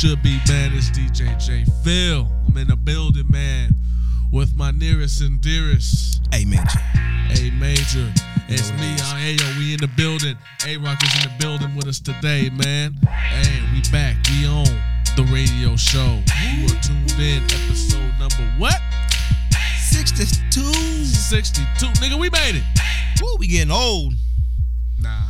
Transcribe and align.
should 0.00 0.22
be, 0.22 0.40
man. 0.48 0.72
It's 0.72 0.88
DJ 0.88 1.36
J 1.38 1.62
Phil. 1.84 2.26
I'm 2.48 2.56
in 2.56 2.68
the 2.68 2.76
building, 2.76 3.26
man, 3.28 3.74
with 4.32 4.56
my 4.56 4.70
nearest 4.70 5.20
and 5.20 5.38
dearest. 5.42 6.22
Hey, 6.32 6.46
Major. 6.46 6.80
A 7.36 7.50
major. 7.50 8.10
It's 8.48 8.70
me, 8.72 8.96
Ayo. 8.96 9.58
We 9.58 9.74
in 9.74 9.80
the 9.80 9.90
building. 9.98 10.38
A 10.66 10.78
Rock 10.78 11.02
is 11.02 11.14
in 11.22 11.30
the 11.30 11.36
building 11.38 11.76
with 11.76 11.86
us 11.86 12.00
today, 12.00 12.48
man. 12.48 12.94
Hey, 13.10 13.60
we 13.74 13.82
back. 13.92 14.16
We 14.30 14.46
on 14.46 14.64
the 15.16 15.28
radio 15.30 15.76
show. 15.76 16.18
You 16.56 16.64
are 16.64 16.80
tuned 16.80 17.12
in. 17.20 17.44
Episode 17.44 18.14
number 18.18 18.54
what? 18.56 18.80
62. 19.90 20.62
62. 21.04 21.86
Nigga, 22.00 22.18
we 22.18 22.30
made 22.30 22.56
it. 22.56 22.64
Woo, 23.20 23.36
we 23.38 23.48
getting 23.48 23.70
old 23.70 24.14
Nah. 24.98 25.24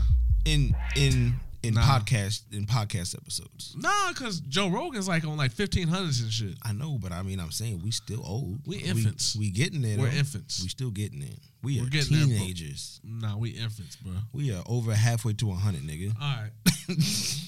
in 0.45 0.77
in 0.95 1.35
in 1.63 1.75
Nah. 1.75 1.83
podcast 1.83 2.43
in 2.53 2.65
podcast 2.67 3.15
episodes. 3.17 3.75
Nah, 3.79 4.09
because 4.11 4.41
Joe 4.41 4.69
Rogan's 4.69 5.07
like 5.09 5.25
on 5.27 5.37
like 5.37 5.53
1500s 5.53 6.23
and 6.23 6.33
shit. 6.33 6.55
I 6.63 6.73
know, 6.73 6.99
but 6.99 7.13
I 7.13 7.23
mean, 7.23 7.39
I'm 7.41 7.51
saying 7.51 7.83
we 7.85 7.91
still 7.91 8.23
old. 8.25 8.61
We 8.67 8.79
infants. 8.79 9.37
We, 9.37 9.51
getting 9.51 9.83
there. 9.83 9.99
We're 9.99 10.11
though. 10.11 10.17
infants. 10.17 10.63
We 10.63 10.69
still 10.69 10.91
getting 10.91 11.21
there. 11.21 11.29
We 11.63 11.79
We're 11.81 11.87
are 11.87 11.91
getting 11.91 12.17
there, 12.19 12.27
teenagers. 12.39 13.01
Nah, 13.05 13.37
we 13.37 13.51
infants, 13.51 13.97
bro. 13.97 14.13
we 14.33 14.55
are 14.55 14.63
over 14.67 14.95
halfway 14.95 15.35
to 15.35 15.47
100, 15.49 15.83
nigga. 15.83 16.15
All 16.21 16.37
right. 16.43 16.51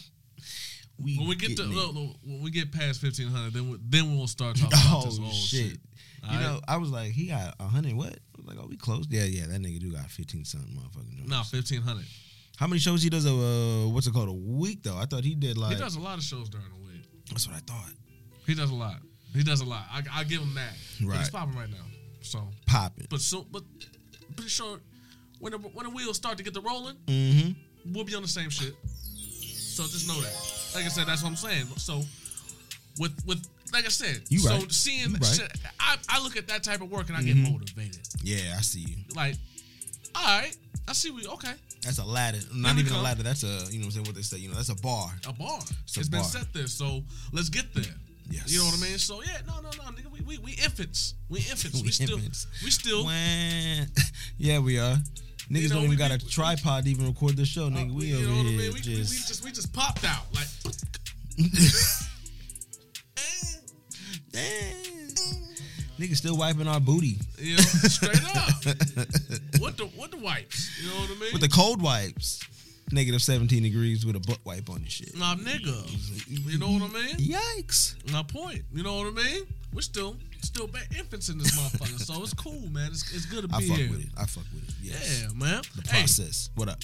We 0.98 1.16
When 1.18 1.26
we 1.26 1.34
get 1.34 1.56
to 1.56 1.62
there. 1.64 1.66
look, 1.72 1.94
look, 1.94 2.16
when 2.22 2.42
we 2.42 2.50
get 2.50 2.70
past 2.70 3.02
1500, 3.02 3.52
then 3.52 3.70
we, 3.70 3.78
then 3.82 4.16
we'll 4.16 4.28
start 4.28 4.56
talking 4.56 4.78
about 4.78 5.02
Oh 5.02 5.04
this 5.06 5.18
old 5.18 5.32
shit! 5.34 5.70
shit. 5.70 5.78
You 6.22 6.28
right? 6.36 6.40
know, 6.42 6.60
I 6.68 6.76
was 6.76 6.90
like, 6.90 7.10
he 7.10 7.26
got 7.26 7.54
a 7.58 7.64
hundred. 7.64 7.94
What? 7.94 8.12
I 8.12 8.18
was 8.36 8.46
like, 8.46 8.56
oh, 8.60 8.66
we 8.68 8.76
close. 8.76 9.06
Yeah, 9.08 9.24
yeah. 9.24 9.46
That 9.46 9.60
nigga 9.60 9.80
do 9.80 9.90
got 9.90 10.08
fifteen 10.10 10.44
something 10.44 10.70
motherfucking. 10.76 11.26
No, 11.26 11.38
1500. 11.38 12.04
How 12.56 12.66
many 12.66 12.78
shows 12.78 13.02
he 13.02 13.10
does 13.10 13.24
a 13.26 13.30
uh, 13.32 13.88
what's 13.88 14.06
it 14.06 14.12
called 14.12 14.28
a 14.28 14.32
week 14.32 14.82
though? 14.82 14.96
I 14.96 15.04
thought 15.06 15.24
he 15.24 15.34
did 15.34 15.56
like. 15.58 15.74
He 15.74 15.78
does 15.80 15.96
a 15.96 16.00
lot 16.00 16.18
of 16.18 16.24
shows 16.24 16.48
during 16.48 16.66
the 16.68 16.84
week. 16.86 17.02
That's 17.30 17.46
what 17.48 17.56
I 17.56 17.60
thought. 17.60 17.90
He 18.46 18.54
does 18.54 18.70
a 18.70 18.74
lot. 18.74 18.96
He 19.34 19.42
does 19.42 19.60
a 19.62 19.64
lot. 19.64 19.84
I, 19.90 20.02
I 20.12 20.24
give 20.24 20.40
him 20.42 20.54
that. 20.54 20.74
But 21.00 21.16
he's 21.18 21.30
popping 21.30 21.56
right 21.56 21.70
now. 21.70 21.76
So, 22.20 22.48
Popping. 22.66 23.06
but 23.10 23.20
so, 23.20 23.46
but 23.50 23.62
pretty 24.36 24.50
sure 24.50 24.78
when 25.40 25.52
the, 25.52 25.58
when 25.58 25.84
the 25.86 25.90
wheels 25.90 26.16
start 26.16 26.36
to 26.38 26.44
get 26.44 26.54
the 26.54 26.60
rolling, 26.60 26.96
Mm-hmm. 27.06 27.92
we'll 27.92 28.04
be 28.04 28.14
on 28.14 28.22
the 28.22 28.28
same 28.28 28.48
shit. 28.50 28.74
So 28.84 29.82
just 29.84 30.06
know 30.06 30.20
that. 30.20 30.32
Like 30.74 30.84
I 30.84 30.88
said, 30.88 31.06
that's 31.06 31.22
what 31.22 31.30
I'm 31.30 31.36
saying. 31.36 31.66
So 31.78 32.02
with 33.00 33.12
with 33.26 33.42
like 33.72 33.86
I 33.86 33.88
said, 33.88 34.20
You 34.28 34.38
so 34.38 34.50
right. 34.50 34.70
seeing 34.72 35.10
You 35.10 35.16
right. 35.16 35.40
I, 35.80 35.96
I 36.10 36.22
look 36.22 36.36
at 36.36 36.46
that 36.48 36.62
type 36.62 36.82
of 36.82 36.90
work 36.90 37.08
and 37.08 37.16
I 37.16 37.22
Mhm. 37.22 37.26
get 37.44 37.52
motivated. 37.52 38.06
Yeah, 38.22 38.54
I 38.58 38.60
see 38.60 38.80
you. 38.80 38.96
Like, 39.16 39.36
all 40.14 40.40
right, 40.40 40.56
I 40.88 40.92
see 40.92 41.10
we 41.10 41.26
okay. 41.26 41.52
That's 41.82 41.98
a 41.98 42.04
ladder. 42.04 42.38
Not 42.54 42.78
even 42.78 42.86
come. 42.92 43.00
a 43.00 43.02
ladder. 43.02 43.22
That's 43.22 43.42
a 43.42 43.46
you 43.70 43.78
know 43.80 43.86
what 43.86 43.86
I'm 43.86 43.90
saying. 43.90 44.06
What 44.06 44.14
they 44.14 44.22
say. 44.22 44.38
You 44.38 44.48
know, 44.48 44.54
that's 44.54 44.68
a 44.68 44.76
bar. 44.76 45.10
A 45.26 45.32
bar. 45.32 45.58
It's 45.84 45.96
a 45.96 46.00
it's 46.00 46.08
been 46.08 46.22
set 46.24 46.52
there. 46.52 46.66
So 46.68 47.02
let's 47.32 47.48
get 47.48 47.72
there. 47.74 47.84
Yes. 48.30 48.52
You 48.52 48.60
know 48.60 48.66
what 48.66 48.78
I 48.78 48.82
mean? 48.88 48.98
So 48.98 49.20
yeah, 49.22 49.38
no, 49.46 49.54
no, 49.60 49.70
no, 49.76 49.90
nigga, 49.90 50.10
we 50.12 50.20
we, 50.20 50.38
we 50.38 50.52
infants. 50.52 51.14
We 51.28 51.38
infants. 51.50 51.74
we, 51.74 51.82
We 51.82 51.90
still 51.90 52.16
infants. 52.16 52.46
we 52.64 52.70
still 52.70 53.04
When, 53.06 53.88
yeah, 54.38 54.58
we 54.60 54.78
are. 54.78 54.96
Niggas 55.50 55.70
know, 55.70 55.74
don't 55.76 55.84
even 55.86 55.98
got 55.98 56.12
a 56.12 56.18
we- 56.22 56.30
tripod 56.30 56.84
to 56.84 56.90
even 56.90 57.06
record 57.06 57.36
the 57.36 57.44
show, 57.44 57.66
uh, 57.66 57.70
nigga. 57.70 57.92
we 57.92 58.06
you 58.06 58.16
over 58.18 58.26
know 58.26 58.36
what 58.36 58.46
I 58.46 58.48
here 58.50 58.58
mean? 58.58 58.58
We, 58.58 58.68
we, 58.68 58.74
we 58.74 58.80
just. 58.80 59.28
just 59.28 59.44
we 59.44 59.50
just 59.50 59.72
popped 59.72 60.04
out 60.04 60.24
like 60.32 60.46
Damn. 64.32 64.91
Niggas 65.98 66.16
still 66.16 66.36
wiping 66.36 66.66
our 66.66 66.80
booty 66.80 67.18
you 67.38 67.56
know, 67.56 67.62
straight 67.62 68.24
up. 68.36 68.48
what 69.60 69.76
the 69.76 69.88
what 69.96 70.10
the 70.10 70.16
wipes? 70.16 70.80
You 70.82 70.88
know 70.88 70.96
what 70.96 71.10
I 71.10 71.20
mean? 71.20 71.32
with 71.32 71.42
the 71.42 71.48
cold 71.48 71.82
wipes. 71.82 72.40
Negative 72.90 73.22
17 73.22 73.62
degrees 73.62 74.04
with 74.04 74.16
a 74.16 74.20
butt 74.20 74.38
wipe 74.44 74.68
on 74.68 74.80
your 74.80 74.90
shit. 74.90 75.16
Nah, 75.16 75.34
nigga. 75.36 75.64
Mm-hmm. 75.64 76.50
You 76.50 76.58
know 76.58 76.72
what 76.72 76.82
I 76.82 76.88
mean? 76.92 77.16
Yikes. 77.16 77.94
My 78.12 78.22
point. 78.22 78.62
You 78.70 78.82
know 78.82 78.96
what 78.98 79.06
I 79.06 79.10
mean? 79.10 79.44
We're 79.72 79.80
still 79.80 80.16
still 80.42 80.66
ba- 80.66 80.80
infants 80.98 81.30
in 81.30 81.38
this 81.38 81.58
motherfucker, 81.58 81.98
so 81.98 82.20
it's 82.22 82.34
cool, 82.34 82.60
man. 82.70 82.88
It's, 82.90 83.14
it's 83.14 83.24
good 83.24 83.42
to 83.42 83.48
be 83.48 83.54
I 83.54 83.60
fuck 83.66 83.76
here. 83.78 83.90
with 83.90 84.00
it. 84.02 84.08
I 84.18 84.26
fuck 84.26 84.44
with 84.52 84.68
it. 84.68 84.74
Yes. 84.82 85.22
Yeah, 85.22 85.28
man. 85.34 85.62
The 85.76 85.88
Hey, 85.90 86.00
process. 86.00 86.50
What 86.54 86.68
up? 86.68 86.80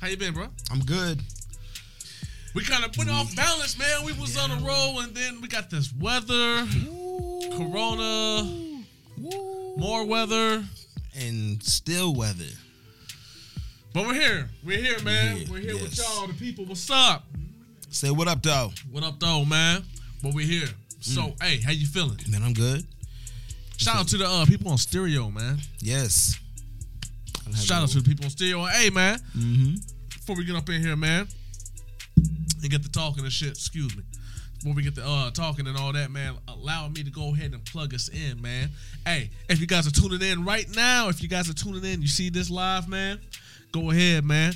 how 0.00 0.06
you 0.08 0.16
been, 0.16 0.32
bro? 0.34 0.46
I'm 0.70 0.80
good. 0.80 1.20
We 2.56 2.64
kind 2.64 2.82
of 2.86 2.96
went 2.96 3.10
off 3.10 3.36
balance, 3.36 3.78
man. 3.78 4.02
We 4.06 4.14
was 4.14 4.34
on 4.38 4.50
a 4.50 4.56
roll, 4.64 5.00
and 5.00 5.14
then 5.14 5.42
we 5.42 5.48
got 5.48 5.68
this 5.68 5.92
weather, 5.92 6.66
Corona, 7.54 8.82
more 9.76 10.06
weather. 10.06 10.64
And 11.18 11.62
still 11.62 12.14
weather. 12.14 12.46
But 13.92 14.06
we're 14.06 14.14
here. 14.14 14.48
We're 14.64 14.78
here, 14.78 14.98
man. 15.02 15.44
We're 15.50 15.58
here 15.60 15.74
with 15.74 15.98
y'all, 15.98 16.26
the 16.28 16.32
people. 16.32 16.64
What's 16.64 16.88
up? 16.90 17.24
Say 17.90 18.10
what 18.10 18.26
up, 18.26 18.42
though. 18.42 18.70
What 18.90 19.04
up, 19.04 19.20
though, 19.20 19.44
man? 19.44 19.84
But 20.22 20.32
we're 20.32 20.46
here. 20.46 20.68
So, 21.00 21.20
Mm. 21.24 21.42
hey, 21.42 21.60
how 21.60 21.72
you 21.72 21.86
feeling? 21.86 22.18
Man, 22.30 22.42
I'm 22.42 22.54
good. 22.54 22.86
Shout 23.76 23.96
out 23.96 24.08
to 24.08 24.16
the 24.16 24.26
uh, 24.26 24.46
people 24.46 24.70
on 24.70 24.78
stereo, 24.78 25.30
man. 25.30 25.58
Yes. 25.80 26.38
Shout 27.54 27.82
out 27.82 27.90
to 27.90 28.00
the 28.00 28.08
people 28.08 28.24
on 28.24 28.30
stereo. 28.30 28.64
Hey, 28.64 28.88
man. 28.88 29.18
Mm-hmm. 29.36 29.74
before 30.08 30.36
we 30.36 30.44
get 30.46 30.56
up 30.56 30.66
in 30.70 30.80
here, 30.80 30.96
man, 30.96 31.28
and 32.66 32.72
get 32.72 32.82
the 32.82 32.88
talking 32.88 33.22
and 33.22 33.32
shit, 33.32 33.50
excuse 33.50 33.96
me. 33.96 34.02
Before 34.58 34.74
we 34.74 34.82
get 34.82 34.96
the 34.96 35.06
uh 35.06 35.30
talking 35.30 35.68
and 35.68 35.76
all 35.76 35.92
that, 35.92 36.10
man, 36.10 36.34
allow 36.48 36.88
me 36.88 37.04
to 37.04 37.10
go 37.10 37.32
ahead 37.32 37.52
and 37.52 37.64
plug 37.64 37.94
us 37.94 38.08
in, 38.08 38.42
man. 38.42 38.70
Hey, 39.04 39.30
if 39.48 39.60
you 39.60 39.68
guys 39.68 39.86
are 39.86 39.92
tuning 39.92 40.20
in 40.20 40.44
right 40.44 40.66
now, 40.74 41.08
if 41.08 41.22
you 41.22 41.28
guys 41.28 41.48
are 41.48 41.54
tuning 41.54 41.84
in, 41.84 42.02
you 42.02 42.08
see 42.08 42.28
this 42.28 42.50
live, 42.50 42.88
man, 42.88 43.20
go 43.70 43.92
ahead, 43.92 44.24
man. 44.24 44.54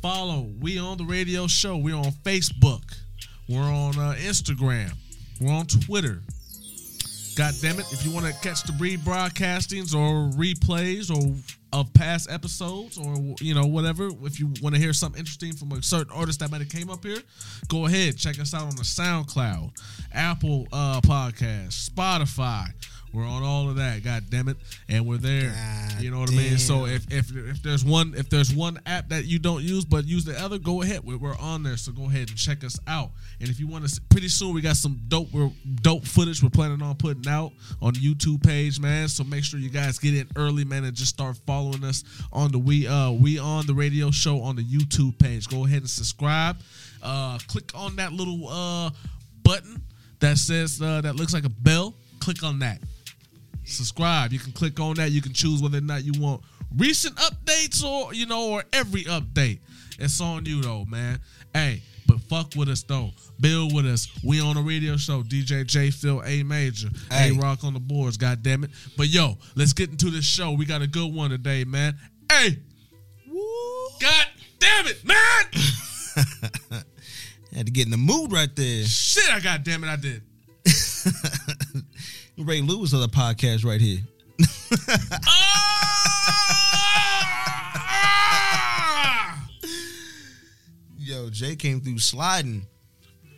Follow. 0.00 0.48
We 0.60 0.78
on 0.78 0.98
the 0.98 1.04
radio 1.04 1.48
show. 1.48 1.76
We're 1.76 1.96
on 1.96 2.12
Facebook. 2.22 2.96
We're 3.48 3.62
on 3.62 3.98
uh, 3.98 4.14
Instagram. 4.20 4.92
We're 5.40 5.52
on 5.52 5.66
Twitter. 5.66 6.22
God 7.36 7.54
damn 7.60 7.80
it. 7.80 7.92
If 7.92 8.04
you 8.04 8.12
want 8.12 8.26
to 8.26 8.32
catch 8.40 8.62
the 8.62 8.72
rebroadcastings 8.74 9.94
or 9.94 10.30
replays 10.36 11.10
or 11.10 11.34
of 11.72 11.92
past 11.94 12.30
episodes 12.30 12.98
or 12.98 13.34
you 13.40 13.54
know 13.54 13.66
whatever, 13.66 14.08
if 14.22 14.40
you 14.40 14.52
want 14.62 14.74
to 14.74 14.80
hear 14.80 14.92
something 14.92 15.18
interesting 15.18 15.52
from 15.52 15.72
a 15.72 15.82
certain 15.82 16.12
artist 16.12 16.40
that 16.40 16.50
might 16.50 16.60
have 16.60 16.70
came 16.70 16.90
up 16.90 17.04
here, 17.04 17.18
go 17.68 17.86
ahead 17.86 18.16
check 18.16 18.40
us 18.40 18.54
out 18.54 18.62
on 18.62 18.76
the 18.76 18.82
SoundCloud, 18.82 19.70
Apple 20.12 20.66
uh, 20.72 21.00
Podcast, 21.00 21.90
Spotify. 21.90 22.68
We're 23.12 23.26
on 23.26 23.42
all 23.42 23.70
of 23.70 23.76
that. 23.76 24.02
God 24.02 24.24
damn 24.30 24.48
it, 24.48 24.56
and 24.88 25.06
we're 25.06 25.16
there. 25.16 25.50
God 25.50 26.02
you 26.02 26.10
know 26.10 26.20
what 26.20 26.30
I 26.30 26.34
mean. 26.34 26.58
So 26.58 26.86
if 26.86 27.10
if 27.12 27.34
if 27.34 27.62
there's 27.62 27.84
one 27.84 28.14
if 28.16 28.28
there's 28.28 28.54
one 28.54 28.78
app 28.86 29.08
that 29.08 29.24
you 29.24 29.38
don't 29.38 29.62
use 29.62 29.84
but 29.84 30.06
use 30.06 30.24
the 30.24 30.38
other, 30.40 30.58
go 30.58 30.82
ahead. 30.82 31.00
We're, 31.04 31.18
we're 31.18 31.38
on 31.38 31.62
there, 31.62 31.76
so 31.76 31.92
go 31.92 32.04
ahead 32.04 32.28
and 32.28 32.36
check 32.36 32.64
us 32.64 32.78
out. 32.86 33.10
And 33.40 33.48
if 33.48 33.58
you 33.58 33.66
want 33.66 33.88
to, 33.88 34.00
pretty 34.10 34.28
soon 34.28 34.54
we 34.54 34.60
got 34.60 34.76
some 34.76 35.00
dope 35.08 35.32
we're, 35.32 35.50
dope 35.82 36.04
footage 36.04 36.42
we're 36.42 36.50
planning 36.50 36.82
on 36.82 36.96
putting 36.96 37.28
out 37.28 37.52
on 37.80 37.94
the 37.94 38.00
YouTube 38.00 38.44
page, 38.44 38.78
man. 38.80 39.08
So 39.08 39.24
make 39.24 39.44
sure 39.44 39.58
you 39.58 39.70
guys 39.70 39.98
get 39.98 40.14
in 40.14 40.28
early, 40.36 40.64
man, 40.64 40.84
and 40.84 40.94
just 40.94 41.14
start 41.14 41.38
following 41.46 41.84
us 41.84 42.04
on 42.32 42.52
the 42.52 42.58
we 42.58 42.86
uh 42.86 43.10
we 43.12 43.38
on 43.38 43.66
the 43.66 43.74
radio 43.74 44.10
show 44.10 44.40
on 44.42 44.56
the 44.56 44.64
YouTube 44.64 45.18
page. 45.18 45.48
Go 45.48 45.64
ahead 45.64 45.78
and 45.78 45.90
subscribe. 45.90 46.56
Uh, 47.02 47.38
click 47.46 47.70
on 47.74 47.96
that 47.96 48.12
little 48.12 48.48
uh 48.48 48.90
button 49.42 49.80
that 50.20 50.36
says 50.36 50.82
uh, 50.82 51.00
that 51.00 51.16
looks 51.16 51.32
like 51.32 51.44
a 51.44 51.50
bell. 51.50 51.94
Click 52.20 52.42
on 52.42 52.58
that 52.58 52.80
subscribe. 53.68 54.32
You 54.32 54.38
can 54.38 54.52
click 54.52 54.80
on 54.80 54.94
that. 54.94 55.10
You 55.10 55.22
can 55.22 55.32
choose 55.32 55.62
whether 55.62 55.78
or 55.78 55.82
not 55.82 56.04
you 56.04 56.12
want 56.20 56.42
recent 56.76 57.16
updates 57.16 57.84
or 57.84 58.14
you 58.14 58.26
know 58.26 58.50
or 58.50 58.64
every 58.72 59.04
update. 59.04 59.60
It's 59.98 60.20
on 60.20 60.44
you 60.44 60.62
though, 60.62 60.84
man. 60.84 61.20
Hey, 61.52 61.82
but 62.06 62.20
fuck 62.22 62.54
with 62.56 62.68
us 62.68 62.82
though. 62.82 63.10
Build 63.40 63.74
with 63.74 63.86
us. 63.86 64.08
We 64.24 64.40
on 64.40 64.56
a 64.56 64.62
radio 64.62 64.96
show. 64.96 65.22
DJ 65.22 65.66
J 65.66 65.90
Phil 65.90 66.22
A 66.24 66.42
Major. 66.42 66.88
Hey. 67.10 67.30
A 67.30 67.34
Rock 67.34 67.64
on 67.64 67.74
the 67.74 67.80
boards. 67.80 68.16
God 68.16 68.42
damn 68.42 68.64
it. 68.64 68.70
But 68.96 69.08
yo, 69.08 69.36
let's 69.54 69.72
get 69.72 69.90
into 69.90 70.10
this 70.10 70.24
show. 70.24 70.52
We 70.52 70.64
got 70.66 70.82
a 70.82 70.86
good 70.86 71.12
one 71.12 71.30
today, 71.30 71.64
man. 71.64 71.96
Hey, 72.30 72.58
God 74.00 74.26
damn 74.58 74.86
it, 74.86 75.04
man. 75.04 75.44
Had 77.54 77.66
to 77.66 77.72
get 77.72 77.86
in 77.86 77.90
the 77.90 77.96
mood 77.96 78.32
right 78.32 78.54
there. 78.54 78.84
Shit, 78.84 79.32
I 79.32 79.40
god 79.40 79.64
damn 79.64 79.82
it, 79.82 79.88
I 79.88 79.96
did. 79.96 80.22
Ray 82.38 82.60
Lewis 82.60 82.92
of 82.92 83.00
the 83.00 83.08
podcast 83.08 83.64
right 83.64 83.80
here. 83.80 83.98
Yo, 90.96 91.28
Jay 91.30 91.56
came 91.56 91.80
through 91.80 91.98
sliding. 91.98 92.64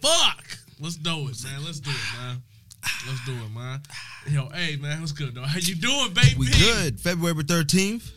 Fuck. 0.02 0.44
Let's 0.78 0.96
do 0.96 1.28
it, 1.28 1.42
man. 1.44 1.64
Let's 1.64 1.80
do 1.80 1.90
it, 1.90 2.18
man. 2.18 2.42
Let's 3.06 3.24
do 3.24 3.32
it, 3.32 3.50
man. 3.54 3.80
Yo, 4.28 4.48
hey, 4.50 4.76
man, 4.76 5.00
what's 5.00 5.12
good, 5.12 5.34
though? 5.34 5.42
How 5.42 5.58
you 5.58 5.74
doing, 5.76 6.12
baby? 6.12 6.34
We 6.38 6.50
good. 6.50 7.00
February 7.00 7.42
13th, 7.44 8.10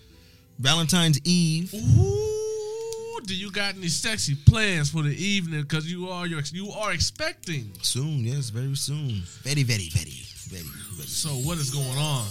Valentine's 0.59 1.19
Eve. 1.23 1.73
Ooh, 1.73 3.19
do 3.23 3.33
you 3.33 3.49
got 3.51 3.75
any 3.75 3.87
sexy 3.87 4.35
plans 4.35 4.89
for 4.89 5.01
the 5.01 5.15
evening? 5.15 5.61
Because 5.61 5.89
you 5.89 6.09
are 6.09 6.27
you 6.27 6.71
are 6.71 6.91
expecting. 6.91 7.71
Soon, 7.81 8.25
yes, 8.25 8.49
very 8.49 8.75
soon. 8.75 9.23
Very, 9.43 9.63
very, 9.63 9.87
very, 9.89 10.11
very, 10.61 10.95
very. 10.95 11.07
So 11.07 11.29
what 11.29 11.57
is 11.57 11.69
going 11.69 11.97
on? 11.97 12.25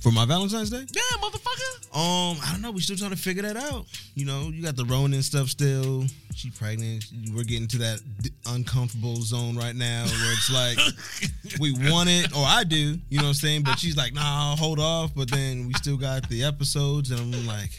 For 0.00 0.10
my 0.10 0.24
Valentine's 0.24 0.68
Day? 0.70 0.84
Yeah, 0.92 1.00
motherfucker. 1.20 1.94
Um, 1.94 2.36
I 2.44 2.50
don't 2.50 2.60
know. 2.60 2.72
We 2.72 2.80
still 2.80 2.96
trying 2.96 3.12
to 3.12 3.16
figure 3.16 3.42
that 3.42 3.56
out. 3.56 3.86
You 4.16 4.24
know, 4.26 4.48
you 4.52 4.60
got 4.60 4.74
the 4.74 4.84
Ronin 4.84 5.22
stuff 5.22 5.46
still. 5.48 6.04
She 6.34 6.50
pregnant. 6.50 7.04
We're 7.32 7.44
getting 7.44 7.68
to 7.68 7.78
that 7.78 8.00
d- 8.20 8.30
uncomfortable 8.46 9.14
zone 9.16 9.56
right 9.56 9.76
now 9.76 10.04
where 10.04 10.32
it's 10.32 10.50
like 10.50 10.76
we 11.60 11.72
want 11.88 12.08
it, 12.08 12.36
or 12.36 12.44
I 12.44 12.64
do. 12.64 12.98
You 13.10 13.18
know 13.18 13.24
what 13.24 13.28
I'm 13.28 13.34
saying? 13.34 13.62
But 13.62 13.78
she's 13.78 13.96
like, 13.96 14.12
nah, 14.12 14.56
hold 14.56 14.80
off. 14.80 15.12
But 15.14 15.30
then 15.30 15.68
we 15.68 15.74
still 15.74 15.96
got 15.96 16.28
the 16.28 16.42
episodes, 16.42 17.12
and 17.12 17.20
I'm 17.20 17.46
like 17.46 17.70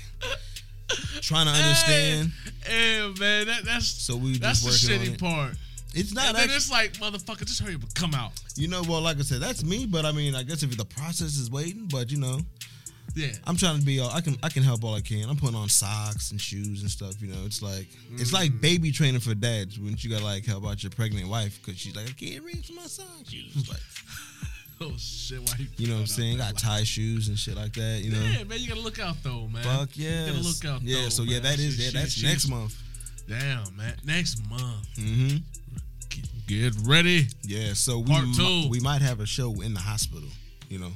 trying 1.19 1.47
to 1.47 1.51
understand. 1.51 2.31
Hey, 2.63 2.99
hey, 3.01 3.13
man, 3.19 3.47
that, 3.47 3.65
that's 3.65 3.87
So 3.87 4.15
we 4.15 4.37
that's 4.37 4.63
just 4.63 4.87
the 4.87 4.93
working 4.93 5.09
on 5.09 5.13
shitty 5.13 5.15
it. 5.15 5.19
part. 5.19 5.57
It's 5.93 6.13
not 6.13 6.27
And 6.29 6.37
then 6.37 6.49
it's 6.49 6.71
like, 6.71 6.93
motherfucker, 6.93 7.45
just 7.45 7.61
hurry 7.61 7.75
up 7.75 7.81
and 7.83 7.93
come 7.95 8.13
out. 8.15 8.31
you 8.55 8.67
know. 8.67 8.81
Well, 8.87 9.01
like 9.01 9.17
I 9.17 9.21
said, 9.21 9.41
that's 9.41 9.63
me. 9.63 9.85
But 9.85 10.05
I 10.05 10.11
mean, 10.11 10.33
I 10.35 10.43
guess 10.43 10.63
if 10.63 10.75
the 10.77 10.85
process 10.85 11.37
is 11.37 11.51
waiting, 11.51 11.87
but 11.91 12.11
you 12.11 12.19
know, 12.19 12.39
Yeah. 13.15 13.27
I'm 13.45 13.55
trying 13.57 13.79
to 13.79 13.85
be. 13.85 13.99
all 13.99 14.09
I 14.09 14.21
can. 14.21 14.35
I 14.41 14.49
can 14.49 14.63
help 14.63 14.83
all 14.83 14.95
I 14.95 15.01
can. 15.01 15.29
I'm 15.29 15.37
putting 15.37 15.55
on 15.55 15.69
socks 15.69 16.31
and 16.31 16.41
shoes 16.41 16.81
and 16.81 16.89
stuff. 16.89 17.21
You 17.21 17.27
know, 17.27 17.41
it's 17.45 17.61
like 17.61 17.87
it's 18.13 18.33
like 18.33 18.59
baby 18.59 18.91
training 18.91 19.19
for 19.21 19.35
dads. 19.35 19.77
When 19.79 19.95
you 19.99 20.09
gotta 20.09 20.23
like 20.25 20.45
help 20.45 20.65
out 20.65 20.81
your 20.81 20.89
pregnant 20.89 21.27
wife 21.29 21.59
because 21.63 21.79
she's 21.79 21.95
like, 21.95 22.07
I 22.09 22.13
can't 22.13 22.43
reach 22.43 22.71
my 22.75 22.83
socks. 22.83 23.07
It's 23.31 23.69
like, 23.69 23.79
Oh 24.81 24.93
shit, 24.97 25.39
why 25.39 25.53
you? 25.59 25.67
you 25.77 25.87
know 25.87 25.93
what 25.93 25.99
I'm 26.01 26.07
saying? 26.07 26.37
Got 26.39 26.57
tie 26.57 26.83
shoes 26.83 27.27
and 27.29 27.37
shit 27.37 27.55
like 27.55 27.73
that. 27.73 28.01
You 28.03 28.11
know, 28.11 28.19
Yeah, 28.21 28.43
man, 28.45 28.57
you 28.59 28.67
gotta 28.67 28.81
look 28.81 28.99
out 28.99 29.15
though, 29.23 29.47
man. 29.47 29.63
fuck 29.63 29.89
yeah. 29.93 30.25
You 30.25 30.31
gotta 30.33 30.43
look 30.43 30.65
out. 30.65 30.81
Though. 30.81 30.87
Yeah. 30.87 31.03
though, 31.03 31.09
so 31.09 31.23
yeah, 31.23 31.39
that 31.39 31.59
is 31.59 31.77
yeah. 31.79 31.91
That's 32.01 32.13
she's- 32.13 32.29
next 32.31 32.49
month. 32.49 32.75
Damn, 33.29 33.75
man. 33.77 33.95
Next 34.03 34.45
month. 34.49 34.87
Mm-hmm. 34.97 35.37
Get, 36.61 36.73
ready. 36.85 37.27
Yeah. 37.43 37.73
So 37.73 37.99
we 37.99 38.05
Part 38.11 38.25
two. 38.35 38.67
we 38.69 38.79
might 38.79 39.01
have 39.01 39.19
a 39.19 39.25
show 39.25 39.61
in 39.61 39.73
the 39.73 39.79
hospital. 39.79 40.29
You 40.69 40.79
know, 40.79 40.91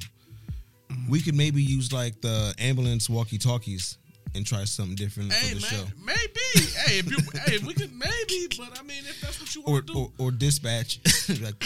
we 1.08 1.20
could 1.20 1.34
maybe 1.34 1.62
use 1.62 1.92
like 1.92 2.20
the 2.20 2.54
ambulance 2.58 3.08
walkie 3.08 3.38
talkies 3.38 3.98
and 4.34 4.44
try 4.46 4.64
something 4.64 4.94
different 4.94 5.32
Hey, 5.32 5.48
for 5.48 5.54
the 5.54 5.60
man, 5.60 5.70
show. 5.70 5.84
maybe. 6.04 6.66
hey, 6.86 6.98
if 6.98 7.10
you, 7.10 7.16
hey, 7.46 7.58
we 7.66 7.74
could 7.74 7.92
maybe, 7.92 8.48
but 8.58 8.78
I 8.78 8.82
mean, 8.82 8.98
if 9.08 9.20
that's 9.20 9.40
what 9.40 9.54
you 9.54 9.62
want 9.62 9.86
to 9.86 9.92
do, 9.92 9.98
or 9.98 10.10
or 10.18 10.30
dispatch. 10.30 11.00
like, 11.40 11.54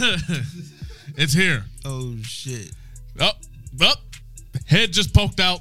it's 1.16 1.32
here. 1.32 1.64
oh 1.84 2.16
shit. 2.22 2.72
Up, 3.20 3.36
up. 3.80 3.98
Head 4.66 4.92
just 4.92 5.12
poked 5.14 5.40
out. 5.40 5.60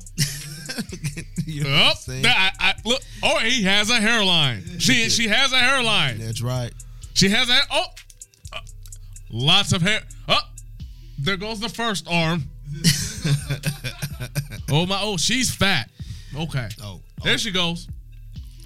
you 1.45 1.63
know 1.63 1.69
Up. 1.69 1.98
I, 2.09 2.51
I, 2.59 2.74
look. 2.86 3.01
Oh, 3.24 3.39
he 3.39 3.63
has 3.63 3.89
a 3.89 4.00
hairline. 4.00 4.63
She, 4.80 5.09
she 5.09 5.27
has 5.27 5.51
a 5.54 5.57
hairline. 5.59 6.19
That's 6.19 6.42
right. 6.42 6.71
She 7.17 7.29
has 7.29 7.47
that. 7.47 7.63
Oh, 7.71 7.85
uh, 8.53 8.59
lots 9.31 9.73
of 9.73 9.81
hair. 9.81 10.01
Oh, 10.27 10.37
there 11.17 11.35
goes 11.35 11.59
the 11.59 11.67
first 11.67 12.07
arm. 12.07 12.43
oh 14.71 14.85
my! 14.85 14.99
Oh, 15.01 15.17
she's 15.17 15.49
fat. 15.49 15.89
Okay. 16.37 16.69
Oh, 16.83 17.01
There 17.23 17.39
she 17.39 17.49
goes. 17.49 17.87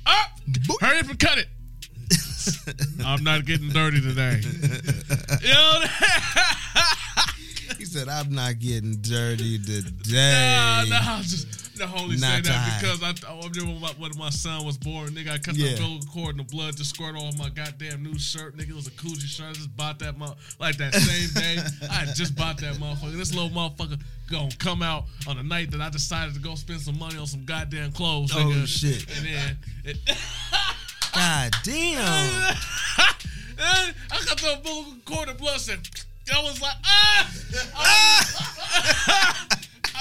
Up. 0.06 0.31
Hurry 0.81 1.00
up 1.00 1.09
and 1.09 1.18
cut 1.18 1.38
it. 1.38 1.48
I'm 3.06 3.24
not 3.24 3.45
getting 3.45 3.69
dirty 3.69 4.01
today. 4.01 4.42
You 5.42 5.54
know 5.54 5.83
he 7.77 7.86
said, 7.86 8.09
"I'm 8.09 8.36
not 8.36 8.59
getting 8.59 8.97
dirty 9.01 9.59
today." 9.59 10.86
Nah, 10.89 11.00
I'm 11.01 11.24
just 11.24 11.61
the 11.89 11.98
only 12.00 12.18
say 12.18 12.28
Not 12.28 12.44
that 12.45 12.80
because 12.81 13.01
I, 13.04 13.10
I 13.31 13.36
remember 13.38 13.66
when 13.74 13.81
my, 13.81 13.89
when 13.98 14.12
my 14.18 14.30
son 14.30 14.66
was 14.66 14.78
born, 14.78 15.10
nigga, 15.10 15.31
I 15.31 15.38
cut 15.38 15.56
Yeah. 15.56 15.75
the 15.75 15.83
umbilical 15.83 16.07
cord 16.13 16.38
and 16.38 16.45
the 16.48 16.51
blood 16.51 16.78
just 16.78 16.92
squirt 16.95 17.16
off 17.16 17.38
my 17.38 17.50
goddamn 17.50 18.04
new 18.04 18.18
shirt, 18.19 18.56
nigga. 18.57 18.69
It 18.69 18.75
was 18.75 18.88
a 18.88 18.92
Coogi 18.92 19.22
shirt. 19.25 19.50
I 19.50 19.54
just 19.54 19.75
bought 19.75 20.00
that 20.00 20.18
mo- 20.18 20.36
like 20.60 20.78
that 20.78 20.94
same 20.94 21.30
day. 21.44 21.57
I 21.89 22.06
just 22.13 22.36
bought 22.36 22.57
that 22.60 22.75
motherfucker. 22.75 23.18
This 23.18 23.33
little 23.33 23.50
motherfucker 23.50 24.00
gonna 24.30 24.50
come 24.60 24.81
out 24.81 25.06
on 25.28 25.38
the 25.38 25.44
night 25.44 25.72
that 25.72 25.81
I 25.81 25.89
decided 25.89 26.33
to 26.36 26.39
go 26.39 26.56
spend 26.56 26.81
some 26.81 26.98
money 27.00 27.18
on 27.18 27.28
some 27.28 27.44
goddamn 27.45 27.92
clothes, 27.92 28.31
Oh, 28.33 28.39
nigga. 28.39 28.68
shit. 28.68 29.06
And 29.18 29.25
then 29.25 29.57
it, 29.86 29.98
God 31.13 31.51
damn. 31.63 32.56
I 33.63 33.94
got 34.25 34.38
the 34.39 34.54
umbilical 34.57 34.94
cord 35.06 35.30
and 35.30 35.38
blood 35.38 35.60
said, 35.60 35.80
I 36.33 36.42
was 36.44 36.62
like, 36.62 36.75
ah! 36.86 37.31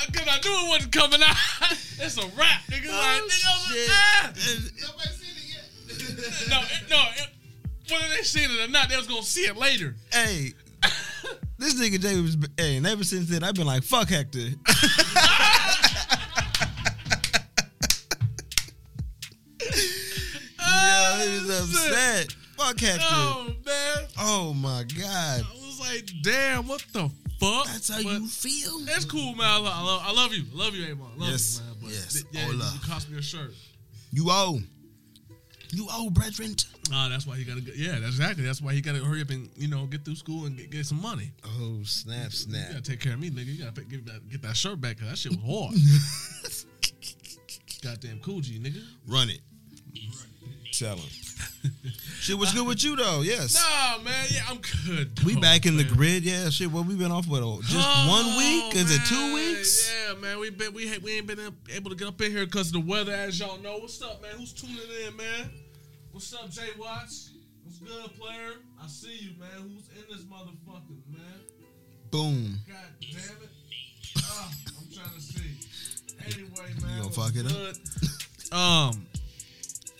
Because 0.06 0.28
I 0.28 0.40
knew 0.40 0.66
it 0.66 0.68
wasn't 0.68 0.92
coming 0.92 1.20
out. 1.22 1.36
it's 1.98 2.16
a 2.18 2.26
wrap, 2.36 2.62
nigga. 2.68 2.86
like, 2.88 3.22
Oh, 3.22 3.28
nigga, 3.28 3.46
I 3.46 3.54
was 3.54 3.66
shit. 3.68 3.90
ah! 3.90 4.32
Nobody 4.80 5.08
seen 5.14 5.36
it 5.36 5.46
yet. 5.48 6.48
No, 6.50 6.60
it, 6.60 6.90
no. 6.90 7.02
It, 7.16 7.28
whether 7.90 8.08
they 8.16 8.22
seen 8.22 8.50
it 8.50 8.60
or 8.68 8.70
not, 8.70 8.88
they 8.88 8.96
was 8.96 9.06
gonna 9.06 9.22
see 9.22 9.42
it 9.42 9.56
later. 9.56 9.94
Hey, 10.12 10.52
this 11.58 11.74
nigga 11.74 12.00
Jay 12.00 12.20
was. 12.20 12.36
Hey, 12.56 12.76
and 12.76 12.86
ever 12.86 13.02
since 13.04 13.28
then, 13.28 13.42
I've 13.44 13.54
been 13.54 13.66
like, 13.66 13.82
"Fuck 13.82 14.08
Hector." 14.10 14.38
yeah, 20.58 21.24
he 21.24 21.28
was 21.46 21.50
upset. 21.74 22.32
Fuck 22.56 22.80
Hector. 22.80 23.00
Oh 23.02 23.52
man, 23.64 24.06
Oh 24.18 24.54
my 24.54 24.84
god. 24.98 25.42
I 25.42 25.52
was 25.66 25.80
like, 25.80 26.10
damn, 26.22 26.66
what 26.68 26.84
the 26.92 27.10
fuck? 27.40 27.66
That's 27.66 27.88
how 27.88 27.98
you 27.98 28.26
feel. 28.28 28.78
That's 28.80 29.04
cool, 29.04 29.34
man. 29.34 29.46
I 29.46 29.56
love, 29.58 29.72
I 29.74 29.82
love, 29.82 30.02
I 30.04 30.12
love 30.12 30.34
you, 30.34 30.44
I 30.54 30.58
love 30.64 30.74
you, 30.74 30.84
Amon. 30.92 31.08
I 31.16 31.20
love 31.20 31.30
Yes, 31.30 31.60
you, 31.60 31.64
man. 31.66 31.76
But 31.82 31.90
yes. 31.90 32.12
th- 32.12 32.24
yeah, 32.32 32.46
you, 32.46 32.52
you 32.52 32.80
cost 32.86 33.10
me 33.10 33.18
a 33.18 33.22
shirt. 33.22 33.52
You 34.12 34.26
owe. 34.28 34.60
You 35.72 35.86
owe, 35.92 36.10
brethren. 36.10 36.56
Ah, 36.92 37.06
that's 37.08 37.26
why 37.28 37.36
he 37.36 37.44
gotta. 37.44 37.60
go- 37.60 37.70
Yeah, 37.76 37.92
that's 38.00 38.16
exactly. 38.16 38.44
That's 38.44 38.60
why 38.60 38.74
he 38.74 38.80
gotta 38.80 38.98
hurry 38.98 39.22
up 39.22 39.30
and 39.30 39.48
you 39.56 39.68
know 39.68 39.86
get 39.86 40.04
through 40.04 40.16
school 40.16 40.46
and 40.46 40.56
get, 40.56 40.70
get 40.70 40.84
some 40.84 41.00
money. 41.00 41.30
Oh 41.46 41.78
snap, 41.84 42.32
snap! 42.32 42.66
You 42.68 42.74
gotta 42.74 42.90
take 42.90 42.98
care 43.00 43.12
of 43.14 43.20
me, 43.20 43.30
nigga. 43.30 43.54
You 43.54 43.64
gotta 43.64 43.82
get 43.82 44.04
that 44.06 44.28
get 44.28 44.42
that 44.42 44.56
shirt 44.56 44.80
back 44.80 44.96
because 44.96 45.10
that 45.10 45.18
shit 45.18 45.30
was 45.30 45.40
hard. 45.46 45.74
Goddamn 47.82 48.18
Coogi, 48.18 48.60
nigga. 48.60 48.82
Run 49.06 49.30
it. 49.30 49.40
Tell 50.72 50.96
him. 50.96 51.08
Shit 52.20 52.38
was 52.38 52.52
good 52.52 52.66
with 52.66 52.82
you 52.84 52.96
though. 52.96 53.20
Yes. 53.22 53.54
Nah, 53.54 54.02
man. 54.02 54.26
Yeah, 54.30 54.42
I'm 54.48 54.58
good. 54.86 55.24
We 55.24 55.36
back 55.36 55.66
in 55.66 55.76
the 55.76 55.84
grid, 55.84 56.22
yeah. 56.22 56.48
Shit, 56.50 56.70
what 56.70 56.86
we 56.86 56.94
been 56.94 57.10
off 57.10 57.26
with? 57.28 57.42
oh, 57.42 57.60
Just 57.62 57.76
Oh, 57.76 58.08
one 58.08 58.36
week? 58.36 58.74
Is 58.76 58.90
it 58.94 59.04
two 59.06 59.34
weeks? 59.34 59.90
Yeah, 60.08 60.14
man. 60.20 60.38
We 60.38 60.50
been 60.50 60.72
we 60.74 60.96
we 60.98 61.16
ain't 61.18 61.26
been 61.26 61.40
able 61.74 61.90
to 61.90 61.96
get 61.96 62.08
up 62.08 62.20
in 62.20 62.30
here 62.30 62.44
because 62.46 62.68
of 62.68 62.72
the 62.74 62.80
weather, 62.80 63.12
as 63.12 63.38
y'all 63.40 63.58
know. 63.58 63.78
What's 63.78 64.00
up, 64.02 64.22
man? 64.22 64.32
Who's 64.36 64.52
tuning 64.52 64.76
in, 65.06 65.16
man? 65.16 65.50
What's 66.12 66.32
up, 66.34 66.50
Jay 66.50 66.68
Watts? 66.78 67.30
What's 67.64 67.78
good, 67.78 68.18
player? 68.18 68.52
I 68.82 68.86
see 68.86 69.16
you, 69.16 69.30
man. 69.38 69.48
Who's 69.62 69.88
in 69.96 70.04
this 70.10 70.24
motherfucker, 70.24 70.96
man? 71.10 71.40
Boom. 72.10 72.58
God 72.66 72.76
damn 73.00 73.42
it. 73.42 73.48
Ah, 74.18 74.52
I'm 74.78 74.92
trying 74.92 75.14
to 75.14 75.20
see. 75.20 75.56
Anyway, 76.26 76.72
man. 76.82 76.96
You 76.96 77.02
gonna 77.02 77.10
fuck 77.12 77.32
it 77.34 77.46
up? 77.46 77.76
Um, 78.52 79.06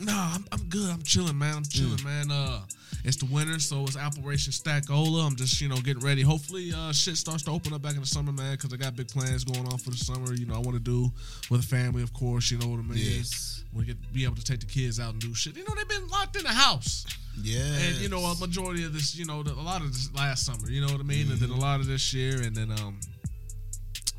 nah, 0.01 0.33
I'm, 0.35 0.45
I'm 0.53 0.63
good. 0.69 0.91
I'm 0.91 1.03
chilling, 1.03 1.39
man. 1.39 1.57
I'm 1.59 1.65
chilling, 1.65 1.99
Mm. 1.99 2.05
man. 2.05 2.31
Uh, 2.31 2.61
it's 3.05 3.17
the 3.17 3.27
winter, 3.27 3.59
so 3.59 3.83
it's 3.85 3.97
Operation 3.97 4.53
Stackola. 4.53 5.27
I'm 5.27 5.37
just, 5.37 5.61
you 5.61 5.69
know, 5.69 5.77
getting 5.77 6.03
ready. 6.03 6.23
Hopefully, 6.23 6.73
uh, 6.75 6.93
shit 6.93 7.17
starts 7.17 7.43
to 7.45 7.51
open 7.51 7.73
up 7.73 7.81
back 7.83 7.95
in 7.95 8.01
the 8.01 8.07
summer, 8.07 8.33
man, 8.33 8.53
because 8.57 8.73
I 8.73 8.77
got 8.77 8.95
big 8.97 9.09
plans 9.09 9.45
going 9.45 9.67
on 9.67 9.79
for 9.79 9.91
the 9.91 9.97
summer. 9.97 10.35
You 10.35 10.47
know, 10.47 10.55
I 10.55 10.59
want 10.59 10.75
to 10.75 10.81
do 10.83 11.11
with 11.51 11.63
the 11.63 11.67
family, 11.67 12.03
of 12.03 12.13
course. 12.13 12.51
You 12.51 12.59
know 12.59 12.69
what 12.69 12.79
I 12.81 12.83
mean? 12.83 12.99
Yes. 12.99 13.65
We 13.73 13.85
get 13.85 13.97
be 14.13 14.25
able 14.25 14.35
to 14.37 14.45
take 14.45 14.61
the 14.61 14.67
kids 14.67 14.99
out 15.01 15.13
and 15.13 15.21
do 15.21 15.33
shit. 15.35 15.57
You 15.57 15.63
know, 15.63 15.75
they've 15.77 15.89
been 15.89 16.09
locked 16.09 16.37
in 16.37 16.43
the 16.43 16.49
house. 16.51 17.07
Yeah. 17.41 17.61
And 17.63 17.97
you 17.99 18.09
know, 18.09 18.19
a 18.19 18.35
majority 18.37 18.85
of 18.85 18.93
this, 18.93 19.15
you 19.17 19.25
know, 19.25 19.43
the, 19.43 19.53
a 19.53 19.63
lot 19.63 19.81
of 19.81 19.93
this 19.93 20.13
last 20.15 20.45
summer, 20.45 20.69
you 20.69 20.81
know 20.81 20.89
what 20.93 21.01
I 21.01 21.05
mean, 21.05 21.31
and 21.31 21.39
then 21.39 21.51
a 21.51 21.53
Mm-hmm. 21.53 21.61
lot 21.63 21.81
of 21.81 21.87
this 21.87 22.13
year, 22.13 22.43
and 22.43 22.55
then 22.55 22.71
um, 22.73 22.99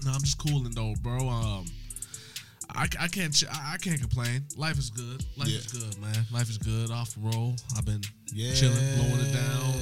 no, 0.05 0.11
I'm 0.11 0.21
just 0.21 0.37
cooling 0.39 0.71
though, 0.71 0.95
bro. 1.01 1.27
Um, 1.29 1.65
I, 2.75 2.83
I 2.99 3.07
can't 3.07 3.43
I, 3.51 3.77
can't 3.81 3.99
complain. 3.99 4.43
Life 4.55 4.77
is 4.77 4.89
good. 4.89 5.23
Life 5.37 5.47
Yeah. 5.49 5.57
is 5.59 5.67
good, 5.67 6.01
man. 6.01 6.25
Life 6.31 6.49
is 6.49 6.57
good. 6.57 6.89
Off 6.91 7.13
the 7.15 7.21
roll. 7.21 7.55
I've 7.77 7.85
been 7.85 8.01
yeah. 8.33 8.53
chilling, 8.53 8.75
blowing 8.95 9.19
it 9.25 9.33
down. 9.33 9.73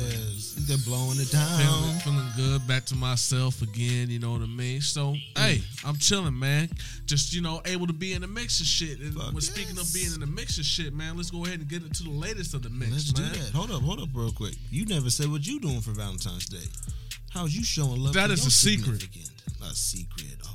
They're 0.67 0.77
blowing 0.85 1.19
it 1.19 1.31
down. 1.31 1.99
feeling 1.99 2.27
good, 2.35 2.67
back 2.67 2.85
to 2.85 2.95
myself 2.95 3.61
again. 3.61 4.09
You 4.09 4.19
know 4.19 4.31
what 4.33 4.41
I 4.41 4.45
mean. 4.45 4.81
So, 4.81 5.15
hey, 5.35 5.61
I'm 5.85 5.97
chilling, 5.97 6.37
man. 6.37 6.69
Just 7.05 7.33
you 7.33 7.41
know, 7.41 7.61
able 7.65 7.87
to 7.87 7.93
be 7.93 8.13
in 8.13 8.21
the 8.21 8.27
mix 8.27 8.59
of 8.59 8.65
shit. 8.65 8.99
And 8.99 9.13
Fuck 9.13 9.33
when 9.33 9.41
speaking 9.41 9.77
of 9.77 9.91
being 9.93 10.13
in 10.13 10.19
the 10.19 10.27
mix 10.27 10.57
of 10.57 10.65
shit, 10.65 10.93
man, 10.93 11.15
let's 11.17 11.31
go 11.31 11.45
ahead 11.45 11.59
and 11.59 11.67
get 11.67 11.83
into 11.83 12.03
the 12.03 12.11
latest 12.11 12.53
of 12.53 12.63
the 12.63 12.69
mix, 12.69 12.91
Let's 12.91 13.19
man. 13.19 13.33
do 13.33 13.39
that. 13.39 13.51
Hold 13.53 13.71
up, 13.71 13.81
hold 13.81 13.99
up, 14.01 14.09
real 14.13 14.31
quick. 14.31 14.53
You 14.69 14.85
never 14.85 15.09
said 15.09 15.31
what 15.31 15.45
you 15.47 15.59
doing 15.59 15.81
for 15.81 15.91
Valentine's 15.91 16.45
Day. 16.47 16.65
How's 17.31 17.55
you 17.55 17.63
showing 17.63 18.01
love? 18.03 18.13
That 18.13 18.31
is 18.31 18.45
a 18.45 18.51
secret. 18.51 19.03
A 19.61 19.65
secret. 19.75 20.37
Oh. 20.43 20.53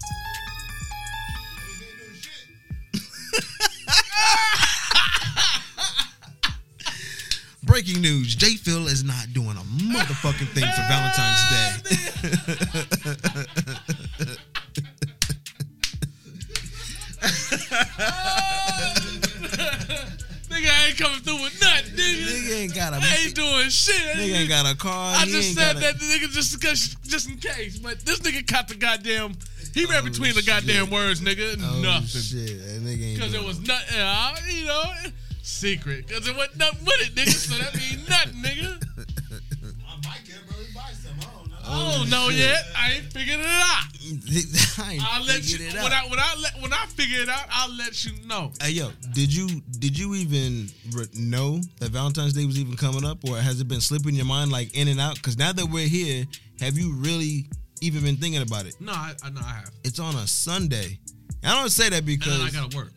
Breaking 7.64 8.00
news: 8.02 8.34
J. 8.34 8.56
Phil 8.56 8.86
is 8.88 9.04
not 9.04 9.32
doing 9.32 9.56
a 9.56 9.60
motherfucking 9.62 10.48
thing 10.48 10.64
for 10.64 10.82
Valentine's 10.88 11.82
Day. 14.26 14.34
Nigga, 20.48 20.86
ain't 20.88 20.98
coming 20.98 21.20
through 21.20 21.42
with 21.42 21.60
nothing, 21.60 21.92
nigga. 21.94 22.26
Nigga 22.26 22.60
ain't 22.62 22.74
got 22.74 22.92
a 22.92 22.96
I 22.96 23.16
ain't 23.24 23.34
doing 23.34 23.68
shit. 23.70 24.16
nigga 24.16 24.40
ain't 24.40 24.48
got 24.48 24.72
a 24.72 24.76
car. 24.76 25.14
I 25.16 25.24
just 25.26 25.54
said 25.54 25.76
a- 25.76 25.80
that 25.80 25.96
nigga 25.96 26.30
just 26.30 26.58
because, 26.60 26.96
just 27.04 27.28
in 27.28 27.36
case, 27.38 27.78
but 27.78 28.00
this 28.00 28.20
nigga 28.20 28.46
caught 28.46 28.68
the 28.68 28.74
goddamn 28.76 29.34
He 29.74 29.84
read 29.86 30.02
Oh, 30.02 30.04
between 30.04 30.34
the 30.34 30.42
goddamn 30.42 30.90
words, 30.90 31.20
nigga. 31.20 31.56
Oh, 31.60 31.80
nothing. 31.82 32.06
shit. 32.20 32.58
That 32.60 32.80
nigga 32.82 33.02
ain't 33.04 33.18
Because 33.18 33.34
it 33.34 33.42
was 33.44 33.60
nothing, 33.60 33.98
uh, 34.00 34.34
you 34.48 34.66
know, 34.66 34.82
secret. 35.42 36.06
Because 36.06 36.26
it 36.28 36.36
wasn't 36.36 36.58
nothing 36.58 36.84
with 36.84 37.00
it, 37.08 37.14
nigga. 37.14 37.30
So 37.32 37.56
that 37.58 37.74
means 37.74 38.08
nothing, 38.08 38.42
nigga. 38.42 38.82
I 39.86 39.96
might 40.08 40.24
get 40.24 40.46
brother 40.46 40.64
buy 40.74 40.92
some. 40.92 41.18
I 41.18 41.24
don't 41.34 41.50
know. 41.50 41.56
I 41.66 41.96
don't 41.98 42.10
know 42.10 42.30
shit. 42.30 42.38
yet. 42.40 42.64
I 42.76 42.92
ain't 42.92 43.12
figured 43.12 43.40
it 43.40 43.46
out. 43.46 43.84
I 44.86 44.92
ain't 44.92 45.02
I'll 45.14 45.24
let 45.24 45.42
you 45.48 45.56
figured 45.58 45.74
it 45.74 45.82
when 45.82 45.92
out. 45.92 46.04
I 46.04 46.08
when 46.10 46.18
I 46.20 46.36
let, 46.40 46.62
when 46.62 46.72
I 46.72 46.86
figure 46.86 47.20
it 47.22 47.28
out. 47.28 47.46
I'll 47.50 47.74
let 47.76 48.04
you 48.04 48.12
know. 48.26 48.52
Hey 48.62 48.70
yo, 48.70 48.90
did 49.12 49.34
you 49.34 49.48
did 49.78 49.98
you 49.98 50.14
even 50.14 50.68
re- 50.92 51.06
know 51.14 51.60
that 51.80 51.90
Valentine's 51.90 52.34
Day 52.34 52.44
was 52.44 52.58
even 52.60 52.76
coming 52.76 53.04
up, 53.04 53.18
or 53.28 53.38
has 53.38 53.60
it 53.60 53.66
been 53.68 53.80
slipping 53.80 54.14
your 54.14 54.26
mind 54.26 54.52
like 54.52 54.76
in 54.76 54.88
and 54.88 55.00
out? 55.00 55.14
Because 55.16 55.38
now 55.38 55.52
that 55.52 55.66
we're 55.66 55.88
here, 55.88 56.26
have 56.60 56.76
you 56.78 56.92
really 56.96 57.46
even 57.84 58.02
been 58.02 58.16
thinking 58.16 58.42
about 58.42 58.66
it? 58.66 58.74
No, 58.80 58.92
I, 58.92 59.12
I 59.22 59.30
know 59.30 59.40
I 59.44 59.52
have. 59.54 59.70
It's 59.84 59.98
on 59.98 60.14
a 60.16 60.26
Sunday. 60.26 60.98
And 61.42 61.52
I 61.52 61.60
don't 61.60 61.70
say 61.70 61.88
that 61.90 62.04
because 62.06 62.40
I 62.42 62.50
gotta 62.50 62.76
work. 62.76 62.92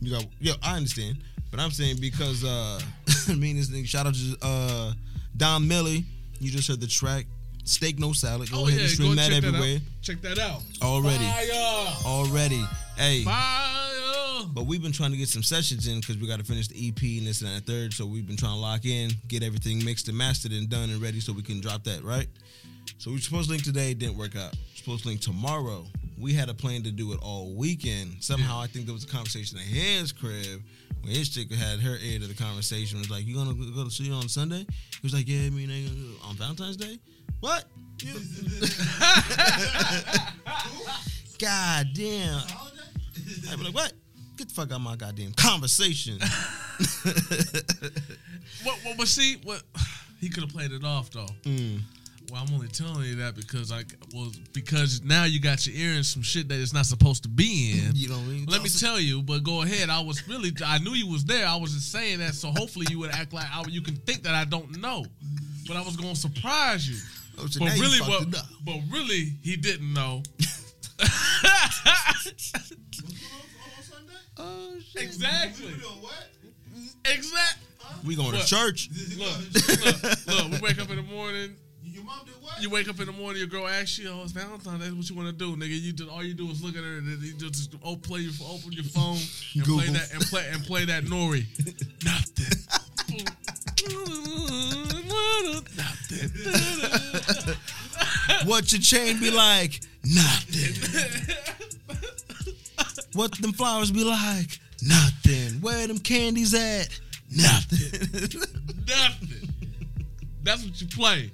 you 0.00 0.10
got 0.12 0.26
yo. 0.40 0.52
I 0.62 0.76
understand, 0.76 1.18
but 1.50 1.58
I'm 1.60 1.70
saying 1.70 1.96
because 2.00 2.44
uh, 2.44 2.80
I 3.28 3.34
mean 3.34 3.56
this 3.56 3.68
nigga. 3.70 3.86
Shout 3.86 4.06
out 4.06 4.14
to 4.14 4.36
uh 4.42 4.92
Don 5.36 5.66
Millie. 5.66 6.04
You 6.40 6.50
just 6.50 6.68
heard 6.68 6.80
the 6.80 6.86
track 6.86 7.26
"Steak 7.64 7.98
No 7.98 8.12
Salad." 8.12 8.50
Go 8.52 8.68
ahead 8.68 8.80
and 8.80 8.90
stream 8.90 9.12
Oh, 9.12 9.14
that 9.16 9.32
everywhere 9.32 9.76
out. 9.76 9.80
Check 10.02 10.20
that 10.22 10.38
out. 10.38 10.62
already. 10.82 11.24
Fire. 11.24 11.94
Already, 12.06 12.64
hey. 12.96 13.22
Fire. 13.24 13.80
But 14.52 14.66
we've 14.66 14.82
been 14.82 14.92
trying 14.92 15.10
to 15.10 15.16
get 15.16 15.28
some 15.28 15.42
sessions 15.42 15.88
in 15.88 15.98
because 16.00 16.18
we 16.18 16.28
got 16.28 16.38
to 16.38 16.44
finish 16.44 16.68
the 16.68 16.88
EP 16.88 17.00
and 17.18 17.26
this 17.26 17.40
and 17.40 17.50
that 17.50 17.56
and 17.56 17.66
third. 17.66 17.92
So 17.92 18.06
we've 18.06 18.26
been 18.26 18.36
trying 18.36 18.52
to 18.54 18.58
lock 18.60 18.84
in, 18.84 19.10
get 19.26 19.42
everything 19.42 19.84
mixed 19.84 20.06
and 20.08 20.16
mastered 20.16 20.52
and 20.52 20.68
done 20.68 20.90
and 20.90 21.00
ready 21.02 21.18
so 21.18 21.32
we 21.32 21.42
can 21.42 21.60
drop 21.60 21.82
that, 21.84 22.04
right? 22.04 22.28
So 22.98 23.10
we 23.10 23.16
were 23.16 23.20
supposed 23.20 23.46
to 23.46 23.52
link 23.52 23.64
today, 23.64 23.94
didn't 23.94 24.16
work 24.16 24.36
out. 24.36 24.54
Supposed 24.74 25.02
to 25.02 25.08
link 25.08 25.20
tomorrow. 25.20 25.84
We 26.18 26.32
had 26.32 26.48
a 26.48 26.54
plan 26.54 26.82
to 26.84 26.90
do 26.90 27.12
it 27.12 27.18
all 27.22 27.54
weekend. 27.54 28.22
Somehow 28.22 28.60
I 28.60 28.66
think 28.66 28.86
there 28.86 28.94
was 28.94 29.04
a 29.04 29.08
conversation 29.08 29.58
at 29.58 29.64
his 29.64 30.12
crib 30.12 30.62
when 31.02 31.12
his 31.12 31.28
chick 31.28 31.52
had 31.52 31.80
her 31.80 31.96
ear 32.02 32.18
to 32.20 32.26
the 32.26 32.34
conversation. 32.34 32.98
Was 32.98 33.10
like, 33.10 33.26
"You 33.26 33.34
gonna 33.34 33.54
go 33.54 33.84
to 33.84 33.90
see 33.90 34.10
on 34.12 34.28
Sunday?" 34.28 34.60
He 34.60 35.00
was 35.02 35.12
like, 35.12 35.26
"Yeah, 35.28 35.50
me 35.50 35.64
and 35.64 35.72
they 35.72 35.86
on 36.26 36.36
Valentine's 36.36 36.76
Day." 36.76 36.98
What? 37.40 37.64
God 41.38 41.88
damn! 41.94 42.42
I'd 43.50 43.58
be 43.58 43.64
like, 43.64 43.74
"What? 43.74 43.92
Get 44.36 44.48
the 44.48 44.54
fuck 44.54 44.70
out 44.70 44.76
of 44.76 44.82
my 44.82 44.96
goddamn 44.96 45.32
conversation." 45.32 46.18
What, 48.62 48.78
what, 48.82 48.96
but 48.96 49.08
see, 49.08 49.36
what 49.44 49.62
he 50.20 50.28
could 50.28 50.42
have 50.44 50.52
played 50.52 50.72
it 50.72 50.84
off 50.84 51.10
though. 51.10 51.28
Mm. 51.42 51.80
Well, 52.30 52.42
I'm 52.46 52.52
only 52.54 52.68
telling 52.68 53.04
you 53.04 53.16
that 53.16 53.36
because 53.36 53.70
I 53.70 53.84
well 54.14 54.32
because 54.52 55.02
now 55.02 55.24
you 55.24 55.40
got 55.40 55.66
your 55.66 55.76
ear 55.76 55.96
in 55.96 56.02
some 56.04 56.22
shit 56.22 56.48
that 56.48 56.58
it's 56.58 56.72
not 56.72 56.86
supposed 56.86 57.22
to 57.24 57.28
be 57.28 57.72
in. 57.78 57.90
You 57.94 58.08
know 58.08 58.16
what 58.16 58.24
I 58.24 58.28
mean? 58.28 58.46
Let 58.46 58.62
me 58.62 58.68
tell 58.70 58.98
you, 58.98 59.22
but 59.22 59.42
go 59.44 59.62
ahead. 59.62 59.88
I 59.90 60.00
was 60.00 60.26
really, 60.28 60.50
I 60.64 60.78
knew 60.78 60.92
you 60.92 61.06
was 61.06 61.24
there. 61.24 61.46
I 61.46 61.56
was 61.56 61.72
just 61.74 61.92
saying 61.92 62.18
that, 62.20 62.34
so 62.34 62.48
hopefully 62.48 62.86
you 62.90 62.98
would 63.00 63.10
act 63.10 63.32
like 63.32 63.46
I, 63.52 63.62
you 63.68 63.82
can 63.82 63.96
think 63.96 64.22
that 64.24 64.34
I 64.34 64.44
don't 64.44 64.78
know, 64.80 65.04
but 65.68 65.76
I 65.76 65.82
was 65.82 65.96
gonna 65.96 66.16
surprise 66.16 66.88
you. 66.88 66.96
Oh, 67.38 67.46
so 67.46 67.60
But 67.60 67.66
now 67.66 67.74
you 67.74 67.82
really, 67.82 67.98
fucked 67.98 68.34
what? 68.34 68.44
But 68.64 68.76
really, 68.90 69.32
he 69.42 69.56
didn't 69.56 69.92
know. 69.92 70.22
What's 70.34 70.74
going 73.00 73.14
on 73.14 73.68
on 73.76 73.82
Sunday? 73.82 74.12
Oh 74.38 74.72
shit! 74.92 75.02
exactly. 75.02 75.66
We 75.66 75.72
doing 75.80 76.00
what? 76.00 76.28
We 78.06 78.16
going 78.16 78.32
What? 78.32 78.42
to 78.42 78.46
church? 78.46 78.90
Look, 79.16 79.28
look, 79.84 80.26
look. 80.26 80.52
We 80.52 80.58
wake 80.68 80.80
up 80.80 80.90
in 80.90 80.96
the 80.96 81.02
morning. 81.02 81.56
Your 82.04 82.12
mom 82.12 82.26
did 82.26 82.34
what? 82.42 82.62
You 82.62 82.68
wake 82.68 82.88
up 82.88 83.00
in 83.00 83.06
the 83.06 83.12
morning. 83.12 83.38
Your 83.38 83.46
girl 83.46 83.66
asks 83.66 83.98
you, 83.98 84.10
"Oh, 84.10 84.22
it's 84.22 84.32
Valentine's 84.32 84.84
Day. 84.84 84.90
What 84.90 85.08
you 85.08 85.16
want 85.16 85.28
to 85.28 85.32
do, 85.32 85.56
nigga?" 85.56 85.80
You 85.80 85.92
just 85.92 86.10
all 86.10 86.22
you 86.22 86.34
do 86.34 86.50
is 86.50 86.62
look 86.62 86.76
at 86.76 86.84
her 86.84 86.98
and 86.98 87.08
then 87.08 87.18
you 87.22 87.32
just 87.32 87.74
oh, 87.82 87.96
play 87.96 88.20
your 88.20 88.32
open 88.46 88.72
your 88.72 88.84
phone 88.84 89.16
and 89.54 89.64
play 89.64 89.86
that 89.88 90.12
and 90.12 90.22
play 90.24 90.46
and 90.52 90.62
play 90.64 90.84
that 90.84 91.08
Nore. 91.08 91.36
Nothing. 92.04 92.58
Nothing. 95.76 97.56
What 98.46 98.72
your 98.72 98.80
chain 98.80 99.20
be 99.20 99.30
like? 99.30 99.80
Nothing. 100.02 101.36
what 103.12 103.32
them 103.40 103.52
flowers 103.52 103.90
be 103.90 104.02
like? 104.02 104.58
Nothing. 104.82 105.60
Where 105.60 105.86
them 105.86 105.98
candies 105.98 106.54
at? 106.54 106.88
Nothing. 107.30 108.40
Nothing. 108.86 109.48
That's 110.42 110.64
what 110.64 110.80
you 110.80 110.86
play. 110.88 111.30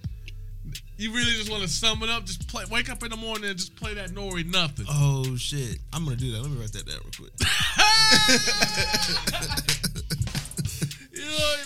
You 1.01 1.13
really 1.13 1.33
just 1.33 1.49
want 1.51 1.63
to 1.63 1.69
sum 1.69 2.03
it 2.03 2.11
up? 2.11 2.27
Just 2.27 2.47
play. 2.47 2.65
Wake 2.71 2.91
up 2.91 3.03
in 3.03 3.09
the 3.11 3.17
morning 3.17 3.49
and 3.49 3.57
just 3.59 3.75
play 3.75 3.95
that 3.95 4.13
Nore. 4.13 4.39
Nothing. 4.45 4.85
oh 4.91 5.35
shit! 5.37 5.79
I'm 5.95 6.05
gonna 6.05 6.17
do 6.17 6.31
that. 6.33 6.43
Let 6.43 6.51
me 6.51 6.59
write 6.61 6.73
that 6.73 6.85
down 6.87 6.99
real 7.03 7.11
quick. 7.17 7.33
You 11.13 11.27
know, 11.27 11.57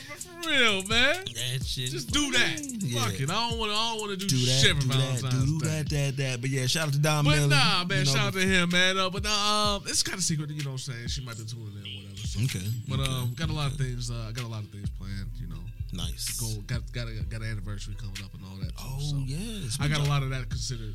for 0.42 0.48
real, 0.48 0.82
man. 0.88 1.24
That 1.34 1.62
shit. 1.64 1.90
Just 1.90 2.10
do 2.12 2.30
that. 2.32 2.60
Yeah. 2.80 3.00
Fuck 3.04 3.20
it. 3.20 3.30
I 3.30 3.48
don't 3.50 3.58
want 3.58 3.70
to. 3.70 3.76
I 3.76 3.90
don't 3.90 4.00
want 4.00 4.10
to 4.12 4.16
do, 4.16 4.26
Do 4.26 4.36
that. 4.46 4.60
shit 4.60 4.74
for 4.76 4.82
do 4.82 4.88
that. 4.88 4.96
Valentine's 5.20 5.44
Do 5.44 5.60
Day. 5.60 5.66
that. 5.68 5.88
That. 5.90 6.16
That. 6.16 6.40
But 6.40 6.50
yeah, 6.50 6.66
shout 6.66 6.86
out 6.88 6.92
to 6.94 6.98
Don 6.98 7.24
But 7.24 7.36
Millie. 7.36 7.48
nah, 7.50 7.84
man, 7.84 7.98
You 8.00 8.04
know, 8.04 8.10
shout 8.12 8.26
out 8.28 8.32
to 8.34 8.40
him, 8.40 8.68
man. 8.70 8.98
Uh, 8.98 9.10
but 9.10 9.22
nah, 9.22 9.76
um, 9.76 9.82
it's 9.86 10.02
kind 10.02 10.18
of 10.18 10.24
secret, 10.24 10.50
you 10.50 10.64
know 10.64 10.70
what 10.70 10.88
I'm 10.88 10.94
saying? 10.94 11.08
She 11.08 11.20
might 11.24 11.36
be 11.38 11.44
tuning 11.44 11.68
in, 11.84 12.02
whatever. 12.02 12.26
So. 12.26 12.40
Okay. 12.44 12.66
But 12.88 13.00
okay. 13.00 13.10
um, 13.12 13.34
got 13.36 13.50
a 13.50 13.52
lot 13.52 13.70
of 13.70 13.76
things. 13.78 14.10
Uh, 14.10 14.32
got 14.34 14.44
a 14.44 14.48
lot 14.48 14.62
of 14.64 14.70
things 14.70 14.88
planned. 14.98 15.28
You 15.40 15.46
know, 15.48 15.60
nice. 15.94 16.38
go 16.40 16.60
got 16.66 16.80
got 16.92 17.08
a, 17.08 17.12
got 17.28 17.40
an 17.42 17.50
anniversary 17.50 17.94
coming 17.98 18.16
up 18.24 18.32
and 18.34 18.42
all 18.44 18.56
that. 18.56 18.68
Too, 18.76 18.84
Oh 18.84 18.98
so. 19.00 19.16
yes. 19.26 19.78
I 19.80 19.88
got 19.88 20.00
a 20.00 20.08
lot 20.08 20.22
of 20.22 20.30
that 20.30 20.48
considered 20.48 20.94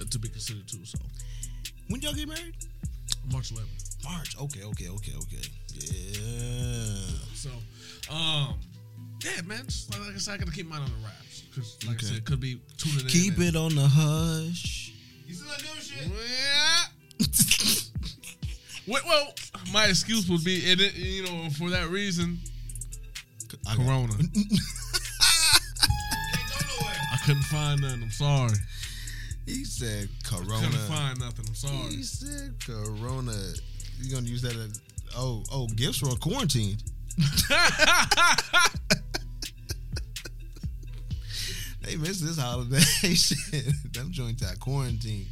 uh, 0.00 0.04
to 0.10 0.18
be 0.18 0.28
considered 0.28 0.66
too. 0.68 0.84
So 0.84 0.98
When 1.88 2.00
y'all 2.00 2.12
get 2.14 2.28
married? 2.28 2.54
March 3.32 3.52
11th. 3.52 4.04
March. 4.04 4.36
Okay. 4.40 4.62
Okay. 4.64 4.88
Okay. 4.88 5.12
Okay. 5.16 5.48
Yeah. 5.74 6.96
So, 7.34 7.50
um, 8.10 8.58
yeah, 9.24 9.42
man. 9.46 9.64
Just, 9.66 9.90
like 9.98 10.14
I 10.14 10.18
said, 10.18 10.34
I 10.34 10.36
gotta 10.38 10.52
keep 10.52 10.66
mine 10.68 10.80
on 10.82 10.88
the 10.90 10.96
wraps 11.04 11.42
because, 11.50 11.76
like 11.86 11.96
Okay. 11.96 12.06
I 12.06 12.08
said, 12.10 12.18
it 12.18 12.24
could 12.24 12.40
be 12.40 12.60
tuning 12.76 13.00
in. 13.00 13.06
Keep 13.06 13.38
it 13.40 13.56
on 13.56 13.74
the 13.74 13.86
hush. 13.86 14.92
You 15.26 15.34
still 15.34 15.48
not 15.48 15.58
doing 15.58 15.80
shit? 15.80 16.06
Yeah. 16.08 16.84
Well, 18.86 19.02
well, 19.06 19.34
my 19.70 19.84
excuse 19.84 20.30
would 20.30 20.42
be, 20.44 20.70
and 20.72 20.80
it, 20.80 20.94
you 20.94 21.22
know, 21.24 21.50
for 21.50 21.68
that 21.68 21.90
reason, 21.90 22.38
I 23.68 23.74
Corona. 23.76 24.12
Can't 24.16 24.32
go 24.34 24.40
nowhere. 26.66 26.96
I 27.12 27.16
couldn't 27.24 27.42
find 27.44 27.80
nothing. 27.80 28.02
I'm 28.02 28.10
sorry. 28.10 28.56
He 29.46 29.64
said 29.64 30.08
Corona. 30.24 30.66
Couldn't 30.66 30.88
find 30.88 31.20
nothing. 31.20 31.44
I'm 31.48 31.54
sorry. 31.54 31.90
He 31.90 32.02
said 32.02 32.54
Corona. 32.64 33.32
You 34.00 34.10
gonna 34.14 34.26
use 34.26 34.42
that 34.42 34.56
as 34.56 34.80
oh 35.16 35.42
oh 35.52 35.66
gifts 35.76 36.02
were 36.02 36.14
quarantined. 36.16 36.82
They 41.82 41.96
missed 41.96 42.22
this 42.22 42.38
holiday 42.38 42.80
shit. 43.14 43.64
Them 43.94 44.12
joints 44.12 44.42
at 44.42 44.60
quarantine. 44.60 45.24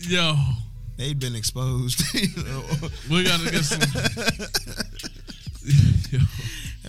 Yo, 0.00 0.34
They'd 0.96 1.18
been 1.18 1.36
exposed. 1.36 2.02
we 3.10 3.24
gotta 3.24 3.50
get 3.50 3.62
some. 3.62 3.80
Yo, 6.10 6.18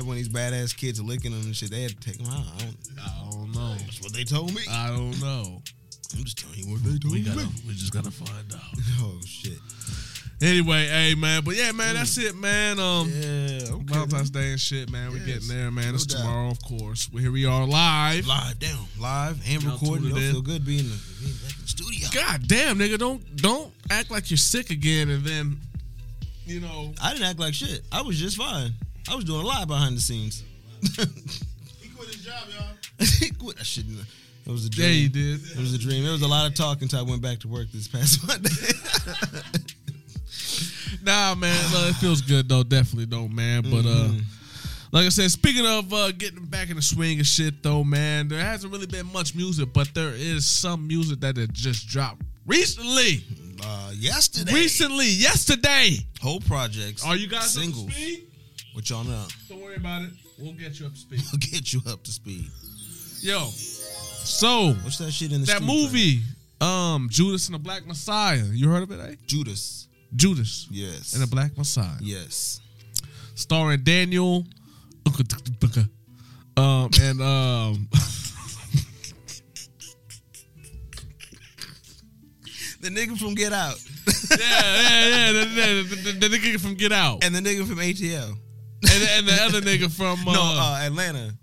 When 0.06 0.18
these 0.18 0.30
badass 0.30 0.76
kids 0.76 1.00
are 1.00 1.04
licking 1.04 1.32
them 1.32 1.42
and 1.42 1.56
shit, 1.56 1.72
they 1.72 1.82
had 1.82 1.92
to 1.92 1.98
take 1.98 2.18
them 2.18 2.28
out. 2.28 2.46
I 2.56 2.60
don't, 2.60 2.78
I 3.00 3.30
don't 3.32 3.52
know. 3.54 3.76
that's 3.86 4.02
what 4.02 4.14
they 4.14 4.24
told 4.24 4.54
me. 4.56 4.62
I 4.70 4.88
don't 4.88 5.20
know. 5.22 5.62
I'm 6.18 6.24
just 6.24 6.40
telling 6.40 6.58
you 6.58 6.66
what 6.72 6.84
they 6.84 6.98
told 6.98 7.14
We 7.14 7.20
me. 7.20 7.26
gotta. 7.26 7.48
We 7.68 7.74
just 7.74 7.94
gotta 7.94 8.12
find 8.12 8.54
out. 8.54 8.62
Oh 9.02 9.20
shit. 9.26 9.58
Anyway, 10.42 10.88
hey 10.88 11.16
man, 11.16 11.44
but 11.44 11.56
yeah, 11.58 11.72
man, 11.74 11.96
that's 11.96 12.18
it, 12.18 12.34
man. 12.36 12.80
Um, 12.80 13.10
Yeah. 13.10 13.60
Okay. 13.74 13.84
Valentine's 13.94 14.30
Day 14.30 14.52
and 14.52 14.60
shit, 14.60 14.90
man. 14.90 15.12
We're 15.12 15.20
getting 15.26 15.48
there, 15.50 15.70
man. 15.70 15.90
no 15.90 15.96
it's 15.96 16.06
doubt. 16.06 16.20
tomorrow, 16.22 16.50
of 16.50 16.64
course. 16.64 17.10
Well, 17.12 17.22
here 17.22 17.32
we 17.32 17.46
are 17.46 17.66
live. 17.68 18.26
Live 18.26 18.58
down, 18.58 18.86
live 19.00 19.42
and 19.50 19.62
Y'all 19.64 19.74
recording. 19.74 20.10
Don't 20.10 20.20
feel 20.20 20.42
good 20.42 20.66
being, 20.66 20.84
being 21.20 21.36
back 21.44 21.56
in 21.56 21.62
the 21.62 21.68
studio. 21.68 22.08
God 22.14 22.48
damn, 22.48 22.80
nigga, 22.80 22.98
don't 22.98 23.36
don't 23.36 23.72
act 23.92 24.10
like 24.12 24.32
you're 24.32 24.38
sick 24.38 24.70
again, 24.70 25.10
and 25.10 25.26
then, 25.26 25.58
you 26.46 26.62
know, 26.62 26.94
I 27.04 27.12
didn't 27.12 27.28
act 27.28 27.40
like 27.40 27.54
shit. 27.54 27.82
I 27.92 28.02
was 28.02 28.18
just 28.18 28.38
fine. 28.38 28.72
I 29.10 29.16
was 29.16 29.24
doing 29.26 29.42
a 29.42 29.46
lot 29.48 29.68
behind 29.68 29.98
the 29.98 30.02
scenes. 30.02 30.44
He 30.82 31.90
quit 31.90 32.08
his 32.10 32.24
job, 32.24 32.44
y'all. 32.58 32.68
he 33.20 33.32
Quit 33.32 33.58
that 33.58 33.66
shit. 33.66 33.86
It 34.46 34.52
was 34.52 34.66
a 34.66 34.70
dream. 34.70 34.88
yeah, 34.88 34.94
you 34.94 35.10
did. 35.10 35.42
It 35.52 35.58
was 35.60 35.74
a 35.74 35.78
dream. 35.78 36.06
It 36.06 36.12
was 36.12 36.22
a 36.22 36.28
lot 36.28 36.48
of 36.48 36.56
talking 36.56 36.84
until 36.84 37.00
I 37.00 37.04
went 37.04 37.22
back 37.22 37.40
to 37.40 37.48
work 37.48 37.68
this 37.72 37.88
past 37.88 38.26
Monday. 38.28 38.50
Nah, 41.04 41.34
man, 41.36 41.56
look, 41.72 41.90
it 41.92 41.96
feels 41.96 42.22
good 42.22 42.50
though. 42.50 42.64
Definitely 42.64 43.06
though, 43.06 43.28
man. 43.28 43.62
But 43.64 43.86
uh, 43.86 44.10
Mhm. 44.10 44.24
like 44.92 45.06
I 45.06 45.10
said, 45.10 45.32
speaking 45.32 45.66
of 45.66 45.94
uh, 45.94 46.12
getting 46.12 46.44
back 46.46 46.70
in 46.70 46.76
the 46.76 46.82
swing 46.82 47.20
of 47.20 47.26
shit 47.28 47.64
though, 47.64 47.84
man, 47.84 48.28
there 48.28 48.44
hasn't 48.44 48.74
really 48.74 48.86
been 48.88 49.06
much 49.14 49.34
music, 49.36 49.70
but 49.74 49.94
there 49.94 50.14
is 50.14 50.46
some 50.46 50.88
music 50.88 51.22
that 51.22 51.38
had 51.38 51.54
just 51.54 51.88
dropped 51.88 52.24
recently. 52.46 53.24
uh, 53.64 53.92
yesterday, 53.96 54.54
Recently, 54.54 55.08
yesterday. 55.10 55.98
whole 56.22 56.40
projects. 56.42 57.06
Are 57.06 57.16
you 57.16 57.28
guys 57.28 57.52
singles? 57.54 57.94
Up 58.80 58.86
to 58.86 58.88
speed? 58.88 58.88
What 58.88 58.90
y'all 58.90 59.04
know? 59.04 59.26
Don't 59.50 59.62
worry 59.62 59.76
about 59.76 60.02
it. 60.04 60.12
We'll 60.38 60.54
get 60.54 60.80
you 60.80 60.86
up 60.86 60.94
to 60.94 61.00
speed. 61.00 61.22
We'll 61.32 61.40
get 61.40 61.74
you 61.74 61.82
up 61.88 62.04
to 62.04 62.12
speed. 62.12 62.46
Yo, 63.22 63.46
so 63.50 64.74
What's 64.84 64.98
that 65.00 65.12
shit 65.12 65.32
in 65.34 65.42
the 65.42 65.48
that 65.48 65.58
streets 65.58 65.72
right 65.72 65.82
movie 65.82 66.22
Um, 66.62 67.10
Judas 67.12 67.48
and 67.48 67.56
the 67.56 67.60
Black 67.60 67.86
Messiah. 67.86 68.44
You 68.52 68.70
heard 68.70 68.84
of 68.84 68.92
it, 68.92 69.00
eh? 69.00 69.16
Judas. 69.28 69.88
Judas 70.16 70.68
Yes. 70.72 71.14
and 71.14 71.22
the 71.22 71.28
Black 71.28 71.58
Messiah. 71.58 71.98
Yes. 72.02 72.62
Starring 73.36 73.84
Daniel 73.84 74.46
um 76.58 76.90
and 77.02 77.22
um 77.22 77.88
The 82.82 82.88
nigga 82.90 83.18
from 83.18 83.36
Get 83.36 83.52
Out. 83.52 83.76
yeah, 84.32 84.38
yeah, 84.40 85.10
yeah, 85.10 85.32
the, 85.34 85.46
the, 85.46 86.12
the, 86.14 86.28
the 86.30 86.38
nigga 86.38 86.60
from 86.62 86.76
Get 86.76 86.94
Out. 86.94 87.24
and 87.26 87.36
the 87.36 87.42
nigga 87.42 87.68
from 87.68 87.78
ATL. 87.78 88.38
And, 88.84 89.04
and 89.04 89.28
the 89.28 89.38
other 89.44 89.62
nigga 89.62 89.92
from 89.92 90.20
uh, 90.28 90.34
no, 90.34 90.42
uh, 90.42 90.80
Atlanta. 90.82 91.34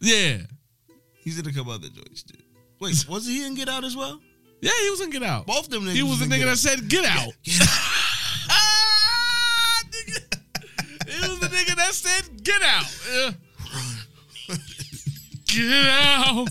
Yeah. 0.00 0.38
He's 1.22 1.38
in 1.38 1.46
a 1.46 1.52
couple 1.52 1.72
other 1.72 1.88
joints 1.88 2.22
too. 2.22 2.38
Wait, 2.80 3.06
was 3.08 3.26
he 3.26 3.46
in 3.46 3.54
Get 3.54 3.68
Out 3.68 3.84
as 3.84 3.96
well? 3.96 4.20
Yeah, 4.60 4.72
he 4.82 4.90
was 4.90 5.00
in 5.00 5.10
Get 5.10 5.22
Out. 5.22 5.46
Both 5.46 5.66
of 5.66 5.70
them. 5.70 5.86
He 5.86 6.02
was 6.02 6.20
the 6.20 6.26
nigga 6.26 6.44
that 6.44 6.58
said 6.58 6.88
get 6.88 7.04
out. 7.04 7.32
Get 7.42 7.60
Out. 7.62 7.68
Ah, 8.50 9.82
nigga. 9.90 10.38
He 11.08 11.28
was 11.28 11.40
the 11.40 11.46
nigga 11.46 11.76
that 11.76 11.92
said 11.94 12.44
get 12.44 12.62
out. 12.62 12.84
Yeah. 13.12 13.30
Get 15.46 15.86
out. 15.86 16.48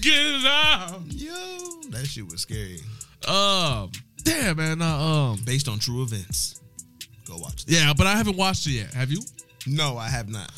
Get 0.00 0.44
out. 0.44 1.00
Yo, 1.08 1.32
that 1.90 2.06
shit 2.06 2.30
was 2.30 2.42
scary. 2.42 2.80
Um, 3.26 3.90
damn 4.22 4.56
man. 4.56 4.82
Uh, 4.82 4.98
um, 4.98 5.40
Based 5.46 5.68
on 5.68 5.78
true 5.78 6.02
events. 6.02 6.60
Go 7.26 7.36
watch 7.38 7.62
it. 7.62 7.70
yeah, 7.70 7.92
but 7.96 8.06
I 8.06 8.16
haven't 8.16 8.36
watched 8.36 8.66
it 8.66 8.70
yet. 8.72 8.92
Have 8.94 9.10
you? 9.10 9.20
No, 9.66 9.96
I 9.96 10.08
have 10.08 10.28
not. 10.28 10.50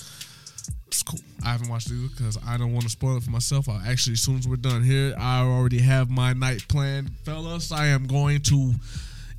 It's 0.88 1.02
cool. 1.02 1.20
I 1.44 1.50
haven't 1.52 1.68
watched 1.68 1.90
it 1.90 2.10
because 2.16 2.38
I 2.46 2.56
don't 2.56 2.72
want 2.72 2.84
to 2.84 2.90
spoil 2.90 3.16
it 3.18 3.22
for 3.22 3.30
myself. 3.30 3.68
I'll 3.68 3.80
actually, 3.86 4.14
as 4.14 4.20
soon 4.22 4.38
as 4.38 4.48
we're 4.48 4.56
done 4.56 4.82
here, 4.82 5.14
I 5.18 5.40
already 5.40 5.78
have 5.80 6.10
my 6.10 6.32
night 6.32 6.66
planned, 6.68 7.10
fellas. 7.24 7.70
I 7.72 7.86
am 7.88 8.06
going 8.06 8.40
to 8.42 8.72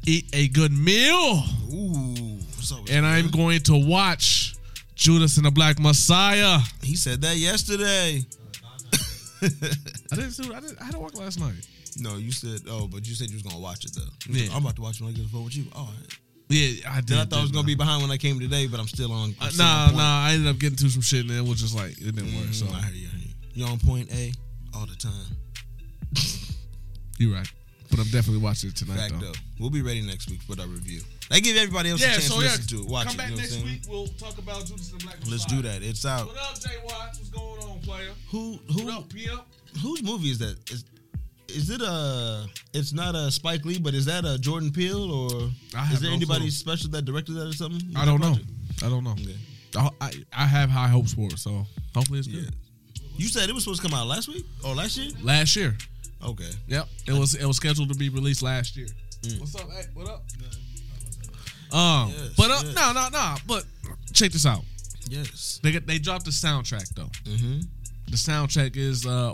eat 0.06 0.26
a 0.34 0.48
good 0.50 0.72
meal, 0.72 1.44
Ooh, 1.74 2.38
what's 2.56 2.72
up 2.72 2.82
with 2.84 2.92
and 2.92 3.06
I'm 3.06 3.30
going 3.30 3.60
to 3.64 3.76
watch 3.88 4.56
Judas 4.96 5.36
and 5.38 5.46
the 5.46 5.52
Black 5.52 5.80
Messiah. 5.80 6.60
He 6.82 6.96
said 6.96 7.22
that 7.22 7.36
yesterday. 7.38 8.24
I 9.42 9.48
didn't. 10.16 10.40
I 10.52 10.60
didn't. 10.60 10.82
I 10.82 10.86
had 10.86 10.94
to 10.94 11.00
work 11.00 11.18
last 11.18 11.40
night. 11.40 11.56
no, 12.00 12.16
you 12.18 12.32
said. 12.32 12.62
Oh, 12.70 12.88
but 12.88 13.08
you 13.08 13.14
said 13.16 13.30
you 13.30 13.36
was 13.36 13.44
gonna 13.44 13.60
watch 13.60 13.86
it 13.86 13.92
though. 13.96 14.02
You 14.32 14.40
Yeah. 14.40 14.48
said, 14.48 14.56
I'm 14.56 14.64
about 14.64 14.76
to 14.78 14.82
watch 14.82 14.96
it 15.00 15.04
when 15.04 15.14
I 15.14 15.16
get 15.18 15.24
the 15.24 15.30
phone 15.30 15.44
with 15.46 15.56
you. 15.56 15.66
Oh, 15.76 15.80
all 15.80 15.86
right. 15.86 16.18
Yeah, 16.50 16.90
I 16.92 17.02
did. 17.02 17.18
I 17.18 17.26
thought 17.26 17.40
I 17.40 17.42
was 17.42 17.52
gonna 17.52 17.68
be 17.68 17.76
behind 17.76 18.02
when 18.02 18.12
I 18.12 18.18
came 18.18 18.40
today, 18.40 18.68
but 18.68 18.80
I'm 18.80 18.88
still 18.88 19.12
on. 19.12 19.36
I'm 19.42 19.48
Uh, 19.48 19.50
still 19.52 19.66
on 19.66 19.78
nah, 19.78 19.86
point. 19.88 19.98
nah. 19.98 20.26
I 20.28 20.32
ended 20.34 20.48
up 20.48 20.58
getting 20.60 20.78
to 20.78 20.90
some 20.90 21.02
shit, 21.02 21.22
and 21.22 21.32
it 21.32 21.44
was 21.46 21.60
just 21.60 21.76
like 21.76 21.92
it 22.00 22.16
didn't 22.16 22.34
work. 22.38 22.54
So 22.54 22.66
Mm, 22.66 22.74
I 22.76 22.82
hear 22.88 22.94
you. 22.96 23.08
I 23.08 23.18
hear 23.18 23.28
you. 23.28 23.34
You 23.54 23.66
on 23.66 23.80
point 23.80 24.10
A 24.14 24.32
all 24.74 24.86
the 24.86 24.96
time. 24.96 25.12
you're 27.18 27.34
right. 27.34 27.48
But 27.90 28.00
I'm 28.00 28.06
definitely 28.12 28.40
watching 28.44 28.70
it 28.70 28.76
tonight, 28.76 28.98
Fact 28.98 29.14
though. 29.20 29.28
though. 29.28 29.34
We'll 29.60 29.70
be 29.70 29.82
ready 29.82 30.02
next 30.02 30.30
week 30.30 30.42
with 30.48 30.60
our 30.60 30.68
review. 30.68 31.02
I 31.32 31.40
give 31.40 31.56
everybody 31.58 31.90
else 31.90 32.02
a 32.04 32.06
chance 32.08 32.26
so 32.26 32.36
to 32.36 32.42
yeah, 32.46 32.52
listen 32.52 32.68
to 32.68 32.84
it. 32.84 32.90
Watch 32.90 33.08
come 33.08 33.16
it. 33.16 33.18
back 33.18 33.30
You 33.30 33.36
know 33.36 33.42
next 33.42 33.64
week. 33.64 33.82
We'll 33.90 34.08
talk 34.08 34.38
about 34.38 34.66
Judas 34.66 34.92
and 34.92 35.02
the 35.02 35.06
Black 35.06 35.18
Let's 35.30 35.46
do 35.46 35.62
that. 35.64 35.82
It's 35.84 36.06
out. 36.06 36.28
What 36.28 36.38
up, 36.38 36.60
Jay 36.60 36.70
Watts? 36.84 37.18
What's 37.20 37.30
going 37.30 37.64
on, 37.64 37.80
player? 37.80 38.12
Who 38.32 38.60
What 38.68 38.80
who 38.82 38.92
up, 38.92 39.10
PM? 39.10 39.40
whose 39.82 40.04
movie 40.04 40.30
is 40.32 40.38
that? 40.40 40.58
Is 40.72 40.84
is 41.50 41.70
it 41.70 41.82
a? 41.82 42.46
It's 42.74 42.94
not 42.94 43.16
a 43.16 43.32
Spike 43.32 43.66
Lee, 43.66 43.80
but 43.80 43.94
is 43.94 44.06
that 44.06 44.26
a 44.26 44.38
Jordan 44.38 44.72
Peele 44.72 45.12
or 45.12 45.50
is 45.92 46.00
there 46.02 46.10
no 46.10 46.16
anybody 46.16 46.42
clue. 46.42 46.50
special 46.52 46.90
that 46.92 47.04
directed 47.06 47.34
that 47.34 47.48
or 47.48 47.54
something? 47.54 47.82
I 47.96 48.06
don't 48.06 48.20
know. 48.22 48.36
I 48.84 48.90
don't 48.90 49.04
know. 49.04 49.12
Okay. 49.12 49.36
I, 49.76 49.90
I 50.02 50.12
I 50.34 50.46
have 50.46 50.70
high 50.70 50.88
hopes 50.88 51.14
for 51.14 51.28
it, 51.28 51.38
so 51.40 51.66
hopefully 51.96 52.20
it's 52.20 52.28
Yeah. 52.28 52.42
good. 52.42 52.56
You 53.18 53.28
said 53.28 53.50
it 53.50 53.54
was 53.56 53.64
supposed 53.64 53.82
to 53.82 53.88
come 53.90 53.98
out 53.98 54.08
last 54.08 54.28
week 54.28 54.46
or 54.64 54.76
last 54.76 54.98
year? 54.98 55.12
Last 55.24 55.56
year, 55.56 55.76
Okay. 56.24 56.50
yep, 56.68 56.88
it 57.08 57.14
was 57.14 57.34
it 57.36 57.46
was 57.46 57.58
scheduled 57.58 57.90
to 57.90 57.96
be 57.96 58.10
released 58.10 58.42
last 58.44 58.78
year. 58.78 58.88
Mm. 59.24 59.40
What's 59.40 59.56
up? 59.56 59.70
Hey, 59.72 59.84
what 59.94 60.08
up? 60.08 60.24
Um, 61.72 62.10
Yes, 62.16 62.34
but 62.38 62.52
uh, 62.52 62.62
yes. 62.64 62.76
no, 62.76 62.94
no, 62.94 63.10
no. 63.10 63.36
But 63.46 63.66
check 64.14 64.32
this 64.32 64.46
out. 64.46 64.64
Yes. 65.10 65.60
They 65.64 65.72
they 65.80 65.98
dropped 66.00 66.26
the 66.26 66.32
soundtrack 66.32 66.94
though. 66.96 67.10
Mm-hmm. 67.26 67.62
The 68.10 68.16
soundtrack 68.18 68.78
is 68.78 69.06
uh 69.06 69.34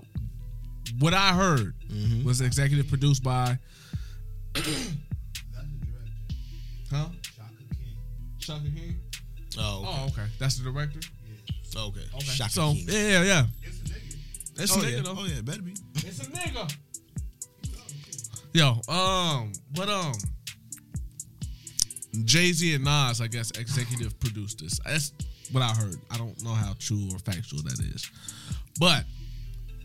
what 1.00 1.14
I 1.14 1.34
heard 1.34 1.74
Mhm. 1.90 2.24
was 2.24 2.42
executive 2.42 2.88
produced 2.88 3.24
by 3.24 3.58
That's 4.54 4.66
the 4.66 4.72
director. 5.86 6.14
huh 6.92 7.10
Shaka 7.36 7.64
King. 7.76 7.98
Shaka 8.40 8.64
King. 8.64 9.00
Oh. 9.58 9.84
Oh, 9.86 10.06
okay, 10.08 10.28
that's 10.40 10.58
the 10.58 10.64
director. 10.64 11.00
Okay. 11.76 12.00
okay. 12.00 12.16
Okay, 12.16 12.26
Shaka 12.26 12.52
so 12.52 12.74
King. 12.74 12.86
yeah, 12.88 13.02
yeah, 13.08 13.24
yeah. 13.24 13.46
It's 13.64 13.80
a 13.80 13.84
nigga. 13.84 14.62
It's 14.62 14.72
oh, 14.76 14.80
a 14.80 14.84
nigga 14.84 14.92
yeah. 14.92 15.02
though. 15.02 15.16
Oh 15.18 15.26
yeah, 15.26 15.42
better 15.42 15.62
be. 15.62 15.74
It's 15.96 16.20
a 16.20 16.26
nigga. 16.26 16.76
Yo, 18.54 18.80
um, 18.88 19.52
but 19.74 19.90
um, 19.90 20.14
Jay 22.24 22.52
Z 22.52 22.76
and 22.76 22.84
Nas, 22.84 23.20
I 23.22 23.28
guess, 23.28 23.50
executive 23.52 24.20
produced 24.20 24.60
this. 24.60 24.80
That's 24.86 25.12
what 25.52 25.64
I 25.64 25.70
heard. 25.74 25.96
I 26.12 26.18
don't 26.18 26.40
know 26.44 26.54
how 26.54 26.74
true 26.78 27.10
or 27.12 27.18
factual 27.20 27.64
that 27.64 27.80
is, 27.80 28.10
but 28.80 29.06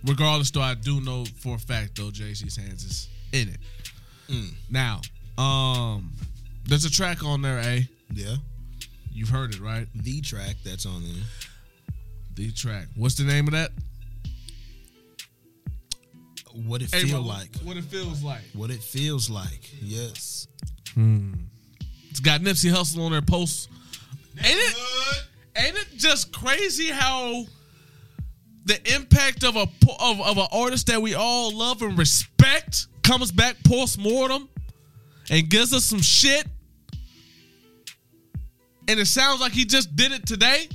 regardless, 0.05 0.51
though, 0.51 0.61
I 0.63 0.75
do 0.75 1.01
know 1.01 1.25
for 1.41 1.57
a 1.57 1.59
fact 1.59 1.97
though 1.97 2.11
Jay 2.11 2.33
Z's 2.35 2.57
hands 2.57 2.85
is 2.85 3.09
in 3.33 3.49
it. 3.49 3.59
Mm. 4.29 4.55
Now, 4.71 5.01
um, 5.43 6.13
there's 6.67 6.85
a 6.85 6.91
track 6.91 7.25
on 7.25 7.43
there, 7.43 7.59
eh? 7.59 7.83
Yeah. 8.13 8.37
You've 9.11 9.31
heard 9.31 9.55
it, 9.55 9.61
right? 9.61 9.87
The 9.95 10.21
track 10.21 10.57
that's 10.65 10.87
on 10.87 11.03
there. 11.03 11.23
The 12.35 12.53
track. 12.53 12.87
What's 12.95 13.17
the 13.17 13.25
name 13.25 13.47
of 13.49 13.53
that? 13.53 13.73
What 16.67 16.83
it 16.83 16.93
Hey, 16.93 17.05
feel 17.05 17.23
bro, 17.23 17.29
like. 17.29 17.57
What 17.65 17.77
it 17.77 17.85
feels 17.85 18.23
like. 18.23 18.43
What 18.53 18.71
it 18.71 18.83
feels 18.83 19.31
like. 19.31 19.71
Yes. 19.81 20.47
It's 22.11 22.21
got 22.21 22.41
Nipsey 22.41 22.73
Hussle 22.73 23.05
on 23.05 23.13
their 23.13 23.23
post. 23.23 23.69
Ain't 24.39 24.59
it? 24.59 24.77
Ain't 25.57 25.77
it 25.77 25.89
just 25.97 26.33
crazy 26.33 26.89
how 26.91 27.45
the 28.69 28.95
impact 28.95 29.45
of 29.45 29.57
a 29.57 29.67
of, 29.99 30.21
of 30.21 30.39
an 30.39 30.47
artist 30.53 30.87
that 30.89 31.01
we 31.01 31.15
all 31.15 31.57
love 31.57 31.81
and 31.83 31.99
respect 31.99 32.87
comes 33.03 33.33
back 33.33 33.57
post 33.65 33.99
mortem 33.99 34.49
and 35.31 35.49
gives 35.49 35.73
us 35.73 35.85
some 35.85 36.03
shit, 36.03 36.47
and 38.87 39.01
it 39.01 39.07
sounds 39.07 39.41
like 39.41 39.53
he 39.53 39.65
just 39.65 39.97
did 39.97 40.13
it 40.13 40.27
today. 40.27 40.69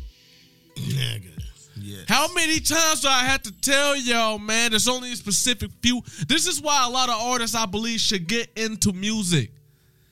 Nigga. 0.75 1.29
Yes. 1.75 2.05
How 2.07 2.33
many 2.33 2.59
times 2.59 3.01
do 3.01 3.09
I 3.09 3.25
have 3.25 3.43
to 3.43 3.51
tell 3.59 3.95
y'all, 3.95 4.39
man? 4.39 4.71
There's 4.71 4.87
only 4.87 5.11
a 5.11 5.15
specific 5.15 5.69
few. 5.81 6.01
This 6.27 6.47
is 6.47 6.61
why 6.61 6.85
a 6.87 6.89
lot 6.89 7.09
of 7.09 7.15
artists, 7.15 7.55
I 7.55 7.65
believe, 7.67 7.99
should 7.99 8.27
get 8.27 8.49
into 8.55 8.91
music. 8.93 9.51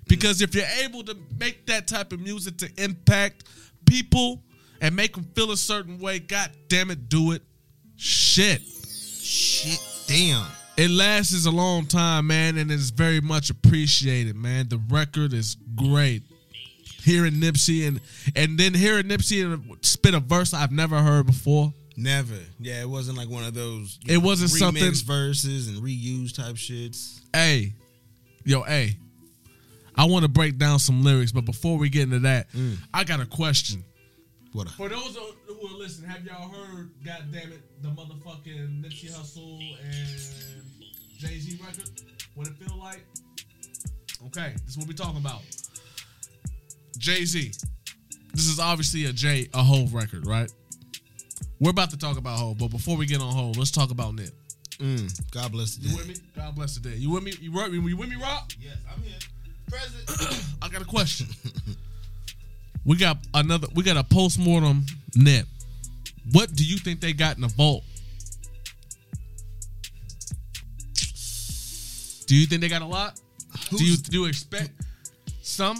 Because 0.08 0.42
if 0.42 0.54
you're 0.54 0.66
able 0.84 1.04
to 1.04 1.16
make 1.40 1.66
that 1.68 1.88
type 1.88 2.12
of 2.12 2.20
music 2.20 2.58
to 2.58 2.70
impact 2.78 3.46
people 3.86 4.44
and 4.82 4.96
make 4.96 5.16
them 5.16 5.24
feel 5.34 5.52
a 5.52 5.58
certain 5.58 5.98
way, 5.98 6.20
god 6.20 6.52
damn 6.68 6.92
it, 6.92 7.08
do 7.08 7.32
it. 7.32 7.42
Shit. 8.04 8.64
Shit. 8.64 9.80
Damn. 10.08 10.48
It 10.76 10.90
lasts 10.90 11.46
a 11.46 11.52
long 11.52 11.86
time, 11.86 12.26
man, 12.28 12.58
and 12.58 12.72
it's 12.72 12.90
very 12.90 13.22
much 13.22 13.52
appreciated, 13.52 14.36
man. 14.36 14.70
The 14.70 14.82
record 14.90 15.34
is 15.34 15.56
great. 15.76 16.24
Hearing 17.04 17.34
Nipsey 17.34 17.88
and 17.88 18.02
and 18.36 18.58
then 18.58 18.74
hearing 18.74 19.04
Nipsey 19.06 19.46
and 19.46 19.78
spit 19.86 20.16
a 20.16 20.20
verse 20.20 20.52
I've 20.52 20.72
never 20.72 20.98
heard 20.98 21.28
before. 21.28 21.74
Never. 21.96 22.34
Yeah, 22.60 22.82
it 22.82 22.90
wasn't 22.90 23.20
like 23.20 23.30
one 23.30 23.44
of 23.44 23.54
those. 23.54 24.00
It 24.08 24.14
know, 24.14 24.20
wasn't 24.22 24.50
something- 24.50 24.94
verses 25.06 25.68
and 25.68 25.78
reuse 25.78 26.36
type 26.36 26.56
shits. 26.56 27.20
Hey, 27.32 27.76
yo, 28.44 28.64
hey. 28.64 28.98
I 29.96 30.06
want 30.06 30.24
to 30.24 30.30
break 30.30 30.58
down 30.58 30.80
some 30.80 31.04
lyrics, 31.04 31.32
but 31.32 31.46
before 31.46 31.78
we 31.78 31.90
get 31.90 32.04
into 32.04 32.20
that, 32.20 32.52
mm. 32.54 32.78
I 32.94 33.04
got 33.04 33.20
a 33.20 33.26
question. 33.28 33.84
What? 34.54 34.68
A, 34.68 34.72
For 34.72 34.90
those 34.90 35.16
who 35.48 35.68
are 35.68 35.78
listening, 35.78 36.10
have 36.10 36.26
y'all 36.26 36.50
heard, 36.50 36.92
God 37.06 37.26
damn 37.32 37.52
it, 37.54 37.62
the 37.82 37.90
motherfucking 37.90 38.84
Nipsey 38.84 39.10
Hussle 39.12 39.78
and 39.82 40.74
Jay 41.18 41.40
Z 41.40 41.58
record? 41.64 41.90
What 42.36 42.48
it 42.48 42.54
feel 42.58 42.78
like? 42.78 43.06
Okay, 44.28 44.54
this 44.66 44.72
is 44.72 44.78
what 44.78 44.88
we 44.88 44.94
talking 44.94 45.18
about. 45.18 45.42
Jay 46.98 47.24
Z. 47.26 47.52
This 48.34 48.48
is 48.48 48.60
obviously 48.60 49.06
a 49.06 49.14
J 49.14 49.48
a 49.54 49.64
whole 49.64 49.88
record, 49.88 50.28
right? 50.28 50.52
We're 51.60 51.72
about 51.72 51.90
to 51.92 51.98
talk 51.98 52.18
about 52.18 52.38
Hove, 52.40 52.58
but 52.58 52.70
before 52.70 52.98
we 52.98 53.06
get 53.06 53.22
on 53.22 53.32
Hove, 53.34 53.58
let's 53.58 53.72
talk 53.72 53.92
about 53.92 54.16
Nip. 54.16 54.32
mm, 54.80 55.32
God 55.32 55.52
bless 55.52 55.76
the 55.76 55.84
day. 55.88 55.90
You 55.90 55.96
day. 55.98 56.02
with 56.02 56.08
me? 56.08 56.24
God 56.36 56.56
bless 56.56 56.76
the 56.76 56.90
day. 56.90 56.96
You 56.98 57.12
with 57.12 57.24
me? 57.24 57.34
You, 57.40 57.52
wor- 57.52 57.68
you 57.70 57.98
with 57.98 58.10
me, 58.10 58.16
Rob? 58.16 58.44
Yes, 58.60 58.78
I'm 58.94 59.02
here. 59.04 59.18
Present. 59.70 60.46
I 60.62 60.70
got 60.70 60.82
a 60.82 60.86
question. 60.86 61.28
we 62.86 62.98
got 62.98 63.18
another. 63.34 63.68
We 63.76 63.84
got 63.84 63.98
a 63.98 64.04
postmortem 64.04 64.86
nip. 65.16 65.46
What 66.32 66.54
do 66.54 66.66
you 66.66 66.78
think 66.78 67.00
they 67.02 67.14
got 67.14 67.36
in 67.36 67.42
the 67.42 67.48
vault? 67.48 67.84
Do 72.28 72.36
you 72.36 72.46
think 72.46 72.62
they 72.62 72.70
got 72.70 72.82
a 72.82 72.86
lot? 72.86 73.20
Do 73.70 73.84
you 73.84 73.98
do 73.98 74.22
you 74.22 74.26
expect 74.26 74.70
some? 75.42 75.80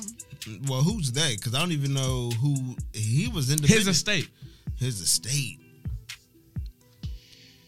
Well, 0.68 0.82
who's 0.82 1.12
they? 1.12 1.36
Because 1.36 1.54
I 1.56 1.60
don't 1.60 1.72
even 1.72 1.94
know 1.94 2.30
who 2.42 2.76
he 2.94 3.28
was 3.30 3.52
in. 3.52 3.62
His 3.64 3.88
estate. 3.88 4.30
His 4.78 5.00
estate. 5.00 5.60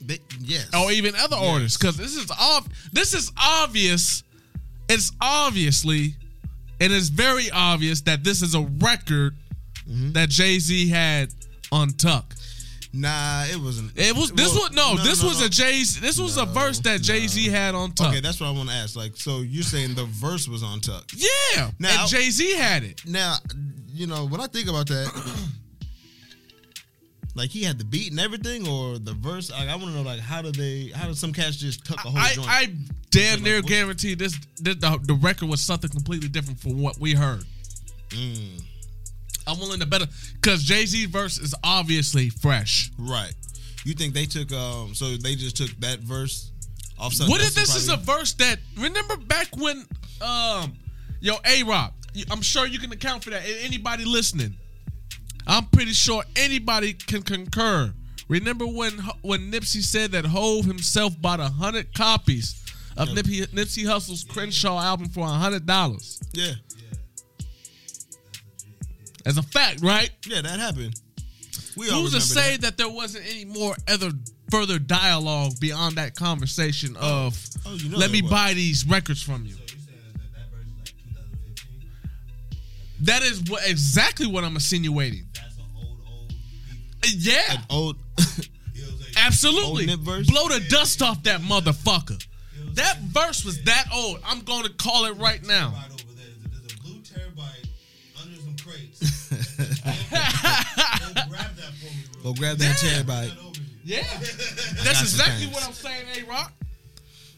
They, 0.05 0.19
yes. 0.41 0.67
or 0.75 0.91
even 0.91 1.15
other 1.15 1.37
Yes. 1.37 1.45
artists 1.53 1.77
because 1.77 1.95
this 1.95 2.17
is 2.17 2.29
ob- 2.31 2.69
this 2.91 3.13
is 3.13 3.31
obvious 3.37 4.23
it's 4.89 5.13
obviously 5.21 6.15
and 6.83 6.93
it's 6.93 7.09
very 7.09 7.49
obvious 7.51 8.01
that 8.01 8.23
this 8.23 8.41
is 8.41 8.53
a 8.55 8.61
record 8.79 9.35
Mm-hmm. 9.85 10.13
that 10.13 10.29
jay-z 10.29 10.87
had 10.87 11.27
on 11.69 11.89
tuck 11.89 12.33
nah, 12.93 13.43
it 13.51 13.57
wasn't. 13.59 13.91
it 13.97 14.15
was 14.15 14.31
this 14.31 14.53
Well, 14.53 14.69
was 14.69 14.71
no, 14.71 14.95
this 15.03 15.21
no, 15.21 15.27
was 15.27 15.39
no. 15.41 15.47
a 15.47 15.49
jay-z 15.49 15.99
this 15.99 16.17
was 16.17 16.37
a 16.37 16.45
verse 16.45 16.79
that 16.87 17.01
jay-z 17.01 17.47
no. 17.47 17.51
had 17.53 17.75
on 17.75 17.91
tuck 17.91 18.07
Okay, 18.11 18.21
that's 18.21 18.39
what 18.39 18.47
I 18.47 18.51
want 18.51 18.69
to 18.69 18.75
ask. 18.75 18.95
Like, 18.95 19.17
so 19.17 19.41
you're 19.41 19.61
saying 19.63 19.95
the 19.95 20.05
verse 20.05 20.47
was 20.47 20.63
on 20.63 20.79
Tuck? 20.79 21.03
yeah 21.13 21.71
Now- 21.79 22.01
and 22.03 22.09
jay-z 22.09 22.55
had 22.55 22.83
it 22.83 23.01
Now, 23.05 23.35
you 23.91 24.07
know, 24.07 24.25
when 24.25 24.39
I 24.39 24.47
think 24.47 24.69
about 24.69 24.87
that, 24.87 25.07
like 27.35 27.49
he 27.49 27.63
had 27.63 27.77
the 27.77 27.85
beat 27.85 28.11
and 28.11 28.19
everything, 28.19 28.67
or 28.67 28.97
the 28.99 29.13
verse. 29.13 29.51
Like, 29.51 29.69
I 29.69 29.75
want 29.75 29.89
to 29.89 29.91
know, 29.91 30.01
like, 30.01 30.19
how 30.19 30.41
do 30.41 30.51
they? 30.51 30.91
How 30.95 31.07
did 31.07 31.17
some 31.17 31.33
cats 31.33 31.57
just 31.57 31.85
tuck 31.85 32.03
a 32.05 32.09
whole 32.09 32.17
I, 32.17 32.33
joint? 32.33 32.47
I 32.49 32.73
damn 33.09 33.43
near 33.43 33.61
guarantee 33.61 34.15
this, 34.15 34.37
this 34.59 34.75
the, 34.75 34.99
the 35.03 35.13
record 35.13 35.47
was 35.47 35.61
something 35.61 35.89
completely 35.89 36.29
different 36.29 36.59
from 36.59 36.81
what 36.81 36.97
we 36.99 37.13
heard 37.13 37.43
Mm, 38.09 38.61
i'm 39.47 39.59
willing 39.59 39.79
to 39.79 39.85
bet 39.87 40.01
because 40.33 40.63
jay-z 40.63 41.05
verse 41.07 41.39
is 41.39 41.55
obviously 41.63 42.29
fresh 42.29 42.91
right. 42.97 43.33
You 43.85 43.93
think 43.93 44.13
they 44.13 44.25
took? 44.25 44.51
Um, 44.51 44.93
so 44.95 45.17
they 45.17 45.35
just 45.35 45.57
took 45.57 45.69
that 45.79 45.99
verse 45.99 46.51
off. 46.97 47.13
something 47.13 47.31
What 47.31 47.41
if 47.41 47.53
this 47.53 47.75
is 47.75 47.89
a 47.89 47.97
verse 47.97 48.33
that 48.35 48.59
remember 48.77 49.17
back 49.17 49.47
when 49.57 49.85
um 50.21 50.73
yo 51.19 51.35
A 51.45 51.63
Rock? 51.63 51.93
I'm 52.31 52.41
sure 52.41 52.67
you 52.67 52.79
can 52.79 52.91
account 52.91 53.23
for 53.23 53.31
that. 53.31 53.41
Anybody 53.63 54.05
listening, 54.05 54.55
I'm 55.47 55.65
pretty 55.67 55.91
sure 55.93 56.23
anybody 56.35 56.93
can 56.93 57.21
concur. 57.21 57.93
Remember 58.29 58.65
when 58.65 58.93
when 59.21 59.51
Nipsey 59.51 59.81
said 59.83 60.11
that 60.13 60.25
Hove 60.25 60.65
himself 60.65 61.19
bought 61.21 61.39
a 61.39 61.49
hundred 61.49 61.93
copies 61.93 62.55
of 62.97 63.09
Yeah. 63.09 63.15
Nipsey, 63.15 63.47
Nipsey 63.47 63.85
Hussle's 63.85 64.23
Crenshaw 64.23 64.79
album 64.79 65.09
for 65.09 65.25
a 65.25 65.29
hundred 65.31 65.65
dollars? 65.65 66.21
Yeah, 66.33 66.53
As 69.25 69.37
a 69.37 69.43
fact, 69.43 69.81
right? 69.81 70.09
yeah, 70.27 70.41
that 70.41 70.59
happened. 70.59 70.99
We 71.75 71.89
all 71.89 72.01
Who's 72.01 72.13
to 72.13 72.21
say 72.21 72.51
that. 72.57 72.61
that. 72.61 72.77
there 72.77 72.89
wasn't 72.89 73.25
any 73.29 73.45
more 73.45 73.75
other 73.87 74.11
further 74.51 74.77
dialogue 74.79 75.53
beyond 75.59 75.95
that 75.95 76.15
conversation 76.15 76.95
oh. 76.99 77.27
of 77.27 77.39
Oh, 77.65 77.73
you 77.75 77.89
know 77.89 77.97
let 77.97 78.11
me 78.11 78.21
was. 78.21 78.29
buy 78.31 78.53
these 78.53 78.85
records 78.85 79.21
from 79.23 79.45
you? 79.45 79.53
So 79.53 79.61
you 79.61 79.67
saying 79.67 79.79
that 80.13 80.31
that 80.35 80.51
verse 80.51 80.67
is 80.67 80.75
like 80.77 80.93
2015? 81.55 83.05
That 83.05 83.21
is 83.23 83.41
what 83.49 83.67
exactly 83.69 84.27
what 84.27 84.43
I'm 84.43 84.53
insinuating. 84.55 85.25
Yeah, 87.15 87.57
Old. 87.69 87.97
It 88.17 88.49
absolutely. 89.17 89.89
Old 89.89 89.99
verse? 90.01 90.29
Blow 90.29 90.47
the 90.47 90.59
dust 90.69 91.01
off 91.01 91.21
that 91.23 91.41
motherfucker. 91.41 92.23
That 92.75 92.97
verse 93.01 93.45
was 93.45 93.61
that 93.63 93.85
old. 93.93 94.19
I'm 94.25 94.39
going 94.41 94.63
to 94.63 94.73
call 94.73 95.05
it 95.05 95.15
right 95.17 95.45
now. 95.45 95.69
Right 95.75 95.91
over 95.91 96.13
there. 96.15 96.25
There's 96.59 96.73
a 96.73 96.77
blue 96.81 96.99
terabyte 97.01 97.67
under 98.19 98.39
some 98.39 98.55
crates. 98.65 99.29
Go 101.13 101.23
grab 101.29 101.55
that 101.55 101.73
for 101.79 101.85
me, 101.85 102.03
bro. 102.13 102.23
Go 102.23 102.33
grab 102.33 102.57
that 102.57 102.77
Damn. 102.81 103.05
terabyte. 103.05 103.29
That 103.29 103.37
over 103.45 103.59
here. 103.85 104.01
Yeah, 104.01 104.03
that's 104.83 105.01
exactly 105.01 105.45
things. 105.45 105.53
what 105.53 105.67
I'm 105.67 105.73
saying. 105.73 106.05
A 106.17 106.29
Rock. 106.29 106.51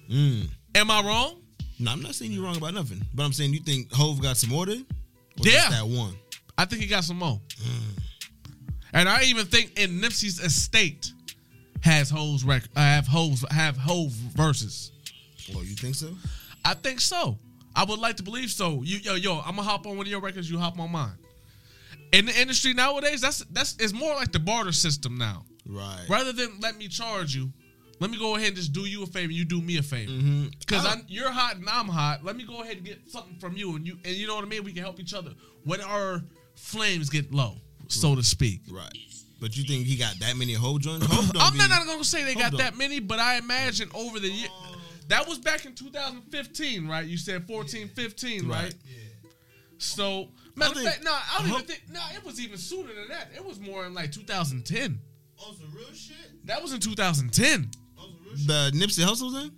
Mm. 0.10 0.48
Am 0.76 0.92
I 0.92 1.02
wrong? 1.02 1.42
No, 1.80 1.92
I'm 1.92 2.02
not 2.02 2.16
saying 2.16 2.32
you're 2.32 2.44
wrong 2.44 2.56
about 2.58 2.74
nothing, 2.76 3.02
but 3.14 3.24
I'm 3.24 3.34
saying 3.34 3.54
you 3.54 3.60
think 3.60 3.92
Hove 3.92 4.22
got 4.22 4.38
some 4.38 4.52
more 4.52 4.66
than? 4.66 4.86
Or 5.40 5.46
Yeah. 5.48 5.52
just 5.54 5.70
that 5.72 5.88
one. 5.88 6.16
I 6.58 6.64
think 6.66 6.82
he 6.82 6.88
got 6.88 7.04
some 7.04 7.18
more. 7.18 7.42
Mm. 7.62 7.85
And 8.96 9.10
I 9.10 9.24
even 9.24 9.46
think 9.46 9.78
in 9.78 10.00
Nipsey's 10.00 10.40
estate 10.40 11.12
has 11.82 12.10
holes 12.10 12.46
record. 12.46 12.70
I 12.76 12.84
have 12.84 13.06
holes 13.06 13.46
have 13.52 13.76
Hove 13.76 14.12
verses. 14.12 14.94
Oh, 15.54 15.62
you 15.62 15.76
think 15.76 15.96
so? 15.96 16.10
I 16.64 16.74
think 16.74 17.02
so. 17.02 17.38
I 17.76 17.84
would 17.84 18.00
like 18.00 18.16
to 18.18 18.24
believe 18.24 18.50
so. 18.50 18.82
You 18.84 18.98
yo 18.98 19.16
yo, 19.16 19.40
I'm 19.40 19.58
gonna 19.58 19.64
hop 19.64 19.86
on 19.86 19.98
one 19.98 20.06
of 20.06 20.12
your 20.12 20.22
records. 20.22 20.50
You 20.50 20.58
hop 20.58 20.80
on 20.80 20.92
mine. 20.92 21.18
In 22.14 22.26
the 22.26 22.40
industry 22.40 22.74
nowadays, 22.74 23.20
that's 23.20 23.40
that's 23.52 23.76
it's 23.80 23.92
more 23.92 24.16
like 24.16 24.32
the 24.32 24.40
barter 24.40 24.72
system 24.72 25.18
now. 25.18 25.44
Right. 25.68 26.06
Rather 26.10 26.32
than 26.32 26.60
let 26.62 26.78
me 26.78 26.88
charge 26.88 27.36
you, 27.36 27.52
let 28.00 28.10
me 28.10 28.18
go 28.18 28.36
ahead 28.36 28.50
and 28.50 28.56
just 28.56 28.72
do 28.72 28.86
you 28.86 29.04
a 29.04 29.06
favor. 29.06 29.34
You 29.34 29.44
do 29.44 29.62
me 29.62 29.78
a 29.78 29.84
favor. 29.84 30.12
Mm-hmm. 30.12 30.46
Because 30.60 31.04
you're 31.10 31.32
hot 31.32 31.58
and 31.58 31.68
I'm 31.70 31.90
hot. 31.90 32.24
Let 32.24 32.38
me 32.38 32.46
go 32.46 32.62
ahead 32.62 32.78
and 32.78 32.86
get 32.86 33.10
something 33.10 33.36
from 33.40 33.58
you, 33.58 33.76
and 33.76 33.86
you 33.86 33.98
and 34.06 34.16
you 34.16 34.26
know 34.26 34.36
what 34.36 34.46
I 34.46 34.48
mean. 34.48 34.64
We 34.64 34.72
can 34.72 34.84
help 34.84 35.02
each 35.02 35.14
other 35.14 35.32
when 35.66 35.82
our 35.82 36.24
flames 36.56 37.10
get 37.10 37.34
low, 37.34 37.58
so 37.92 38.16
to 38.16 38.24
speak. 38.24 38.62
Right. 38.72 38.98
But 39.42 39.56
you 39.58 39.64
think 39.64 39.86
he 39.86 39.96
got 39.96 40.18
that 40.20 40.38
many 40.38 40.54
Hove 40.54 40.82
joints? 40.82 41.08
I'm 41.12 41.54
be, 41.54 41.58
not, 41.60 41.70
not 41.70 41.86
gonna 41.86 42.04
say 42.04 42.24
they 42.24 42.34
got 42.34 42.52
Hold 42.52 42.62
that 42.62 42.78
many, 42.78 43.00
but 43.00 43.20
I 43.20 43.38
imagine 43.38 43.90
over 43.94 44.20
the 44.20 44.30
year. 44.30 44.48
That 45.10 45.28
was 45.28 45.38
back 45.38 45.66
in 45.66 45.76
2015, 45.76 46.88
right? 46.88 47.06
You 47.06 47.18
said 47.18 47.46
14, 47.48 47.90
15, 47.90 48.48
right? 48.48 48.64
Right. 48.64 48.74
Yeah. 48.86 49.30
So, 49.78 50.30
matter 50.56 50.80
of 50.80 50.84
fact, 50.86 51.04
no, 51.04 51.12
I 51.12 51.40
don't 51.40 51.48
Ho- 51.50 51.56
even 51.56 51.68
think. 51.68 51.84
No, 51.92 52.00
it 52.16 52.26
was 52.26 52.40
even 52.40 52.58
sooner 52.58 52.94
than 52.94 53.10
that. 53.10 53.30
It 53.36 53.46
was 53.46 53.60
more 53.60 53.86
in 53.86 53.94
like 53.94 54.12
2010. 54.12 55.00
On 55.38 55.56
some 55.56 55.72
real 55.76 55.92
shit? 55.94 56.16
That 56.46 56.62
was 56.62 56.74
in 56.74 56.80
2010 56.80 57.70
On 58.00 58.06
some 58.08 58.16
real 58.26 58.38
shit? 58.38 58.48
the 58.48 58.72
Nipsey 58.74 59.04
Hussle 59.06 59.34
then? 59.34 59.52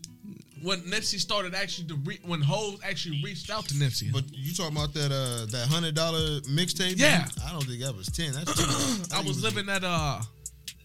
When 0.64 0.82
Nipsey 0.82 1.20
started 1.20 1.54
actually 1.56 1.88
to 1.90 1.96
re- 2.06 2.20
when 2.26 2.42
Hov 2.42 2.80
actually 2.84 3.22
reached 3.24 3.50
out 3.50 3.66
to 3.66 3.74
Nipsey. 3.76 4.12
But 4.12 4.24
you 4.32 4.54
talking 4.54 4.76
about 4.76 4.94
that 4.94 5.12
uh 5.12 5.46
that 5.52 5.68
hundred 5.68 5.96
dollar 5.96 6.42
mixtape? 6.42 6.96
Yeah. 6.98 7.26
I 7.48 7.52
don't 7.52 7.64
think 7.66 7.82
that 7.82 7.96
was 7.96 8.08
ten. 8.08 8.32
That's 8.34 8.58
much. 8.58 9.12
I 9.12 9.16
think 9.18 9.28
was 9.28 9.44
living 9.44 9.70
at 9.70 9.84
uh, 9.84 10.20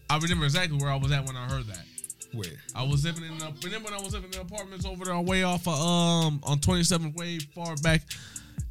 I 0.09 0.17
remember 0.17 0.45
exactly 0.45 0.77
where 0.77 0.91
I 0.91 0.95
was 0.95 1.11
at 1.11 1.25
when 1.25 1.35
I 1.35 1.47
heard 1.49 1.65
that. 1.67 1.83
where? 2.33 2.47
I 2.75 2.83
was 2.83 3.03
living 3.05 3.23
in 3.23 3.37
the 3.37 3.51
remember 3.63 3.89
when 3.91 3.99
I 3.99 4.03
was 4.03 4.13
living 4.13 4.31
in 4.31 4.31
the 4.31 4.41
apartments 4.41 4.85
over 4.85 5.05
there 5.05 5.19
way 5.19 5.43
off 5.43 5.67
of 5.67 5.73
um 5.79 6.39
on 6.43 6.59
27th 6.59 7.15
way 7.15 7.39
far 7.39 7.75
back 7.83 8.01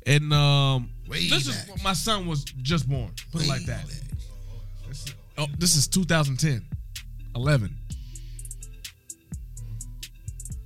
and 0.07 0.33
um 0.33 0.91
Way 1.09 1.29
this 1.29 1.49
back. 1.49 1.77
is 1.77 1.85
my 1.85 1.93
son 1.93 2.27
was 2.27 2.45
just 2.45 2.89
born 2.89 3.11
put 3.33 3.43
it 3.43 3.49
like 3.49 3.65
that 3.67 3.85
Way 3.87 3.93
This 4.89 5.07
is- 5.07 5.15
oh 5.39 5.47
this 5.59 5.77
is 5.77 5.87
2010 5.89 6.65
11 7.37 7.75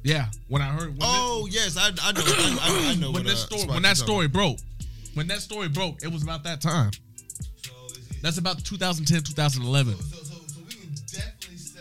yeah 0.07 0.27
when 0.49 0.63
I 0.63 0.67
heard 0.67 0.91
when 0.91 0.99
Oh 1.03 1.49
yes, 1.51 1.77
I, 1.77 1.89
I 2.03 2.13
know. 2.13 2.21
I, 2.25 2.59
I, 2.63 2.91
I 2.93 2.95
know 2.95 3.13
this, 3.13 3.13
when 3.13 3.13
what, 3.13 3.25
this 3.25 3.43
uh, 3.45 3.47
story 3.57 3.67
when 3.75 3.83
that 3.83 3.97
story 3.97 4.29
broke 4.29 4.59
when 5.15 5.27
that 5.29 5.41
story 5.41 5.69
broke 5.69 6.03
it 6.03 6.13
was 6.13 6.23
about 6.23 6.45
that 6.45 6.61
time 6.61 6.91
So 7.63 7.73
it? 7.91 8.23
that's 8.23 8.39
about 8.39 8.65
2010 8.65 9.23
2011 9.23 9.95
so, 9.97 10.17
so, 10.17 10.35
so 10.47 10.61
we 10.69 10.75
can 10.75 10.89
definitely 11.13 11.57
say 11.57 11.81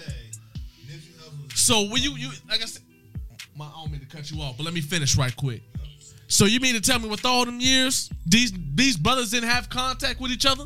Nipsey 0.87 1.13
Hussle 1.19 1.55
So 1.57 1.83
when 1.91 2.01
you 2.01 2.11
you 2.17 2.31
like 2.49 2.61
I 2.61 2.65
said, 2.65 2.81
my, 3.55 3.65
I 3.65 3.71
don't 3.75 3.91
mean 3.91 4.01
to 4.01 4.07
cut 4.07 4.29
you 4.31 4.41
off, 4.41 4.57
but 4.57 4.63
let 4.65 4.73
me 4.73 4.81
finish 4.81 5.15
right 5.15 5.33
quick. 5.35 5.61
So 6.27 6.45
you 6.45 6.59
mean 6.59 6.73
to 6.75 6.81
tell 6.81 6.99
me 6.99 7.07
with 7.07 7.23
all 7.25 7.45
them 7.45 7.59
years, 7.61 8.09
these 8.25 8.51
these 8.73 8.97
brothers 8.97 9.29
didn't 9.31 9.49
have 9.49 9.69
contact 9.69 10.19
with 10.19 10.31
each 10.31 10.45
other? 10.45 10.65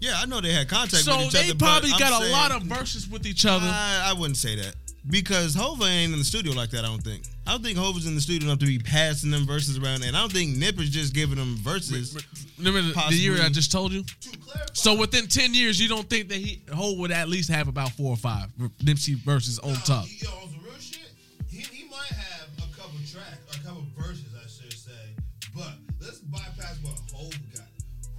Yeah, 0.00 0.14
I 0.16 0.26
know 0.26 0.40
they 0.42 0.52
had 0.52 0.68
contact 0.68 1.04
So 1.04 1.16
with 1.16 1.26
each 1.26 1.32
they 1.32 1.54
probably 1.54 1.90
but 1.90 1.94
I'm 2.02 2.10
got 2.10 2.12
a 2.20 2.24
saying- 2.24 2.32
lot 2.32 2.50
of 2.52 2.62
verses 2.64 3.08
with 3.08 3.24
each 3.26 3.46
other. 3.46 3.66
I, 3.66 4.10
I 4.10 4.12
wouldn't 4.12 4.36
say 4.36 4.56
that 4.56 4.74
because 5.08 5.54
Hova 5.54 5.84
ain't 5.84 6.12
in 6.12 6.18
the 6.18 6.24
studio 6.24 6.52
like 6.52 6.70
that. 6.70 6.84
I 6.84 6.88
don't 6.88 7.02
think. 7.02 7.24
I 7.46 7.52
don't 7.52 7.62
think 7.62 7.78
Hova's 7.78 8.06
in 8.06 8.14
the 8.14 8.20
studio 8.20 8.48
enough 8.48 8.58
to 8.60 8.66
be 8.66 8.78
passing 8.78 9.30
them 9.30 9.46
verses 9.46 9.78
around, 9.78 10.02
and 10.04 10.16
I 10.16 10.20
don't 10.20 10.32
think 10.32 10.56
Nip 10.56 10.80
is 10.80 10.90
just 10.90 11.14
giving 11.14 11.36
them 11.36 11.56
verses. 11.56 12.16
Remember 12.58 12.82
the, 12.82 12.92
the 13.10 13.14
year 13.16 13.40
I 13.40 13.48
just 13.48 13.70
told 13.70 13.92
you? 13.92 14.02
to 14.02 14.38
clarify. 14.38 14.64
So 14.72 14.96
within 14.98 15.26
ten 15.28 15.54
years, 15.54 15.80
you 15.80 15.88
don't 15.88 16.08
think 16.10 16.28
that 16.30 16.38
he 16.38 16.62
Hov 16.74 16.98
would 16.98 17.12
at 17.12 17.28
least 17.28 17.50
have 17.50 17.68
about 17.68 17.90
four 17.92 18.10
or 18.10 18.16
five 18.16 18.48
Nipsey 18.82 19.14
verses 19.16 19.58
on 19.60 19.74
Nah, 19.74 19.78
top? 19.80 20.04
he- 20.06 20.24
Yo, 20.24 20.30
on 20.32 20.48
some 20.50 20.64
real 20.64 20.74
shit, 20.80 21.10
he, 21.48 21.58
he 21.58 21.88
might 21.88 22.08
have 22.10 22.48
a 22.58 22.76
couple 22.76 22.98
tracks, 23.10 23.38
a 23.56 23.64
couple 23.64 23.84
verses, 23.96 24.26
I 24.34 24.48
should 24.48 24.72
say. 24.72 25.14
But 25.54 25.74
let's 26.00 26.18
bypass 26.18 26.78
what 26.82 26.98
Hova 27.12 27.36
got. 27.54 27.68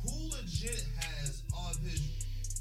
Who 0.03 0.29
legit 0.29 0.85
has 0.99 1.43
all 1.53 1.71
of 1.71 1.77
his 1.81 2.01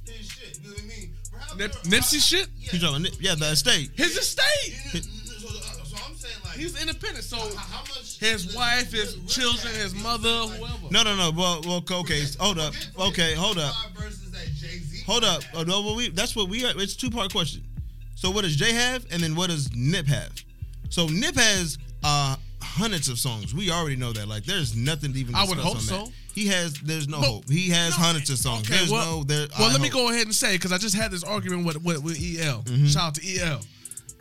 his 0.05 0.27
shit? 0.29 0.59
You 0.63 0.69
know 0.71 0.75
what 0.75 0.83
I 0.83 0.87
mean? 0.87 1.15
Perhaps 1.57 1.87
Nip, 1.89 2.01
Nipsey 2.03 2.21
shit? 2.21 2.49
Yeah. 2.59 2.71
You 2.73 2.79
talking 2.81 3.03
Nip? 3.03 3.15
Yeah, 3.21 3.35
the 3.35 3.51
estate. 3.51 3.91
His 3.95 4.17
estate. 4.17 4.75
So, 4.93 5.49
so 5.49 5.97
I'm 6.07 6.15
saying 6.17 6.35
like 6.45 6.55
He's 6.57 6.81
independent. 6.81 7.25
So 7.25 7.37
how, 7.37 7.47
how 7.57 7.81
much 7.83 8.19
his 8.19 8.55
wife, 8.55 8.93
his 8.93 9.15
Rick- 9.17 9.23
Rick 9.25 9.29
children, 9.29 9.75
his 9.75 9.95
mother, 9.95 10.29
what 10.29 10.43
I'm 10.45 10.49
saying? 10.51 10.61
Like, 10.63 10.71
whoever. 10.81 10.93
No, 10.93 11.03
no, 11.03 11.17
no. 11.17 11.31
Well, 11.37 11.61
well, 11.67 12.01
okay. 12.01 12.23
Hold 12.39 12.59
up. 12.59 12.75
forget- 12.75 12.93
forget 12.93 13.09
Okay, 13.09 13.35
hold 13.35 13.59
up. 13.59 13.75
five 13.75 13.95
that 14.33 14.47
Jay-Z 14.55 15.03
Hold 15.07 15.25
up. 15.25 15.43
Oh, 15.55 15.63
no, 15.63 15.83
well, 15.83 15.97
we 15.97 16.11
that's 16.11 16.35
what 16.37 16.49
we 16.49 16.65
are. 16.67 16.73
It's 16.77 16.97
two 16.97 17.11
part 17.11 17.33
question. 17.33 17.63
So 18.15 18.31
what 18.31 18.43
does 18.45 18.57
Jay 18.57 18.73
have, 18.73 19.05
and 19.11 19.23
then 19.23 19.35
what 19.35 19.51
does 19.51 19.71
Nip 19.75 20.07
have? 20.07 20.33
So 20.89 21.07
Nip 21.07 21.35
has 21.37 21.79
uh 22.05 22.37
hundreds 22.63 23.09
of 23.09 23.19
songs. 23.19 23.55
We 23.55 23.71
already 23.71 23.97
know 23.97 24.13
that. 24.13 24.27
Like, 24.29 24.45
there's 24.45 24.75
nothing 24.77 25.13
to 25.13 25.19
even. 25.19 25.35
I 25.35 25.45
would 25.45 25.57
discuss 25.57 25.89
hope 25.91 26.01
on 26.01 26.07
so. 26.07 26.13
He 26.37 26.47
has. 26.49 26.75
There's 26.75 27.09
no 27.09 27.19
But- 27.21 27.27
hope. 27.27 27.51
He 27.51 27.71
has 27.71 27.91
No, 27.99 28.05
hundreds 28.05 28.31
of 28.31 28.39
songs. 28.39 28.67
okay, 28.69 28.77
there's 28.79 28.91
well- 28.91 29.19
no. 29.19 29.25
There. 29.25 29.49
Well, 29.59 29.71
I 29.71 29.73
let 29.73 29.81
me 29.81 29.89
go 29.89 30.11
ahead 30.11 30.27
and 30.27 30.35
say 30.35 30.53
because 30.53 30.71
I 30.71 30.79
just 30.79 30.95
had 30.95 31.11
this 31.11 31.25
argument 31.25 31.65
with 31.67 31.83
with, 31.83 32.03
with 32.05 32.17
EL. 32.17 32.63
Mm-hmm. 32.63 32.87
Shout 32.87 33.03
out 33.03 33.15
to 33.17 33.37
EL. 33.41 33.61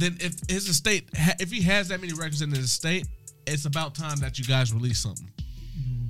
then 0.00 0.16
if 0.20 0.34
his 0.48 0.68
estate, 0.68 1.08
if 1.40 1.50
he 1.50 1.62
has 1.62 1.88
that 1.88 2.00
many 2.00 2.12
records 2.12 2.42
in 2.42 2.50
his 2.50 2.64
estate, 2.66 3.06
it's 3.46 3.64
about 3.64 3.94
time 3.94 4.18
that 4.18 4.38
you 4.38 4.44
guys 4.44 4.72
release 4.72 4.98
something. 5.00 5.30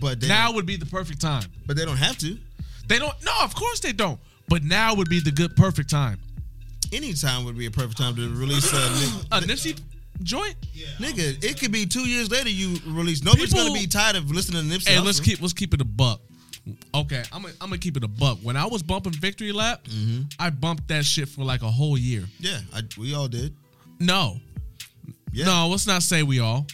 But 0.00 0.20
they 0.20 0.28
now 0.28 0.52
would 0.52 0.66
be 0.66 0.76
the 0.76 0.86
perfect 0.86 1.20
time. 1.20 1.44
but 1.66 1.76
they 1.76 1.84
don't 1.84 1.96
have 1.96 2.18
to. 2.18 2.36
They 2.88 2.98
don't. 2.98 3.14
No, 3.24 3.32
of 3.42 3.54
course 3.54 3.80
they 3.80 3.92
don't. 3.92 4.18
But 4.48 4.64
now 4.64 4.94
would 4.94 5.08
be 5.08 5.20
the 5.20 5.30
good 5.30 5.54
perfect 5.56 5.90
time. 5.90 6.18
any 6.92 7.12
time 7.12 7.44
would 7.44 7.56
be 7.56 7.66
a 7.66 7.70
perfect 7.70 7.98
time 7.98 8.16
to 8.16 8.28
release 8.34 8.72
a. 8.72 8.76
A 9.36 9.40
Nipsey 9.40 9.78
joint. 10.24 10.54
Yeah. 10.72 10.86
Nigga, 10.98 11.42
it 11.44 11.58
could 11.60 11.72
be 11.72 11.86
two 11.86 12.08
years 12.08 12.30
later 12.30 12.48
you 12.50 12.76
release. 12.86 13.22
Nobody's 13.22 13.52
People- 13.52 13.68
gonna 13.68 13.78
be 13.80 13.86
tired 13.86 14.16
of 14.16 14.30
listening 14.30 14.68
to 14.68 14.76
Nipsey. 14.78 14.88
Hey, 14.88 15.00
let's 15.00 15.20
Hussle. 15.20 15.24
keep 15.24 15.40
let's 15.40 15.52
keep 15.52 15.74
it 15.74 15.80
a 15.80 15.84
buck. 15.84 16.20
Okay, 16.94 17.22
I'm 17.32 17.42
gonna 17.42 17.54
I'm 17.60 17.68
gonna 17.70 17.78
keep 17.78 17.96
it 17.96 18.04
a 18.04 18.08
buck. 18.08 18.38
When 18.42 18.56
I 18.56 18.66
was 18.66 18.82
bumping 18.82 19.12
Victory 19.12 19.50
Lap, 19.52 19.82
Mm-hmm. 19.84 20.22
I 20.38 20.50
bumped 20.50 20.88
that 20.88 21.04
shit 21.04 21.28
for 21.28 21.42
like 21.44 21.62
a 21.62 21.70
whole 21.70 21.98
year. 21.98 22.24
Yeah, 22.38 22.60
I, 22.72 22.82
we 22.98 23.14
all 23.14 23.26
did. 23.28 23.56
No, 23.98 24.38
Yeah. 25.32 25.46
no, 25.46 25.68
let's 25.68 25.86
not 25.86 26.02
say 26.02 26.22
we 26.22 26.38
all. 26.40 26.66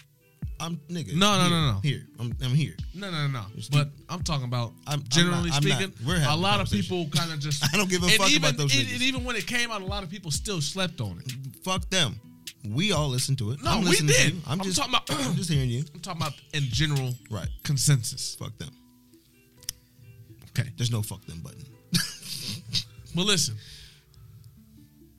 I'm 0.61 0.77
nigga. 0.91 1.15
No, 1.15 1.39
no, 1.39 1.43
here, 1.45 1.51
no, 1.51 1.73
no. 1.73 1.81
Here, 1.81 2.07
I'm, 2.19 2.33
I'm 2.43 2.51
here. 2.55 2.75
No, 2.93 3.11
no, 3.13 3.29
no, 3.29 3.41
no. 3.41 3.45
But 3.71 3.91
I'm 4.09 4.23
talking 4.25 4.45
about 4.45 4.73
I'm- 4.89 4.99
I'm 5.01 5.03
generally 5.09 5.51
not- 5.51 5.63
I'm 5.63 5.69
not. 5.69 5.79
speaking. 5.81 5.95
We're 6.07 6.17
a 6.17 6.19
having 6.19 6.35
a 6.39 6.43
lot 6.43 6.61
of 6.61 6.69
conversation. 6.69 6.97
people 7.07 7.19
kind 7.21 7.33
of 7.33 7.39
just. 7.39 7.63
I 7.73 7.77
don't 7.77 7.89
give 7.89 8.03
a 8.03 8.07
and 8.07 8.15
fuck 8.17 8.31
even, 8.31 8.43
about 8.45 8.57
those 8.59 8.77
and- 8.77 8.87
niggas. 8.89 8.93
and 8.95 9.03
even 9.03 9.25
when 9.25 9.37
it 9.37 9.47
came 9.47 9.71
out, 9.71 9.83
a 9.83 9.87
lot 9.87 10.03
of 10.03 10.11
people 10.11 10.31
still 10.33 10.61
slept 10.61 11.01
on 11.01 11.23
it. 11.25 11.33
Fuck 11.65 11.89
them. 11.91 12.21
We 12.65 12.93
all 12.93 13.09
listened 13.09 13.39
to 13.39 13.53
it. 13.53 13.63
No, 13.63 13.71
I'm 13.71 13.81
we 13.81 13.87
listening 13.91 14.13
to 14.15 14.23
did. 14.25 14.35
you. 14.35 14.41
I'm, 14.47 14.61
I'm, 14.61 14.65
just 14.67 14.77
talking 14.79 14.93
about. 14.95 15.11
I'm 15.27 15.35
just 15.37 15.51
hearing 15.51 15.71
you. 15.71 15.85
I'm 15.95 16.01
talking 16.01 16.21
about 16.23 16.35
in 16.53 16.65
general 16.65 17.15
Right. 17.31 17.49
consensus. 17.63 18.35
Fuck 18.35 18.57
them. 18.59 18.71
Okay, 20.51 20.69
There's 20.77 20.91
no 20.91 21.03
fuck 21.03 21.25
them 21.27 21.39
button. 21.41 21.65
but 23.15 23.25
listen, 23.27 23.57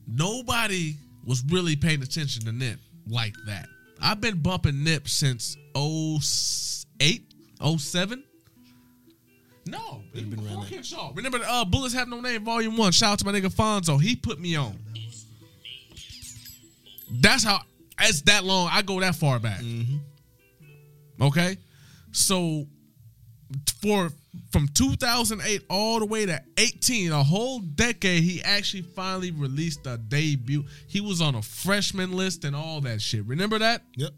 nobody 0.06 0.96
was 1.24 1.42
really 1.48 1.76
paying 1.76 2.02
attention 2.02 2.44
to 2.44 2.52
Nip 2.52 2.78
like 3.08 3.34
that. 3.46 3.66
I've 4.02 4.20
been 4.20 4.40
bumping 4.40 4.84
Nip 4.84 5.08
since 5.08 5.56
08, 5.76 7.22
07. 7.78 8.24
No, 9.66 10.02
before 10.12 10.64
that. 10.64 11.12
Remember 11.14 11.38
the 11.38 11.50
uh, 11.50 11.64
Bullets 11.64 11.94
Have 11.94 12.08
No 12.08 12.20
Name 12.20 12.44
Volume 12.44 12.76
1. 12.76 12.92
Shout 12.92 13.12
out 13.12 13.18
to 13.20 13.24
my 13.26 13.32
nigga 13.32 13.52
Fonzo. 13.52 14.00
He 14.00 14.16
put 14.16 14.40
me 14.40 14.56
on. 14.56 14.78
That's 17.10 17.44
how, 17.44 17.60
it's 18.00 18.22
that 18.22 18.44
long. 18.44 18.68
I 18.70 18.82
go 18.82 19.00
that 19.00 19.16
far 19.16 19.38
back. 19.38 19.60
Mm-hmm. 19.60 19.96
Okay? 21.22 21.56
So, 22.12 22.66
for 23.82 24.10
from 24.52 24.68
2008 24.68 25.62
all 25.68 25.98
the 25.98 26.06
way 26.06 26.26
to 26.26 26.40
18, 26.56 27.12
a 27.12 27.22
whole 27.22 27.58
decade, 27.60 28.22
he 28.22 28.42
actually 28.42 28.82
finally 28.82 29.30
released 29.30 29.86
a 29.86 29.98
debut. 29.98 30.64
He 30.86 31.00
was 31.00 31.20
on 31.20 31.34
a 31.34 31.42
freshman 31.42 32.12
list 32.12 32.44
and 32.44 32.54
all 32.54 32.80
that 32.82 33.00
shit. 33.00 33.24
Remember 33.26 33.58
that? 33.58 33.82
Yep. 33.96 34.10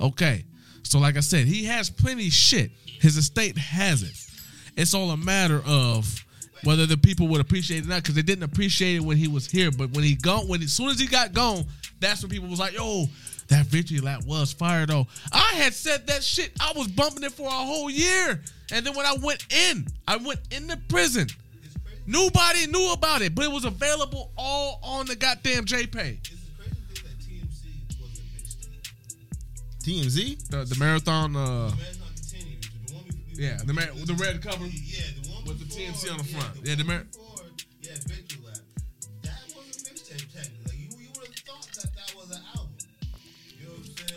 Okay. 0.00 0.44
So, 0.82 0.98
like 0.98 1.16
I 1.16 1.20
said, 1.20 1.46
he 1.46 1.64
has 1.64 1.90
plenty 1.90 2.30
shit. 2.30 2.70
His 3.00 3.16
estate 3.16 3.58
has 3.58 4.02
it. 4.02 4.14
It's 4.76 4.94
all 4.94 5.10
a 5.10 5.16
matter 5.16 5.62
of 5.66 6.24
whether 6.64 6.86
the 6.86 6.96
people 6.96 7.28
would 7.28 7.40
appreciate 7.40 7.78
it 7.78 7.86
or 7.86 7.88
not, 7.88 8.02
because 8.02 8.14
they 8.14 8.22
didn't 8.22 8.44
appreciate 8.44 8.96
it 8.96 9.02
when 9.02 9.16
he 9.16 9.28
was 9.28 9.50
here. 9.50 9.70
But 9.70 9.90
when 9.90 10.04
he 10.04 10.14
gone, 10.14 10.48
when 10.48 10.62
as 10.62 10.72
soon 10.72 10.88
as 10.88 10.98
he 10.98 11.06
got 11.06 11.32
gone, 11.32 11.64
that's 12.06 12.22
when 12.22 12.30
people 12.30 12.48
was 12.48 12.58
like, 12.58 12.72
"Yo, 12.74 13.06
that 13.48 13.66
victory 13.66 14.00
lap 14.00 14.24
was 14.24 14.52
fire 14.52 14.86
though." 14.86 15.06
I 15.32 15.52
had 15.56 15.74
said 15.74 16.06
that 16.06 16.22
shit. 16.22 16.52
I 16.60 16.72
was 16.76 16.88
bumping 16.88 17.22
it 17.24 17.32
for 17.32 17.46
a 17.46 17.50
whole 17.50 17.90
year, 17.90 18.40
and 18.72 18.84
then 18.86 18.94
when 18.96 19.06
I 19.06 19.16
went 19.22 19.44
in, 19.52 19.86
I 20.06 20.16
went 20.16 20.40
into 20.50 20.76
prison. 20.88 21.28
Nobody 22.06 22.66
knew 22.68 22.92
about 22.92 23.22
it, 23.22 23.34
but 23.34 23.44
it 23.44 23.50
was 23.50 23.64
available 23.64 24.30
all 24.38 24.78
on 24.82 25.06
the 25.06 25.16
goddamn 25.16 25.64
JPay. 25.64 26.18
It's 26.18 26.30
a 26.30 26.56
crazy 26.56 27.02
that 27.02 27.18
TMC 27.18 28.00
was 28.00 28.20
a 28.20 28.22
mixtape. 29.82 30.04
TMC. 30.38 30.48
The, 30.48 30.64
the 30.64 30.76
marathon. 30.78 31.34
Uh, 31.34 31.40
Man's 31.70 31.98
not 31.98 32.08
continuing. 32.14 32.60
The 32.86 32.94
one 32.94 33.04
we, 33.08 33.36
we, 33.36 33.44
Yeah, 33.44 33.56
the 33.64 33.72
man- 33.74 33.90
the 34.04 34.14
red 34.14 34.40
cover. 34.40 34.66
Yeah, 34.66 35.00
the 35.20 35.28
one 35.32 35.44
With 35.46 35.58
the 35.58 35.64
TMC 35.64 36.12
on 36.12 36.18
the 36.18 36.24
yeah, 36.30 36.38
front. 36.38 36.62
the 36.62 36.68
Yeah, 36.70 36.74
the 36.76 36.84
one 36.84 36.94
Mar- 36.94 37.04
before, 37.04 37.44
yeah, 37.82 37.90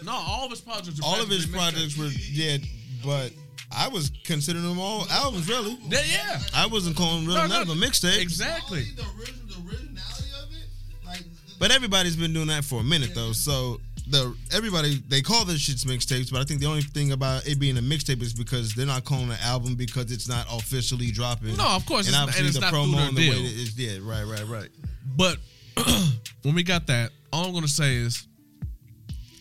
no, 0.10 0.16
all 0.16 0.46
of 0.46 0.52
his 0.52 0.62
projects. 0.62 1.00
Are 1.00 1.04
All 1.06 1.22
of 1.22 1.30
his 1.30 1.46
projects 1.46 1.98
were 1.98 2.08
yeah, 2.32 2.58
but 3.06 3.32
I 3.72 3.88
was 3.88 4.12
considering 4.24 4.68
them 4.68 4.80
all 4.80 5.08
albums. 5.10 5.48
Really, 5.48 5.78
Yeah, 5.88 6.02
yeah. 6.12 6.40
I 6.56 6.66
wasn't 6.68 6.98
calling 6.98 7.26
really 7.26 7.36
No, 7.38 7.48
none 7.48 7.50
no, 7.50 7.62
of 7.62 7.68
them 7.68 7.78
mixtapes. 7.80 8.20
Exactly. 8.22 8.84
The, 8.96 9.04
original, 9.20 9.46
the 9.48 9.70
originality 9.70 10.30
of 10.44 10.52
it, 10.52 10.68
like. 11.06 11.24
But 11.60 11.72
everybody's 11.72 12.16
been 12.16 12.34
doing 12.34 12.48
that 12.48 12.64
for 12.66 12.82
a 12.82 12.84
minute 12.84 13.12
though. 13.14 13.32
So 13.34 13.80
the 14.08 14.36
everybody 14.52 15.04
they 15.08 15.22
call 15.22 15.46
this 15.46 15.60
shits 15.70 15.86
mixtapes, 15.86 16.32
but 16.32 16.42
I 16.42 16.44
think 16.46 16.60
the 16.62 16.66
only 16.66 16.82
thing 16.82 17.12
about 17.12 17.46
it 17.48 17.60
being 17.60 17.78
a 17.78 17.82
mixtape 17.82 18.24
is 18.24 18.34
because 18.34 18.74
they're 18.74 18.88
not 18.88 19.04
calling 19.06 19.30
it 19.30 19.34
an 19.40 19.46
album 19.46 19.76
because 19.76 20.12
it's 20.12 20.28
not 20.28 20.48
officially 20.52 21.12
dropping. 21.12 21.56
No, 21.58 21.68
of 21.76 21.86
course, 21.86 22.08
and 22.08 22.16
it's- 22.16 22.22
obviously 22.24 22.40
and 22.40 22.48
it's 22.48 22.58
the 22.58 22.62
not 22.62 22.74
promo 22.74 22.94
through 22.96 23.08
and 23.10 23.18
the 23.18 23.30
way 23.30 23.36
it 23.36 23.46
is. 23.46 23.78
Yeah, 23.78 24.00
right, 24.02 24.24
right, 24.24 24.48
right. 24.48 24.70
But 25.16 25.38
when 26.42 26.56
we 26.56 26.64
got 26.64 26.88
that, 26.88 27.12
all 27.32 27.46
I'm 27.46 27.54
gonna 27.54 27.68
say 27.68 27.98
is, 27.98 28.26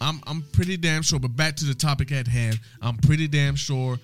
I'm 0.01 0.21
I'm 0.27 0.43
pretty 0.53 0.77
damn 0.77 1.03
sure. 1.03 1.19
But 1.19 1.37
back 1.37 1.57
to 1.57 1.65
the 1.65 1.75
topic 1.75 2.13
at 2.13 2.27
hand, 2.27 2.59
I'm 2.81 2.97
pretty 2.97 3.29
damn 3.29 3.57
sure 3.57 3.99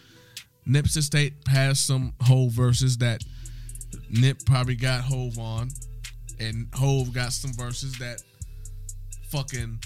Nipsey 0.67 1.03
State 1.03 1.35
has 1.49 1.79
some 1.79 2.15
Hove 2.23 2.53
verses 2.53 2.99
that 2.99 3.23
Nip 4.11 4.39
probably 4.47 4.77
got 4.77 5.03
Hove 5.03 5.39
on, 5.39 5.69
and 6.41 6.69
Hove 6.75 7.13
got 7.13 7.33
some 7.33 7.53
verses 7.53 7.99
that 7.99 8.23
fucking 9.29 9.79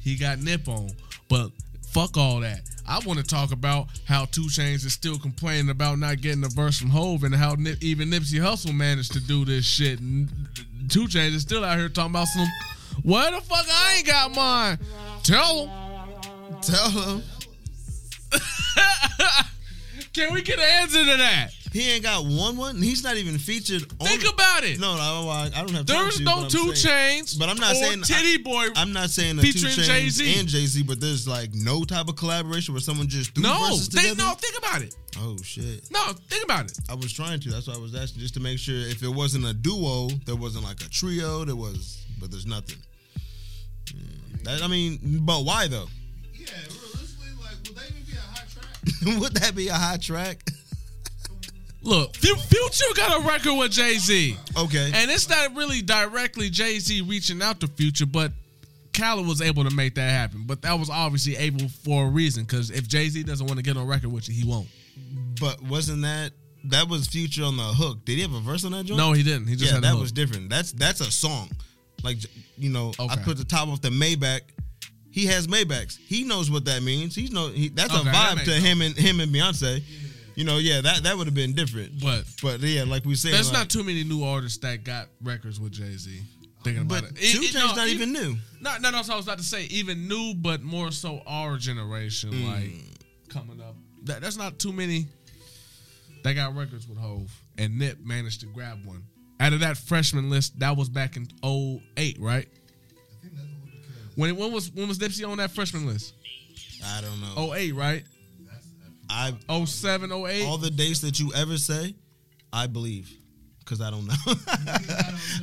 he 0.00 0.16
got 0.16 0.38
Nip 0.40 0.68
on. 0.68 0.90
But 1.28 1.50
fuck 1.90 2.16
all 2.16 2.40
that. 2.40 2.60
I 2.86 2.98
want 3.06 3.18
to 3.18 3.24
talk 3.24 3.52
about 3.52 3.86
how 4.04 4.26
Two 4.26 4.42
Chainz 4.42 4.84
is 4.84 4.92
still 4.92 5.18
complaining 5.18 5.70
about 5.70 5.98
not 5.98 6.20
getting 6.20 6.44
a 6.44 6.48
verse 6.48 6.78
from 6.78 6.90
Hove 6.90 7.24
and 7.24 7.34
how 7.34 7.54
Nip, 7.54 7.82
even 7.82 8.10
Nipsey 8.10 8.40
Hussle 8.40 8.74
managed 8.74 9.12
to 9.12 9.20
do 9.20 9.44
this 9.44 9.64
shit. 9.64 10.00
And 10.00 10.28
Two 10.88 11.06
Chainz 11.06 11.34
is 11.34 11.42
still 11.42 11.64
out 11.64 11.78
here 11.78 11.88
talking 11.88 12.10
about 12.10 12.28
some. 12.28 12.46
Where 13.02 13.30
the 13.30 13.40
fuck 13.40 13.66
I 13.70 13.96
ain't 13.96 14.06
got 14.06 14.34
mine? 14.34 14.78
Tell 15.24 15.66
him. 15.66 16.60
Tell 16.62 16.90
him 16.90 17.22
Can 20.12 20.32
we 20.32 20.42
get 20.42 20.58
an 20.58 20.64
answer 20.82 20.98
to 21.00 21.16
that? 21.16 21.48
he 21.72 21.90
ain't 21.90 22.04
got 22.04 22.24
one 22.24 22.56
one. 22.56 22.76
He's 22.80 23.02
not 23.02 23.16
even 23.16 23.36
featured. 23.36 23.82
on 24.00 24.06
Think 24.06 24.32
about 24.32 24.62
it. 24.62 24.78
No, 24.78 24.94
no, 24.96 25.28
I, 25.28 25.46
I 25.54 25.58
don't 25.62 25.72
have. 25.72 25.86
There's 25.86 26.20
no 26.20 26.46
Two 26.48 26.72
saying- 26.74 27.16
Chains. 27.24 27.34
But 27.34 27.48
I'm 27.48 27.56
not 27.56 27.74
saying- 27.74 28.02
Titty 28.02 28.38
Boy. 28.38 28.68
I'm 28.76 28.92
not 28.92 29.10
saying 29.10 29.38
Featuring 29.38 29.72
chains 29.74 30.18
Jay-Z. 30.18 30.38
and 30.38 30.46
Jay 30.48 30.66
Z, 30.66 30.84
but 30.84 31.00
there's 31.00 31.26
like 31.26 31.52
no 31.52 31.82
type 31.82 32.08
of 32.08 32.14
collaboration 32.14 32.74
where 32.74 32.80
someone 32.80 33.08
just 33.08 33.34
threw 33.34 33.42
no, 33.42 33.58
verses 33.70 33.88
they, 33.88 34.02
together. 34.02 34.22
no. 34.22 34.34
Think 34.34 34.56
about 34.58 34.82
it. 34.82 34.94
Oh 35.18 35.36
shit. 35.42 35.90
No, 35.90 36.12
think 36.28 36.44
about 36.44 36.66
it. 36.66 36.78
I 36.88 36.94
was 36.94 37.12
trying 37.12 37.40
to. 37.40 37.50
That's 37.50 37.66
why 37.66 37.74
I 37.74 37.78
was 37.78 37.94
asking, 37.96 38.20
just 38.20 38.34
to 38.34 38.40
make 38.40 38.58
sure 38.60 38.76
if 38.76 39.02
it 39.02 39.08
wasn't 39.08 39.44
a 39.46 39.52
duo, 39.52 40.08
there 40.26 40.36
wasn't 40.36 40.64
like 40.64 40.80
a 40.80 40.88
trio. 40.90 41.44
There 41.44 41.56
was, 41.56 42.04
but 42.20 42.30
there's 42.30 42.46
nothing. 42.46 42.76
That, 44.44 44.62
I 44.62 44.66
mean, 44.68 44.98
but 45.24 45.44
why 45.44 45.66
though? 45.68 45.86
yeah, 46.34 46.46
realistically, 46.68 47.28
like, 47.42 47.56
would 47.66 47.74
that 47.76 47.90
even 47.90 48.04
be 48.04 48.16
a 48.16 48.20
hot 48.20 48.48
track? 48.48 49.20
Would 49.20 49.34
that 49.34 49.54
be 49.54 49.68
a 49.68 49.74
hot 49.74 50.02
track? 50.02 50.38
Look, 51.82 52.16
Future 52.16 52.84
got 52.96 53.22
a 53.22 53.26
record 53.28 53.54
with 53.58 53.72
Jay 53.72 53.94
Z. 53.98 54.36
okay. 54.56 54.90
And 54.94 55.10
it's 55.10 55.28
not 55.28 55.54
really 55.54 55.82
directly 55.82 56.48
Jay 56.48 56.78
Z 56.78 57.02
reaching 57.02 57.42
out 57.42 57.60
to 57.60 57.66
Future, 57.66 58.06
but 58.06 58.32
Khaled 58.94 59.26
was 59.26 59.42
able 59.42 59.64
to 59.64 59.74
make 59.74 59.94
that 59.96 60.08
happen. 60.10 60.44
But 60.46 60.62
that 60.62 60.78
was 60.78 60.88
obviously 60.88 61.36
able 61.36 61.68
for 61.68 62.06
a 62.06 62.08
reason, 62.08 62.44
because 62.44 62.70
if 62.70 62.88
Jay 62.88 63.08
Z 63.10 63.22
doesn't 63.24 63.46
want 63.46 63.58
to 63.58 63.62
get 63.62 63.76
on 63.76 63.86
record 63.86 64.10
with 64.12 64.28
you, 64.28 64.34
he 64.34 64.48
won't. 64.48 64.68
but 65.40 65.60
wasn't 65.62 66.02
that 66.02 66.32
that 66.70 66.88
was 66.88 67.06
Future 67.06 67.44
on 67.44 67.58
the 67.58 67.62
hook? 67.62 68.04
Did 68.06 68.14
he 68.16 68.22
have 68.22 68.32
a 68.32 68.40
verse 68.40 68.64
on 68.64 68.72
that 68.72 68.86
joint? 68.86 68.96
No, 68.96 69.12
he 69.12 69.22
didn't. 69.22 69.48
He 69.48 69.56
just 69.56 69.66
yeah, 69.66 69.74
had 69.74 69.78
a 69.78 69.86
that 69.88 69.92
hook. 69.92 70.00
was 70.00 70.12
different. 70.12 70.48
That's 70.48 70.72
that's 70.72 71.00
a 71.00 71.10
song. 71.10 71.50
Like 72.04 72.18
you 72.56 72.70
know, 72.70 72.92
I 73.00 73.16
put 73.16 73.36
the 73.38 73.44
top 73.44 73.68
off 73.68 73.80
the 73.80 73.88
Maybach. 73.88 74.42
He 75.10 75.26
has 75.26 75.46
Maybachs. 75.46 75.96
He 75.96 76.24
knows 76.24 76.50
what 76.50 76.64
that 76.66 76.82
means. 76.82 77.14
He's 77.14 77.30
no. 77.32 77.48
He, 77.48 77.68
that's 77.68 77.92
Okay, 77.94 78.08
a 78.08 78.12
vibe 78.12 78.34
makes 78.36 78.44
to 78.48 78.52
sense. 78.52 78.64
him 78.64 78.82
and 78.82 78.96
him 78.96 79.20
and 79.20 79.32
Beyonce. 79.34 79.82
You 80.34 80.44
know, 80.44 80.58
yeah, 80.58 80.80
that 80.80 81.04
that 81.04 81.16
would 81.16 81.26
have 81.26 81.34
been 81.34 81.54
different. 81.54 82.00
But 82.02 82.24
But 82.42 82.60
yeah, 82.60 82.82
like 82.84 83.04
we 83.04 83.14
said, 83.14 83.32
there's 83.32 83.50
like, 83.52 83.58
not 83.60 83.70
too 83.70 83.84
many 83.84 84.04
new 84.04 84.22
artists 84.24 84.58
that 84.58 84.84
got 84.84 85.06
records 85.22 85.58
with 85.60 85.72
Jay 85.72 85.96
Z. 85.96 86.20
Thinking 86.64 86.82
about 86.82 87.02
But 87.02 87.10
it. 87.12 87.32
Two 87.32 87.40
Chainz 87.40 87.54
no, 87.54 87.74
not 87.74 87.88
e- 87.88 87.92
even 87.92 88.12
new. 88.12 88.36
No, 88.60 88.76
no, 88.78 88.90
no. 88.90 89.02
So 89.02 89.12
I 89.12 89.16
was 89.16 89.26
about 89.26 89.38
to 89.38 89.44
say, 89.44 89.64
even 89.64 90.08
new, 90.08 90.34
but 90.34 90.62
more 90.62 90.90
so 90.90 91.22
our 91.26 91.56
generation, 91.58 92.32
Mm. 92.32 92.46
like 92.48 93.28
coming 93.28 93.60
up. 93.60 93.76
That, 94.04 94.20
that's 94.22 94.36
not 94.36 94.58
too 94.58 94.72
many 94.72 95.06
that 96.24 96.32
got 96.34 96.56
records 96.56 96.88
with 96.88 96.98
Hove, 96.98 97.30
and 97.58 97.78
Nip 97.78 97.98
managed 98.04 98.40
to 98.40 98.46
grab 98.46 98.84
one. 98.84 99.04
Out 99.40 99.52
of 99.52 99.60
that 99.60 99.76
freshman 99.76 100.30
list, 100.30 100.58
that 100.60 100.76
was 100.76 100.88
back 100.88 101.16
in 101.16 101.26
08, 101.44 102.16
right? 102.20 102.46
I 102.46 103.22
think 103.22 103.34
that's 103.34 103.48
what 103.48 103.72
because 103.72 104.16
When 104.16 104.36
when 104.36 104.52
was 104.52 104.70
when 104.72 104.88
was 104.88 104.98
Nipsey 104.98 105.28
on 105.28 105.38
that 105.38 105.50
freshman 105.50 105.86
list? 105.86 106.14
I 106.84 107.00
don't 107.00 107.20
know. 107.20 107.54
08, 107.54 107.72
right? 107.74 108.04
I 109.10 109.34
07, 109.64 110.10
08? 110.12 110.46
all 110.46 110.58
the 110.58 110.70
dates 110.70 111.00
that 111.00 111.20
you 111.20 111.32
ever 111.34 111.58
say, 111.58 111.94
I 112.52 112.66
believe, 112.66 113.12
because 113.58 113.80
I 113.80 113.90
don't 113.90 114.06
know. 114.06 114.14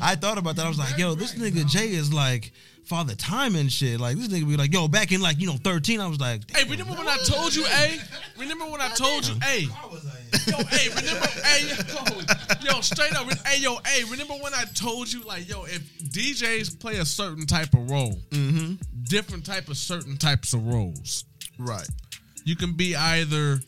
I 0.02 0.16
thought 0.16 0.38
about 0.38 0.56
that. 0.56 0.66
I 0.66 0.70
was 0.70 0.80
like, 0.80 0.98
yo, 0.98 1.14
this 1.16 1.36
nigga 1.36 1.66
Jay 1.68 1.90
is 1.90 2.12
like 2.14 2.54
Father 2.86 3.16
Time 3.16 3.56
and 3.56 3.72
shit. 3.72 4.00
Like 4.00 4.18
this 4.18 4.28
nigga 4.30 4.48
be 4.48 4.58
like, 4.58 4.74
yo, 4.74 4.88
back 4.88 5.12
in 5.12 5.22
like 5.22 5.40
you 5.40 5.48
know 5.48 5.58
13, 5.64 6.00
I 6.00 6.08
was 6.08 6.20
like, 6.20 6.50
Hey, 6.52 6.64
remember 6.64 6.94
when 6.94 7.08
I 7.08 7.18
told 7.26 7.54
you, 7.54 7.66
A? 7.66 8.00
Remember 8.38 8.66
when 8.66 8.82
I 8.82 8.90
told 8.90 9.28
you, 9.28 9.36
hey? 9.42 9.68
How 10.34 10.58
was 10.58 10.68
I 10.68 10.68
in? 10.68 10.68
Yo, 10.68 10.68
hey, 10.70 10.90
remember, 10.90 11.28
hey, 11.44 12.64
yo, 12.68 12.74
yo, 12.76 12.82
straight 12.82 13.16
up, 13.16 13.32
hey, 13.48 13.60
yo, 13.62 13.78
hey, 13.86 14.04
remember 14.10 14.34
when 14.36 14.54
I 14.54 14.64
told 14.74 15.12
you, 15.12 15.22
like, 15.24 15.48
yo, 15.50 15.64
if 15.66 15.82
DJs 16.10 16.80
play 16.80 16.98
a 16.98 17.06
certain 17.06 17.46
type 17.46 17.74
of 17.74 17.90
role, 17.90 18.20
Mm-hmm. 18.32 18.76
different 19.04 19.46
type 19.46 19.68
of 19.70 19.78
certain 19.78 20.18
types 20.18 20.54
of 20.54 20.66
roles, 20.68 21.26
Right. 21.58 21.88
you 22.46 22.56
can 22.56 22.74
be 22.74 22.96
either 22.96 23.60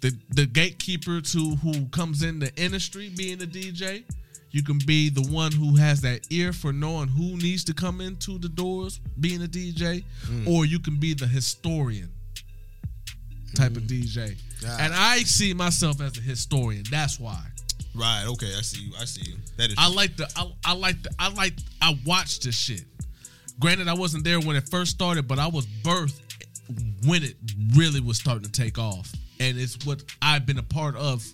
the 0.00 0.16
the 0.30 0.46
gatekeeper 0.46 1.20
to 1.20 1.56
who 1.56 1.86
comes 1.86 2.22
in 2.22 2.38
the 2.38 2.54
industry 2.56 3.10
being 3.16 3.40
a 3.42 3.46
DJ. 3.46 4.04
You 4.50 4.62
can 4.62 4.78
be 4.86 5.08
the 5.10 5.22
one 5.32 5.50
who 5.50 5.74
has 5.76 6.00
that 6.02 6.20
ear 6.30 6.52
for 6.52 6.72
knowing 6.72 7.08
who 7.08 7.36
needs 7.38 7.64
to 7.64 7.74
come 7.74 8.00
into 8.00 8.38
the 8.38 8.48
doors 8.48 9.00
being 9.18 9.42
a 9.42 9.48
DJ, 9.48 10.04
or 10.46 10.64
you 10.64 10.78
can 10.78 10.96
be 11.00 11.12
the 11.14 11.26
historian 11.26 12.12
type 13.54 13.76
of 13.76 13.84
DJ. 13.84 14.36
Ah. 14.66 14.76
And 14.80 14.94
I 14.94 15.18
see 15.18 15.54
myself 15.54 16.00
as 16.00 16.16
a 16.18 16.20
historian. 16.20 16.84
That's 16.90 17.18
why. 17.20 17.40
Right. 17.94 18.24
Okay. 18.26 18.52
I 18.56 18.62
see 18.62 18.82
you. 18.82 18.92
I 19.00 19.04
see 19.04 19.30
you. 19.30 19.36
That 19.56 19.70
is. 19.70 19.76
I 19.78 19.88
like 19.88 20.16
the 20.16 20.28
I, 20.36 20.50
I 20.64 20.74
like 20.74 21.02
the 21.02 21.10
I 21.18 21.32
like 21.32 21.54
I 21.80 21.98
watched 22.04 22.44
this 22.44 22.56
shit. 22.56 22.84
Granted, 23.60 23.88
I 23.88 23.94
wasn't 23.94 24.24
there 24.24 24.40
when 24.40 24.56
it 24.56 24.68
first 24.68 24.90
started, 24.90 25.28
but 25.28 25.38
I 25.38 25.46
was 25.46 25.66
birthed 25.66 26.20
when 27.06 27.22
it 27.22 27.36
really 27.76 28.00
was 28.00 28.18
starting 28.18 28.44
to 28.44 28.50
take 28.50 28.78
off, 28.78 29.12
and 29.38 29.56
it's 29.58 29.86
what 29.86 30.02
I've 30.20 30.44
been 30.44 30.58
a 30.58 30.62
part 30.62 30.96
of 30.96 31.24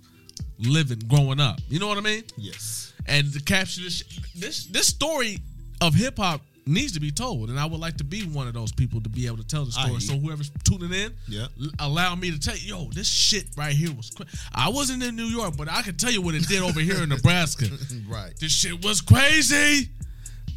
living 0.58 0.98
growing 1.08 1.40
up. 1.40 1.60
You 1.68 1.78
know 1.78 1.88
what 1.88 1.96
I 1.98 2.02
mean? 2.02 2.24
yes. 2.36 2.92
And 3.06 3.32
to 3.32 3.40
capture 3.42 3.80
this 3.80 4.02
this 4.36 4.66
this 4.66 4.86
story 4.86 5.38
of 5.80 5.94
hip 5.94 6.18
hop 6.18 6.42
needs 6.66 6.92
to 6.92 7.00
be 7.00 7.10
told, 7.10 7.50
and 7.50 7.58
I 7.58 7.64
would 7.64 7.80
like 7.80 7.96
to 7.98 8.04
be 8.04 8.22
one 8.22 8.46
of 8.46 8.54
those 8.54 8.70
people 8.72 9.00
to 9.00 9.08
be 9.08 9.26
able 9.26 9.38
to 9.38 9.46
tell 9.46 9.64
the 9.64 9.72
story. 9.72 10.00
So 10.00 10.16
whoever's 10.18 10.50
tuning 10.64 10.92
in, 10.92 11.12
Yeah. 11.28 11.46
l- 11.60 11.70
allow 11.80 12.14
me 12.14 12.30
to 12.30 12.38
tell 12.38 12.56
you, 12.56 12.76
yo, 12.76 12.90
this 12.92 13.08
shit 13.08 13.46
right 13.56 13.74
here 13.74 13.92
was. 13.92 14.10
Cra- 14.10 14.26
I 14.54 14.68
wasn't 14.68 15.02
in 15.02 15.16
New 15.16 15.24
York, 15.24 15.56
but 15.56 15.68
I 15.70 15.82
can 15.82 15.96
tell 15.96 16.10
you 16.12 16.22
what 16.22 16.34
it 16.34 16.46
did 16.48 16.62
over 16.62 16.80
here 16.80 17.02
in 17.02 17.08
Nebraska. 17.10 17.66
Right. 18.08 18.32
This 18.38 18.52
shit 18.52 18.84
was 18.84 19.00
crazy. 19.00 19.88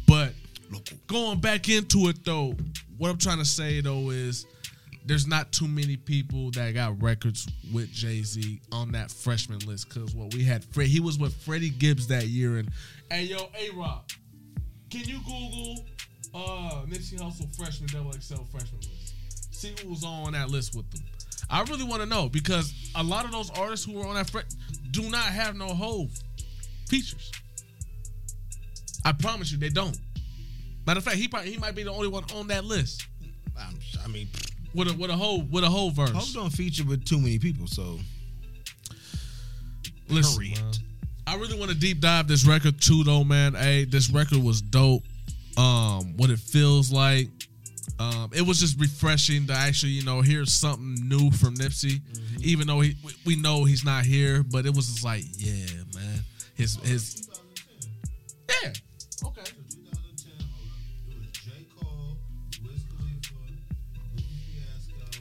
But 0.06 0.34
going 1.06 1.40
back 1.40 1.68
into 1.68 2.08
it 2.08 2.24
though, 2.24 2.54
what 2.98 3.10
I'm 3.10 3.18
trying 3.18 3.38
to 3.38 3.44
say 3.44 3.80
though 3.80 4.10
is 4.10 4.44
there's 5.06 5.26
not 5.26 5.52
too 5.52 5.68
many 5.68 5.96
people 5.96 6.50
that 6.52 6.72
got 6.74 7.00
records 7.02 7.46
with 7.72 7.92
Jay 7.92 8.22
Z 8.22 8.60
on 8.72 8.92
that 8.92 9.10
freshman 9.10 9.58
list. 9.60 9.88
Cause 9.90 10.14
what 10.14 10.32
we 10.34 10.44
had, 10.44 10.64
Fred, 10.64 10.88
he 10.88 11.00
was 11.00 11.18
with 11.18 11.34
Freddie 11.42 11.70
Gibbs 11.70 12.06
that 12.08 12.26
year. 12.26 12.56
And 12.58 12.70
hey, 13.10 13.24
yo, 13.24 13.48
A 13.58 13.70
Rock, 13.76 14.10
can 14.90 15.04
you 15.04 15.18
Google 15.18 15.84
uh 16.34 16.82
Nipsey 16.86 17.18
Hussle 17.18 17.54
freshman 17.56 17.88
double 17.92 18.12
XL 18.12 18.42
freshman 18.50 18.80
list? 18.80 19.14
See 19.54 19.74
who 19.82 19.90
was 19.90 20.04
on 20.04 20.32
that 20.32 20.50
list 20.50 20.74
with 20.74 20.90
them. 20.90 21.02
I 21.50 21.62
really 21.62 21.84
want 21.84 22.02
to 22.02 22.06
know 22.06 22.28
because 22.28 22.72
a 22.94 23.02
lot 23.02 23.24
of 23.24 23.32
those 23.32 23.50
artists 23.50 23.86
who 23.86 23.92
were 23.92 24.06
on 24.06 24.14
that 24.14 24.28
fre- 24.30 24.40
do 24.90 25.08
not 25.10 25.24
have 25.24 25.56
no 25.56 25.68
whole 25.68 26.08
features. 26.88 27.30
I 29.04 29.12
promise 29.12 29.52
you, 29.52 29.58
they 29.58 29.68
don't. 29.68 29.96
Matter 30.86 30.98
of 30.98 31.04
fact, 31.04 31.16
he 31.16 31.28
probably, 31.28 31.52
he 31.52 31.58
might 31.58 31.74
be 31.74 31.82
the 31.82 31.92
only 31.92 32.08
one 32.08 32.24
on 32.34 32.48
that 32.48 32.64
list 32.64 33.06
I'm, 33.58 33.78
I 34.04 34.08
mean, 34.08 34.28
with 34.74 34.88
a 34.88 34.94
with 34.94 35.10
a 35.10 35.16
whole 35.16 35.42
with 35.42 35.64
a 35.64 35.68
whole 35.70 35.90
verse. 35.90 36.10
Hope 36.10 36.32
don't 36.32 36.50
feature 36.50 36.84
with 36.84 37.04
too 37.04 37.18
many 37.18 37.38
people. 37.38 37.66
So 37.66 37.98
Listen, 40.08 40.42
Period. 40.42 40.78
I 41.26 41.36
really 41.36 41.58
want 41.58 41.70
to 41.70 41.76
deep 41.76 42.00
dive 42.00 42.28
this 42.28 42.46
record 42.46 42.80
too, 42.80 43.04
though, 43.04 43.24
man. 43.24 43.54
Hey, 43.54 43.84
this 43.84 44.10
record 44.10 44.42
was 44.42 44.60
dope. 44.60 45.02
Um, 45.56 46.16
what 46.16 46.30
it 46.30 46.38
feels 46.38 46.90
like. 46.92 47.28
Um, 48.00 48.30
it 48.34 48.42
was 48.42 48.58
just 48.58 48.80
refreshing 48.80 49.46
to 49.46 49.52
actually, 49.52 49.92
you 49.92 50.04
know, 50.04 50.20
hear 50.20 50.44
something 50.46 50.96
new 51.08 51.30
from 51.30 51.54
Nipsey, 51.54 52.00
Mm-hmm. 52.00 52.36
even 52.42 52.66
though 52.66 52.80
he, 52.80 52.96
we, 53.04 53.12
we 53.24 53.36
know 53.36 53.64
he's 53.64 53.84
not 53.84 54.04
here. 54.04 54.42
But 54.42 54.66
it 54.66 54.74
was 54.74 54.86
just 54.88 55.04
like, 55.04 55.22
yeah, 55.36 55.66
man, 55.94 56.20
his 56.56 56.76
his 56.82 57.28
yeah, 58.48 58.70
okay. 59.24 59.42
So 59.44 59.52
2010, 59.78 60.32
hold 60.50 60.66
up. 60.70 61.08
It 61.08 61.18
was 61.20 61.28
J. 61.30 61.50
Cole, 61.78 62.16
Wiz 62.64 62.82
Khalifa, 62.90 63.34
Lupe 64.16 64.24
Fiasco. 64.50 64.94
Hold 64.96 65.06
up. 65.06 65.14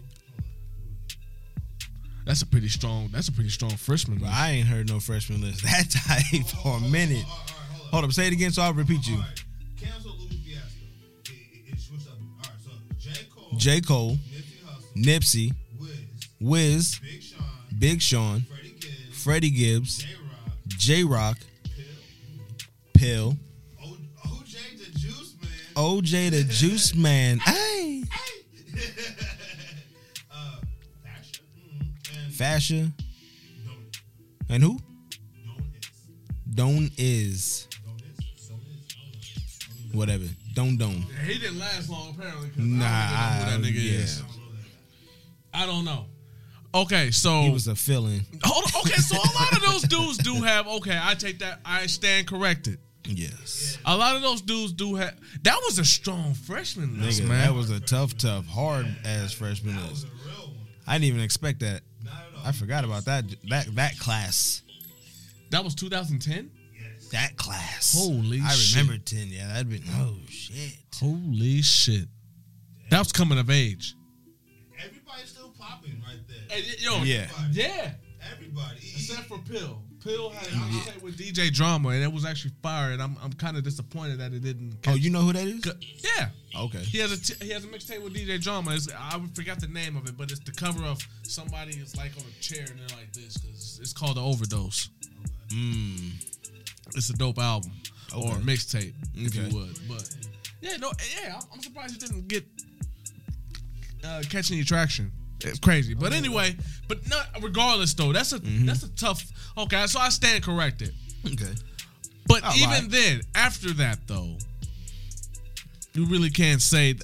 Who 0.77 0.89
was 0.89 1.13
it? 1.13 2.25
That's 2.25 2.41
a 2.41 2.47
pretty 2.47 2.69
strong. 2.69 3.09
That's 3.11 3.27
a 3.27 3.31
pretty 3.33 3.49
strong 3.51 3.71
freshman. 3.71 4.21
I 4.25 4.51
ain't 4.51 4.67
heard 4.67 4.89
no 4.89 4.99
freshman 4.99 5.41
list 5.41 5.61
that 5.63 5.91
type 5.91 6.45
for 6.47 6.77
a 6.77 6.79
minute. 6.79 7.23
All 7.27 7.37
right, 7.37 7.51
all 7.51 7.57
right, 7.59 7.69
hold 7.69 7.81
up. 7.85 7.91
Hold 7.91 8.03
up. 8.05 8.11
Say 8.13 8.27
it 8.27 8.33
again 8.33 8.51
so 8.51 8.63
I'll 8.63 8.73
repeat 8.73 9.05
you. 9.07 9.21
J. 13.57 13.81
Cole, 13.81 14.17
Nipsey 14.95 15.53
Wiz, 16.39 16.99
Big 17.77 18.01
Sean, 18.01 18.45
Freddie 19.11 19.49
Gibbs, 19.49 20.05
Jay 20.67 21.03
Rock, 21.03 21.37
Pill, 22.93 23.37
OJ 24.25 24.77
the 24.77 24.99
Juice 24.99 25.35
Man. 25.41 25.51
OJ 25.75 26.31
the 26.31 26.43
Juice 26.43 26.95
Man. 26.95 27.39
Hey, 27.39 28.03
uh, 30.31 30.59
Fashawn. 31.05 31.41
Mm, 31.67 31.87
and 32.25 32.33
Fashawn, 32.33 32.93
who? 34.63 34.79
don't 36.53 36.91
is. 36.97 37.67
Donnis 39.93 40.42
Don't. 40.53 40.77
Don't 40.77 40.91
is. 40.91 41.05
whatever. 41.05 41.13
Don 41.13 41.15
Don. 41.17 41.25
he 41.25 41.39
didn't 41.39 41.59
last 41.59 41.89
long 41.89 42.15
apparently. 42.17 42.49
Nah, 42.57 42.85
I 42.85 43.39
don't 43.49 43.61
know 43.61 43.67
who 43.67 43.73
that 43.73 43.73
nigga 43.73 43.83
yeah. 43.83 43.99
is. 43.99 44.21
I 44.21 44.25
don't 44.25 44.35
know 44.37 44.51
that 44.51 44.63
guy. 45.53 45.63
I 45.63 45.65
don't 45.65 45.85
know. 45.85 46.05
Okay, 46.75 47.11
so 47.11 47.41
He 47.43 47.51
was 47.51 47.67
a 47.67 47.75
fill-in. 47.75 48.21
Hold 48.43 48.63
on. 48.75 48.81
Okay, 48.81 48.99
so 48.99 49.15
a 49.15 49.29
lot 49.35 49.51
of 49.51 49.61
those 49.61 49.81
dudes 49.89 50.17
do 50.17 50.35
have. 50.35 50.67
Okay, 50.67 50.99
I 50.99 51.13
take 51.13 51.39
that. 51.39 51.59
I 51.63 51.85
stand 51.85 52.25
corrected. 52.27 52.79
Yes. 53.05 53.77
A 53.85 53.95
lot 53.95 54.15
of 54.15 54.21
those 54.21 54.41
dudes 54.41 54.71
do 54.73 54.95
have. 54.95 55.13
That 55.43 55.59
was 55.65 55.77
a 55.77 55.85
strong 55.85 56.33
freshman 56.33 57.01
list, 57.01 57.21
Nigga, 57.21 57.27
man. 57.27 57.41
that 57.47 57.53
was 57.53 57.69
a 57.69 57.79
tough, 57.79 58.17
tough, 58.17 58.45
hard 58.47 58.87
ass 59.05 59.33
freshman 59.33 59.75
That 59.75 59.89
was 59.89 60.03
list. 60.05 60.07
a 60.07 60.27
real 60.29 60.47
one. 60.47 60.55
I 60.87 60.93
didn't 60.93 61.05
even 61.05 61.21
expect 61.21 61.59
that. 61.59 61.81
Not 62.03 62.13
at 62.13 62.39
all. 62.39 62.47
I 62.47 62.51
forgot 62.53 62.85
about 62.85 63.05
that 63.05 63.25
that 63.49 63.67
that 63.75 63.99
class. 63.99 64.63
that 65.51 65.63
was 65.63 65.75
2010. 65.75 66.49
Yes. 67.13 67.21
That 67.29 67.37
class. 67.37 67.95
Holy 67.97 68.39
shit. 68.39 68.45
I 68.47 68.49
shit. 68.53 68.81
remember 68.81 69.03
10. 69.03 69.27
Yeah, 69.29 69.47
that'd 69.47 69.69
been 69.69 69.83
oh 69.95 70.15
shit. 70.29 70.73
Holy 70.99 71.61
shit. 71.61 72.07
That 72.89 72.99
was 72.99 73.11
coming 73.11 73.37
of 73.39 73.49
age. 73.49 73.95
Everybody's 74.83 75.29
still 75.29 75.53
popping 75.57 76.01
right 76.05 76.19
there. 76.27 76.57
Hey, 76.57 76.63
yo, 76.79 77.03
Yeah. 77.03 77.27
yeah. 77.51 77.91
Everybody. 78.33 78.77
Except 78.95 79.27
for 79.27 79.37
Pill. 79.39 79.81
Pill 80.03 80.29
had 80.31 80.47
a 80.47 80.51
mixtape 80.51 81.01
with 81.01 81.17
DJ 81.17 81.51
Drama, 81.51 81.89
and 81.89 82.03
it 82.03 82.11
was 82.11 82.25
actually 82.25 82.51
fire. 82.61 82.91
And 82.91 83.01
I'm 83.01 83.15
I'm 83.23 83.31
kind 83.33 83.55
of 83.57 83.63
disappointed 83.63 84.19
that 84.19 84.33
it 84.33 84.41
didn't. 84.43 84.77
Oh, 84.87 84.95
you 84.95 85.09
know 85.09 85.21
who 85.21 85.33
that 85.33 85.45
is? 85.47 85.65
yeah. 86.17 86.27
Okay. 86.57 86.79
He 86.79 86.97
has 86.99 87.11
a 87.11 87.17
t- 87.21 87.45
he 87.45 87.51
has 87.51 87.63
a 87.63 87.67
mixtape 87.67 88.03
with 88.03 88.13
DJ 88.13 88.41
Drama. 88.41 88.75
It's, 88.75 88.87
I 88.91 89.21
forgot 89.33 89.59
the 89.61 89.67
name 89.67 89.95
of 89.97 90.07
it, 90.07 90.17
but 90.17 90.29
it's 90.31 90.41
the 90.41 90.51
cover 90.51 90.83
of 90.83 90.99
somebody 91.23 91.75
is 91.77 91.95
like 91.95 92.11
on 92.17 92.23
a 92.23 92.41
chair 92.41 92.65
and 92.69 92.79
they're 92.79 92.97
like 92.97 93.13
this 93.13 93.37
because 93.37 93.79
it's 93.81 93.93
called 93.93 94.17
the 94.17 94.21
Overdose. 94.21 94.89
Mm. 95.49 96.11
It's 96.95 97.09
a 97.09 97.13
dope 97.13 97.39
album 97.39 97.71
or 98.15 98.31
Okay. 98.33 98.41
mixtape, 98.41 98.93
if 99.15 99.35
Okay. 99.35 99.47
you 99.49 99.55
would. 99.55 99.79
But 99.87 100.09
yeah, 100.61 100.77
no, 100.77 100.91
yeah, 101.23 101.39
I'm- 101.51 101.61
surprised 101.61 101.95
it 101.95 101.99
didn't 102.07 102.27
get 102.27 102.45
uh, 104.03 104.21
catch 104.29 104.51
any 104.51 104.63
traction. 104.63 105.11
It's 105.41 105.59
crazy, 105.59 105.93
but 105.93 106.13
anyway, 106.13 106.55
but 106.87 107.07
not 107.09 107.27
regardless 107.41 107.93
though. 107.93 108.13
That's 108.13 108.31
a 108.33 108.39
that's 108.39 108.83
a 108.83 108.89
tough. 108.89 109.23
Okay, 109.57 109.85
so 109.87 109.99
I 109.99 110.09
stand 110.09 110.43
corrected. 110.43 110.93
Okay. 111.25 111.53
But 112.27 112.43
All 112.43 112.55
even 112.55 112.69
right. 112.69 112.89
then, 112.89 113.21
after 113.35 113.71
that 113.73 113.99
though, 114.07 114.37
you 115.93 116.05
really 116.05 116.29
can't 116.29 116.61
say. 116.61 116.93
th- 116.93 117.03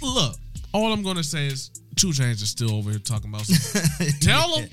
Look, 0.00 0.36
all 0.72 0.92
I'm 0.92 1.02
gonna 1.02 1.24
say 1.24 1.46
is 1.48 1.70
Two 1.96 2.08
Chainz 2.08 2.40
is 2.42 2.48
still 2.50 2.72
over 2.74 2.90
here 2.90 3.00
talking 3.00 3.28
about. 3.30 3.44
Tell 4.20 4.56
them 4.56 4.68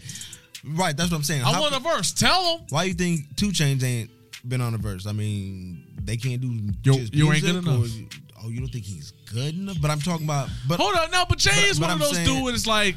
Right, 0.63 0.95
that's 0.97 1.09
what 1.11 1.17
I'm 1.17 1.23
saying. 1.23 1.43
I 1.43 1.51
How 1.53 1.61
want 1.61 1.75
a 1.75 1.79
verse. 1.79 2.11
Tell 2.11 2.57
them. 2.57 2.65
Why 2.69 2.83
you 2.85 2.93
think 2.93 3.35
Two 3.35 3.49
Chainz 3.49 3.83
ain't 3.83 4.09
been 4.47 4.61
on 4.61 4.73
a 4.73 4.77
verse? 4.77 5.05
I 5.07 5.11
mean, 5.11 5.85
they 6.03 6.17
can't 6.17 6.41
do 6.41 6.47
You- 6.47 6.71
just 6.99 7.13
you 7.13 7.31
ain't 7.31 7.43
good 7.43 7.55
enough. 7.57 7.89
you- 7.89 8.07
oh, 8.43 8.49
you 8.49 8.59
don't 8.59 8.69
think 8.71 8.85
he's 8.85 9.11
good 9.31 9.55
enough? 9.55 9.77
But 9.81 9.91
I'm 9.91 9.99
talking 10.01 10.25
about. 10.25 10.49
But 10.67 10.79
Hold 10.79 10.95
on, 10.95 11.11
no, 11.11 11.25
but 11.27 11.37
Jay 11.37 11.51
But- 11.51 11.63
is 11.65 11.79
but 11.79 11.89
one 11.89 11.95
of 11.95 12.01
I'm 12.01 12.07
those 12.07 12.15
saying- 12.25 12.43
dudes. 12.45 12.57
It's 12.59 12.67
like 12.67 12.95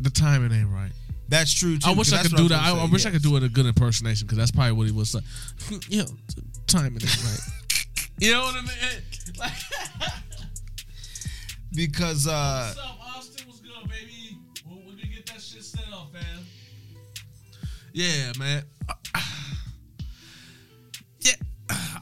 the 0.00 0.10
timing 0.10 0.52
ain't 0.52 0.68
right. 0.68 0.92
that's 1.28 1.52
true 1.52 1.78
too. 1.78 1.88
I 1.90 1.94
wish 1.94 2.12
I 2.12 2.22
could 2.22 2.36
do 2.36 2.42
was 2.44 2.50
that. 2.50 2.62
I, 2.62 2.72
I 2.72 2.84
say, 2.86 2.90
wish 2.92 3.06
I 3.06 3.10
could 3.10 3.22
do 3.22 3.36
it 3.36 3.42
a 3.42 3.48
good 3.48 3.66
impersonation 3.66 4.26
because 4.26 4.38
that's 4.38 4.50
probably 4.50 4.72
what 4.72 4.86
he 4.86 4.92
was 4.92 5.14
like. 5.14 5.24
you 5.88 5.98
know, 5.98 6.04
t- 6.06 6.42
timing 6.66 6.94
ain't 7.02 7.24
right. 7.24 7.40
you 8.18 8.32
know 8.32 8.42
what 8.42 8.54
I 8.56 8.60
mean? 8.62 9.02
Like, 9.38 9.52
because 11.74 12.26
uh, 12.26 12.72
what's 12.74 12.78
up, 12.78 12.98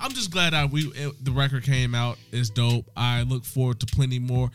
I'm 0.01 0.13
just 0.13 0.31
glad 0.31 0.55
I 0.55 0.65
we 0.65 0.83
it, 0.95 1.25
the 1.25 1.31
record 1.31 1.65
came 1.65 1.95
out. 1.95 2.17
It's 2.33 2.51
dope. 2.51 2.87
I 2.97 3.23
look 3.23 3.45
forward 3.45 3.81
to 3.81 3.87
plenty 3.87 4.19
more. 4.19 4.51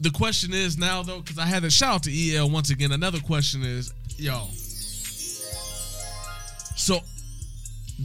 The 0.00 0.10
question 0.10 0.52
is 0.54 0.78
now 0.78 1.02
though, 1.02 1.20
because 1.20 1.38
I 1.38 1.46
had 1.46 1.64
a 1.64 1.70
shout 1.70 1.94
out 1.94 2.02
to 2.04 2.34
EL 2.34 2.48
once 2.50 2.70
again. 2.70 2.92
Another 2.92 3.18
question 3.20 3.62
is, 3.64 3.92
yo, 4.16 4.46
So, 6.76 7.00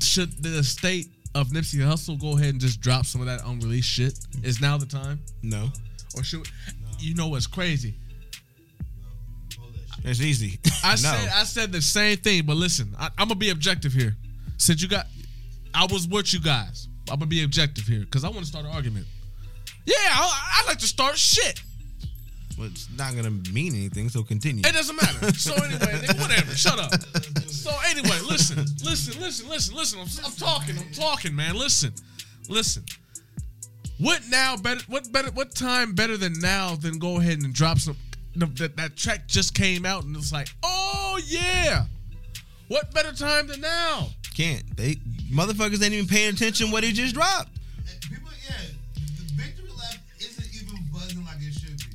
should 0.02 0.42
the 0.42 0.64
state 0.64 1.08
of 1.36 1.50
Nipsey 1.50 1.80
Hussle 1.80 2.20
go 2.20 2.36
ahead 2.38 2.50
and 2.50 2.60
just 2.62 2.82
drop 2.82 3.06
some 3.06 3.22
of 3.22 3.28
that 3.28 3.42
unreleased 3.46 3.88
shit? 3.90 4.18
Is 4.42 4.60
now 4.60 4.78
the 4.78 4.88
time, 4.88 5.20
No, 5.44 5.70
or 6.16 6.24
should 6.24 6.48
you 7.00 7.14
know 7.14 7.28
what's 7.28 7.48
crazy? 7.48 7.96
It's 10.04 10.20
easy. 10.22 10.60
I 10.84 10.92
no. 10.92 10.96
said 10.96 11.30
I 11.34 11.44
said 11.44 11.72
the 11.72 11.82
same 11.82 12.18
thing, 12.18 12.46
but 12.46 12.58
listen, 12.58 12.96
I, 13.00 13.06
I'm 13.18 13.28
gonna 13.28 13.36
be 13.36 13.52
objective 13.52 13.94
here. 13.94 14.16
Since 14.58 14.82
you 14.82 14.88
got, 14.88 15.06
I 15.74 15.86
was 15.86 16.08
with 16.08 16.34
you 16.34 16.40
guys. 16.40 16.88
I'm 17.10 17.20
gonna 17.20 17.28
be 17.28 17.44
objective 17.44 17.86
here 17.86 18.02
because 18.02 18.24
I 18.24 18.30
want 18.30 18.42
to 18.42 18.46
start 18.46 18.66
an 18.66 18.72
argument. 18.72 19.06
Yeah, 19.86 19.96
I, 19.98 20.62
I 20.64 20.68
like 20.68 20.78
to 20.80 20.88
start 20.88 21.18
shit. 21.18 21.62
Well, 22.58 22.68
it's 22.68 22.88
not 22.98 23.16
gonna 23.16 23.32
mean 23.52 23.74
anything. 23.76 24.10
So 24.10 24.24
continue. 24.24 24.62
It 24.66 24.74
doesn't 24.74 24.96
matter. 24.96 25.32
So 25.34 25.54
anyway, 25.56 25.80
nigga, 25.80 26.22
whatever. 26.22 26.56
Shut 26.56 26.80
up. 26.80 26.92
So 27.48 27.72
anyway, 27.88 28.18
listen, 28.28 28.58
listen, 28.84 29.20
listen, 29.20 29.50
listen, 29.50 29.76
listen. 29.76 30.00
I'm, 30.00 30.08
I'm 30.26 30.32
talking. 30.34 30.78
I'm 30.78 30.92
talking, 30.92 31.36
man. 31.36 31.56
Listen, 31.56 31.94
listen. 32.48 32.84
What 34.00 34.22
now? 34.30 34.56
Better? 34.58 34.82
What 34.88 35.12
better? 35.12 35.32
What 35.32 35.56
time 35.56 35.94
better 35.94 36.18
than 36.18 36.34
now 36.40 36.76
than 36.76 37.00
go 37.00 37.20
ahead 37.20 37.42
and 37.42 37.54
drop 37.54 37.80
some? 37.80 37.98
That 38.36 38.76
that 38.78 38.96
track 38.96 39.28
just 39.28 39.54
came 39.54 39.86
out 39.86 40.04
and 40.04 40.16
it's 40.16 40.32
like, 40.32 40.50
oh 40.64 41.20
yeah. 41.26 41.86
What 42.68 42.94
better 42.94 43.14
time 43.14 43.48
than 43.48 43.62
now? 43.62 44.08
Can't 44.36 44.76
they? 44.76 44.98
Motherfuckers 45.32 45.84
ain't 45.84 45.94
even 45.94 46.08
paying 46.08 46.30
attention 46.34 46.72
what 46.72 46.84
he 46.84 46.92
just 46.92 47.14
dropped. 47.16 47.50
And 47.90 48.02
People, 48.02 48.30
yeah, 48.48 48.56
the 48.96 49.34
victory 49.34 49.70
lap 49.78 49.96
isn't 50.20 50.48
even 50.56 50.80
buzzing 50.94 51.26
like 51.26 51.38
it 51.40 51.54
should 51.54 51.78
be. 51.78 51.86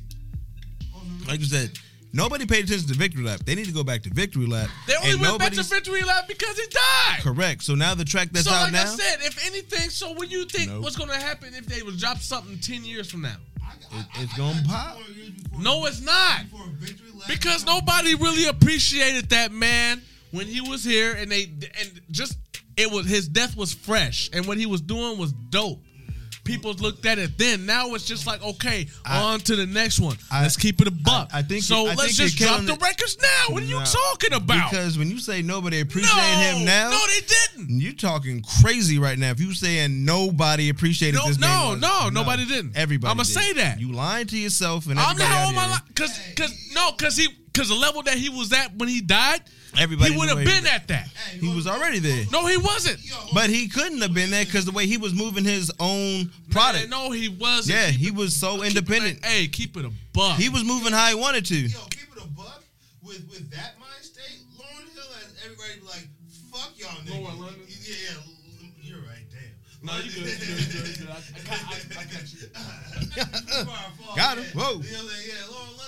On 0.95 1.07
the 1.07 1.15
real 1.15 1.27
Like 1.27 1.39
you 1.39 1.45
said, 1.45 1.71
nobody 2.11 2.45
paid 2.45 2.65
attention 2.65 2.87
to 2.89 2.93
Victory 2.95 3.23
Lap. 3.23 3.41
They 3.45 3.55
need 3.55 3.65
to 3.65 3.71
go 3.71 3.83
back 3.83 4.03
to 4.03 4.09
Victory 4.13 4.45
Lap. 4.45 4.69
They 4.87 4.95
only 4.95 5.11
And 5.11 5.21
went 5.21 5.39
back 5.39 5.53
to 5.53 5.63
victory 5.63 6.01
lap 6.03 6.25
because 6.27 6.57
he 6.57 6.65
died. 6.67 7.19
Correct. 7.21 7.63
So 7.63 7.75
now 7.75 7.95
the 7.95 8.05
track 8.05 8.29
that's 8.31 8.45
so 8.45 8.51
out 8.51 8.63
like 8.63 8.73
now. 8.73 8.83
I 8.83 8.95
said, 8.95 9.19
if 9.21 9.45
anything, 9.45 9.89
so 9.89 10.11
what 10.11 10.29
do 10.29 10.35
you 10.37 10.45
think 10.45 10.69
Nope. 10.71 10.83
what's 10.83 10.95
gonna 10.97 11.15
happen 11.17 11.53
if 11.55 11.65
they 11.65 11.81
would 11.81 11.97
drop 11.97 12.17
something 12.17 12.59
ten 12.59 12.83
years 12.83 13.09
from 13.09 13.21
now? 13.21 13.35
I, 13.63 13.73
I, 13.95 14.05
it's 14.23 14.33
I 14.33 14.37
gonna 14.37 14.63
pop. 14.67 14.95
more 14.95 15.07
years 15.15 15.29
before- 15.29 15.61
No, 15.61 15.85
it's 15.85 16.01
not. 16.01 16.43
before 16.51 16.65
victory 16.79 17.07
lap 17.17 17.27
Because 17.29 17.65
nobody 17.65 18.15
really 18.15 18.45
appreciated 18.47 19.29
that 19.29 19.51
man 19.51 20.01
when 20.31 20.45
he 20.47 20.61
was 20.61 20.83
here, 20.83 21.13
and 21.13 21.31
they 21.31 21.43
and 21.79 22.01
just 22.11 22.37
it 22.79 22.91
was 22.91 23.05
his 23.07 23.27
death 23.27 23.55
was 23.55 23.73
fresh, 23.73 24.29
and 24.33 24.45
what 24.45 24.57
he 24.57 24.65
was 24.65 24.81
doing 24.81 25.17
was 25.17 25.31
dope. 25.33 25.81
People 26.45 26.73
looked 26.73 27.05
at 27.05 27.19
it 27.19 27.37
then. 27.37 27.67
Now 27.67 27.93
it's 27.93 28.05
just 28.05 28.25
like 28.25 28.41
okay, 28.41 28.87
I- 29.05 29.21
on 29.21 29.39
to 29.41 29.55
the 29.55 29.67
next 29.67 29.99
one. 29.99 30.17
I- 30.31 30.41
let's 30.41 30.57
keep 30.57 30.81
it 30.81 30.87
a 30.87 30.91
buck. 30.91 31.29
I- 31.31 31.39
I 31.39 31.41
think 31.43 31.63
so. 31.63 31.83
you- 31.83 31.89
I 31.91 31.93
let's 31.93 32.01
think 32.17 32.29
just 32.29 32.37
drop 32.37 32.49
killing 32.51 32.65
the 32.65 32.75
records 32.77 33.17
now. 33.21 33.53
What 33.53 33.61
are 33.61 33.65
you 33.67 33.77
No, 33.77 33.85
talking 33.85 34.33
about? 34.33 34.71
Because 34.71 34.97
when 34.97 35.11
you 35.11 35.19
say 35.19 35.43
nobody 35.43 35.79
appreciated 35.81 36.15
no, 36.17 36.57
him 36.57 36.65
now, 36.65 36.89
no, 36.89 37.05
they 37.07 37.21
didn't. 37.57 37.79
you're 37.81 37.93
talking 37.93 38.41
crazy 38.61 38.97
right 38.97 39.19
now. 39.19 39.29
If 39.29 39.39
you 39.39 39.53
saying 39.53 40.03
nobody 40.03 40.69
appreciated 40.69 41.17
No, 41.17 41.27
this 41.27 41.37
no, 41.37 41.47
man, 41.47 41.69
was- 41.71 41.81
no, 41.81 42.09
nobody 42.09 42.45
didn't. 42.47 42.75
Everybody. 42.75 43.11
I'ma 43.11 43.23
did. 43.23 43.31
say 43.33 43.53
that. 43.53 43.79
you 43.79 43.91
lying 43.91 44.25
to 44.27 44.37
yourself 44.37 44.87
and 44.87 44.99
I'm 44.99 45.17
not 45.17 45.47
on 45.49 45.55
my 45.55 45.79
because 45.89 46.17
because 46.29 46.51
no 46.73 46.93
because 46.93 47.15
he 47.15 47.27
because 47.53 47.67
the 47.69 47.75
level 47.75 48.01
that 48.03 48.17
he 48.17 48.29
was 48.29 48.51
at 48.53 48.75
when 48.75 48.89
he 48.89 49.01
died, 49.01 49.41
Everybody 49.77 50.11
he 50.13 50.17
would 50.17 50.29
have 50.29 50.39
been 50.43 50.65
at 50.67 50.87
that. 50.87 51.07
He 51.39 51.53
was 51.53 51.67
already 51.67 51.99
there. 51.99 52.25
No, 52.31 52.45
he 52.47 52.57
wasn't. 52.57 52.99
But 53.33 53.49
he 53.49 53.67
couldn't 53.69 54.01
have 54.01 54.13
been 54.13 54.31
there 54.31 54.43
because 54.45 54.65
the 54.65 54.71
way 54.71 54.85
he 54.87 54.97
was 54.97 55.13
moving 55.13 55.43
his 55.45 55.71
own 55.79 56.31
product. 56.49 56.89
Man, 56.89 56.89
no, 56.89 57.11
he 57.11 57.29
wasn't. 57.29 57.77
yeah, 57.77 57.91
Keep 57.91 57.99
he 57.99 58.07
it- 58.07 58.15
was 58.15 58.35
so 58.35 58.55
keep 58.55 58.63
it- 58.63 58.67
independent. 58.69 59.25
Hey, 59.25 59.47
keep 59.47 59.77
it 59.77 59.85
a 59.85 59.91
buck. 60.13 60.37
He 60.37 60.49
was 60.49 60.63
moving 60.63 60.91
how 60.93 61.07
he 61.07 61.15
wanted 61.15 61.45
to. 61.47 61.55
yo, 61.55 61.79
keep 61.91 62.09
it 62.15 62.23
a 62.23 62.27
buck 62.27 62.63
with 63.03 63.25
with 63.29 63.49
that 63.51 63.79
mind 63.79 64.01
state. 64.01 64.39
Lauren 64.57 64.87
Hill 64.93 65.03
has 65.21 65.33
everybody 65.45 65.79
like, 65.85 66.07
fuck 66.51 66.71
y'all 66.77 66.89
niggas. 67.05 67.21
Lauren 67.21 67.39
London? 67.39 67.61
Yeah, 67.67 67.95
yeah, 68.03 68.17
you're 68.81 68.99
right. 69.01 69.23
Damn. 69.31 69.85
No, 69.85 69.93
you 70.03 70.11
good. 70.11 70.23
You 70.25 70.37
good, 70.37 70.49
you 70.49 70.79
good, 70.81 70.87
you 70.99 71.05
good. 71.05 71.09
I, 71.09 71.13
I, 71.13 71.41
got- 71.45 71.65
I, 71.69 72.01
I 72.01 72.03
got 72.09 72.25
you. 72.33 72.39
Got 74.15 74.37
him. 74.39 74.45
Whoa. 74.57 74.61
You 74.61 74.63
know 74.65 74.73
what 74.73 74.81
I'm 74.81 75.07
saying? 75.07 75.29
Yeah, 75.29 75.45
Lauren 75.51 75.69
London. 75.77 75.85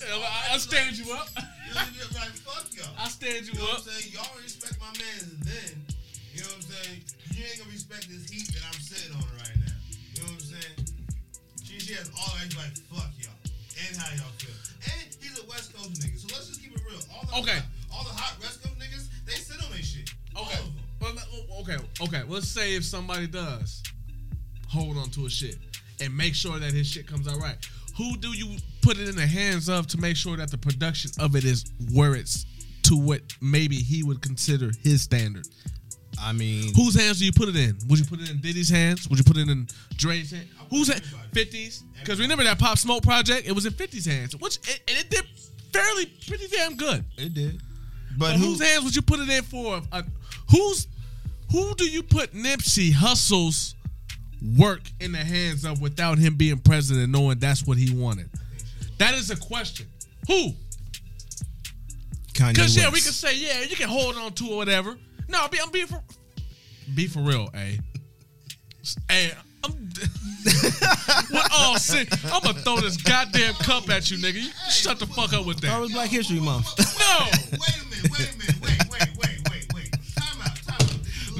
Yeah, 0.00 0.16
I, 0.50 0.54
I 0.54 0.58
stand 0.58 0.96
you 0.98 1.12
up. 1.12 1.28
You 1.72 2.04
know 2.04 2.04
I'm? 2.12 2.28
Like, 2.28 2.36
fuck 2.44 2.66
y'all. 2.76 2.92
I 3.00 3.08
stand 3.08 3.46
you 3.48 3.52
You 3.52 3.58
know 3.58 3.64
what 3.72 3.80
up. 3.80 3.88
I'm 3.88 3.92
saying? 3.96 4.12
Y'all 4.12 4.36
respect 4.42 4.76
my 4.80 4.92
man 4.92 5.22
then. 5.48 5.72
You 6.36 6.40
know 6.44 6.52
what 6.52 6.60
I'm 6.60 6.68
saying? 6.68 6.98
You 7.32 7.40
ain't 7.48 7.58
gonna 7.60 7.72
respect 7.72 8.04
this 8.12 8.28
heat 8.28 8.48
that 8.52 8.62
I'm 8.68 8.76
sitting 8.80 9.12
on 9.16 9.24
right 9.40 9.56
now. 9.64 9.76
You 10.12 10.22
know 10.22 10.32
what 10.36 10.42
I'm 10.42 10.52
saying? 10.52 10.76
She, 11.64 11.80
she 11.80 11.92
has 11.96 12.12
all 12.12 12.28
the 12.36 12.44
right 12.44 12.48
to 12.48 12.56
be 12.56 12.60
like, 12.60 12.76
fuck 12.92 13.10
y'all. 13.20 13.36
And 13.88 13.92
how 13.96 14.08
y'all 14.20 14.32
feel. 14.36 14.52
And 14.92 15.00
he's 15.16 15.36
a 15.40 15.44
West 15.48 15.72
Coast 15.72 15.96
nigga. 16.00 16.16
So 16.20 16.28
let's 16.36 16.48
just 16.52 16.60
keep 16.60 16.76
it 16.76 16.82
real. 16.84 17.00
All 17.12 17.24
the, 17.24 17.32
Okay. 17.40 17.60
All 17.92 18.04
the 18.04 18.12
hot 18.16 18.36
West 18.40 18.60
Coast 18.62 18.76
niggas, 18.76 19.08
they 19.24 19.32
sit 19.40 19.56
on 19.64 19.70
their 19.72 19.80
shit. 19.82 20.08
All 20.36 20.44
Okay. 20.44 20.60
of 20.60 20.68
them. 21.16 21.16
Oh, 21.50 21.60
okay. 21.64 21.78
Okay. 22.04 22.22
Let's 22.28 22.48
say 22.48 22.76
if 22.76 22.84
somebody 22.84 23.26
does 23.26 23.82
hold 24.68 24.96
on 24.96 25.10
to 25.10 25.26
a 25.26 25.30
shit 25.30 25.56
and 26.00 26.14
make 26.16 26.34
sure 26.34 26.58
that 26.58 26.72
his 26.72 26.86
shit 26.86 27.06
comes 27.06 27.26
out 27.28 27.40
right. 27.40 27.56
Who 27.96 28.16
do 28.16 28.28
you 28.28 28.56
put 28.80 28.98
it 28.98 29.08
in 29.08 29.16
the 29.16 29.26
hands 29.26 29.68
of 29.68 29.86
to 29.88 29.98
make 29.98 30.16
sure 30.16 30.36
that 30.36 30.50
the 30.50 30.58
production 30.58 31.10
of 31.20 31.36
it 31.36 31.44
is 31.44 31.64
where 31.92 32.14
it's 32.14 32.46
to 32.84 32.96
what 32.96 33.20
maybe 33.40 33.76
he 33.76 34.02
would 34.02 34.20
consider 34.22 34.70
his 34.82 35.02
standard? 35.02 35.46
I 36.20 36.32
mean, 36.32 36.72
Whose 36.74 36.94
hands 36.98 37.18
do 37.18 37.24
you 37.24 37.32
put 37.32 37.48
it 37.48 37.56
in? 37.56 37.76
Would 37.88 37.98
you 37.98 38.04
put 38.04 38.20
it 38.20 38.30
in 38.30 38.38
Diddy's 38.40 38.68
hands? 38.68 39.08
Would 39.08 39.18
you 39.18 39.24
put 39.24 39.36
it 39.38 39.48
in 39.48 39.66
Dre's 39.96 40.30
hands? 40.30 40.48
Whose 40.70 40.88
hands? 40.88 41.02
Fifties? 41.32 41.82
Because 42.00 42.20
remember 42.20 42.44
that 42.44 42.58
Pop 42.58 42.78
Smoke 42.78 43.02
project? 43.02 43.46
It 43.46 43.52
was 43.52 43.66
in 43.66 43.72
50's 43.72 44.06
hands, 44.06 44.36
which 44.36 44.56
it, 44.68 44.80
and 44.88 44.98
it 44.98 45.10
did 45.10 45.24
fairly 45.72 46.06
pretty 46.26 46.46
damn 46.48 46.76
good. 46.76 47.04
it 47.16 47.34
did. 47.34 47.60
But 48.18 48.32
But 48.32 48.36
who? 48.36 48.46
whose 48.46 48.62
hands 48.62 48.84
would 48.84 48.94
you 48.94 49.02
put 49.02 49.20
it 49.20 49.28
in 49.30 49.42
for? 49.42 49.80
Uh, 49.90 50.02
who's 50.50 50.86
who 51.50 51.74
do 51.74 51.84
you 51.88 52.02
put 52.02 52.32
Nipsey 52.34 52.92
Hussle's 52.92 53.74
work 54.58 54.82
in 55.00 55.12
the 55.12 55.18
hands 55.18 55.64
of 55.64 55.80
without 55.80 56.18
him 56.18 56.34
being 56.36 56.58
president, 56.58 57.10
knowing 57.12 57.38
that's 57.38 57.66
what 57.66 57.78
he 57.78 57.94
wanted? 57.94 58.28
That 58.98 59.14
is 59.14 59.30
a 59.30 59.36
question. 59.36 59.86
Who? 60.28 60.52
Kanye 62.34 62.54
Because 62.54 62.76
yeah, 62.76 62.84
West. 62.84 62.94
we 62.94 63.00
can 63.00 63.12
say 63.12 63.36
yeah, 63.36 63.60
you 63.62 63.76
can 63.76 63.88
hold 63.88 64.16
on 64.16 64.32
to 64.34 64.48
or 64.50 64.56
whatever. 64.56 64.96
No, 65.28 65.46
be, 65.48 65.58
I'm 65.60 65.70
being 65.70 65.86
for 65.86 66.02
be 66.94 67.06
for 67.06 67.20
real, 67.20 67.48
a. 67.54 67.78
Hey, 69.08 69.32
I'm. 69.64 69.72
what 71.30 71.48
all 71.52 71.78
sick? 71.78 72.08
I'm 72.32 72.42
gonna 72.42 72.58
throw 72.60 72.80
this 72.80 72.96
goddamn 72.96 73.54
cup 73.54 73.88
at 73.90 74.10
you, 74.10 74.18
nigga. 74.18 74.42
You 74.42 74.50
shut 74.70 74.98
the 74.98 75.06
fuck 75.06 75.32
up 75.32 75.46
with 75.46 75.60
That 75.60 75.68
that. 75.68 75.80
was 75.80 75.92
Black 75.92 76.10
History 76.10 76.40
Month. 76.40 76.66
No. 76.98 77.26
Wait 77.52 77.52
a 77.52 77.84
minute, 77.88 78.10
wait 78.10 78.34
a 78.34 78.38
minute, 78.38 78.61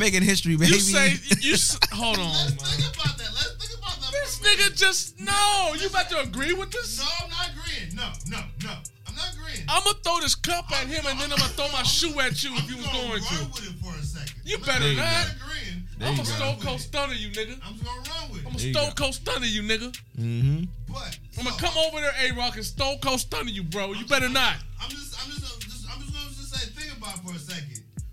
Making 0.03 0.23
history, 0.23 0.57
baby. 0.57 0.73
You 0.73 0.81
say 0.81 1.15
you. 1.41 1.55
s- 1.55 1.79
Hold 1.93 2.19
on, 2.19 2.27
Let's 2.27 2.51
man. 2.59 2.75
think 2.75 2.91
about 2.97 3.17
that. 3.19 3.31
Let's 3.39 3.55
think 3.55 3.79
about 3.79 4.01
that. 4.03 4.11
This 4.11 4.37
for 4.39 4.43
a 4.43 4.51
minute. 4.51 4.73
nigga 4.73 4.77
just 4.77 5.21
no. 5.21 5.75
You 5.79 5.87
about 5.87 6.11
to 6.11 6.19
agree 6.21 6.53
with 6.53 6.73
this? 6.73 6.99
No, 6.99 7.05
I'm 7.23 7.31
not 7.31 7.51
agreeing. 7.55 7.95
No, 7.95 8.11
no, 8.27 8.43
no. 8.67 8.75
I'm 9.07 9.15
not 9.15 9.31
agreeing. 9.33 9.63
I'm 9.69 9.85
gonna 9.85 9.97
throw 10.03 10.19
this 10.19 10.35
cup 10.35 10.67
at 10.73 10.89
him 10.89 11.07
and 11.07 11.21
then 11.21 11.31
I'm 11.31 11.39
gonna 11.39 11.55
throw 11.55 11.71
my 11.71 11.85
shoe 11.85 12.19
at 12.19 12.43
you 12.43 12.51
I'm 12.51 12.59
if 12.59 12.71
you 12.71 12.79
was 12.79 12.87
gonna 12.87 13.09
run 13.15 13.21
to. 13.23 13.45
with 13.55 13.63
it 13.71 13.79
for 13.79 13.95
a 13.95 14.03
second. 14.03 14.35
You 14.45 14.59
better 14.59 14.81
not, 14.83 14.91
you 14.91 14.97
not. 14.97 15.07
I'm 15.07 15.23
not 15.23 15.37
agreeing. 15.39 15.79
There 15.99 16.09
I'm 16.09 16.15
you 16.17 16.23
a 16.23 16.25
go. 16.27 16.33
stone 16.35 16.57
cold 16.61 16.81
stunner 16.81 17.15
you, 17.15 17.29
nigga. 17.31 17.55
I'm 17.63 17.73
just 17.79 17.85
gonna 17.87 18.03
run 18.11 18.31
with 18.35 18.41
it. 18.43 18.47
I'm 18.49 18.53
it. 18.53 18.55
a 18.55 18.59
There 18.59 18.67
you 18.67 18.75
stone 18.75 18.89
go. 18.91 18.95
cold 18.99 19.15
stunner 19.15 19.47
you, 19.47 19.63
nigga. 19.63 19.89
Mm-hmm. 20.19 20.65
But 20.91 21.19
I'm 21.39 21.45
gonna 21.47 21.55
so, 21.55 21.63
come 21.67 21.79
over 21.79 22.01
there, 22.03 22.15
A 22.27 22.35
Rock, 22.35 22.57
and 22.57 22.65
stone 22.67 22.99
cold 22.99 23.21
stunner 23.21 23.51
you, 23.55 23.63
bro. 23.63 23.93
You 23.95 24.05
better 24.07 24.29
not. 24.29 24.57
I'm 24.83 24.91
just, 24.91 25.15
I'm 25.23 25.31
just, 25.31 25.47
I'm 25.47 25.61
just, 25.63 25.87
I'm 25.87 26.01
just 26.03 26.11
gonna 26.13 26.27
just 26.35 26.51
say, 26.51 26.67
think 26.75 26.91
about 26.99 27.15
it 27.15 27.23
for 27.23 27.37
a 27.37 27.39
second. 27.39 27.62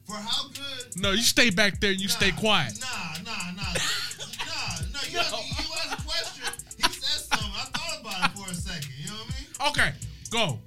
For 0.10 0.16
how 0.16 0.48
good. 0.50 0.98
No, 1.02 1.12
you 1.12 1.22
stay 1.22 1.52
back 1.52 1.80
there 1.80 1.92
and 1.92 2.02
you 2.02 2.08
stay 2.08 2.32
quiet. 2.32 2.74
Nah, 2.82 2.88
nah, 3.24 3.52
nah, 3.56 3.62
nah. 3.62 3.74
No, 4.92 5.00
you, 5.08 5.20
asked, 5.20 5.36
you 5.38 5.66
asked 5.78 5.94
a 5.94 6.04
question. 6.04 6.54
He 6.78 6.84
said 6.84 7.38
something. 7.38 7.52
I 7.56 7.66
thought 7.78 8.02
about 8.02 8.32
it 8.32 8.38
for 8.40 8.50
a 8.50 8.54
second. 8.56 8.90
You 9.00 9.08
know 9.12 9.14
what 9.14 9.70
I 9.70 9.78
mean? 9.86 9.94
Okay, 9.94 9.94
go, 10.32 10.60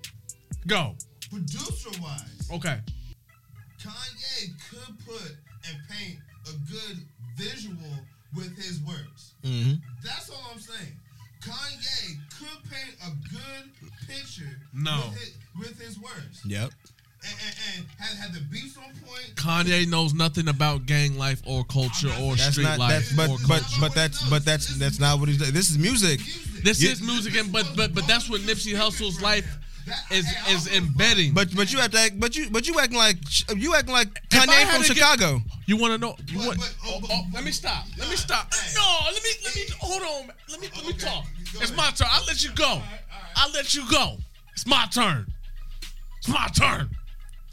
go. 0.68 0.94
Producer 1.28 1.90
wise, 2.00 2.48
Okay, 2.52 2.78
Kanye 3.80 4.50
could 4.70 4.94
put 5.04 5.36
and 5.68 5.76
paint 5.90 6.18
a 6.46 6.52
good 6.70 6.98
visual 7.36 7.76
with 8.36 8.54
his 8.56 8.80
words. 8.82 9.34
Mm-hmm. 9.42 9.74
That's 10.04 10.30
all 10.30 10.50
I'm 10.52 10.60
saying. 10.60 10.92
Kanye 11.42 12.16
could 12.38 12.70
paint 12.70 12.94
a 13.04 13.10
good 13.28 13.72
picture 14.06 14.56
No. 14.72 15.02
with, 15.08 15.18
his, 15.18 15.38
with 15.58 15.80
his 15.80 15.98
words. 15.98 16.42
Yep. 16.46 16.70
And, 17.24 17.34
and, 17.46 17.54
and 17.78 17.86
had, 17.98 18.16
had 18.18 18.32
the 18.34 18.40
beats 18.50 18.76
on 18.76 18.84
point. 19.06 19.34
Kanye 19.36 19.88
knows 19.88 20.12
nothing 20.14 20.48
about 20.48 20.86
gang 20.86 21.16
life 21.16 21.40
or 21.46 21.64
culture 21.64 22.08
or 22.20 22.34
That's 22.34 22.52
street 22.52 22.64
not. 22.64 22.78
life. 22.78 22.90
That's 22.90 23.12
but 23.12 23.30
or 23.30 23.36
but 23.46 23.60
culture. 23.62 23.80
but 23.80 23.94
that's 23.94 24.28
but 24.30 24.44
that's 24.44 24.76
that's 24.78 24.98
not 24.98 25.20
what 25.20 25.28
he's. 25.28 25.38
Doing. 25.38 25.52
This 25.52 25.70
is 25.70 25.78
music. 25.78 26.20
Music. 26.20 26.62
This 26.64 26.82
Yeah. 26.82 26.90
is 26.92 27.00
music, 27.02 27.36
and 27.36 27.52
but 27.52 27.66
but 27.76 27.94
but 27.94 28.06
that's 28.08 28.28
what 28.28 28.40
Nipsey 28.42 28.74
Hussle's 28.76 29.20
life 29.22 29.46
now. 29.46 29.94
That- 29.94 30.16
is 30.16 30.26
hey, 30.26 30.54
is 30.54 30.66
embedding. 30.76 31.32
But 31.34 31.54
but 31.54 31.72
you 31.72 31.78
have 31.80 31.90
to 31.92 31.98
act. 31.98 32.18
But 32.20 32.34
you 32.36 32.50
but 32.50 32.66
you 32.68 32.78
acting 32.80 32.98
like 32.98 33.16
you 33.56 33.74
acting 33.74 33.92
like 33.94 34.08
Kanye 34.28 34.64
from 34.72 34.82
to 34.82 34.88
get- 34.88 34.96
Chicago. 34.96 35.40
You 35.66 35.76
want 35.76 35.92
to 35.94 35.98
know? 35.98 36.16
You 36.28 36.38
want? 36.46 36.58
Oh, 36.60 36.60
but- 36.60 36.74
oh, 36.86 37.00
oh, 37.04 37.08
oh, 37.10 37.26
let 37.34 37.44
me 37.44 37.50
stop. 37.52 37.84
Let 37.98 38.08
me 38.10 38.16
stop. 38.16 38.52
No, 38.74 38.98
let 39.12 39.22
me 39.22 39.30
let 39.44 39.54
me 39.56 39.62
hold 39.80 40.02
on. 40.02 40.32
Let 40.50 40.60
me 40.60 40.68
let 40.76 40.86
me 40.86 40.92
talk. 40.92 41.24
It's 41.60 41.74
my 41.76 41.90
turn. 41.90 42.08
I'll 42.10 42.24
let 42.26 42.42
you 42.44 42.50
go. 42.54 42.82
I'll 43.36 43.50
let 43.52 43.74
you 43.74 43.88
go. 43.90 44.16
It's 44.54 44.66
my 44.66 44.86
turn. 44.92 45.26
It's 46.18 46.28
my 46.28 46.48
turn. 46.56 46.88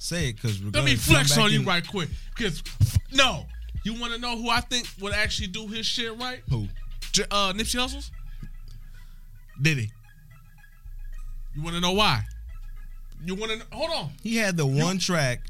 Say 0.01 0.29
it 0.29 0.37
because 0.37 0.63
we're 0.63 0.71
Let 0.71 0.85
me 0.85 0.95
flex 0.95 1.37
on 1.37 1.51
you 1.51 1.59
in- 1.59 1.65
right 1.65 1.85
quick. 1.85 2.09
Because 2.35 2.63
no, 3.11 3.45
You 3.83 3.93
want 3.99 4.13
to 4.13 4.19
know 4.19 4.37
who 4.37 4.49
I 4.49 4.61
think 4.61 4.87
would 4.99 5.13
actually 5.13 5.47
do 5.47 5.67
his 5.67 5.85
shit 5.85 6.17
right? 6.17 6.41
Who? 6.49 6.67
J- 7.11 7.23
uh, 7.31 7.53
Nipsey 7.53 7.79
Hussle's? 7.79 8.11
Diddy. 9.61 9.91
You 11.55 11.61
want 11.63 11.75
to 11.75 11.81
know 11.81 11.91
why? 11.91 12.23
You 13.25 13.35
want 13.35 13.51
to 13.51 13.65
hold 13.75 13.89
on? 13.91 14.11
He 14.23 14.37
had 14.37 14.55
the 14.55 14.65
one 14.65 14.97
track. 14.99 15.41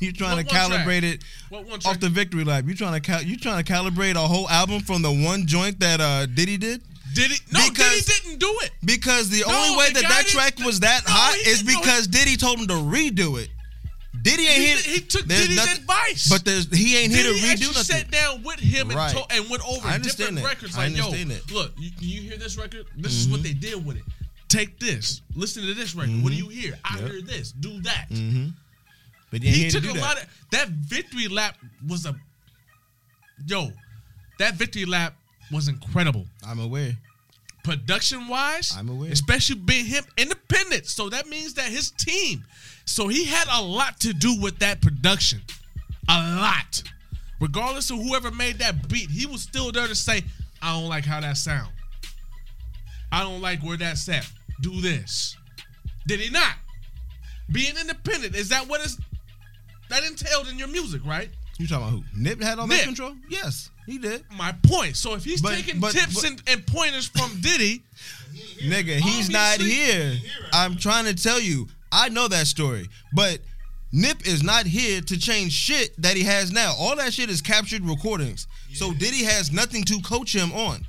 you're 0.00 0.12
trying 0.12 0.36
to 0.38 0.44
one 0.44 0.46
track? 0.46 0.86
calibrate 0.86 1.02
it 1.02 1.24
What 1.48 1.66
one 1.66 1.80
track? 1.80 1.94
off 1.96 2.00
the 2.00 2.08
victory 2.08 2.44
lap. 2.44 2.64
You 2.68 2.74
trying 2.76 2.92
to 2.92 3.00
cal- 3.00 3.22
you 3.22 3.36
trying 3.36 3.62
to 3.64 3.72
calibrate 3.72 4.14
a 4.14 4.20
whole 4.20 4.48
album 4.48 4.80
from 4.82 5.02
the 5.02 5.10
one 5.10 5.46
joint 5.46 5.80
that 5.80 6.00
uh 6.00 6.26
Diddy 6.26 6.56
did? 6.56 6.82
Diddy? 7.14 7.34
No, 7.52 7.68
Because- 7.68 8.04
Diddy 8.04 8.20
didn't 8.22 8.38
do 8.38 8.56
it. 8.62 8.70
Because 8.84 9.30
the 9.30 9.42
No, 9.46 9.52
only 9.56 9.78
way 9.78 9.92
that 9.92 10.02
that 10.02 10.26
track 10.26 10.58
was 10.60 10.78
that 10.80 11.02
No, 11.08 11.12
hot 11.12 11.34
he 11.34 11.50
is 11.50 11.60
he- 11.62 11.66
because 11.66 12.06
Diddy 12.06 12.36
told 12.36 12.60
him 12.60 12.68
to 12.68 12.74
redo 12.74 13.40
it. 13.42 13.48
Diddy 14.22 14.46
ain't 14.46 14.56
He, 14.58 14.66
here. 14.66 14.76
he 14.94 15.00
took 15.00 15.26
Diddy's 15.26 15.56
nothing- 15.56 15.76
advice. 15.78 16.28
But 16.28 16.44
there's 16.44 16.66
he 16.76 16.96
ain't 16.98 17.12
here 17.12 17.24
to 17.24 17.38
redo 17.38 17.68
nothing. 17.68 17.82
sat 17.84 18.10
down 18.10 18.42
with 18.42 18.60
him 18.60 18.88
and, 18.90 18.96
Right. 18.96 19.12
to- 19.16 19.26
and 19.32 19.48
went 19.48 19.62
over 19.66 19.98
different 19.98 20.36
that. 20.36 20.44
records. 20.44 20.76
I 20.76 20.88
Like, 20.88 20.96
yo, 20.96 21.10
that. 21.10 21.50
look, 21.50 21.74
you, 21.78 21.90
you 22.00 22.20
hear 22.22 22.36
this 22.38 22.56
record? 22.56 22.86
This 22.96 23.12
is 23.14 23.28
what 23.28 23.42
they 23.42 23.52
did 23.54 23.84
with 23.84 23.96
it. 23.96 24.02
Take 24.48 24.78
this. 24.80 25.22
Listen 25.34 25.64
to 25.64 25.74
this 25.74 25.94
record. 25.94 26.22
What 26.22 26.30
do 26.30 26.36
you 26.36 26.48
hear? 26.48 26.78
I 26.84 26.88
Mm-hmm. 26.96 27.02
Yep. 27.04 27.12
hear 27.12 27.22
this. 27.22 27.52
Do 27.52 27.80
that. 27.82 28.06
But 28.10 29.42
he 29.42 29.48
ain't 29.48 29.56
He 29.56 29.62
here 29.62 29.70
to 29.70 29.80
took 29.80 29.84
do 29.84 29.90
a 29.90 29.94
that. 29.94 30.00
lot 30.00 30.16
of 30.22 30.26
that 30.50 30.68
victory 30.70 31.28
lap 31.28 31.56
was 31.86 32.04
a 32.04 32.14
yo. 33.46 33.72
That 34.38 34.54
victory 34.56 34.84
lap 34.86 35.14
was 35.50 35.68
incredible. 35.68 36.26
I'm 36.46 36.58
aware. 36.60 36.96
production 37.62 38.26
wise, 38.26 38.74
I'm 38.76 38.88
aware. 38.88 39.12
especially 39.12 39.56
being 39.56 39.84
him 39.84 40.02
independent. 40.16 40.86
So 40.86 41.10
that 41.10 41.28
means 41.28 41.54
that 41.54 41.70
his 41.70 41.90
team. 41.90 42.44
So 42.90 43.06
he 43.06 43.24
had 43.24 43.46
a 43.52 43.62
lot 43.62 44.00
to 44.00 44.12
do 44.12 44.34
with 44.40 44.58
that 44.58 44.80
production. 44.82 45.40
A 46.08 46.36
lot. 46.40 46.82
Regardless 47.40 47.88
of 47.90 47.98
whoever 47.98 48.32
made 48.32 48.58
that 48.58 48.88
beat, 48.88 49.08
he 49.08 49.26
was 49.26 49.42
still 49.42 49.70
there 49.70 49.86
to 49.86 49.94
say, 49.94 50.24
I 50.60 50.72
don't 50.72 50.88
like 50.88 51.04
how 51.04 51.20
that 51.20 51.36
sound. 51.36 51.70
I 53.12 53.22
don't 53.22 53.40
like 53.40 53.60
where 53.62 53.76
that's 53.76 54.08
at. 54.08 54.28
Do 54.60 54.80
this. 54.80 55.36
Did 56.08 56.18
he 56.18 56.30
not? 56.30 56.54
Being 57.52 57.76
independent, 57.80 58.34
is 58.34 58.48
that 58.48 58.66
what 58.68 58.80
is 58.84 58.98
that 59.88 60.02
entailed 60.04 60.48
in 60.48 60.58
your 60.58 60.68
music, 60.68 61.00
right? 61.06 61.30
You 61.60 61.68
talking 61.68 61.86
about 61.86 61.92
who? 62.12 62.20
Nip 62.20 62.42
had 62.42 62.58
all 62.58 62.66
Nip. 62.66 62.78
that 62.78 62.84
control? 62.86 63.14
Yes, 63.28 63.70
he 63.86 63.98
did. 63.98 64.24
My 64.36 64.52
point. 64.64 64.96
So 64.96 65.14
if 65.14 65.24
he's 65.24 65.40
But- 65.40 65.54
taking 65.54 65.78
but- 65.78 65.92
tips 65.92 66.14
but- 66.16 66.24
and, 66.24 66.42
and 66.48 66.66
pointers 66.66 67.06
from 67.06 67.40
Diddy, 67.40 67.82
Nigga, 68.64 68.98
he's 68.98 69.30
not 69.30 69.54
Obviously- 69.60 69.74
here. 69.76 70.20
I'm 70.52 70.76
trying 70.76 71.04
to 71.04 71.14
tell 71.14 71.38
you. 71.40 71.68
I 71.92 72.08
know 72.08 72.28
that 72.28 72.46
story. 72.46 72.88
But 73.12 73.40
Nip 73.92 74.26
is 74.26 74.42
not 74.42 74.66
here 74.66 75.00
to 75.00 75.18
change 75.18 75.52
shit 75.52 76.00
that 76.00 76.16
he 76.16 76.22
has 76.22 76.52
now. 76.52 76.74
All 76.78 76.96
that 76.96 77.12
shit 77.12 77.28
is 77.28 77.40
captured 77.40 77.84
recordings. 77.84 78.46
So 78.72 78.92
Diddy 78.92 79.24
has 79.24 79.50
nothing 79.52 79.84
to 79.84 80.00
coach 80.00 80.34
him 80.34 80.52
on. 80.52 80.86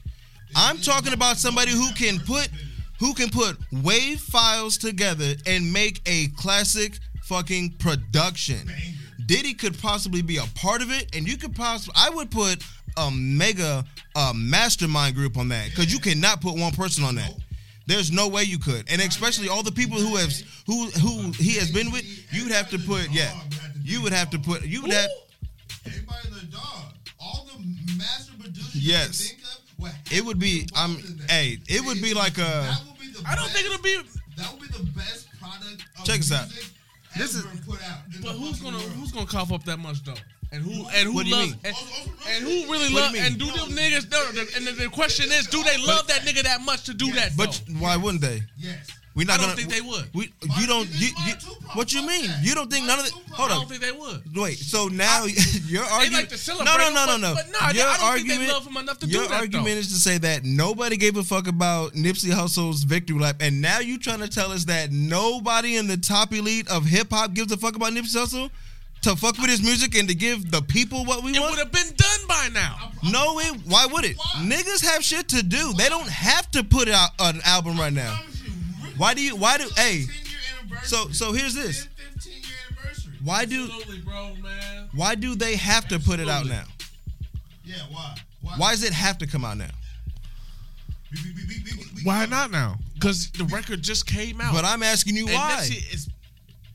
I'm 0.56 0.78
talking 0.78 1.14
about 1.14 1.38
somebody 1.38 1.72
who 1.72 1.92
can 1.94 2.20
put 2.20 2.50
who 3.00 3.16
can 3.16 3.30
put 3.30 3.58
wave 3.72 4.20
files 4.20 4.78
together 4.78 5.34
and 5.48 5.74
make 5.74 6.02
a 6.06 6.28
classic 6.38 7.00
fucking 7.24 7.72
production. 7.80 8.70
Diddy 9.26 9.56
could 9.56 9.80
possibly 9.80 10.22
be 10.22 10.38
a 10.38 10.46
part 10.56 10.84
of 10.84 10.92
it, 10.92 11.16
and 11.16 11.28
you 11.28 11.38
could 11.38 11.56
possibly 11.56 11.96
I 11.98 12.10
would 12.10 12.30
put 12.30 12.64
a 12.98 13.10
mega 13.10 13.86
uh, 14.16 14.34
mastermind 14.36 15.16
group 15.16 15.38
on 15.38 15.48
that 15.50 15.70
because 15.70 15.92
you 15.92 16.00
cannot 16.00 16.42
put 16.42 16.56
one 16.56 16.74
person 16.74 17.04
on 17.04 17.16
that. 17.16 17.34
There's 17.88 18.12
no 18.12 18.28
way 18.28 18.44
you 18.44 18.60
could, 18.60 18.86
and 18.90 19.02
especially 19.02 19.50
all 19.50 19.64
the 19.64 19.72
people 19.72 19.98
who 19.98 20.16
have 20.16 20.32
who 20.68 20.86
who 20.92 21.32
he 21.32 21.54
has 21.56 21.72
been 21.72 21.92
with, 21.92 22.06
you 22.34 22.44
would 22.44 22.52
have 22.54 22.70
to 22.70 22.80
put 22.80 23.10
yeah, 23.12 23.32
you 23.84 24.02
would 24.02 24.14
have 24.14 24.30
to 24.32 24.40
put 24.40 24.64
you 24.66 24.82
would 24.82 24.92
have 24.92 25.10
Everybody 25.86 26.28
in 26.28 26.34
the 26.36 26.46
dog. 26.58 26.94
All 27.20 27.48
the 27.52 27.58
master 27.98 28.34
producers 28.40 28.76
Yes. 28.76 29.30
think 29.32 29.42
of 29.44 29.92
it 30.12 30.24
would 30.24 30.38
be 30.40 30.68
I'm 30.76 30.92
involved 30.96 31.32
hey 31.32 31.58
it 31.68 31.84
would 31.84 32.02
be 32.02 32.14
like 32.14 32.38
a 32.38 32.42
That 32.42 32.82
would 32.88 33.00
be 33.00 33.08
the 33.12 33.28
I 33.28 33.36
don't 33.36 33.50
think 33.50 33.66
it'll 33.66 33.82
be 33.82 33.98
that 34.38 34.52
would 34.52 34.62
be 34.62 34.68
the 34.78 34.84
best 34.96 35.28
product 35.40 35.84
of 35.98 36.06
Check 36.06 36.18
this 36.18 36.32
out. 36.32 36.48
music 36.50 36.66
This 37.18 37.36
ever 37.40 37.52
is- 37.54 37.60
put 37.66 37.82
out. 37.84 38.00
But 38.22 38.34
who's 38.34 38.60
gonna 38.62 38.78
who's 38.80 39.12
gonna 39.12 39.26
cough 39.26 39.52
up 39.52 39.64
that 39.66 39.78
much 39.78 40.04
though? 40.04 40.14
And 40.54 40.64
who 40.64 40.72
and 40.94 41.08
who 41.08 41.14
What 41.14 41.28
loves 41.28 41.54
and, 41.64 41.74
Also- 41.74 41.86
also- 41.86 42.12
and 42.28 42.44
who 42.44 42.50
really 42.72 42.94
What 42.94 43.04
love 43.04 43.12
do 43.14 43.18
you 43.18 43.24
mean? 43.24 43.32
and 43.32 43.40
do 43.40 43.46
them 43.46 43.70
niggas? 43.70 44.12
No, 44.12 44.32
the- 44.34 44.52
and 44.58 44.68
the, 44.68 44.72
the 44.84 44.90
question 44.90 45.32
is, 45.32 45.48
do 45.48 45.64
they 45.64 45.78
love 45.78 46.08
that 46.08 46.22
nigga 46.24 46.44
that 46.44 46.62
much 46.62 46.84
to 46.86 46.94
do 46.94 47.12
that? 47.14 47.38
but 47.38 47.62
though? 47.68 47.76
why 47.76 47.96
wouldn't 47.96 48.22
they? 48.22 48.42
Yes. 48.58 48.88
We 49.14 49.26
not 49.26 49.34
I 49.34 49.38
don't 49.44 49.46
gonna, 49.48 49.58
think 49.58 49.70
they 49.74 49.82
would. 49.82 50.10
We 50.14 50.34
you 50.58 50.68
don't 50.68 50.88
you, 50.94 51.08
you 51.28 51.34
Tupac? 51.36 51.76
what 51.76 51.92
you 51.94 52.02
mean? 52.08 52.28
that. 52.28 52.44
You 52.44 52.56
don't 52.56 52.72
think 52.72 52.84
Why 52.88 52.96
none 52.96 53.00
of 53.00 53.06
the 53.06 53.12
Tupac? 53.12 53.34
hold 53.36 53.52
I 53.52 53.54
on. 53.56 53.60
don't 53.62 53.70
think 53.70 53.82
they 53.82 53.92
would. 53.92 54.36
Wait, 54.38 54.58
so 54.58 54.88
now 54.88 55.26
your 55.26 55.84
They 55.84 55.90
argument? 55.90 56.14
like 56.16 56.30
to 56.30 56.38
celebrate 56.38 56.66
no, 56.66 56.78
no, 56.78 56.88
him, 56.88 56.94
no, 56.94 57.06
no, 57.06 57.12
but- 57.16 57.20
no. 57.22 57.34
but 57.36 57.48
no, 57.52 57.58
I 57.60 57.72
your 57.72 57.84
don't 57.84 57.94
think 57.94 58.00
they 58.28 58.34
argument, 58.36 58.52
love 58.54 58.68
him 58.68 58.78
enough 58.78 59.00
to 59.00 59.06
do 59.08 59.12
your 59.12 59.22
that, 59.24 59.30
though. 59.30 59.36
argument 59.38 59.78
is 59.80 59.88
to 59.90 60.00
say 60.00 60.18
that 60.20 60.44
nobody 60.46 60.96
gave 60.96 61.18
a 61.18 61.24
fuck 61.24 61.48
about 61.48 61.92
Nipsey 61.94 62.32
Hussle's 62.32 62.84
victory 62.84 63.20
lap, 63.20 63.38
and 63.42 63.62
now 63.62 63.80
you 63.80 63.98
trying 63.98 64.20
to 64.20 64.30
tell 64.30 64.52
us 64.54 64.64
that 64.66 64.92
nobody 64.94 65.76
in 65.76 65.88
the 65.88 65.98
top 65.98 66.34
elite 66.34 66.70
of 66.70 66.86
hip 66.86 67.08
hop 67.12 67.34
gives 67.34 67.52
a 67.52 67.58
fuck 67.58 67.76
about 67.76 67.92
Nipsey 67.92 68.16
Hussle 68.16 68.50
to 69.02 69.16
fuck 69.16 69.38
with 69.38 69.50
his 69.50 69.62
music 69.62 69.96
and 69.96 70.08
to 70.08 70.16
give 70.16 70.52
the 70.52 70.62
people 70.62 71.06
what 71.06 71.24
we 71.24 71.32
It 71.32 71.40
want. 71.40 71.54
It 71.54 71.58
would 71.58 71.60
have 71.60 71.72
been 71.72 71.96
done 71.96 72.28
by 72.28 72.50
now. 72.54 72.92
No, 73.04 73.40
it, 73.40 73.62
why 73.66 73.88
would 73.88 74.06
it? 74.06 74.18
Why? 74.18 74.44
Niggas 74.46 74.84
have 74.86 75.04
shit 75.04 75.28
to 75.30 75.44
do. 75.44 75.74
They 75.74 75.90
don't 75.90 76.08
have 76.10 76.50
to 76.52 76.64
put 76.64 76.88
out 76.88 77.10
an 77.20 77.42
album 77.44 77.78
right 77.80 77.94
now. 77.94 78.16
Promise 78.16 78.42
you, 78.44 78.52
Rick- 78.84 79.00
Why 79.00 79.14
do 79.14 79.22
you? 79.24 79.36
Why 79.36 79.58
do? 79.58 79.70
Hey, 79.76 80.06
10 80.06 80.08
year 80.08 80.40
anniversary. 80.60 80.88
so 80.88 81.10
so 81.12 81.34
here's 81.34 81.56
this. 81.56 81.88
15 82.14 82.34
year 82.34 82.42
anniversary. 82.70 83.14
Why 83.24 83.46
do 83.46 83.70
bro, 84.06 84.36
why 84.94 85.16
do 85.16 85.36
they 85.36 85.56
have 85.56 85.88
to 85.88 86.00
put 86.00 86.20
it 86.20 86.30
out 86.30 86.46
now? 86.46 86.64
Yeah, 87.64 87.76
why? 87.92 88.16
Why? 88.42 88.54
Why 88.58 88.72
does 88.72 88.84
it 88.84 88.94
have 88.94 89.18
to 89.20 89.28
come 89.28 89.46
out 89.46 89.58
now? 89.58 89.70
Why 92.04 92.26
not 92.26 92.52
now? 92.52 92.78
Because 92.94 93.32
the 93.32 93.46
record 93.46 93.82
just 93.82 94.08
came 94.08 94.42
out. 94.42 94.54
But 94.54 94.66
I'm 94.66 94.84
asking 94.84 95.16
you 95.16 95.26
and 95.28 95.36
why. 95.36 95.58
Nipsey 95.62 95.94
is 95.94 96.10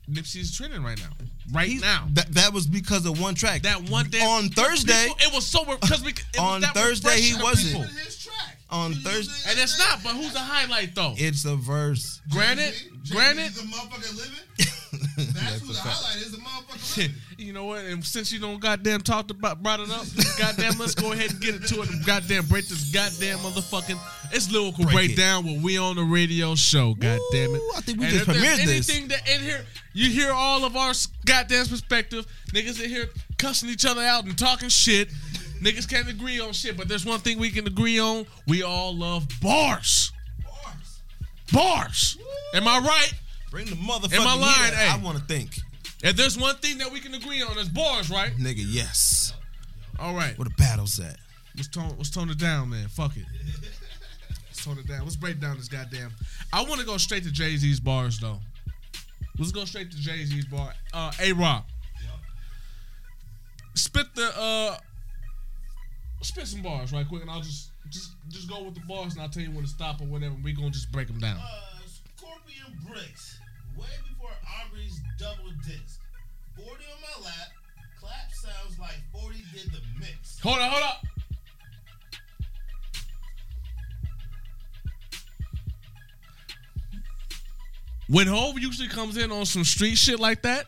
Nipsey's 0.09 0.55
trending 0.55 0.83
right 0.83 0.99
now. 0.99 1.09
Right 1.51 1.67
He's- 1.69 1.81
now. 1.81 2.07
That, 2.13 2.33
that 2.33 2.53
was 2.53 2.67
because 2.67 3.05
of 3.05 3.19
one 3.21 3.33
track. 3.35 3.61
That 3.63 3.89
one 3.89 4.09
day 4.09 4.19
on 4.21 4.49
Thursday. 4.49 5.07
people- 5.07 5.17
it 5.21 5.33
was 5.33 5.45
so 5.45 5.63
because 5.63 6.03
we 6.03 6.11
it 6.11 6.39
On 6.39 6.61
that 6.61 6.73
Thursday, 6.73 7.21
he 7.21 7.35
wasn't. 7.41 7.67
people. 7.67 7.83
It's 7.83 8.05
his 8.05 8.17
track. 8.25 8.57
On 8.69 8.93
Thursday- 8.93 9.49
and 9.51 9.57
it's 9.59 9.79
not. 9.79 10.03
But 10.03 10.15
who's 10.15 10.33
the 10.33 10.39
highlight 10.39 10.93
though? 10.93 11.13
It's 11.17 11.45
a 11.45 11.55
verse. 11.55 12.21
Granted, 12.29 12.73
Jay-Z? 12.73 13.13
granted. 13.13 13.53
Jay-Z's 13.53 13.61
the 13.61 13.67
motherfucker 13.67 14.17
living. 14.17 14.73
That's 15.17 15.61
who 15.61 15.73
the 15.73 15.79
highlight 15.79 16.17
is. 16.17 16.31
The 16.31 16.37
motherfucker 16.37 16.97
living. 16.97 17.15
you 17.37 17.53
know 17.53 17.65
what? 17.65 17.85
And 17.85 18.03
since 18.03 18.31
you 18.31 18.39
don't 18.39 18.59
goddamn 18.59 19.01
talked 19.01 19.31
about 19.31 19.61
brought 19.61 19.79
it 19.79 19.89
up, 19.89 20.05
goddamn, 20.37 20.77
let's 20.79 20.95
go 20.95 21.11
ahead 21.11 21.31
and 21.31 21.39
get 21.39 21.55
into 21.55 21.81
it. 21.81 21.89
And 21.89 22.05
goddamn, 22.05 22.45
break 22.45 22.67
this 22.67 22.91
goddamn 22.91 23.39
motherfucking. 23.39 23.99
It's 24.31 24.51
lyrical 24.51 24.83
Break 24.85 25.15
breakdown 25.15 25.45
when 25.45 25.61
we 25.61 25.77
on 25.77 25.95
the 25.95 26.03
radio 26.03 26.55
show. 26.55 26.93
Goddamn 26.93 27.55
it! 27.55 27.61
I 27.75 27.81
think 27.81 27.99
we 27.99 28.05
And 28.05 28.13
just 28.13 28.27
if 28.27 28.33
there's 28.33 28.59
premiered 28.59 28.65
this. 28.65 28.89
Anything 28.89 29.07
that 29.09 29.27
in 29.29 29.41
here, 29.41 29.65
you 29.93 30.09
hear 30.09 30.31
all 30.31 30.65
of 30.65 30.75
our 30.75 30.93
goddamn 31.25 31.67
perspective. 31.67 32.25
Niggas 32.53 32.83
in 32.83 32.89
here 32.89 33.09
cussing 33.37 33.69
each 33.69 33.85
other 33.85 34.01
out 34.01 34.25
and 34.25 34.37
talking 34.37 34.69
shit. 34.69 35.09
Niggas 35.61 35.89
can't 35.89 36.07
agree 36.07 36.39
on 36.39 36.53
shit, 36.53 36.77
but 36.77 36.87
there's 36.87 37.05
one 37.05 37.19
thing 37.19 37.39
we 37.39 37.49
can 37.49 37.65
agree 37.67 37.99
on: 37.99 38.25
we 38.47 38.63
all 38.63 38.95
love 38.95 39.27
bars. 39.41 40.11
Bars. 40.43 41.01
Bars. 41.51 42.17
Am 42.53 42.67
I 42.67 42.79
right? 42.79 43.13
Bring 43.51 43.65
the 43.65 43.75
motherfucking 43.75 44.19
Am 44.19 44.27
I 44.27 44.35
lying? 44.35 44.73
Hey. 44.73 44.89
I 44.89 44.97
want 44.97 45.17
to 45.17 45.23
think. 45.23 45.57
If 46.03 46.15
there's 46.15 46.37
one 46.37 46.55
thing 46.57 46.77
that 46.79 46.91
we 46.91 46.99
can 46.99 47.13
agree 47.13 47.41
on, 47.41 47.57
it's 47.57 47.69
bars, 47.69 48.09
right? 48.09 48.31
Nigga, 48.37 48.63
yes. 48.65 49.33
All 49.99 50.13
right. 50.13 50.37
Where 50.37 50.45
the 50.45 50.55
battle's 50.57 50.99
at? 50.99 51.17
Let's 51.55 51.69
tone 51.69 51.95
let's 51.97 52.11
tone 52.11 52.29
it 52.29 52.37
down, 52.37 52.69
man. 52.69 52.87
Fuck 52.87 53.17
it. 53.17 53.25
Let's 54.47 54.63
tone 54.63 54.77
it 54.77 54.87
down. 54.87 55.01
Let's 55.01 55.15
break 55.15 55.39
down 55.39 55.57
this 55.57 55.67
goddamn. 55.67 56.11
I 56.53 56.61
want 56.63 56.79
to 56.79 56.85
go 56.85 56.97
straight 56.97 57.23
to 57.23 57.31
Jay 57.31 57.57
Z's 57.57 57.79
bars 57.79 58.19
though. 58.19 58.39
Let's 59.39 59.51
go 59.51 59.65
straight 59.65 59.89
to 59.91 59.97
Jay 59.97 60.23
Z's 60.23 60.45
bar. 60.45 60.73
Uh, 60.93 61.11
A 61.19 61.31
Rock. 61.33 61.65
Spit 63.73 64.07
the 64.15 64.31
uh, 64.35 64.77
spit 66.21 66.47
some 66.47 66.61
bars 66.61 66.91
right 66.91 67.07
quick, 67.07 67.21
and 67.21 67.29
I'll 67.29 67.41
just 67.41 67.71
just 67.89 68.11
just 68.29 68.49
go 68.49 68.63
with 68.63 68.75
the 68.75 68.81
bars, 68.81 69.13
and 69.13 69.21
I'll 69.21 69.29
tell 69.29 69.43
you 69.43 69.51
when 69.51 69.63
to 69.63 69.69
stop 69.69 70.01
or 70.01 70.05
whatever. 70.05 70.35
We 70.43 70.53
gonna 70.53 70.69
just 70.71 70.91
break 70.91 71.07
them 71.07 71.19
down. 71.19 71.37
Uh, 71.37 71.61
Scorpion 72.15 72.77
Bricks. 72.87 73.36
Way 73.77 73.85
before 74.09 74.31
Aubrey's 74.65 74.99
double 75.19 75.51
disc. 75.65 75.99
40 76.55 76.71
on 76.71 77.21
my 77.21 77.25
lap. 77.25 77.49
Clap 77.99 78.31
sounds 78.31 78.79
like 78.79 78.97
40 79.11 79.37
did 79.53 79.71
the 79.71 79.79
mix. 79.99 80.39
Hold 80.41 80.57
on, 80.59 80.71
hold 80.71 80.83
up. 80.83 81.03
When 88.09 88.25
Hove 88.25 88.57
usually 88.57 88.87
comes 88.87 89.17
in 89.17 89.31
on 89.31 89.45
some 89.45 89.63
street 89.63 89.95
shit 89.95 90.19
like 90.19 90.41
that, 90.43 90.65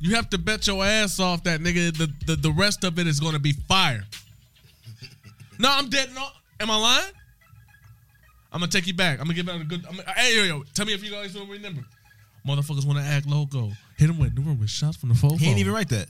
you 0.00 0.14
have 0.14 0.30
to 0.30 0.38
bet 0.38 0.66
your 0.66 0.84
ass 0.84 1.20
off 1.20 1.44
that 1.44 1.60
nigga. 1.60 1.96
The 1.96 2.12
the, 2.26 2.36
the 2.36 2.50
rest 2.50 2.84
of 2.84 2.98
it 2.98 3.06
is 3.06 3.20
gonna 3.20 3.38
be 3.38 3.52
fire. 3.52 4.04
no, 5.58 5.68
I'm 5.70 5.88
dead. 5.88 6.10
No, 6.14 6.26
am 6.60 6.70
I 6.70 6.76
lying? 6.76 7.12
I'm 8.56 8.60
gonna 8.60 8.72
take 8.72 8.86
you 8.86 8.94
back. 8.94 9.20
I'm 9.20 9.26
gonna 9.26 9.34
give 9.34 9.46
it 9.46 9.60
a 9.60 9.64
good. 9.64 9.84
I'm 9.84 9.96
gonna, 9.96 10.10
hey 10.12 10.34
yo 10.34 10.44
yo, 10.44 10.62
tell 10.72 10.86
me 10.86 10.94
if 10.94 11.04
you 11.04 11.10
guys 11.10 11.34
don't 11.34 11.46
remember. 11.46 11.84
Motherfuckers 12.48 12.86
want 12.86 12.98
to 12.98 13.04
act 13.04 13.26
loco. 13.26 13.70
Hit 13.98 14.08
him 14.08 14.18
with 14.18 14.34
new 14.34 14.50
with 14.54 14.70
shots 14.70 14.96
from 14.96 15.10
the 15.10 15.14
phone. 15.14 15.36
He 15.36 15.50
ain't 15.50 15.58
even 15.58 15.74
write 15.74 15.90
that. 15.90 16.06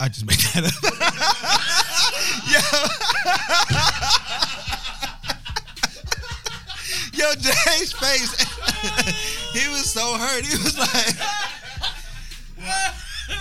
I 0.00 0.08
just 0.08 0.24
made 0.24 0.38
that 0.54 0.64
up. 0.64 0.72
Yo. 7.12 7.22
Yo, 7.26 7.34
Jay's 7.34 7.92
face. 7.92 8.34
he 9.52 9.68
was 9.68 9.92
so 9.92 10.16
hurt. 10.16 10.46
He 10.46 10.56
was 10.56 10.78
like, 10.78 11.16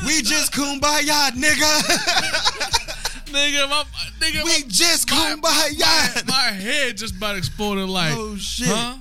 "We 0.06 0.22
just 0.22 0.52
kumbaya, 0.52 1.32
nigga. 1.32 2.85
Nigga, 3.26 3.70
my 3.70 3.84
nigga, 4.20 4.44
we 4.44 4.52
my, 4.52 4.64
just 4.68 5.10
my, 5.10 5.36
kumbaya." 5.36 6.28
my 6.28 6.52
head 6.54 6.98
just 6.98 7.16
about 7.18 7.36
exploded. 7.38 7.88
Like, 7.90 8.14
oh 8.16 8.36
shit. 8.38 8.68
huh? 8.68 8.98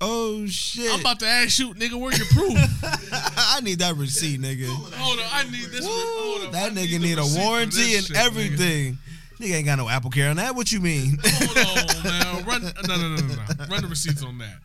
Oh 0.00 0.46
shit. 0.46 0.92
I'm 0.92 1.00
about 1.00 1.20
to 1.20 1.26
ask 1.26 1.58
you, 1.60 1.74
nigga, 1.74 1.94
where 1.94 2.12
your 2.16 2.26
proof? 2.26 2.58
I 3.36 3.60
need 3.62 3.78
that 3.78 3.94
receipt, 3.96 4.40
nigga. 4.40 4.66
Hold 4.66 5.18
on, 5.20 5.24
I 5.32 5.44
need 5.44 5.66
this. 5.70 5.82
Woo, 5.84 5.90
hold 5.92 6.42
on, 6.48 6.54
I 6.54 6.68
that 6.68 6.72
nigga 6.72 6.90
the 6.92 6.98
need 6.98 7.18
a 7.18 7.24
warranty 7.38 7.76
this 7.76 7.98
and 7.98 8.06
shit, 8.08 8.16
nigga. 8.16 8.26
everything. 8.26 8.98
Nigga. 9.38 9.54
ain't 9.54 9.66
got 9.66 9.78
no 9.78 9.88
Apple 9.88 10.10
Care 10.10 10.30
on 10.30 10.36
that. 10.36 10.54
What 10.56 10.72
you 10.72 10.80
mean? 10.80 11.18
Hold 11.24 11.58
on, 11.78 12.02
man. 12.02 12.44
Run, 12.44 12.62
no, 12.62 12.96
no, 12.96 12.96
no, 12.96 13.16
no, 13.16 13.34
no. 13.34 13.66
Run 13.70 13.82
the 13.82 13.88
receipts 13.88 14.22
on 14.24 14.38
that. 14.38 14.56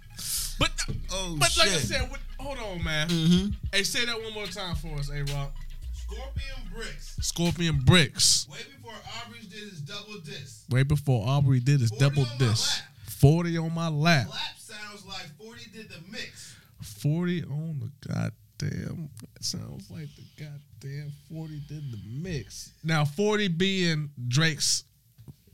But, 0.60 0.72
Oh, 1.12 1.36
but 1.39 1.55
like 1.58 1.68
I 1.70 1.78
said, 1.78 2.10
what, 2.10 2.20
hold 2.39 2.58
on, 2.58 2.84
man. 2.84 3.08
mm-hmm. 3.10 3.49
Hey, 3.72 3.84
say 3.84 4.05
that 4.05 4.20
one 4.20 4.34
more 4.34 4.47
time 4.47 4.76
for 4.76 4.97
us, 4.97 5.10
A 5.12 5.24
Rock. 5.36 5.53
Scorpion 5.93 6.72
Bricks. 6.74 7.16
Scorpion 7.22 7.80
Bricks. 7.86 8.47
Way 8.49 8.58
before 8.88 9.02
Aubrey 9.26 9.40
did 9.42 9.70
his 9.70 9.82
double 9.82 10.20
disc. 10.24 10.64
Way 10.70 10.84
before 10.84 11.28
Aubrey 11.28 11.60
did 11.60 11.82
his 11.82 11.92
double 11.92 12.24
on 12.26 12.38
disc. 12.38 12.82
40 13.20 13.58
on 13.58 13.74
my 13.74 13.88
lap. 13.90 14.28
Clap 14.28 14.42
sounds 14.58 15.06
like 15.06 15.26
40 15.38 15.62
did 15.74 15.90
the 15.90 16.00
mix. 16.12 16.56
40 16.82 17.44
on 17.44 17.80
the 17.80 18.08
goddamn. 18.08 19.10
It 19.36 19.44
sounds 19.44 19.90
like 19.90 20.08
the 20.16 20.44
goddamn 20.44 21.12
40 21.34 21.62
did 21.68 21.92
the 21.92 22.00
mix. 22.08 22.72
Now, 22.84 23.06
40 23.06 23.48
being 23.50 24.10
Drake's 24.28 24.84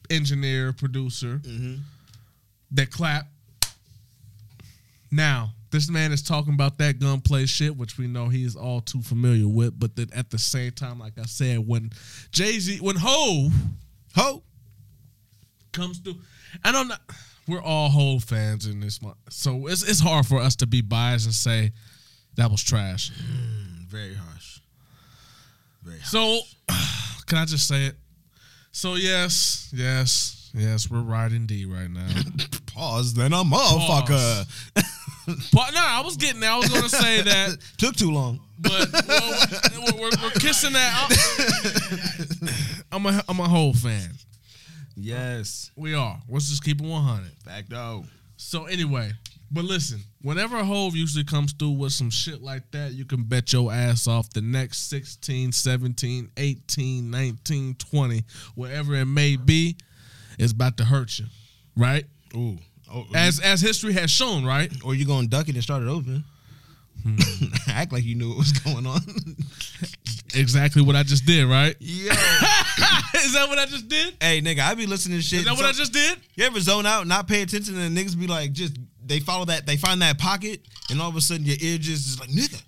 engineer, 0.10 0.74
producer, 0.74 1.40
Mm-hmm. 1.44 1.76
that 2.72 2.92
clap. 2.92 3.28
Now, 5.12 5.52
this 5.74 5.90
man 5.90 6.12
is 6.12 6.22
talking 6.22 6.54
about 6.54 6.78
that 6.78 7.00
gunplay 7.00 7.48
shit, 7.48 7.76
which 7.76 7.98
we 7.98 8.06
know 8.06 8.30
he 8.30 8.46
is 8.46 8.56
all 8.56 8.80
too 8.80 9.02
familiar 9.02 9.48
with. 9.48 9.78
But 9.80 9.96
then 9.96 10.08
at 10.16 10.30
the 10.30 10.38
same 10.38 10.72
time, 10.72 11.00
like 11.00 11.18
I 11.18 11.24
said, 11.24 11.68
when 11.68 11.90
Jay 12.32 12.60
Z, 12.60 12.78
when 12.80 12.96
Ho 12.96 13.50
Ho. 14.16 14.44
comes 15.72 15.98
through, 15.98 16.18
and 16.64 16.78
I'm 16.78 16.88
not, 16.88 17.02
know. 17.10 17.16
we're 17.48 17.62
all 17.62 17.90
Ho 17.90 18.20
fans 18.20 18.68
in 18.68 18.80
this 18.80 19.02
month, 19.02 19.18
so 19.30 19.66
it's 19.66 19.82
it's 19.82 20.00
hard 20.00 20.28
for 20.28 20.40
us 20.40 20.56
to 20.58 20.68
be 20.68 20.82
biased 20.82 21.26
and 21.26 21.34
say 21.34 21.72
that 22.36 22.52
was 22.52 22.64
trash. 22.64 23.12
Hmm, 23.12 23.86
very 23.88 24.14
harsh. 24.14 24.60
Very 25.82 26.00
harsh. 26.00 26.12
So, 26.12 26.40
can 27.26 27.40
I 27.40 27.46
just 27.46 27.68
say 27.68 27.88
it? 27.88 27.96
So 28.72 28.94
yes, 28.94 29.72
yes, 29.74 30.52
yes, 30.54 30.90
we're 30.90 31.02
riding 31.02 31.48
D 31.48 31.66
right 31.66 31.90
now. 31.90 32.08
Pause, 32.68 33.16
then 33.16 33.34
a 33.34 33.44
motherfucker. 33.44 34.46
but 35.26 35.74
no, 35.74 35.82
I 35.82 36.02
was 36.04 36.18
getting 36.18 36.40
there. 36.40 36.52
I 36.52 36.58
was 36.58 36.70
gonna 36.70 36.90
say 36.90 37.22
that. 37.22 37.58
Took 37.78 37.96
too 37.96 38.12
long. 38.12 38.40
But 38.60 38.92
well, 39.08 39.48
we're, 39.76 40.02
we're, 40.02 40.10
we're 40.22 40.32
kissing 40.32 40.74
that. 40.74 41.10
I'm 42.92 43.06
a 43.06 43.24
I'm 43.28 43.40
a 43.40 43.48
whole 43.48 43.74
fan. 43.74 44.12
Yes. 44.96 45.72
We 45.76 45.96
are. 45.96 46.20
Let's 46.30 46.50
just 46.50 46.64
keep 46.64 46.80
it 46.80 46.88
100. 46.88 47.32
Back 47.46 47.66
though. 47.68 48.06
So 48.38 48.66
anyway, 48.66 49.12
but 49.52 49.66
listen, 49.66 50.02
whenever 50.22 50.58
a 50.58 50.66
Hove 50.66 50.96
usually 50.96 51.24
comes 51.24 51.54
through 51.54 51.72
with 51.72 51.94
some 51.94 52.10
shit 52.10 52.42
like 52.42 52.72
that, 52.72 52.94
you 52.94 53.06
can 53.06 53.24
bet 53.24 53.54
your 53.54 53.72
ass 53.72 54.08
off 54.08 54.30
the 54.32 54.42
next 54.42 54.90
16, 54.90 55.52
17, 55.52 56.32
18, 56.36 57.12
19, 57.12 57.76
20, 57.76 58.24
whatever 58.56 58.96
it 58.96 59.06
may 59.06 59.36
be, 59.36 59.78
is 60.40 60.52
about 60.52 60.78
to 60.78 60.86
hurt 60.86 61.20
you. 61.20 61.26
Right? 61.78 62.06
Ooh. 62.36 62.58
Oh, 62.94 63.06
As 63.16 63.40
as 63.40 63.60
history 63.62 63.94
has 63.94 64.12
shown, 64.12 64.46
right? 64.46 64.72
or 64.84 64.94
you 64.96 65.06
gonna 65.06 65.28
duck 65.28 65.50
it 65.50 65.56
and 65.56 65.64
start 65.64 65.82
it 65.84 65.88
over. 65.90 66.22
Act 67.68 67.92
like 67.92 68.04
you 68.04 68.16
knew 68.16 68.30
what 68.30 68.38
was 68.38 68.52
going 68.52 68.86
on. 68.86 69.02
Exactly 70.36 70.82
what 70.82 70.96
I 70.96 71.04
just 71.04 71.28
did, 71.28 71.46
right? 71.46 71.76
Yeah. 71.80 72.12
is 73.16 73.34
that 73.34 73.46
what 73.50 73.60
I 73.60 73.68
just 73.68 73.88
did? 73.88 74.16
hey, 74.20 74.42
nigga, 74.42 74.62
I 74.62 74.74
be 74.74 74.88
listening 74.88 75.20
to 75.20 75.24
shit. 75.24 75.40
Is 75.42 75.46
that 75.46 75.52
what 75.52 75.60
so- 75.60 75.68
I 75.68 75.72
just 75.74 75.94
did? 75.94 76.18
You 76.34 76.46
ever 76.46 76.60
zone 76.60 76.88
out, 76.88 77.06
not 77.06 77.28
pay 77.28 77.44
attention, 77.44 77.78
and 77.78 77.96
niggas 77.96 78.20
be 78.20 78.26
like, 78.26 78.52
just 78.52 78.76
they 79.06 79.20
follow 79.20 79.46
that, 79.46 79.68
they 79.68 79.78
find 79.78 80.02
that 80.02 80.18
pocket, 80.18 80.62
and 80.90 81.00
all 81.00 81.08
of 81.10 81.16
a 81.16 81.22
sudden 81.22 81.46
your 81.46 81.58
ear 81.62 81.78
just 81.78 82.08
is 82.08 82.20
like, 82.20 82.30
nigga, 82.30 82.60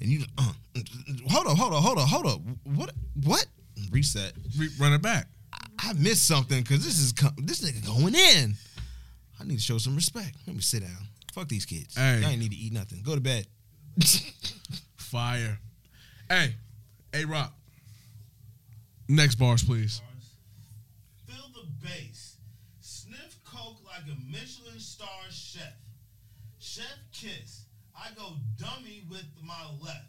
and 0.00 0.08
you, 0.08 0.24
uh, 0.38 0.52
hold 1.28 1.48
up, 1.48 1.58
hold 1.58 1.74
up, 1.74 1.82
hold 1.82 1.98
up, 1.98 2.08
hold 2.08 2.26
up, 2.26 2.40
what, 2.64 2.92
what? 3.24 3.44
Reset. 3.90 4.32
Re- 4.56 4.70
run 4.80 4.94
it 4.94 5.02
back. 5.02 5.26
I 5.80 5.92
missed 5.92 6.26
something 6.26 6.62
because 6.62 6.82
this 6.82 6.98
is 6.98 7.12
this 7.42 7.60
nigga 7.60 7.84
going 7.86 8.14
in. 8.14 8.54
I 9.40 9.44
need 9.44 9.56
to 9.56 9.62
show 9.62 9.78
some 9.78 9.94
respect. 9.94 10.36
Let 10.46 10.56
me 10.56 10.62
sit 10.62 10.82
down. 10.82 11.08
Fuck 11.32 11.48
these 11.48 11.64
kids. 11.64 11.96
Hey. 11.96 12.20
Y'all 12.20 12.30
ain't 12.30 12.40
need 12.40 12.50
to 12.50 12.56
eat 12.56 12.72
nothing. 12.72 13.02
Go 13.02 13.14
to 13.14 13.20
bed. 13.20 13.46
Fire. 14.96 15.58
Hey, 16.28 16.54
A 17.14 17.24
Rock. 17.24 17.52
Next 19.08 19.36
bars, 19.36 19.62
please. 19.64 20.02
Feel 21.26 21.48
the 21.54 21.66
bass. 21.82 22.36
Sniff 22.80 23.38
coke 23.44 23.78
like 23.86 24.04
a 24.04 24.16
Michelin 24.30 24.78
star 24.78 25.08
chef. 25.30 25.72
Chef 26.58 26.84
kiss. 27.12 27.64
I 27.96 28.08
go 28.16 28.34
dummy 28.58 29.02
with 29.08 29.24
my 29.42 29.64
left. 29.82 30.08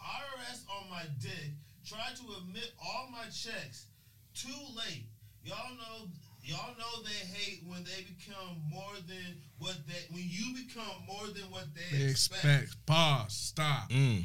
IRS 0.00 0.64
on 0.70 0.88
my 0.90 1.02
dick. 1.20 1.52
Try 1.86 1.98
to 2.16 2.22
admit 2.40 2.72
all 2.82 3.08
my 3.12 3.24
checks. 3.24 3.86
Too 4.34 4.48
late. 4.76 5.04
Y'all 5.44 5.74
know 5.76 6.08
y'all 6.42 6.74
know 6.78 7.02
they 7.04 7.26
hate 7.38 7.62
when 7.66 7.84
they 7.84 8.04
become 8.04 8.56
more 8.70 8.92
than 9.08 9.36
what 9.58 9.76
they 9.86 9.94
when 10.14 10.24
you 10.28 10.54
become 10.66 10.84
more 11.06 11.26
than 11.28 11.44
what 11.50 11.66
they, 11.74 11.96
They 11.98 12.04
expect. 12.10 12.44
expect. 12.44 12.86
Pause. 12.86 13.32
Stop. 13.32 13.90
Mm. 13.90 14.24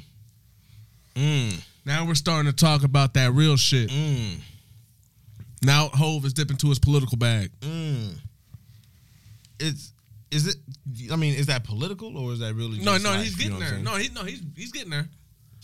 Mm. 1.15 1.63
Now 1.85 2.05
we're 2.05 2.15
starting 2.15 2.51
to 2.51 2.55
talk 2.55 2.83
about 2.83 3.13
that 3.15 3.31
real 3.33 3.57
shit. 3.57 3.89
Mm. 3.89 4.35
Now 5.63 5.87
Hove 5.89 6.25
is 6.25 6.33
dipping 6.33 6.57
to 6.57 6.69
his 6.69 6.79
political 6.79 7.17
bag. 7.17 7.51
Mm. 7.61 8.17
It's 9.59 9.93
is 10.29 10.47
it? 10.47 10.55
I 11.11 11.15
mean, 11.15 11.35
is 11.35 11.45
that 11.47 11.63
political 11.63 12.17
or 12.17 12.33
is 12.33 12.39
that 12.39 12.53
really? 12.53 12.79
No, 12.79 12.93
just 12.93 13.03
no, 13.03 13.11
life, 13.11 13.23
he's 13.23 13.31
you 13.31 13.37
getting 13.37 13.53
know 13.53 13.59
what 13.59 13.69
there. 13.69 13.77
I'm 13.77 13.83
No, 13.83 13.95
he 13.95 14.09
no, 14.09 14.23
he's 14.23 14.41
he's 14.55 14.71
getting 14.71 14.89
there. 14.91 15.07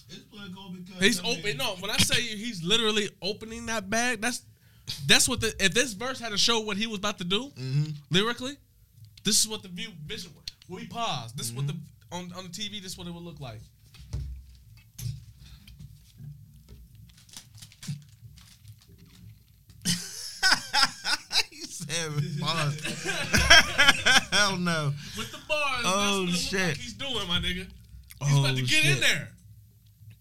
It's 0.10 0.20
political 0.24 0.70
because 0.72 1.01
He's 1.04 1.20
I 1.20 1.24
mean, 1.24 1.39
open. 1.39 1.58
No, 1.58 1.76
when 1.80 1.91
I 1.91 1.97
say 1.97 2.22
he's 2.22 2.64
literally 2.64 3.10
opening 3.22 3.66
that 3.68 3.89
bag, 3.89 4.22
that's 4.22 4.43
that's 5.08 5.28
what 5.30 5.40
the 5.42 5.54
if 5.64 5.74
this 5.74 5.94
verse 5.94 6.20
had 6.20 6.30
to 6.32 6.38
show 6.38 6.60
what 6.60 6.78
he 6.78 6.88
was 6.88 6.98
about 7.00 7.18
to 7.20 7.24
do 7.24 7.52
Mm-hmm. 7.58 7.92
lyrically, 8.12 8.58
this 9.24 9.40
is 9.40 9.48
what 9.48 9.62
the 9.64 9.70
view 9.70 9.90
vision. 10.06 10.32
When 10.68 10.82
we 10.82 10.88
pause, 10.88 11.34
this 11.34 11.48
is 11.48 11.54
what 11.54 11.68
the 11.68 11.76
on 12.12 12.32
on 12.38 12.44
the 12.44 12.50
TV. 12.50 12.82
This 12.82 12.94
is 12.94 12.98
what 12.98 13.08
it 13.08 13.14
would 13.14 13.24
look 13.24 13.40
like. 13.40 13.60
he 21.50 21.62
said, 21.66 22.12
pause. 22.42 22.80
Hell 24.32 24.58
no. 24.58 24.94
With 25.18 25.32
the 25.32 25.38
bars, 25.48 25.84
Oh, 25.86 26.26
that's 26.26 26.28
what 26.28 26.30
it 26.30 26.38
shit. 26.38 26.68
like 26.70 26.78
he's 26.78 26.94
doing, 26.94 27.28
my 27.28 27.40
nigga. 27.40 27.68
He's 28.24 28.38
about 28.40 28.52
Oh, 28.52 28.56
to 28.56 28.62
get 28.64 28.86
in 28.86 29.00
there. 29.00 29.30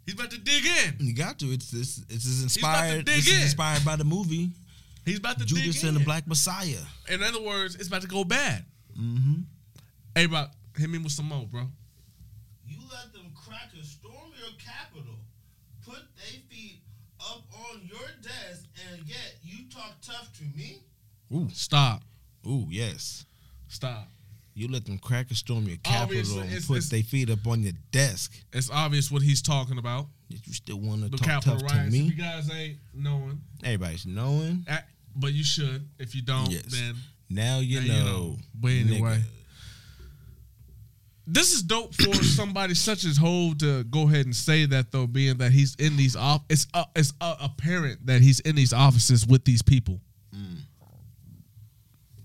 He's 0.04 0.14
about 0.14 0.30
to 0.32 0.38
dig 0.38 0.64
in. 0.66 0.96
You 1.06 1.14
got 1.14 1.38
to. 1.40 1.46
It's 1.46 1.70
this. 1.70 1.98
It's 2.08 2.26
as 2.26 2.38
about 2.38 2.38
to 2.38 2.42
inspired. 2.44 3.04
dig 3.04 3.14
This 3.16 3.26
is 3.28 3.36
in. 3.36 3.42
inspired 3.42 3.84
by 3.84 3.96
the 3.96 4.04
movie 4.04 4.50
He's 5.04 5.18
about 5.18 5.38
to 5.38 5.44
Judas 5.44 5.76
dig 5.76 5.84
and 5.84 5.88
in. 5.88 5.94
the 5.94 6.04
Black 6.04 6.26
Messiah. 6.28 6.78
In 7.08 7.22
other 7.22 7.42
words, 7.42 7.74
it's 7.76 7.88
about 7.88 8.02
to 8.02 8.08
go 8.08 8.22
bad. 8.24 8.64
Mm-hmm. 8.98 9.40
Hey, 10.14 10.26
bro, 10.26 10.46
hit 10.76 10.88
me 10.90 10.98
with 10.98 11.10
some 11.12 11.26
more, 11.26 11.46
bro. 11.46 11.62
You 12.68 12.76
let 12.90 13.12
them 13.12 13.32
crackers 13.34 13.88
storm 14.00 14.30
your 14.38 14.50
Capitol, 14.58 15.16
put 15.84 16.02
their 16.16 16.40
feet 16.48 16.82
up 17.20 17.42
on 17.70 17.80
your 17.82 18.06
desk, 18.22 18.66
and 18.92 19.02
yet 19.08 19.36
you 19.42 19.64
talk 19.74 19.96
tough 20.02 20.30
to 20.38 20.44
me? 20.56 20.82
Ooh, 21.34 21.48
Stop. 21.52 22.02
ooh, 22.46 22.66
yes. 22.70 23.24
Stop. 23.68 24.08
You 24.54 24.68
let 24.68 24.84
them 24.84 24.98
crack 24.98 25.08
crackers 25.28 25.38
storm 25.38 25.64
your 25.66 25.78
Capitol 25.78 26.40
and 26.40 26.66
put 26.66 26.82
their 26.90 27.02
feet 27.02 27.30
up 27.30 27.46
on 27.46 27.62
your 27.62 27.72
desk. 27.90 28.34
It's 28.52 28.70
obvious 28.70 29.10
what 29.10 29.22
he's 29.22 29.40
talking 29.40 29.78
about. 29.78 30.06
You 30.28 30.38
still 30.52 30.78
want 30.78 31.10
to 31.10 31.16
talk 31.18 31.42
tough 31.42 31.66
to 31.66 31.84
me? 31.90 31.98
You 32.00 32.14
guys 32.14 32.50
ain't 32.50 32.78
knowing, 32.94 33.40
Everybody's 33.64 34.04
knowing. 34.06 34.64
eh, 34.68 34.78
but 35.16 35.32
you 35.32 35.42
should. 35.44 35.88
If 35.98 36.14
you 36.14 36.22
don't, 36.22 36.50
Yes. 36.50 36.64
then 36.66 36.96
Now 37.30 37.60
you 37.60 37.80
Now 37.80 37.86
know. 37.86 37.94
you 37.96 38.04
know. 38.04 38.36
But 38.54 38.68
anyway. 38.72 39.16
nigga. 39.18 39.22
this 41.26 41.52
is 41.54 41.62
dope 41.62 41.94
for 41.94 42.14
somebody 42.22 42.74
such 42.74 43.04
as 43.04 43.16
Hove 43.16 43.58
to 43.58 43.84
go 43.84 44.02
ahead 44.08 44.26
and 44.26 44.36
say 44.36 44.66
that 44.66 44.90
though, 44.92 45.06
being 45.06 45.38
that 45.38 45.52
he's 45.52 45.74
in 45.76 45.96
these 45.96 46.14
off. 46.16 46.42
It's 46.50 46.66
uh, 46.74 46.84
it's 46.94 47.12
uh, 47.22 47.36
apparent 47.40 48.04
that 48.06 48.20
he's 48.20 48.40
in 48.40 48.54
these 48.56 48.72
offices 48.74 49.26
with 49.26 49.44
these 49.44 49.62
people. 49.62 50.00
Mm. 50.34 50.56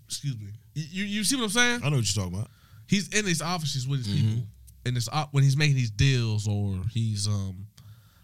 Excuse 0.07 0.37
me. 0.39 0.51
You, 0.77 1.03
you 1.03 1.05
you 1.05 1.23
see 1.23 1.35
what 1.35 1.43
I'm 1.45 1.49
saying? 1.49 1.79
I 1.83 1.89
know 1.89 1.97
what 1.97 2.15
you're 2.15 2.23
talking 2.23 2.37
about. 2.37 2.51
He's 2.87 3.07
in 3.09 3.25
these 3.25 3.41
offices 3.41 3.87
with 3.87 4.05
his 4.05 4.15
Mm-hmm. 4.15 4.27
people, 4.35 4.47
and 4.85 4.95
it's 4.97 5.09
uh, 5.11 5.25
when 5.31 5.43
he's 5.43 5.57
making 5.57 5.75
these 5.75 5.89
deals 5.91 6.47
or 6.47 6.79
he's 6.91 7.27
um 7.27 7.65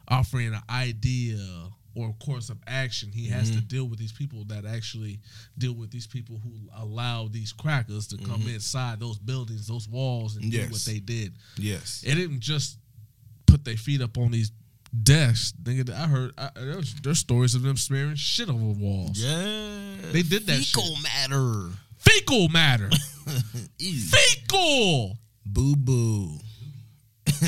offering 0.07 0.53
an 0.53 0.61
idea 0.69 1.37
or 1.95 2.09
a 2.09 2.25
course 2.25 2.49
of 2.49 2.57
action, 2.67 3.11
he 3.11 3.27
has 3.29 3.49
Mm-hmm. 3.49 3.59
to 3.59 3.65
deal 3.65 3.85
with 3.85 3.99
these 3.99 4.11
people 4.11 4.43
that 4.45 4.65
actually 4.65 5.19
deal 5.57 5.73
with 5.73 5.91
these 5.91 6.07
people 6.07 6.39
who 6.43 6.51
allow 6.75 7.27
these 7.27 7.51
crackers 7.53 8.07
to 8.07 8.17
come 8.17 8.47
inside 8.47 8.99
those 8.99 9.17
buildings, 9.19 9.67
those 9.67 9.87
walls, 9.89 10.35
and 10.35 10.51
do 10.51 10.59
what 10.61 10.69
Mm-hmm. 10.71 10.91
They 10.93 10.99
did. 10.99 11.33
Yes. 11.57 12.03
It 12.05 12.15
didn't 12.15 12.39
just 12.39 12.77
put 13.47 13.63
their 13.65 13.77
feet 13.77 14.01
up 14.01 14.17
on 14.17 14.31
these 14.31 14.51
desks. 15.03 15.53
Nigga, 15.63 15.89
I 15.91 16.07
heard 16.07 16.33
I, 16.37 16.49
there's, 16.55 16.95
there's 17.01 17.19
stories 17.19 17.55
of 17.55 17.61
them 17.63 17.77
smearing 17.77 18.15
shit 18.15 18.49
over 18.49 18.57
walls. 18.63 19.17
Yeah. 19.19 19.95
They 20.11 20.21
did 20.23 20.45
that 20.47 20.59
Fecal 20.63 20.95
matter. 21.03 21.69
Fecal 22.13 22.49
matter. 22.49 22.89
Fecal. 23.79 25.17
Boo 25.45 25.75
boo. 25.75 26.37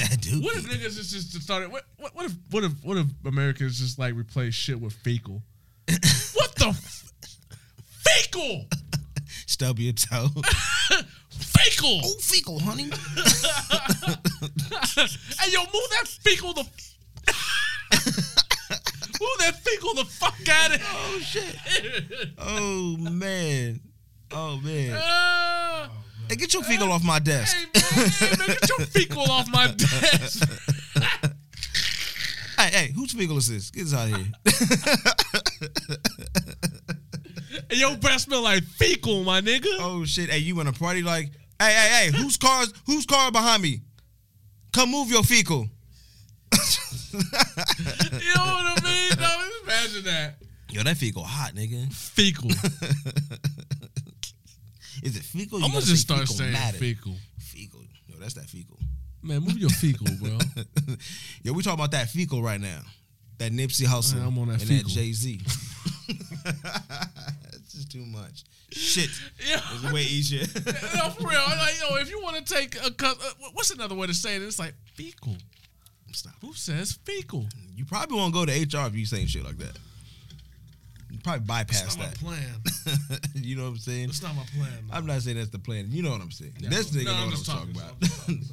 What 0.41 0.57
if 0.57 0.66
niggas 0.66 0.95
just 0.95 1.11
just 1.11 1.41
started? 1.43 1.72
What, 1.72 1.84
what 1.97 2.16
what 2.16 2.26
if 2.26 2.34
what 2.49 2.63
if 2.63 2.72
what 2.84 2.97
if 2.97 3.05
Americans 3.26 3.80
just 3.80 3.99
like 3.99 4.16
replace 4.16 4.55
shit 4.55 4.82
with 4.82 4.93
fecal? 4.93 5.43
what 6.34 6.55
the 6.55 6.70
f- 6.70 7.11
fecal? 7.88 8.66
Stub 9.45 9.80
your 9.80 9.93
toe. 9.93 10.28
Fecal. 11.30 12.01
oh, 12.03 12.16
fecal, 12.20 12.59
honey. 12.59 12.89
hey 15.39 15.51
yo, 15.51 15.59
move 15.61 15.89
that 15.91 16.07
fecal 16.07 16.53
the. 16.53 16.63
move 19.22 19.38
that 19.39 19.59
fecal 19.63 19.93
the 19.93 20.05
fuck 20.05 20.49
out 20.49 20.72
of 20.72 20.76
it. 20.76 20.82
Oh 20.84 21.20
shit. 21.20 21.55
Oh 22.39 22.97
man. 22.97 23.80
Oh 24.38 24.59
man. 24.61 24.93
Ah. 25.01 25.89
Hey, 26.27 26.36
get 26.36 26.53
your 26.53 26.63
fecal 26.63 26.91
off 26.91 27.03
my 27.03 27.19
desk. 27.19 27.55
Hey 27.73 27.81
man, 28.01 28.09
hey, 28.09 28.36
man, 28.38 28.47
get 28.47 28.69
your 28.69 28.79
fecal 28.88 29.31
off 29.31 29.47
my 29.49 29.67
desk. 29.67 30.49
Hey, 32.57 32.69
hey, 32.71 32.91
whose 32.95 33.11
fecal 33.11 33.36
is 33.38 33.49
this? 33.49 33.69
Get 33.69 33.83
this 33.83 33.93
out 33.93 34.09
of 34.09 34.15
here. 34.15 34.31
Hey, 37.69 37.77
your 37.77 37.97
breath 37.97 38.21
smell 38.21 38.41
like 38.43 38.63
fecal, 38.63 39.23
my 39.23 39.41
nigga. 39.41 39.67
oh 39.79 40.05
shit. 40.05 40.29
Hey, 40.29 40.38
you 40.39 40.59
in 40.61 40.67
a 40.67 40.73
party 40.73 41.01
like, 41.01 41.31
hey, 41.59 41.73
hey, 41.73 41.89
hey, 41.89 42.11
whose 42.17 42.38
car's 42.38 42.71
whose 42.86 43.05
car 43.05 43.31
behind 43.31 43.61
me? 43.61 43.81
Come 44.73 44.91
move 44.91 45.09
your 45.09 45.23
fecal. 45.23 45.67
You 46.51 47.19
know 48.36 48.45
what 48.45 48.65
I 48.65 48.79
mean? 48.83 49.11
No, 49.19 49.49
imagine 49.63 50.03
that. 50.05 50.36
Yo, 50.69 50.83
that 50.83 50.97
fecal 50.97 51.23
hot, 51.23 51.53
nigga. 51.55 51.91
Fecal. 51.93 52.51
Is 55.06 55.16
it 55.18 55.24
fecal? 55.24 55.60
I'm 55.60 55.66
You 55.66 55.74
gonna 55.74 55.86
just 55.86 56.01
start 56.01 56.22
fecal 56.22 56.36
saying 56.36 56.53
matter. 56.53 56.78
fecal. 56.78 57.14
Fecal. 57.39 57.82
Yo, 58.08 58.16
that's 58.20 58.34
that 58.34 58.45
fecal. 58.49 58.78
Man, 59.22 59.41
move 59.41 59.58
your 59.58 59.70
fecal, 59.70 60.08
bro. 60.22 60.38
Yo, 61.43 61.53
we 61.53 61.64
talking 61.64 61.80
about 61.80 61.91
that 61.91 62.10
fecal 62.10 62.41
right 62.43 62.60
now. 62.60 62.80
That 63.38 63.51
Nipsey 63.51 63.86
Hussle 63.86 64.26
I'm 64.26 64.38
on 64.39 64.47
that 64.47 64.53
and 64.62 64.64
fecal. 64.64 64.84
that 64.89 64.93
Jay 64.95 65.12
Z. 65.14 65.41
It's 67.53 67.74
just 67.74 67.91
too 67.91 68.06
much. 68.06 68.43
Shit. 68.72 69.10
Yeah. 69.47 69.60
That's 69.82 69.93
way 69.93 70.01
easier. 70.03 70.41
no, 70.95 71.10
for 71.10 71.28
real. 71.28 71.39
I'm 71.45 71.58
Like, 71.58 71.76
yo, 71.80 71.95
if 71.97 72.10
you 72.10 72.22
want 72.22 72.43
to 72.43 72.53
take 72.53 72.76
a 72.84 72.91
cut, 72.91 73.18
uh, 73.24 73.32
what's 73.53 73.70
another 73.72 73.93
way 73.95 74.08
to 74.08 74.14
say 74.14 74.36
it? 74.36 74.41
It's 74.41 74.58
like 74.60 74.74
fecal. 74.95 75.36
Stop. 76.14 76.34
Who 76.41 76.53
says 76.53 76.93
fecal? 77.03 77.45
You 77.76 77.86
probably 77.86 78.18
won't 78.18 78.34
go 78.34 78.45
to 78.45 78.51
HR 78.51 78.88
if 78.88 78.95
you 78.95 79.06
saying 79.06 79.28
shit 79.28 79.43
like 79.43 79.58
that. 79.58 79.78
You 81.12 81.20
probably 81.24 81.45
bypass 81.45 81.82
That's 81.82 81.97
not 81.97 82.12
that. 82.12 82.22
my 82.24 82.36
plan. 82.36 82.62
you 83.36 83.56
know 83.56 83.64
what 83.64 83.70
I'm 83.70 83.78
saying? 83.78 84.08
That's 84.08 84.22
not 84.24 84.36
my 84.36 84.43
plan. 84.58 84.88
no. 84.89 84.93
I'm 84.95 85.06
not 85.06 85.22
saying 85.22 85.38
that's 85.38 85.49
the 85.49 85.60
plan. 85.60 85.86
You 85.89 86.03
know 86.03 86.12
what 86.12 86.22
I'm 86.22 86.32
saying. 86.32 86.53
this 86.60 86.93
No, 86.93 86.99
nigga 87.01 87.06
know 87.06 87.12
I'm 87.12 87.18
what 87.18 87.24
I'm 87.26 87.32
just 87.32 87.45
talking 87.45 87.74
talking. 87.74 87.89
about. 87.89 88.01
Talking. 88.01 88.41
Talking. 88.41 88.41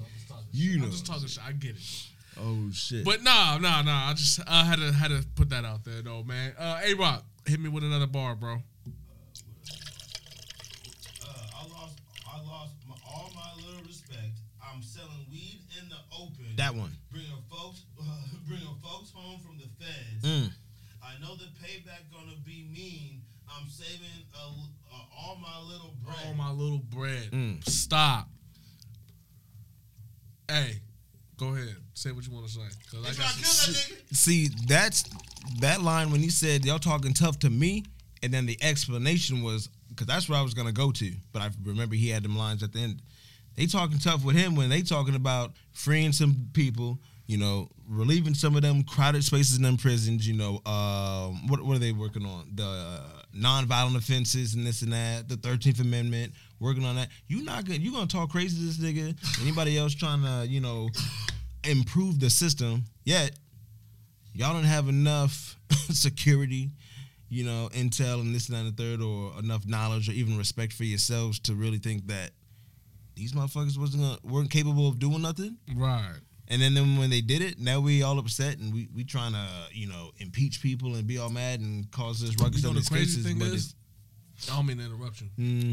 You 0.55 0.79
know 0.79 0.85
I'm 0.85 0.91
just 0.91 1.09
what 1.09 1.15
I'm 1.17 1.23
talking 1.23 1.29
shit. 1.29 1.45
I 1.47 1.53
get 1.53 1.77
it. 1.77 2.07
oh 2.39 2.71
shit. 2.73 3.05
But 3.07 3.23
nah, 3.23 3.57
nah, 3.59 3.81
nah. 3.83 4.11
I 4.11 4.15
just 4.15 4.39
I 4.47 4.65
had 4.65 4.79
to 4.81 4.93
had 4.93 5.09
to 5.09 5.25
put 5.35 5.49
that 5.51 5.65
out 5.65 5.83
there 5.85 6.03
though, 6.03 6.23
man. 6.25 6.53
Uh, 6.59 6.79
A 6.85 6.93
Rock, 6.95 7.25
hit 7.47 7.59
me 7.59 7.71
with 7.71 7.85
another 7.85 8.07
bar, 8.07 8.35
bro. 8.35 8.55
Uh, 8.55 8.59
I 11.57 11.63
lost, 11.73 11.99
I 12.27 12.37
lost 12.43 12.73
all 13.07 13.31
my 13.35 13.55
little 13.65 13.83
respect. 13.87 14.41
I'm 14.63 14.83
selling 14.83 15.25
weed 15.31 15.61
in 15.81 15.89
the 15.89 15.97
open. 16.19 16.45
that 16.57 16.75
one. 16.75 16.93
bringing 17.11 17.31
folks, 17.51 17.85
bringing 18.47 18.67
folks 18.83 19.11
home 19.15 19.41
from 19.41 19.57
the 19.59 19.69
feds. 19.85 20.23
Mm. 20.25 20.51
I 21.03 21.21
know 21.21 21.35
the 21.37 21.47
payback 21.63 22.11
gonna 22.13 22.37
be 22.45 22.67
mean. 22.73 23.23
I'm 23.49 23.69
saving 23.69 24.07
a, 24.35 24.39
uh, 24.39 25.05
all 25.19 25.37
my 25.37 25.61
little 25.69 25.95
bread. 26.05 26.17
Oh 26.31 26.35
my 26.35 26.51
little 26.51 26.79
bread. 26.79 27.31
Mm. 27.33 27.69
Stop. 27.69 28.29
Hey, 30.49 30.81
go 31.37 31.49
ahead. 31.55 31.77
Say 31.95 32.13
what 32.13 32.27
you 32.27 32.33
want 32.33 32.47
to 32.47 32.53
say. 32.53 32.61
'cause 32.91 33.05
I 33.07 33.11
If 33.11 33.19
got 33.19 33.31
some 33.31 33.43
kill 33.43 33.75
that 33.75 34.05
nigga, 34.11 34.17
See, 34.17 34.49
that's 34.67 35.05
that 35.61 35.83
line 35.83 36.11
when 36.11 36.21
he 36.23 36.31
said 36.31 36.65
y'all 36.65 36.79
talking 36.79 37.15
tough 37.15 37.39
to 37.41 37.51
me, 37.51 37.85
and 38.23 38.33
then 38.33 38.47
the 38.47 38.59
explanation 38.63 39.43
was 39.43 39.69
because 39.89 40.07
that's 40.07 40.29
where 40.29 40.39
I 40.39 40.43
was 40.43 40.55
gonna 40.55 40.73
go 40.73 40.91
to, 40.93 41.15
but 41.33 41.43
I 41.43 41.51
remember 41.63 41.95
he 41.95 42.09
had 42.09 42.23
them 42.23 42.37
lines 42.37 42.63
at 42.63 42.73
the 42.73 42.81
end. 42.81 43.03
They 43.55 43.67
talking 43.67 43.99
tough 43.99 44.25
with 44.25 44.37
him 44.37 44.55
when 44.55 44.71
they 44.71 44.81
talking 44.83 45.15
about 45.15 45.53
freeing 45.73 46.13
some 46.13 46.49
people, 46.55 46.99
you 47.27 47.39
know, 47.39 47.69
relieving 47.89 48.35
some 48.35 48.57
of 48.57 48.63
them 48.63 48.83
crowded 48.83 49.25
spaces 49.25 49.57
in 49.57 49.63
them 49.63 49.77
prisons. 49.77 50.27
You 50.27 50.35
know, 50.35 50.61
um, 50.71 51.47
what 51.49 51.63
what 51.63 51.77
are 51.77 51.81
they 51.81 51.93
working 51.93 52.27
on? 52.27 52.51
The 52.55 52.65
uh, 52.65 53.01
nonviolent 53.37 53.97
offenses 53.97 54.55
and 54.55 54.67
this 54.67 54.83
and 54.83 54.93
that. 54.93 55.29
The 55.29 55.37
Thirteenth 55.37 55.81
Amendment, 55.81 56.33
working 56.61 56.85
on 56.85 56.97
that. 56.97 57.09
You 57.29 57.43
not 57.43 57.65
gonna 57.65 57.79
you 57.79 57.93
gonna 57.93 58.07
talk 58.07 58.31
crazy 58.31 58.59
to 58.59 58.65
this 58.65 58.79
nigga? 58.79 59.17
Anybody 59.43 59.79
else 59.79 59.95
trying 59.95 60.23
to 60.23 60.47
you 60.47 60.61
know 60.61 60.89
improve 61.65 62.21
the 62.21 62.31
system? 62.31 62.85
Yet 63.05 63.33
y'all 64.35 64.53
don't 64.53 64.65
have 64.65 64.89
enough 64.89 65.57
security, 65.91 66.71
you 67.29 67.45
know, 67.45 67.69
intel 67.73 68.21
and 68.21 68.35
this 68.35 68.49
and 68.49 68.57
that 68.57 68.65
and 68.65 68.77
the 68.77 68.83
third, 68.83 69.01
or 69.03 69.39
enough 69.39 69.67
knowledge 69.67 70.09
or 70.09 70.13
even 70.13 70.37
respect 70.37 70.73
for 70.73 70.85
yourselves 70.85 71.39
to 71.41 71.55
really 71.55 71.79
think 71.79 72.07
that 72.09 72.31
these 73.15 73.33
motherfuckers 73.33 73.79
wasn't 73.79 74.03
gonna, 74.03 74.19
weren't 74.25 74.51
capable 74.51 74.89
of 74.89 74.99
doing 74.99 75.23
nothing. 75.23 75.57
right. 75.77 76.19
And 76.53 76.61
then, 76.61 76.75
then 76.75 76.99
when 76.99 77.09
they 77.09 77.23
did 77.23 77.41
it, 77.41 77.59
now 77.59 77.81
we 77.81 78.03
all 78.03 78.19
upset 78.19 78.59
and 78.59 78.75
we 78.75 78.87
we 78.95 79.05
trying 79.05 79.33
to 79.33 79.47
you 79.73 79.87
know 79.89 80.11
impeach 80.19 80.61
people 80.61 80.95
and 80.97 81.07
be 81.07 81.17
all 81.19 81.31
mad 81.31 81.61
and 81.61 81.91
cause 81.91 82.21
this 82.21 82.37
ruckus 82.37 82.59
You 82.59 82.63
know 82.65 82.69
on 82.71 82.75
the 82.75 82.81
these 82.81 82.89
crazy 82.91 83.17
cases. 83.17 83.27
thing 83.27 83.39
but 83.39 83.49
is, 83.49 83.75
I 84.51 84.57
don't 84.57 84.67
mean 84.67 84.77
to 84.79 84.85
interrupt 84.85 85.21
you. 85.23 85.29
it's- 85.39 85.73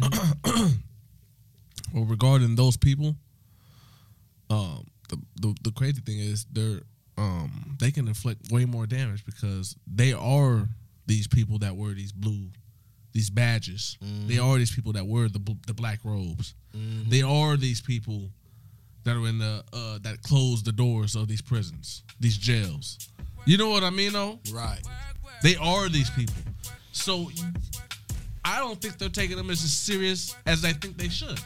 mm, 0.54 0.78
Well, 1.94 2.06
regarding 2.06 2.56
those 2.56 2.78
people, 2.78 3.16
um, 4.50 4.86
the, 5.10 5.18
the 5.42 5.56
the 5.64 5.72
crazy 5.72 6.02
thing 6.02 6.20
is 6.20 6.46
they're 6.52 6.82
um 7.18 7.76
they 7.80 7.92
can 7.92 8.08
inflict 8.08 8.52
way 8.52 8.66
more 8.66 8.86
damage 8.86 9.26
because 9.26 9.76
they 9.88 10.14
are 10.14 10.68
these 11.08 11.28
people 11.28 11.58
that 11.60 11.76
wear 11.76 11.94
these 11.94 12.12
blue 12.12 12.50
these 13.12 13.30
badges. 13.32 13.98
They 14.28 14.38
are 14.38 14.58
these 14.58 14.74
people 14.74 14.94
that 14.94 15.06
wear 15.08 15.28
the 15.30 15.40
the 15.68 15.74
black 15.74 16.00
robes. 16.04 16.54
They 16.74 17.22
are 17.24 17.58
these 17.58 17.82
people 17.82 18.30
that 19.04 19.16
are 19.16 19.28
in 19.28 19.38
the 19.40 19.64
uh, 19.74 20.00
that 20.02 20.22
close 20.22 20.64
the 20.64 20.72
doors 20.72 21.16
of 21.16 21.28
these 21.28 21.42
prisons, 21.42 22.04
these 22.20 22.38
jails. 22.38 22.98
You 23.46 23.58
know 23.58 23.70
what 23.70 23.84
I 23.84 23.90
mean, 23.90 24.14
though? 24.14 24.40
right. 24.52 24.82
They 25.42 25.56
are 25.56 25.88
these 25.88 26.10
people. 26.10 26.36
So 26.92 27.32
I 28.44 28.60
don't 28.60 28.82
think 28.82 28.98
they're 28.98 29.10
taking 29.10 29.38
them 29.38 29.50
as 29.50 29.60
serious 29.60 30.36
as 30.46 30.66
I 30.66 30.74
think 30.74 30.98
they 30.98 31.08
should. 31.08 31.40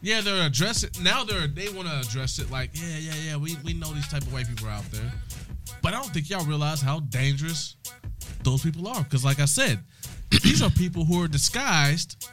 Yeah, 0.00 0.20
they're 0.20 0.46
addressing 0.46 0.90
now. 1.02 1.24
They're 1.24 1.48
they 1.48 1.68
want 1.70 1.88
to 1.88 1.98
address 1.98 2.38
it 2.38 2.50
like, 2.50 2.70
yeah, 2.74 2.98
yeah, 2.98 3.12
yeah. 3.26 3.36
We 3.36 3.56
we 3.64 3.72
know 3.72 3.92
these 3.92 4.08
type 4.08 4.22
of 4.22 4.32
white 4.32 4.46
people 4.46 4.68
are 4.68 4.72
out 4.72 4.90
there, 4.92 5.12
but 5.82 5.92
I 5.92 6.00
don't 6.00 6.12
think 6.12 6.30
y'all 6.30 6.44
realize 6.44 6.80
how 6.80 7.00
dangerous 7.00 7.76
those 8.44 8.62
people 8.62 8.86
are. 8.86 9.02
Because 9.02 9.24
like 9.24 9.40
I 9.40 9.44
said, 9.44 9.80
these 10.42 10.62
are 10.62 10.70
people 10.70 11.04
who 11.04 11.22
are 11.22 11.28
disguised 11.28 12.28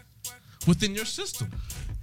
within 0.68 0.94
your 0.94 1.06
system. 1.06 1.52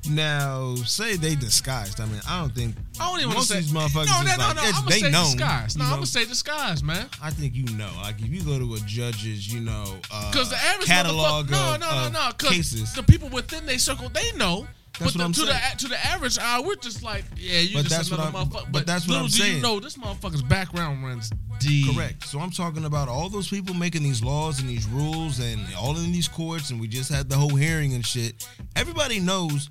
Now, 0.09 0.75
say 0.85 1.17
they 1.17 1.37
disguised. 1.37 2.01
I 2.01 2.07
mean, 2.07 2.21
I 2.29 2.41
don't 2.41 2.55
think 2.55 2.75
I 2.99 3.09
don't 3.11 3.21
even 3.21 3.35
most 3.35 3.49
say 3.49 3.59
of 3.59 3.65
these 3.65 3.73
motherfuckers. 3.73 4.07
No, 4.07 4.23
no, 4.23 4.37
no, 4.37 4.47
like, 4.47 4.57
no. 4.57 4.63
I'm 4.63 4.73
gonna 4.73 4.87
they 4.91 4.99
say 5.01 5.11
known, 5.11 5.25
disguise. 5.37 5.77
No, 5.77 5.85
you 5.85 5.91
I'm 5.91 5.97
gonna 5.97 6.07
say 6.07 6.25
disguise, 6.25 6.83
man. 6.83 7.07
I 7.23 7.31
think 7.31 7.55
you 7.55 7.65
know. 7.77 7.91
Like 8.03 8.21
if 8.21 8.29
you 8.29 8.43
go 8.43 8.59
to 8.59 8.75
a 8.75 8.79
judge's, 8.81 9.53
you 9.53 9.61
know, 9.61 9.85
uh, 10.11 10.31
Because 10.33 10.51
the 10.51 10.57
average 10.57 10.89
catalog 10.89 11.51
no, 11.51 11.75
of, 11.75 11.81
no, 11.81 11.89
no, 11.89 12.09
no, 12.09 12.31
'cause 12.37 12.51
cases. 12.51 12.93
the 12.95 13.03
people 13.05 13.29
within 13.29 13.65
their 13.65 13.79
circle, 13.79 14.09
they 14.09 14.33
know. 14.37 14.67
That's 14.99 14.99
but 14.99 15.05
what 15.05 15.19
the, 15.19 15.25
I'm 15.25 15.33
to 15.33 15.41
saying. 15.41 15.61
the 15.73 15.79
to 15.79 15.89
the 15.89 16.07
average 16.07 16.39
eye, 16.39 16.61
we're 16.61 16.75
just 16.75 17.03
like, 17.03 17.25
yeah, 17.37 17.61
you 17.61 17.77
But 17.77 17.87
just 17.87 18.13
another 18.13 18.31
motherfucker. 18.31 18.73
but 18.73 18.87
that's 18.87 19.05
what 19.07 19.13
little 19.13 19.25
I'm 19.27 19.31
do 19.31 19.39
saying. 19.39 19.57
you 19.57 19.63
know, 19.63 19.81
this 19.81 19.97
motherfucker's 19.97 20.43
background 20.43 21.03
runs 21.03 21.31
deep. 21.61 21.95
Correct. 21.95 22.25
So 22.27 22.41
I'm 22.41 22.51
talking 22.51 22.85
about 22.85 23.09
all 23.09 23.31
those 23.31 23.49
people 23.49 23.75
making 23.75 24.03
these 24.03 24.23
laws 24.23 24.61
and 24.61 24.69
these 24.69 24.87
rules 24.89 25.39
and 25.39 25.61
all 25.79 25.97
in 25.97 26.13
these 26.13 26.29
courts, 26.29 26.71
and 26.71 26.79
we 26.81 26.89
just 26.89 27.11
had 27.11 27.31
the 27.31 27.37
whole 27.37 27.55
hearing 27.57 27.95
and 27.95 28.05
shit. 28.05 28.47
Everybody 28.77 29.19
knows 29.19 29.71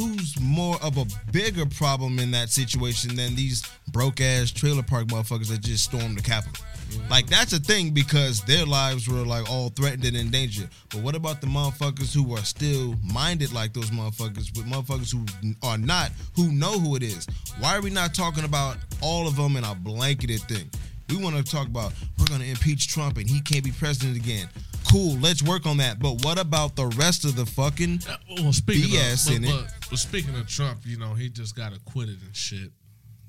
who's 0.00 0.40
more 0.40 0.76
of 0.82 0.96
a 0.96 1.04
bigger 1.30 1.66
problem 1.66 2.18
in 2.18 2.30
that 2.30 2.48
situation 2.48 3.14
than 3.16 3.34
these 3.34 3.62
broke 3.88 4.20
ass 4.20 4.50
trailer 4.50 4.82
park 4.82 5.06
motherfuckers 5.08 5.48
that 5.48 5.60
just 5.60 5.84
stormed 5.84 6.16
the 6.16 6.22
Capitol. 6.22 6.64
Mm-hmm. 6.88 7.10
Like 7.10 7.26
that's 7.26 7.52
a 7.52 7.60
thing 7.60 7.90
because 7.90 8.40
their 8.44 8.64
lives 8.64 9.08
were 9.08 9.26
like 9.26 9.50
all 9.50 9.68
threatened 9.68 10.06
and 10.06 10.16
in 10.16 10.30
danger. 10.30 10.68
But 10.88 11.02
what 11.02 11.14
about 11.14 11.42
the 11.42 11.46
motherfuckers 11.46 12.14
who 12.14 12.34
are 12.34 12.44
still 12.44 12.94
minded 13.04 13.52
like 13.52 13.74
those 13.74 13.90
motherfuckers, 13.90 14.54
but 14.54 14.64
motherfuckers 14.64 15.12
who 15.12 15.26
are 15.62 15.76
not, 15.76 16.12
who 16.34 16.50
know 16.50 16.78
who 16.78 16.96
it 16.96 17.02
is? 17.02 17.26
Why 17.58 17.76
are 17.76 17.82
we 17.82 17.90
not 17.90 18.14
talking 18.14 18.44
about 18.44 18.78
all 19.02 19.28
of 19.28 19.36
them 19.36 19.56
in 19.56 19.64
a 19.64 19.74
blanketed 19.74 20.40
thing? 20.42 20.70
We 21.10 21.16
want 21.16 21.36
to 21.36 21.42
talk 21.42 21.66
about 21.66 21.92
we're 22.18 22.26
going 22.26 22.40
to 22.40 22.48
impeach 22.48 22.88
Trump 22.88 23.16
and 23.18 23.28
he 23.28 23.40
can't 23.40 23.64
be 23.64 23.72
president 23.72 24.16
again. 24.16 24.48
Cool, 24.90 25.16
let's 25.18 25.42
work 25.42 25.66
on 25.66 25.76
that. 25.78 25.98
But 25.98 26.24
what 26.24 26.38
about 26.38 26.76
the 26.76 26.86
rest 26.86 27.24
of 27.24 27.36
the 27.36 27.46
fucking? 27.46 28.00
Uh, 28.08 28.16
Well, 28.38 28.52
speaking 28.52 28.90
BS 28.90 29.28
of, 29.28 29.36
in 29.36 29.42
but, 29.42 29.50
it. 29.50 29.64
but, 29.80 29.90
but 29.90 29.98
speaking 29.98 30.34
of 30.36 30.48
Trump, 30.48 30.80
you 30.84 30.98
know, 30.98 31.14
he 31.14 31.28
just 31.28 31.56
got 31.56 31.72
acquitted 31.72 32.18
and 32.22 32.34
shit. 32.34 32.70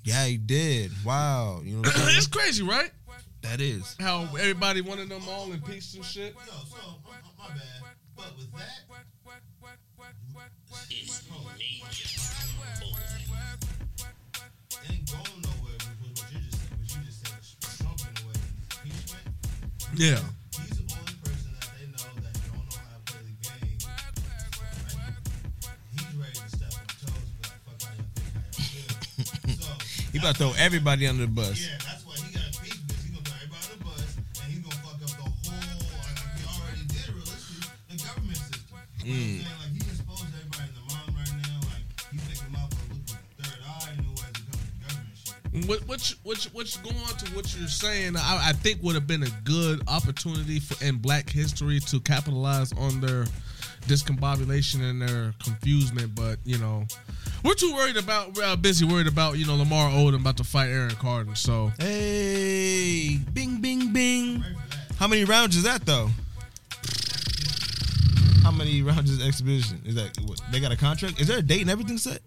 Yeah, 0.04 0.26
he 0.26 0.38
did. 0.38 0.92
Wow, 1.06 1.62
you 1.64 1.76
know 1.76 1.82
what 1.82 2.18
it's 2.18 2.28
crazy, 2.28 2.64
right? 2.64 2.92
that 3.42 3.60
is. 3.60 3.96
How 4.00 4.28
everybody 4.40 4.82
wanted 4.82 5.10
them 5.10 5.24
all 5.28 5.52
impeached 5.52 5.96
and 5.96 6.06
shit. 6.06 6.36
Yo, 6.36 6.42
so 6.46 6.78
uh, 6.78 7.10
uh, 7.10 7.18
my 7.38 7.48
bad. 7.50 7.82
But 8.16 8.38
with 8.38 8.52
that, 8.54 8.86
it 14.84 14.92
ain't 14.92 15.12
going 15.12 15.42
nowhere 15.42 15.78
Yeah. 19.96 20.20
He's 20.56 20.78
the 20.80 20.88
only 20.96 21.14
person 21.20 21.52
that 21.60 21.68
they 21.76 21.86
know 21.92 22.08
that 22.24 22.34
don't 22.48 22.64
know 22.64 22.80
how 22.80 22.96
to 22.96 23.04
play 23.12 23.22
the 23.28 23.36
game. 23.44 23.76
Right? 24.88 25.12
He's 25.92 26.16
ready 26.16 26.32
to 26.32 26.48
step 26.48 26.72
on 26.80 26.88
toes, 26.96 27.28
but 27.42 27.52
like, 27.52 27.60
fuck 27.68 27.76
how 27.84 27.92
y'all 28.00 28.08
think, 28.16 28.32
how 28.32 28.40
y'all 28.40 28.64
feel. 28.72 29.60
So 29.60 29.72
He 30.12 30.18
about 30.20 30.36
to 30.36 30.40
throw 30.40 30.54
everybody 30.58 31.08
under 31.08 31.26
the 31.26 31.32
bus. 31.32 31.60
yeah, 31.60 31.76
that's 31.84 32.06
why 32.08 32.16
he 32.24 32.32
got 32.32 32.48
impeached 32.48 32.88
because 32.88 33.04
he's 33.04 33.12
gonna 33.12 33.28
throw 33.28 33.36
everybody 33.36 33.68
on 33.68 33.80
the 33.80 33.84
bus 33.84 34.16
and 34.16 34.48
he's 34.48 34.64
gonna 34.64 34.80
fuck 34.80 34.96
up 34.96 35.12
the 35.12 35.28
whole 35.28 35.52
like 35.52 36.20
he 36.40 36.44
already 36.48 36.84
did 36.88 37.08
realistically 37.12 37.68
the 37.92 37.98
government 38.00 38.40
system. 38.40 38.80
You 39.04 39.44
mm. 39.44 39.51
What 45.68 45.88
what 45.88 46.10
you- 46.10 46.16
what 46.24 46.44
you- 46.46 46.52
what's 46.54 46.78
going 46.78 46.96
on 46.98 47.16
to 47.18 47.32
what 47.36 47.56
you're 47.58 47.68
saying? 47.68 48.16
I, 48.18 48.50
I 48.50 48.54
think 48.54 48.82
would 48.84 48.96
have 48.96 49.08
been 49.08 49.24
a 49.24 49.30
good 49.44 49.82
opportunity 49.88 50.60
for 50.60 50.84
in 50.84 50.98
Black 50.98 51.30
history 51.30 51.80
to 51.82 52.00
capitalize 52.02 52.72
on 52.74 53.02
their 53.02 53.26
discombobulation 53.88 54.82
and 54.88 55.02
their 55.02 55.34
confusement, 55.44 56.14
but 56.16 56.38
you 56.46 56.58
know, 56.60 56.86
we're 57.44 57.54
too 57.56 57.74
worried 57.74 57.98
about 57.98 58.36
we're 58.36 58.44
uh, 58.44 58.56
busy 58.56 58.86
worried 58.86 59.08
about 59.08 59.38
you 59.38 59.46
know 59.46 59.56
Lamar 59.56 59.90
Odom 59.90 60.22
about 60.22 60.38
to 60.38 60.44
fight 60.44 60.70
Aaron 60.70 60.96
Carter. 60.96 61.36
So 61.36 61.72
Hey, 61.80 63.18
bing, 63.34 63.60
bing, 63.62 63.92
bing. 63.94 64.42
Ready 64.42 64.54
for 64.54 64.70
that. 64.70 64.96
How 65.00 65.08
many 65.08 65.24
rounds 65.26 65.56
is 65.56 65.64
that 65.64 65.86
though? 65.86 66.10
How 68.44 68.52
many 68.52 68.82
rounds 68.82 69.10
is 69.12 69.22
exhibition? 69.26 69.82
Is 69.86 69.96
that 69.96 70.18
what, 70.26 70.42
they 70.52 70.60
got 70.60 70.72
a 70.72 70.78
contract? 70.78 71.20
Is 71.22 71.28
there 71.28 71.38
a 71.40 71.42
date 71.44 71.62
and 71.62 71.70
everything 71.70 71.98
set? 71.98 72.22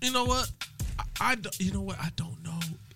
you 0.00 0.12
know 0.12 0.24
what? 0.24 0.48
I, 0.98 1.04
I 1.20 1.34
don't- 1.34 1.58
you 1.60 1.72
know 1.72 1.80
what 1.80 1.98
I 2.00 2.10
don't 2.16 2.37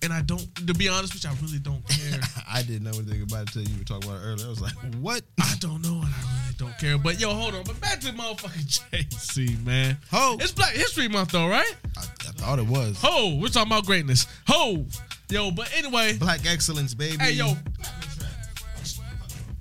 and 0.03 0.13
I 0.13 0.23
don't 0.23 0.45
to 0.67 0.75
be 0.75 0.89
honest 0.89 1.15
with 1.15 1.25
you, 1.25 1.31
I 1.31 1.35
really 1.45 1.59
don't 1.59 1.87
care. 1.89 2.21
I 2.49 2.63
didn't 2.63 2.85
know 2.85 2.91
anything 2.91 3.23
about 3.23 3.43
it 3.43 3.57
until 3.57 3.63
you 3.73 3.79
were 3.79 3.85
talking 3.85 4.09
about 4.11 4.21
it 4.23 4.27
earlier. 4.27 4.47
I 4.47 4.49
was 4.49 4.61
like, 4.61 4.75
what? 5.01 5.23
I 5.41 5.55
don't 5.61 5.83
know, 5.83 5.95
and 6.01 6.05
I 6.07 6.43
really 6.43 6.55
don't 6.59 6.79
care. 6.79 6.99
But 6.99 7.21
yo, 7.21 7.33
hold 7.35 7.55
on. 7.55 7.65
But 7.65 7.81
back 7.81 8.01
to 8.01 8.09
motherfucking 8.13 8.91
Jay 8.93 9.07
Z, 9.13 9.57
man. 9.65 9.97
Ho. 10.11 10.37
It's 10.41 10.53
Black 10.53 10.73
History 10.73 11.09
Month, 11.09 11.33
though, 11.33 11.49
right? 11.49 11.77
I, 11.97 12.01
I 12.01 12.33
thought 12.33 12.59
it 12.59 12.67
was. 12.67 12.99
Ho, 13.03 13.39
we're 13.41 13.49
talking 13.49 13.73
about 13.73 13.87
greatness. 13.87 14.27
Ho, 14.49 14.85
yo. 15.31 15.51
But 15.51 15.73
anyway, 15.77 16.17
Black 16.19 16.41
excellence, 16.51 16.95
baby. 16.95 17.17
hey, 17.19 17.33
yo, 17.33 17.55
Back 17.55 17.57
on 17.57 18.03
track. 18.03 18.31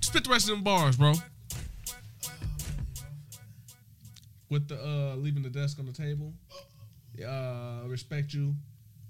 spit 0.02 0.24
the 0.24 0.30
rest 0.30 0.50
of 0.50 0.56
them 0.56 0.64
bars, 0.64 0.98
bro. 0.98 1.14
With 4.50 4.68
the 4.68 4.76
uh 4.84 5.16
leaving 5.16 5.44
the 5.44 5.50
desk 5.50 5.80
on 5.80 5.86
the 5.86 5.94
table. 5.94 6.34
Uh, 7.26 7.82
respect 7.88 8.34
you. 8.34 8.56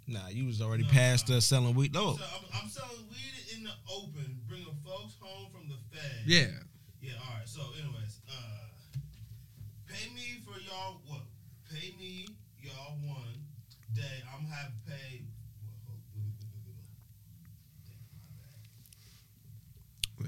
Nah, 0.07 0.27
you 0.29 0.45
was 0.45 0.61
already 0.61 0.83
past 0.83 1.29
uh, 1.29 1.39
selling 1.39 1.73
weed. 1.75 1.93
No. 1.93 2.09
I'm, 2.11 2.63
I'm 2.63 2.69
selling 2.69 3.05
weed 3.09 3.55
in 3.57 3.63
the 3.63 3.71
open, 3.91 4.39
bringing 4.47 4.75
folks 4.83 5.15
home 5.19 5.47
from 5.51 5.69
the 5.69 5.75
Fed. 5.95 6.23
Yeah. 6.25 6.47
Yeah, 7.01 7.13
all 7.27 7.37
right. 7.37 7.47
So, 7.47 7.61
anyways, 7.79 8.19
uh, 8.29 8.33
pay 9.87 10.09
me 10.13 10.41
for 10.45 10.59
y'all. 10.59 11.01
What? 11.07 11.21
Pay 11.71 11.93
me 11.97 12.27
y'all 12.61 12.97
one 13.05 13.45
day. 13.93 14.21
I'm 14.35 14.43
gonna 14.43 14.55
have 14.55 14.67
to 14.71 14.91
pay. 14.91 15.21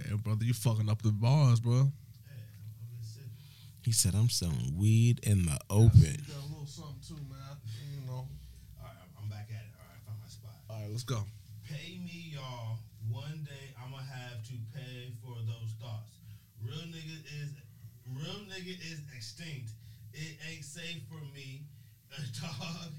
Yeah, 0.10 0.16
brother, 0.18 0.44
you 0.44 0.54
fucking 0.54 0.90
up 0.90 1.02
the 1.02 1.12
bars, 1.12 1.60
bro. 1.60 1.74
Hey, 1.74 1.80
I'm, 1.80 2.88
I'm. 2.90 3.30
He 3.84 3.92
said, 3.92 4.16
I'm 4.16 4.30
selling 4.30 4.74
weed 4.76 5.20
in 5.24 5.46
the 5.46 5.58
open. 5.70 5.92
got 6.28 6.38
a 6.38 6.48
little 6.50 6.66
something 6.66 6.96
too, 7.08 7.16
man. 7.30 7.40
You 7.94 8.08
know. 8.08 8.14
All 8.14 8.28
right, 8.82 8.90
I'm- 8.98 9.10
I'm 9.22 9.30
back 9.30 9.48
at 9.50 9.62
it. 9.66 9.74
All 9.78 9.86
right, 9.86 9.98
I 9.98 10.06
found 10.08 10.20
my 10.22 10.28
spot. 10.28 10.56
All 10.70 10.73
right, 10.84 10.92
let's 10.92 11.04
go. 11.04 11.24
Pay 11.64 11.98
me 12.04 12.36
y'all 12.36 12.78
one 13.10 13.48
day. 13.48 13.72
I'm 13.80 13.92
gonna 13.92 14.04
have 14.04 14.44
to 14.44 14.56
pay 14.76 15.16
for 15.24 15.36
those 15.48 15.72
thoughts. 15.80 16.20
Real 16.60 16.84
nigga 16.92 17.24
is 17.40 17.56
real 18.12 18.44
nigga 18.52 18.76
is 18.92 19.00
extinct. 19.16 19.72
It 20.14 20.38
ain't 20.52 20.66
safe 20.66 21.02
for 21.08 21.24
me. 21.34 21.64
A 22.18 22.22
dog. 22.42 22.92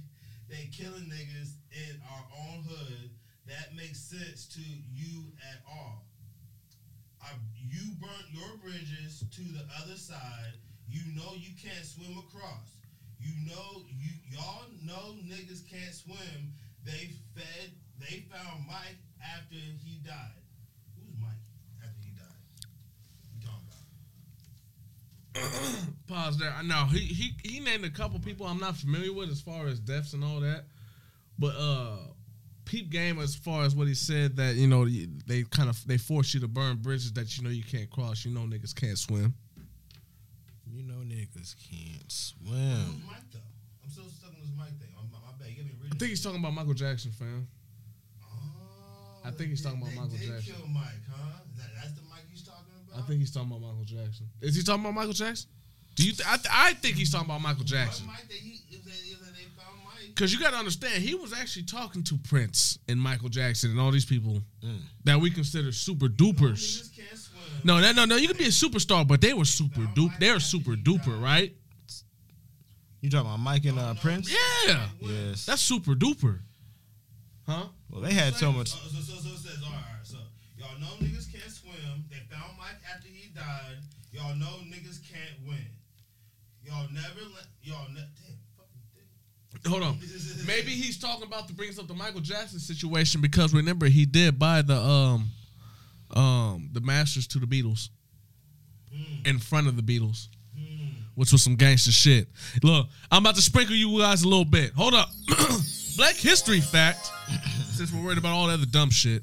They 0.48 0.68
killing 0.72 1.08
niggas 1.12 1.56
in 1.72 2.00
our 2.08 2.24
own 2.48 2.64
hood. 2.64 3.10
That 3.46 3.76
makes 3.76 4.00
sense 4.00 4.46
to 4.54 4.60
you 4.92 5.32
at 5.52 5.60
all. 5.68 6.04
I, 7.22 7.32
you 7.68 7.92
burnt 8.00 8.28
your 8.32 8.56
bridges 8.62 9.24
to 9.30 9.42
the 9.42 9.64
other 9.82 9.96
side. 9.96 10.56
You 10.88 11.00
know 11.16 11.32
you 11.36 11.52
can't 11.60 11.84
swim 11.84 12.16
across. 12.16 12.80
You 13.20 13.32
know 13.48 13.84
you 13.88 14.10
y'all 14.32 14.68
know 14.84 15.16
niggas 15.24 15.68
can't 15.68 15.94
swim. 15.94 16.52
They 16.84 17.10
fed 17.34 17.70
they 18.00 18.24
found 18.30 18.66
Mike 18.66 18.98
after 19.22 19.54
he 19.54 19.98
died. 20.04 20.16
Who's 20.96 21.14
Mike 21.20 21.30
after 21.82 22.02
he 22.02 22.10
died? 22.12 22.26
We 23.32 23.44
talking 23.44 23.66
about? 25.34 26.06
Pause 26.06 26.38
there. 26.38 26.54
I 26.56 26.62
know 26.62 26.84
he 26.86 26.98
he 26.98 27.36
he 27.42 27.60
named 27.60 27.84
a 27.84 27.90
couple 27.90 28.18
people 28.20 28.46
I'm 28.46 28.58
not 28.58 28.76
familiar 28.76 29.12
with 29.12 29.30
as 29.30 29.40
far 29.40 29.66
as 29.66 29.80
deaths 29.80 30.12
and 30.12 30.22
all 30.22 30.40
that, 30.40 30.64
but 31.38 31.54
uh, 31.56 31.96
peep 32.64 32.90
game 32.90 33.18
as 33.18 33.34
far 33.34 33.64
as 33.64 33.74
what 33.74 33.88
he 33.88 33.94
said 33.94 34.36
that 34.36 34.56
you 34.56 34.66
know 34.66 34.86
they 35.26 35.44
kind 35.44 35.68
of 35.68 35.86
they 35.86 35.96
force 35.96 36.34
you 36.34 36.40
to 36.40 36.48
burn 36.48 36.76
bridges 36.76 37.12
that 37.12 37.36
you 37.36 37.44
know 37.44 37.50
you 37.50 37.64
can't 37.64 37.90
cross. 37.90 38.24
You 38.24 38.32
know 38.32 38.40
niggas 38.40 38.74
can't 38.74 38.98
swim. 38.98 39.34
You 40.70 40.82
know 40.82 41.00
niggas 41.04 41.54
can't 41.70 42.10
swim. 42.10 42.50
Who's 42.52 43.06
Mike 43.06 43.30
though? 43.32 43.38
I'm 43.82 43.90
still 43.90 44.04
stuck 44.10 44.30
on 44.30 44.40
this 44.40 44.50
Mike 44.56 44.76
thing. 44.80 44.88
I'm, 44.98 45.08
my 45.10 45.18
bad. 45.38 45.48
You 45.48 45.56
got 45.56 45.66
me 45.66 45.72
I 45.94 45.98
think 45.98 46.10
he's 46.10 46.22
talking 46.22 46.40
about 46.40 46.52
Michael 46.54 46.74
Jackson, 46.74 47.12
fam. 47.12 47.46
Oh, 48.22 48.26
I 49.24 49.30
think 49.30 49.50
he's 49.50 49.62
they- 49.62 49.70
talking 49.70 49.82
about 49.82 49.90
they 49.94 50.00
Michael 50.00 50.16
did 50.18 50.28
Jackson. 50.28 50.54
Kill 50.54 50.66
Mike, 50.68 50.84
huh? 51.10 51.32
That, 51.56 51.66
that's 51.76 51.92
the 51.94 52.02
Mike 52.10 52.24
he's 52.30 52.42
talking 52.42 52.64
about. 52.88 53.02
I 53.02 53.06
think 53.06 53.20
he's 53.20 53.30
talking 53.32 53.48
about 53.50 53.62
Michael 53.62 53.84
Jackson. 53.84 54.26
Is 54.40 54.56
he 54.56 54.62
talking 54.62 54.80
about 54.82 54.94
Michael 54.94 55.12
Jackson? 55.12 55.48
Do 55.96 56.04
you? 56.04 56.12
Th- 56.12 56.28
I, 56.28 56.36
th- 56.36 56.48
I 56.50 56.72
think 56.74 56.96
he's 56.96 57.12
talking 57.12 57.26
about 57.26 57.40
Michael 57.40 57.64
Jackson. 57.64 58.06
What 58.06 58.14
Mike 58.16 58.28
that 58.28 58.34
he 58.34 58.58
if 58.70 58.84
they, 58.84 58.90
if 58.90 59.20
they 59.20 59.44
found 59.56 59.78
Mike? 59.84 60.08
Because 60.08 60.32
you 60.32 60.40
got 60.40 60.50
to 60.50 60.56
understand, 60.56 61.02
he 61.02 61.14
was 61.14 61.32
actually 61.32 61.64
talking 61.64 62.02
to 62.04 62.18
Prince 62.18 62.78
and 62.88 63.00
Michael 63.00 63.28
Jackson 63.28 63.70
and 63.70 63.80
all 63.80 63.90
these 63.92 64.04
people 64.04 64.40
Mm. 64.64 64.80
that 65.04 65.20
we 65.20 65.30
consider 65.30 65.70
super 65.72 66.06
dupers. 66.08 66.80
Niggas 66.82 66.96
can't 66.96 67.18
swim. 67.18 67.40
No, 67.64 67.80
no, 67.80 67.92
no, 67.92 68.04
no. 68.06 68.16
You 68.16 68.26
can 68.28 68.36
be 68.36 68.44
a 68.44 68.48
superstar, 68.48 69.06
but 69.06 69.20
they 69.20 69.32
were 69.34 69.44
super 69.44 69.80
duper. 69.94 70.18
They're 70.18 70.40
super 70.40 70.72
duper, 70.74 71.20
right? 71.22 71.54
You 73.04 73.10
talking 73.10 73.26
about 73.26 73.40
Mike 73.40 73.66
and 73.66 73.78
uh, 73.78 73.92
Prince? 74.00 74.32
Yeah, 74.32 74.86
Yes. 74.98 75.44
that's 75.44 75.60
super 75.60 75.92
duper. 75.94 76.38
Huh? 77.46 77.66
well, 77.90 78.00
they 78.00 78.14
had 78.14 78.34
so 78.34 78.50
much. 78.50 78.68
So, 78.70 78.78
so, 78.88 78.98
so, 79.00 79.12
so 79.20 79.28
it 79.34 79.38
says, 79.40 79.58
all 79.62 79.70
right, 79.72 79.76
all 79.76 79.96
right, 79.96 80.04
so 80.04 80.16
y'all 80.56 80.80
know 80.80 80.86
niggas 81.06 81.30
can't 81.30 81.50
swim. 81.52 82.04
They 82.08 82.16
found 82.34 82.56
Mike 82.58 82.80
after 82.90 83.06
he 83.08 83.28
died. 83.34 83.76
Y'all 84.10 84.34
know 84.36 84.56
niggas 84.72 85.00
can't 85.06 85.46
win. 85.46 85.58
Y'all 86.64 86.88
never 86.94 87.20
let 87.34 87.44
y'all 87.62 87.86
ne- 87.92 88.00
damn. 89.60 89.70
Hold 89.70 89.82
on. 89.82 89.98
Maybe 90.46 90.70
he's 90.70 90.98
talking 90.98 91.24
about 91.26 91.46
to 91.48 91.52
bring 91.52 91.68
us 91.68 91.78
up 91.78 91.86
the 91.88 91.92
Michael 91.94 92.20
Jackson 92.22 92.58
situation 92.58 93.20
because 93.20 93.52
remember 93.52 93.84
he 93.84 94.06
did 94.06 94.38
buy 94.38 94.62
the 94.62 94.76
um 94.80 95.28
um 96.14 96.70
the 96.72 96.80
masters 96.80 97.26
to 97.28 97.38
the 97.38 97.46
Beatles 97.46 97.90
Hmm. 98.90 99.26
in 99.26 99.38
front 99.40 99.66
of 99.66 99.76
the 99.76 99.82
Beatles. 99.82 100.28
Which 101.14 101.30
was 101.30 101.42
some 101.42 101.54
gangster 101.56 101.92
shit. 101.92 102.28
Look, 102.62 102.88
I'm 103.10 103.22
about 103.22 103.36
to 103.36 103.42
sprinkle 103.42 103.76
you 103.76 103.98
guys 103.98 104.22
a 104.24 104.28
little 104.28 104.44
bit. 104.44 104.72
Hold 104.72 104.94
up. 104.94 105.08
Black 105.96 106.16
history 106.16 106.60
fact, 106.60 107.08
since 107.72 107.92
we're 107.92 108.02
worried 108.04 108.18
about 108.18 108.32
all 108.32 108.48
that 108.48 108.54
other 108.54 108.66
dumb 108.66 108.90
shit. 108.90 109.22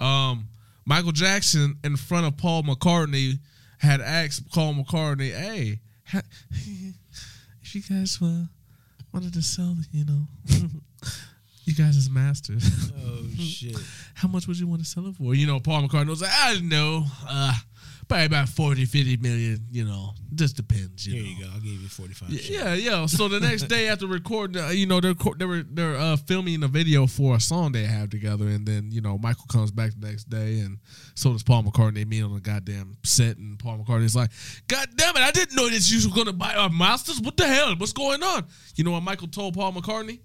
Um, 0.00 0.48
Michael 0.84 1.12
Jackson, 1.12 1.76
in 1.84 1.96
front 1.96 2.26
of 2.26 2.36
Paul 2.36 2.62
McCartney, 2.64 3.38
had 3.78 4.00
asked 4.00 4.50
Paul 4.50 4.74
McCartney, 4.74 5.30
hey, 5.32 5.78
ha- 6.06 6.22
if 6.50 7.74
you 7.74 7.82
guys 7.82 8.18
uh, 8.20 8.44
wanted 9.12 9.32
to 9.34 9.42
sell, 9.42 9.76
you 9.92 10.04
know, 10.04 10.22
you 11.64 11.74
guys 11.74 11.96
as 11.96 12.10
masters, 12.10 12.90
Oh 13.06 13.24
shit! 13.38 13.76
how 14.14 14.26
much 14.28 14.48
would 14.48 14.58
you 14.58 14.66
want 14.66 14.80
to 14.82 14.88
sell 14.88 15.06
it 15.06 15.14
for? 15.16 15.34
You 15.34 15.46
know, 15.46 15.60
Paul 15.60 15.86
McCartney 15.86 16.08
was 16.08 16.22
like, 16.22 16.32
I 16.32 16.54
don't 16.54 16.68
know. 16.68 17.04
Uh, 17.28 17.52
Probably 18.08 18.24
about 18.24 18.48
40, 18.48 18.86
50 18.86 19.16
million. 19.18 19.66
You 19.70 19.84
know, 19.84 20.12
just 20.34 20.56
depends. 20.56 21.06
You 21.06 21.12
There 21.12 21.22
know. 21.22 21.28
you 21.28 21.44
go. 21.44 21.50
I'll 21.52 21.60
give 21.60 21.72
you 21.82 21.88
45. 21.88 22.30
Yeah, 22.30 22.40
yeah, 22.50 22.74
yeah. 22.74 23.06
So 23.06 23.28
the 23.28 23.38
next 23.38 23.64
day 23.64 23.88
after 23.88 24.06
recording, 24.06 24.62
uh, 24.62 24.68
you 24.70 24.86
know, 24.86 24.98
they're 25.00 25.12
they 25.36 25.44
were 25.44 25.62
they're 25.62 25.94
uh, 25.94 26.16
filming 26.16 26.62
a 26.62 26.68
video 26.68 27.06
for 27.06 27.36
a 27.36 27.40
song 27.40 27.72
they 27.72 27.84
have 27.84 28.08
together, 28.08 28.46
and 28.48 28.66
then 28.66 28.90
you 28.90 29.02
know 29.02 29.18
Michael 29.18 29.44
comes 29.52 29.70
back 29.70 29.92
the 29.98 30.06
next 30.06 30.30
day, 30.30 30.60
and 30.60 30.78
so 31.14 31.32
does 31.32 31.42
Paul 31.42 31.64
McCartney. 31.64 31.96
They 31.96 32.04
meet 32.06 32.22
on 32.22 32.32
the 32.32 32.40
goddamn 32.40 32.96
set, 33.04 33.36
and 33.36 33.58
Paul 33.58 33.84
McCartney's 33.84 34.16
like, 34.16 34.30
"God 34.68 34.88
damn 34.96 35.14
it, 35.16 35.20
I 35.22 35.30
didn't 35.30 35.54
know 35.54 35.68
that 35.68 35.90
you 35.90 36.08
were 36.08 36.14
gonna 36.14 36.32
buy 36.32 36.54
our 36.54 36.70
masters. 36.70 37.20
What 37.20 37.36
the 37.36 37.46
hell? 37.46 37.74
What's 37.76 37.92
going 37.92 38.22
on?" 38.22 38.46
You 38.76 38.84
know 38.84 38.92
what 38.92 39.02
Michael 39.02 39.28
told 39.28 39.52
Paul 39.54 39.72
McCartney? 39.74 40.20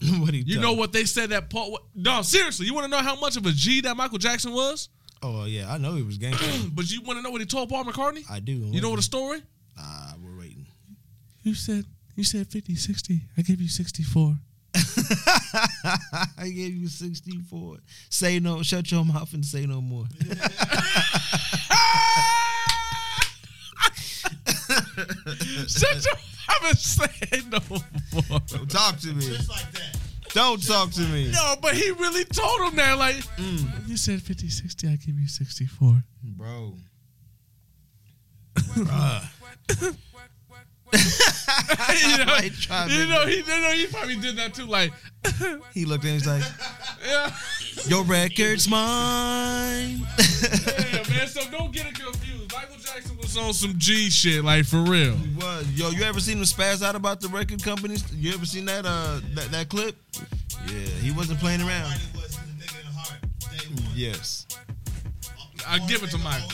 what 0.18 0.32
he 0.34 0.40
You 0.46 0.54
tell 0.54 0.62
know 0.62 0.72
what 0.74 0.92
they 0.92 1.04
said 1.04 1.30
that 1.30 1.50
Paul? 1.50 1.72
What, 1.72 1.82
no, 1.94 2.22
seriously, 2.22 2.66
you 2.66 2.74
want 2.74 2.84
to 2.84 2.90
know 2.90 3.02
how 3.02 3.18
much 3.20 3.36
of 3.36 3.44
a 3.46 3.52
G 3.52 3.82
that 3.82 3.96
Michael 3.96 4.18
Jackson 4.18 4.52
was? 4.52 4.88
Oh 5.22 5.44
yeah, 5.44 5.72
I 5.72 5.78
know 5.78 5.94
he 5.94 6.02
was 6.02 6.18
gangster. 6.18 6.46
But 6.74 6.90
you 6.90 7.00
want 7.02 7.18
to 7.18 7.22
know 7.22 7.30
what 7.30 7.40
he 7.40 7.46
told 7.46 7.68
Paul 7.68 7.84
McCartney? 7.84 8.24
I 8.30 8.40
do. 8.40 8.52
You 8.52 8.80
know 8.80 8.90
what 8.90 8.96
the 8.96 9.02
story? 9.02 9.42
Ah, 9.78 10.14
we're 10.22 10.38
waiting. 10.38 10.66
You 11.42 11.54
said 11.54 11.84
you 12.16 12.24
said 12.24 12.46
50, 12.48 12.74
60. 12.74 13.20
I 13.36 13.42
gave 13.42 13.60
you 13.60 13.68
64. 13.68 14.34
I 16.38 16.44
gave 16.44 16.74
you 16.74 16.88
64. 16.88 17.76
Say 18.10 18.40
no, 18.40 18.62
shut 18.62 18.90
your 18.90 19.04
mouth 19.04 19.32
and 19.34 19.44
say 19.44 19.66
no 19.66 19.80
more. 19.80 20.06
Shut 25.68 26.04
your 26.04 26.14
mouth 26.14 26.64
and 26.64 26.78
say 26.78 27.42
no 27.50 27.58
more. 27.68 28.40
Don't 28.46 28.70
talk 28.70 28.98
to 29.00 29.08
me. 29.08 29.26
Just 29.26 29.50
like 29.50 29.70
that. 29.72 30.05
Don't 30.36 30.62
talk 30.66 30.90
to 30.90 31.00
me. 31.00 31.30
No, 31.32 31.54
but 31.62 31.74
he 31.74 31.92
really 31.92 32.26
told 32.26 32.60
him 32.60 32.76
that. 32.76 32.98
Like, 32.98 33.16
mm. 33.38 33.88
you 33.88 33.96
said 33.96 34.20
50, 34.20 34.50
60. 34.50 34.86
I 34.86 34.96
give 34.96 35.18
you 35.18 35.26
64. 35.26 36.04
Bro. 36.22 36.74
Bruh. 38.54 39.28
you 40.92 42.18
know, 42.18 42.24
Like, 42.26 42.52
you 42.90 43.06
know, 43.06 43.26
he, 43.26 43.36
you 43.38 43.46
know, 43.46 43.72
he 43.72 43.86
probably 43.86 44.16
did 44.16 44.36
that 44.36 44.52
too. 44.52 44.66
Like, 44.66 44.92
He 45.72 45.86
looked 45.86 46.04
at 46.04 46.08
him, 46.08 46.14
he's 46.14 46.26
like, 46.26 46.44
yeah, 47.02 47.30
Your 47.86 48.04
record's 48.04 48.68
mine. 48.68 50.06
yeah, 50.18 51.02
man. 51.08 51.28
So 51.28 51.50
don't 51.50 51.72
get 51.72 51.86
it 51.86 51.94
confused. 51.94 52.25
Michael 53.36 53.44
Jackson 53.44 53.48
was 53.48 53.62
on 53.64 53.70
some 53.70 53.78
G 53.78 54.10
shit, 54.10 54.44
like 54.44 54.64
for 54.64 54.78
real. 54.78 55.16
was. 55.38 55.70
Yo, 55.72 55.90
you 55.90 56.02
ever 56.04 56.20
seen 56.20 56.38
him 56.38 56.44
spaz 56.44 56.82
out 56.82 56.94
about 56.94 57.20
the 57.20 57.28
record 57.28 57.62
companies? 57.62 58.04
You 58.14 58.32
ever 58.34 58.46
seen 58.46 58.64
that 58.66 58.86
uh 58.86 59.20
that, 59.34 59.50
that 59.50 59.68
clip? 59.68 59.96
Yeah, 60.66 60.74
he 61.02 61.12
wasn't 61.12 61.38
playing 61.40 61.60
around. 61.60 61.90
Mighty 61.90 62.02
was 62.14 62.36
he's 62.36 62.36
a 62.36 62.40
nigga 62.40 62.80
in 62.80 62.86
the 62.86 62.92
heart. 62.92 63.20
Day 63.40 63.82
one. 63.82 63.92
Yes. 63.94 64.46
I 65.66 65.78
give 65.86 66.02
it 66.02 66.10
to 66.10 66.18
nigga 66.18 66.24
Michael. 66.24 66.50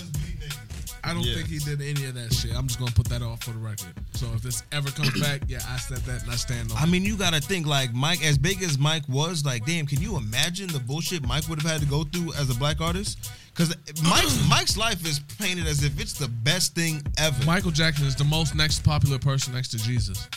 Always 1.05 1.11
beat 1.11 1.11
niggas. 1.11 1.11
I 1.11 1.15
don't 1.15 1.23
Yeah. 1.25 1.35
think 1.35 1.49
he 1.49 1.59
did 1.59 1.81
any 1.81 2.05
of 2.07 2.15
that 2.15 2.33
shit. 2.35 2.53
I'm 2.55 2.67
just 2.67 2.79
gonna 2.79 2.93
put 2.93 3.09
that 3.09 3.23
off 3.23 3.43
for 3.45 3.51
the 3.53 3.59
record. 3.59 3.93
So 4.15 4.27
if 4.35 4.43
this 4.43 4.63
ever 4.73 4.91
comes 4.91 5.19
back, 5.21 5.43
yeah, 5.49 5.61
I 5.69 5.79
said 5.79 5.99
that 6.07 6.23
and 6.23 6.31
I 6.31 6.37
stand 6.37 6.71
on. 6.73 6.79
I 6.79 6.85
it. 6.85 6.89
mean, 6.89 7.05
you 7.05 7.17
gotta 7.17 7.41
think 7.41 7.67
like 7.67 7.93
Mike, 7.93 8.25
as 8.25 8.39
big 8.39 8.63
as 8.63 8.79
Mike 8.79 9.09
was, 9.09 9.45
like, 9.45 9.65
damn, 9.67 9.87
can 9.87 10.01
you 10.01 10.17
imagine 10.17 10.69
the 10.69 10.81
bullshit 10.81 11.27
Mike 11.27 11.49
would 11.49 11.61
have 11.63 11.71
had 11.71 11.81
to 11.81 11.87
go 11.87 12.05
through 12.05 12.33
as 12.35 12.51
a 12.51 12.55
black 12.55 12.81
artist? 12.81 13.19
Because 13.55 13.75
Mike's 14.03 14.39
Mike's 14.49 14.77
life 14.77 15.05
is 15.07 15.21
painted 15.39 15.67
as 15.67 15.83
if 15.85 16.01
it's 16.01 16.15
the 16.15 16.29
best 16.29 16.75
thing 16.75 17.03
ever. 17.19 17.45
Michael 17.45 17.71
Jackson 17.71 18.07
is 18.07 18.15
the 18.17 18.25
most 18.25 18.55
next 18.55 18.83
popular 18.85 19.19
person 19.19 19.55
next 19.55 19.69
to 19.69 19.79
Jesus. 19.79 20.29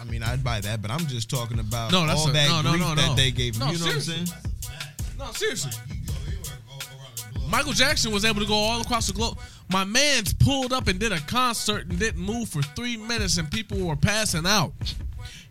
I 0.00 0.04
mean, 0.04 0.22
I'd 0.22 0.44
buy 0.44 0.60
that, 0.60 0.80
but 0.80 0.90
I'm 0.92 1.06
just 1.08 1.28
talking 1.28 1.58
about 1.58 1.90
No, 1.90 2.06
that's 2.06 2.20
all 2.20 2.30
a- 2.30 2.32
that 2.32 2.48
no, 2.64 2.70
grief 2.70 2.82
no, 2.82 2.94
that 2.94 3.06
no. 3.08 3.14
they 3.16 3.30
gave 3.32 3.56
him. 3.56 3.68
You 3.68 3.78
know 3.78 3.84
what 3.86 3.94
I'm 3.96 4.00
seriously. 4.00 4.14
saying? 4.14 4.26
That's 4.26 4.66
a 4.66 4.68
fact. 4.70 5.18
No, 5.18 5.32
seriously. 5.32 5.72
You 5.88 5.94
go 6.06 6.12
anywhere 6.26 6.58
all 6.70 6.78
around 6.78 7.32
the 7.32 7.38
globe. 7.38 7.50
Michael 7.50 7.72
Jackson 7.72 8.12
was 8.12 8.24
able 8.24 8.40
to 8.40 8.46
go 8.46 8.54
all 8.54 8.80
across 8.80 9.08
the 9.08 9.12
globe. 9.12 9.38
My 9.70 9.84
man's 9.84 10.32
pulled 10.32 10.72
up 10.72 10.88
and 10.88 10.98
did 10.98 11.12
a 11.12 11.20
concert 11.20 11.86
and 11.88 11.98
didn't 11.98 12.20
move 12.22 12.48
for 12.48 12.62
three 12.62 12.96
minutes, 12.96 13.36
and 13.36 13.50
people 13.50 13.78
were 13.78 13.96
passing 13.96 14.46
out. 14.46 14.72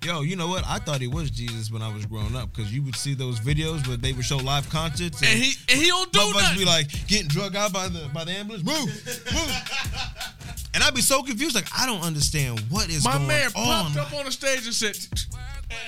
Yo, 0.04 0.22
you 0.22 0.36
know 0.36 0.48
what? 0.48 0.64
I 0.66 0.78
thought 0.80 1.02
he 1.02 1.08
was 1.08 1.30
Jesus 1.30 1.72
when 1.72 1.82
I 1.82 1.94
was 1.94 2.06
growing 2.06 2.36
up 2.36 2.52
because 2.54 2.74
you 2.74 2.82
would 2.84 2.96
see 2.96 3.14
those 3.14 3.40
videos 3.40 3.88
where 3.88 3.98
they 3.98 4.14
would 4.14 4.26
show 4.26 4.38
live 4.38 4.70
concerts 4.70 5.22
And 5.22 5.30
he 5.40 5.54
and 5.70 5.82
he 5.82 5.88
don't 5.88 6.12
do 6.14 6.32
nothing. 6.34 6.60
be 6.60 6.66
like 6.66 6.88
getting 7.08 7.28
drug 7.28 7.56
out 7.56 7.74
by 7.74 7.88
the 7.90 8.08
by 8.14 8.24
the 8.24 8.32
ambulance. 8.32 8.64
Move, 8.66 8.86
move. 9.34 10.62
And 10.74 10.84
I'd 10.84 10.94
be 10.94 11.02
so 11.02 11.24
confused, 11.24 11.56
like 11.56 11.68
I 11.76 11.86
don't 11.88 12.02
understand 12.04 12.60
what 12.70 12.90
is 12.90 13.04
My 13.04 13.14
going 13.16 13.28
man 13.28 13.48
on. 13.56 13.92
popped 13.94 13.98
up 13.98 14.14
on 14.20 14.26
the 14.26 14.32
stage 14.32 14.66
and 14.66 14.74
said, 14.74 14.96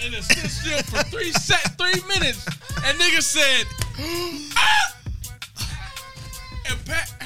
and 0.04 0.14
it 0.14 0.24
stood 0.24 0.50
still 0.50 0.80
for 0.84 1.04
three 1.10 1.32
set 1.32 1.78
three 1.78 2.02
minutes, 2.08 2.46
and 2.84 2.98
nigga 3.00 3.22
said, 3.22 3.66
ah! 4.58 4.89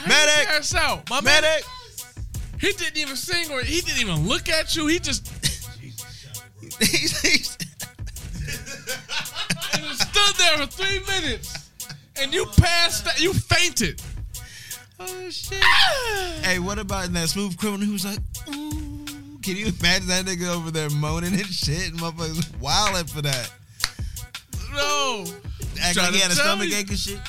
Medic! 0.08 0.48
pass 0.48 0.74
out. 0.76 1.10
My 1.10 1.22
man, 1.22 1.42
Medic. 1.42 1.66
he 2.60 2.72
didn't 2.74 2.98
even 2.98 3.16
sing 3.16 3.52
or 3.52 3.62
he 3.62 3.82
didn't 3.82 4.02
even 4.02 4.28
look 4.28 4.50
at 4.50 4.76
you. 4.76 4.88
He 4.88 5.00
just 5.00 5.28
He's- 6.80 7.22
he's- 7.22 7.58
stood 9.96 10.36
there 10.38 10.58
for 10.58 10.66
three 10.66 11.00
minutes, 11.08 11.70
and 12.18 12.34
you 12.34 12.46
passed, 12.58 13.08
you 13.20 13.34
fainted. 13.34 14.02
oh 15.00 15.30
shit. 15.30 15.60
Ah! 15.64 16.34
hey, 16.44 16.60
what 16.60 16.80
about 16.80 17.12
that 17.14 17.30
smooth 17.30 17.58
criminal 17.58 17.86
who's 17.86 18.06
like, 18.06 18.20
ooh, 18.50 19.06
can 19.42 19.56
you 19.56 19.68
imagine 19.80 20.08
that 20.08 20.26
nigga 20.26 20.48
over 20.54 20.72
there 20.72 20.90
moaning 20.90 21.34
and 21.34 21.46
shit 21.46 21.90
and 21.92 22.00
motherfuckers 22.00 22.60
wilding 22.60 23.06
for 23.06 23.22
that? 23.22 23.52
No, 24.74 25.26
Act 25.82 25.94
Trying 25.96 26.06
like 26.08 26.16
he 26.16 26.20
had 26.22 26.32
a 26.32 26.36
stomach 26.36 26.70
ache 26.72 26.90
and 26.90 26.98
shit. 27.00 27.20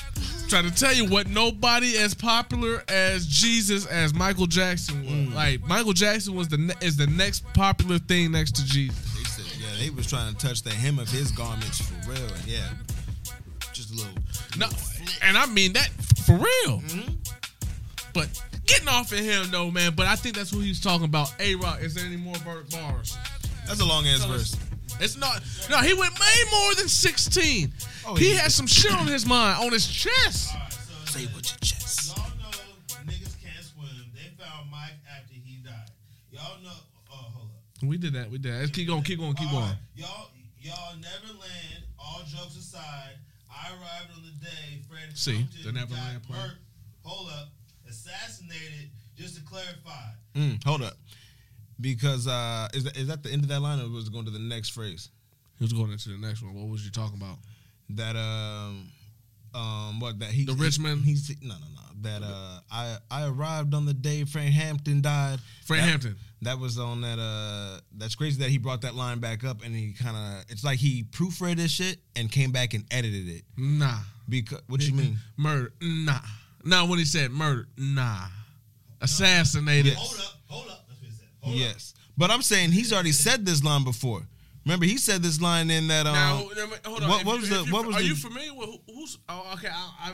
Trying 0.47 0.69
to 0.69 0.75
tell 0.75 0.93
you 0.93 1.05
what 1.05 1.27
nobody 1.27 1.97
as 1.97 2.13
popular 2.13 2.83
as 2.87 3.25
Jesus 3.25 3.85
as 3.87 4.13
Michael 4.13 4.47
Jackson 4.47 5.01
was. 5.01 5.11
Mm. 5.11 5.33
Like 5.33 5.61
Michael 5.67 5.93
Jackson 5.93 6.35
was 6.35 6.47
the 6.47 6.57
ne- 6.57 6.73
is 6.81 6.97
the 6.97 7.07
next 7.07 7.43
popular 7.53 7.99
thing 7.99 8.31
next 8.31 8.55
to 8.57 8.65
Jesus. 8.65 8.97
They 9.15 9.23
said, 9.23 9.45
yeah, 9.59 9.67
they 9.79 9.89
was 9.89 10.07
trying 10.07 10.33
to 10.33 10.47
touch 10.47 10.61
the 10.61 10.69
hem 10.71 10.99
of 10.99 11.09
his 11.09 11.31
garments 11.31 11.81
for 11.81 12.11
real. 12.11 12.23
And 12.23 12.47
yeah, 12.47 12.69
just 13.73 13.91
a 13.91 13.95
little. 13.95 14.13
No, 14.57 14.67
and 15.23 15.37
I 15.37 15.45
mean 15.47 15.73
that 15.73 15.89
for 16.25 16.33
real. 16.33 16.79
Mm-hmm. 16.79 17.13
But 18.13 18.29
getting 18.65 18.87
off 18.87 19.11
of 19.11 19.19
him 19.19 19.47
though, 19.51 19.71
man. 19.71 19.93
But 19.95 20.07
I 20.07 20.15
think 20.15 20.35
that's 20.35 20.53
what 20.53 20.61
he 20.61 20.69
was 20.69 20.79
talking 20.79 21.05
about. 21.05 21.33
A 21.39 21.55
Rock, 21.55 21.81
is 21.81 21.93
there 21.95 22.05
any 22.05 22.17
more 22.17 22.35
bar- 22.45 22.63
bars? 22.71 23.17
That's 23.67 23.81
a 23.81 23.85
long 23.85 24.05
ass 24.07 24.23
Tell 24.23 24.33
us. 24.33 24.53
verse. 24.53 24.64
It's 24.99 25.17
not. 25.17 25.41
No, 25.69 25.79
he 25.79 25.93
went 25.93 26.17
way 26.19 26.35
more 26.51 26.73
than 26.75 26.87
sixteen. 26.87 27.73
Oh, 28.05 28.15
he 28.15 28.29
he- 28.31 28.35
had 28.35 28.51
some 28.51 28.67
shit 28.67 28.93
on 28.93 29.07
his 29.07 29.25
mind, 29.25 29.63
on 29.65 29.71
his 29.71 29.87
chest. 29.87 30.53
All 30.53 30.59
right, 30.61 30.71
so 30.73 31.11
Say 31.11 31.25
with 31.35 31.45
your 31.49 31.57
chest. 31.61 32.15
Y'all 32.17 32.29
know 32.39 32.51
niggas 33.05 33.35
can't 33.43 33.63
swim. 33.63 33.89
They 34.13 34.31
found 34.41 34.69
Mike 34.71 34.93
after 35.09 35.33
he 35.33 35.57
died. 35.63 35.89
Y'all 36.31 36.61
know. 36.63 36.69
Oh, 37.11 37.15
hold 37.15 37.49
up. 37.49 37.83
We 37.89 37.97
did 37.97 38.13
that. 38.13 38.29
We 38.31 38.37
did 38.37 38.53
that. 38.53 38.59
Let's 38.59 38.71
keep 38.71 38.87
going. 38.87 39.03
Keep 39.03 39.19
going. 39.19 39.33
Keep 39.35 39.47
All 39.53 39.59
going. 39.59 39.63
right, 39.71 39.77
Y'all, 39.95 40.29
y'all 40.61 40.95
Neverland. 40.95 41.83
All 41.99 42.21
jokes 42.27 42.55
aside, 42.57 43.17
I 43.51 43.69
arrived 43.71 44.11
on 44.15 44.23
the 44.23 44.45
day 44.45 44.79
Fred 44.89 45.17
See, 45.17 45.35
Hampton 45.37 45.61
the 45.63 45.71
Neverland 45.73 46.21
got 46.21 46.27
plan. 46.31 46.51
Hold 47.03 47.29
up, 47.31 47.49
assassinated. 47.89 48.89
Just 49.17 49.35
to 49.37 49.41
clarify, 49.43 50.11
Mm, 50.35 50.61
hold 50.65 50.81
up. 50.83 50.97
Because 51.79 52.27
uh, 52.27 52.67
is 52.73 52.83
that, 52.85 52.95
is 52.97 53.07
that 53.07 53.21
the 53.23 53.31
end 53.31 53.43
of 53.43 53.49
that 53.49 53.59
line 53.61 53.79
or 53.81 53.89
was 53.89 54.07
it 54.07 54.13
going 54.13 54.25
to 54.25 54.31
the 54.31 54.39
next 54.39 54.69
phrase? 54.69 55.09
He 55.59 55.63
was 55.63 55.73
going 55.73 55.91
into 55.91 56.09
the 56.09 56.17
next 56.17 56.41
one. 56.43 56.53
What 56.53 56.67
was 56.69 56.83
you 56.85 56.91
talking 56.91 57.17
about? 57.17 57.37
That 57.91 58.15
um 58.15 58.89
um 59.53 59.99
what 59.99 60.19
that 60.19 60.29
he 60.31 60.45
The 60.45 60.53
Richmond? 60.53 61.03
he's 61.05 61.29
no 61.41 61.49
no 61.55 61.55
no 61.75 61.81
that 62.09 62.23
uh 62.25 62.59
I 62.71 62.97
I 63.11 63.27
arrived 63.27 63.73
on 63.73 63.85
the 63.85 63.93
day 63.93 64.23
Frank 64.25 64.53
Hampton 64.53 65.01
died. 65.01 65.39
Frank 65.65 65.83
That- 65.83 65.89
Hampton. 65.89 66.15
That 66.41 66.59
was 66.59 66.77
on 66.77 67.01
that 67.01 67.17
uh 67.19 67.79
that's 67.97 68.15
crazy 68.15 68.39
that 68.41 68.49
he 68.49 68.57
brought 68.57 68.81
that 68.81 68.95
line 68.95 69.19
back 69.19 69.43
up 69.43 69.63
and 69.63 69.73
he 69.75 69.93
kind 69.93 70.15
of 70.17 70.45
it's 70.49 70.63
like 70.63 70.77
he 70.79 71.03
proofread 71.03 71.55
this 71.57 71.71
shit 71.71 71.97
and 72.15 72.31
came 72.31 72.51
back 72.51 72.73
and 72.73 72.83
edited 72.91 73.27
it 73.29 73.43
Nah. 73.57 73.99
because 74.29 74.61
what 74.67 74.81
you 74.81 74.93
mean? 74.93 75.17
Murder. 75.37 75.71
Nah. 75.81 76.19
Nah, 76.63 76.85
when 76.85 76.99
he 76.99 77.05
said 77.05 77.31
murder. 77.31 77.67
Nah. 77.77 78.27
Assassinated. 79.01 79.93
Yes. 79.93 79.97
hold 79.97 80.19
up, 80.19 80.33
hold 80.47 80.67
up. 80.71 80.85
That's 80.87 80.99
what 81.01 81.09
he 81.09 81.15
said. 81.15 81.27
Hold. 81.45 81.57
Yes. 81.57 81.93
But 82.17 82.31
I'm 82.31 82.41
saying 82.41 82.71
he's 82.71 82.91
already 82.93 83.11
said 83.11 83.45
this 83.45 83.63
line 83.63 83.83
before. 83.83 84.21
Remember 84.65 84.85
he 84.85 84.97
said 84.97 85.21
this 85.21 85.39
line 85.41 85.69
in 85.69 85.87
that 85.89 86.07
um 86.07 86.13
Now, 86.13 86.35
hold 86.85 87.03
on. 87.03 87.09
what- 87.09 87.25
what 87.25 87.39
was 87.39 87.49
the- 87.49 87.65
what 87.65 87.85
was 87.85 87.95
Are 87.95 87.99
the- 88.01 88.07
you 88.07 88.15
familiar 88.15 88.53
with 88.53 88.67
who, 88.69 88.79
who's? 88.93 89.17
Oh, 89.29 89.53
okay. 89.53 89.67
I, 89.71 90.09
I, 90.09 90.13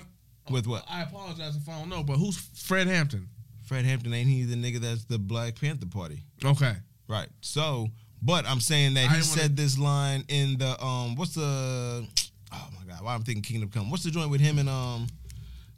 with 0.52 0.68
what? 0.68 0.84
I 0.90 1.04
apologize 1.04 1.56
if 1.56 1.68
I 1.70 1.80
don't 1.80 1.90
know, 1.90 2.04
but 2.04 2.18
who's 2.18 2.38
Fred 2.38 2.88
Hampton? 2.88 3.30
Fred 3.64 3.86
Hampton 3.86 4.14
ain't 4.14 4.28
he 4.30 4.44
the 4.44 4.56
nigga 4.56 4.80
that's 4.82 5.06
the 5.06 5.18
Black 5.18 5.56
Panther 5.60 5.86
Party? 5.86 6.20
Okay. 6.44 6.74
Right. 7.08 7.30
So, 7.40 7.88
but 8.22 8.46
I'm 8.46 8.60
saying 8.60 8.96
that 8.96 9.06
I 9.06 9.08
he 9.08 9.14
didn't 9.22 9.30
wanna- 9.30 9.42
said 9.42 9.56
this 9.56 9.78
line 9.78 10.26
in 10.28 10.58
the 10.58 10.84
um 10.84 11.16
what's 11.16 11.36
the 11.36 12.06
oh 12.52 12.70
my 12.78 12.86
god, 12.92 13.04
why 13.04 13.14
I'm 13.16 13.24
thinking 13.24 13.44
Kingdom 13.44 13.70
Come. 13.70 13.90
What's 13.90 14.04
the 14.04 14.12
joint 14.12 14.30
with 14.30 14.42
him 14.42 14.60
and 14.60 14.68
um 14.68 15.08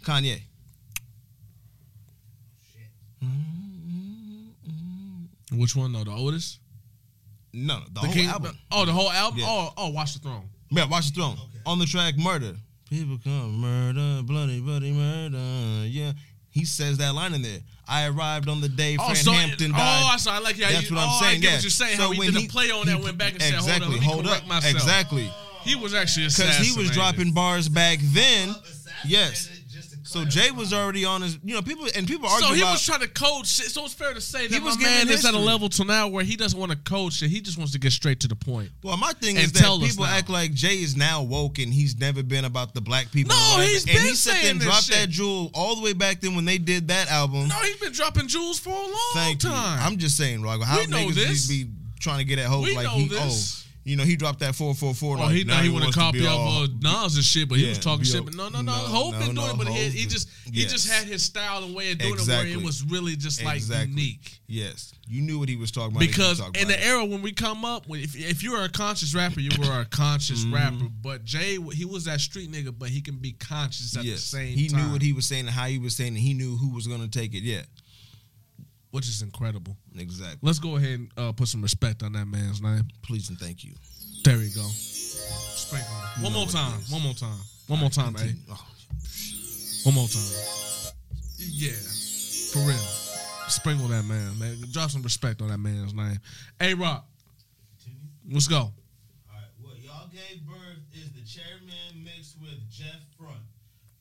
Kanye? 0.04 0.42
Which 5.56 5.76
one 5.76 5.94
though? 5.94 6.04
The 6.04 6.12
oldest? 6.12 6.60
No, 7.54 7.80
no, 7.80 7.84
the, 7.86 7.92
The 7.94 8.00
whole 8.00 8.14
King. 8.14 8.28
album. 8.28 8.58
Oh, 8.72 8.86
the 8.86 8.92
whole 8.92 9.12
album. 9.12 9.40
Yeah. 9.40 9.46
Oh, 9.48 9.74
oh, 9.78 9.90
Watch 9.90 10.14
the 10.14 10.20
Throne. 10.20 10.50
Yeah, 10.72 10.86
Watch 10.88 11.10
the 11.10 11.14
Throne. 11.14 11.34
Okay. 11.34 11.60
On 11.66 11.78
the 11.80 11.86
track 11.86 12.18
Murder. 12.18 12.56
People 12.90 13.18
come 13.24 13.58
murder, 13.60 14.22
bloody, 14.24 14.60
bloody 14.60 14.92
murder. 14.92 15.88
Yeah. 15.88 16.12
He 16.52 16.66
says 16.66 17.00
that 17.00 17.16
line 17.16 17.34
in 17.34 17.42
there. 17.42 17.60
I 17.88 18.08
arrived 18.08 18.48
on 18.48 18.62
the 18.62 18.70
day 18.70 18.98
Oh, 19.00 19.06
Fran 19.06 19.16
so 19.16 19.32
Hampton 19.32 19.72
oh, 19.74 19.78
died. 19.78 20.12
I 20.14 20.18
saw. 20.18 20.36
I 20.36 20.40
like 20.40 20.60
how 20.60 20.70
That's 20.70 20.90
you, 20.90 20.96
what 20.96 21.02
I'm 21.04 21.10
oh, 21.12 21.20
saying. 21.22 21.38
I 21.38 21.42
get 21.42 21.44
yeah. 21.50 21.56
what 21.56 21.64
you're 21.64 21.70
saying. 21.72 21.98
So 21.98 22.04
how 22.04 22.12
he 22.12 22.20
when 22.20 22.34
did 22.34 22.46
a 22.46 22.48
play 22.48 22.70
on 22.70 22.86
that, 22.86 23.02
went 23.02 23.18
back 23.18 23.34
and 23.34 23.42
said, 23.42 23.54
"Hold 23.56 23.66
exactly, 23.68 23.86
on, 23.86 23.92
let 23.94 24.00
me 24.00 24.06
hold 24.06 24.28
up, 24.28 24.48
myself." 24.48 24.76
exactly. 24.76 25.32
He 25.64 25.76
was 25.76 25.94
actually 25.96 26.28
a 26.28 26.30
screen. 26.30 26.50
Because 26.50 26.68
he 26.68 26.78
was 26.80 26.92
dropping 26.92 27.32
bars 27.32 27.68
back 27.70 27.98
then. 28.02 28.54
Yes. 29.06 29.50
So. 30.14 30.26
Jay 30.26 30.52
was 30.52 30.74
already 30.74 31.06
on 31.06 31.22
his. 31.22 31.38
You 31.44 31.56
know, 31.56 31.62
people 31.62 31.88
and 31.96 32.08
people 32.08 32.28
argue 32.30 32.48
So 32.48 32.54
he 32.54 32.62
about. 32.62 32.74
was 32.74 32.86
trying 32.86 33.00
to 33.02 33.08
coach 33.08 33.48
shit. 33.48 33.66
So 33.68 33.86
it's 33.86 33.94
fair 33.94 34.14
to 34.14 34.22
say 34.22 34.48
that 34.48 34.54
He 34.54 34.60
was 34.64 34.78
my 34.78 34.84
man 34.84 35.00
giving 35.08 35.14
is 35.18 35.26
at 35.26 35.34
a 35.34 35.38
level 35.40 35.70
to 35.70 35.84
now 35.86 36.08
where 36.08 36.24
he 36.24 36.36
doesn't 36.36 36.60
want 36.60 36.72
to 36.72 36.78
coach 36.78 37.14
shit. 37.14 37.30
He 37.30 37.42
just 37.42 37.58
wants 37.58 37.74
to 37.74 37.80
get 37.80 37.92
straight 37.92 38.20
to 38.22 38.28
the 38.28 38.36
point. 38.36 38.70
well, 38.84 38.98
my 38.98 39.14
thing 39.14 39.36
is 39.38 39.52
that 39.54 39.80
people 39.82 40.06
act 40.06 40.30
like 40.30 40.54
Jay 40.54 40.76
is 40.82 40.96
now 40.96 41.24
woke 41.24 41.60
and 41.60 41.74
he's 41.74 41.98
never 42.00 42.24
been 42.24 42.46
about 42.46 42.74
the 42.74 42.82
black 42.82 43.12
people. 43.12 43.36
No, 43.36 43.62
he's 43.62 43.86
and 43.86 43.94
been 43.98 44.06
he 44.06 44.14
sat 44.16 44.34
there 44.34 44.42
saying 44.42 44.52
and 44.52 44.60
this 44.62 44.68
dropped 44.68 44.90
that 44.92 45.10
jewel 45.10 45.52
all 45.54 45.76
the 45.76 45.82
way 45.82 45.94
back 45.94 46.22
then 46.22 46.36
when 46.36 46.46
they 46.46 46.58
did 46.58 46.88
that 46.90 47.10
album. 47.12 47.48
No, 47.48 47.56
he's 47.56 47.78
been 47.78 47.92
dropping 47.94 48.28
jewels 48.28 48.60
for 48.60 48.70
a 48.70 48.74
long 48.74 49.12
Thank 49.14 49.44
you. 49.44 49.50
time. 49.50 49.80
I'm 49.82 49.98
just 49.98 50.18
saying, 50.18 50.40
Rago, 50.42 50.64
how 50.64 50.78
We 50.80 50.86
niggas 50.88 51.16
this. 51.16 51.48
be 51.48 51.68
trying 52.00 52.20
to 52.20 52.26
get 52.26 52.40
at 52.40 52.46
hope 52.46 52.64
We 52.66 52.76
like 52.76 52.88
he 52.90 53.08
this. 53.08 53.60
oh 53.60 53.63
you 53.84 53.96
know 53.98 54.04
he 54.04 54.16
dropped 54.16 54.40
that 54.40 54.56
four 54.56 54.74
four 54.74 54.94
four. 54.94 55.18
Oh, 55.18 55.22
like, 55.22 55.36
he 55.36 55.44
thought 55.44 55.64
he 55.64 55.70
want 55.70 55.86
to 55.86 55.92
copy 55.92 56.26
off 56.26 56.38
all- 56.40 56.64
uh, 56.64 56.68
Nas 57.04 57.16
and 57.16 57.24
shit, 57.24 57.50
but 57.50 57.58
he 57.58 57.64
Yeah, 57.66 57.70
was 57.70 57.80
talking 57.80 58.06
shit. 58.06 58.24
But 58.24 58.34
no, 58.36 58.50
no, 58.50 58.62
no. 58.62 58.72
no, 58.72 58.72
Hope 58.72 59.14
no, 59.14 59.20
been 59.20 59.36
no, 59.36 59.42
doing 59.48 59.54
it, 59.56 59.58
but 59.66 59.68
he, 59.74 59.90
he 59.90 60.06
just 60.08 60.30
he 60.52 60.66
just 60.66 60.90
had 60.90 61.06
his 61.08 61.24
style 61.24 61.64
and 61.64 61.76
way 61.76 61.92
of 61.92 61.98
doing 61.98 62.14
it 62.14 62.28
where 62.28 62.46
it 62.48 62.62
was 62.64 62.84
really 62.84 63.16
just 63.16 63.44
like 63.44 63.58
Exactly. 63.58 63.90
unique. 63.90 64.40
Yes, 64.48 64.94
you 65.08 65.22
knew 65.22 65.40
what 65.40 65.50
he 65.50 65.56
was 65.56 65.72
talking 65.72 65.92
about. 65.96 66.00
Because 66.08 66.40
talking 66.40 66.62
in 66.62 66.68
about 66.68 66.78
the 66.78 66.84
it. 66.84 66.88
era 66.88 67.06
when 67.06 67.22
we 67.22 67.32
come 67.32 67.66
up, 67.66 67.88
when 67.88 68.02
if, 68.02 68.16
if 68.16 68.44
you 68.44 68.52
were 68.52 68.64
a 68.64 68.70
conscious 68.70 69.14
rapper, 69.16 69.40
you 69.40 69.50
were 69.60 69.82
a 69.82 69.86
conscious 69.86 70.44
Mm-hmm. 70.46 70.54
rapper. 70.54 70.86
But 71.02 71.24
Jay, 71.26 71.58
he 71.74 71.86
was 71.86 72.06
that 72.06 72.20
street 72.22 72.52
nigga, 72.52 72.74
but 72.78 72.90
he 72.90 73.02
can 73.02 73.16
be 73.16 73.32
conscious 73.34 73.98
at 73.98 74.04
yes, 74.04 74.22
the 74.22 74.38
same 74.38 74.58
he 74.58 74.68
time. 74.70 74.86
knew 74.88 74.92
what 74.94 75.02
he 75.02 75.12
was 75.14 75.26
saying 75.26 75.42
and 75.42 75.50
how 75.50 75.66
he 75.66 75.80
was 75.80 75.96
saying, 75.96 76.10
and 76.10 76.18
he 76.18 76.34
knew 76.34 76.56
who 76.58 76.70
was 76.74 76.86
going 76.88 77.02
to 77.02 77.08
take 77.10 77.34
it. 77.34 77.42
Yeah, 77.44 77.62
which 78.94 79.08
is 79.10 79.24
incredible. 79.24 79.76
exactly. 79.98 80.38
Let's 80.44 80.60
go 80.60 80.76
ahead 80.76 81.00
and 81.00 81.12
uh, 81.18 81.32
put 81.32 81.48
some 81.48 81.64
respect 81.64 82.04
on 82.04 82.14
that 82.14 82.28
man's 82.28 82.62
name. 82.62 82.84
Please 83.02 83.28
and 83.30 83.40
thank 83.40 83.64
you. 83.64 83.74
There 84.24 84.38
we 84.38 84.50
go. 84.52 84.62
Sprinkle. 84.70 85.90
You 86.20 86.24
One 86.26 86.34
more 86.34 86.46
time. 86.46 86.80
One 86.92 87.02
more 87.02 87.16
time. 87.16 87.40
One 87.66 87.80
more 87.80 87.90
time, 87.90 88.16
eh? 88.16 88.20
Continue. 88.20 88.42
Oh, 88.52 88.68
One 89.86 89.96
more 89.96 90.08
time. 90.08 90.22
Yeah, 91.40 91.72
for 92.54 92.60
real. 92.60 92.78
Sprinkle 93.50 93.88
that 93.88 94.06
man, 94.06 94.38
man. 94.38 94.58
Drop 94.72 94.92
some 94.92 95.02
respect 95.02 95.42
on 95.42 95.48
that 95.48 95.58
man's 95.58 95.96
name. 95.96 96.20
Hey, 96.60 96.76
Rock, 96.76 97.04
let's 98.32 98.48
go. 98.48 98.58
All 98.58 98.72
right, 99.34 99.42
what 99.60 99.74
y'all 99.84 100.08
gave 100.14 100.46
birth 100.46 100.86
is 100.94 101.12
the 101.14 101.26
chairman 101.26 102.04
mixed 102.04 102.38
with 102.40 102.70
Jeff 102.70 103.02
Fort. 103.18 103.34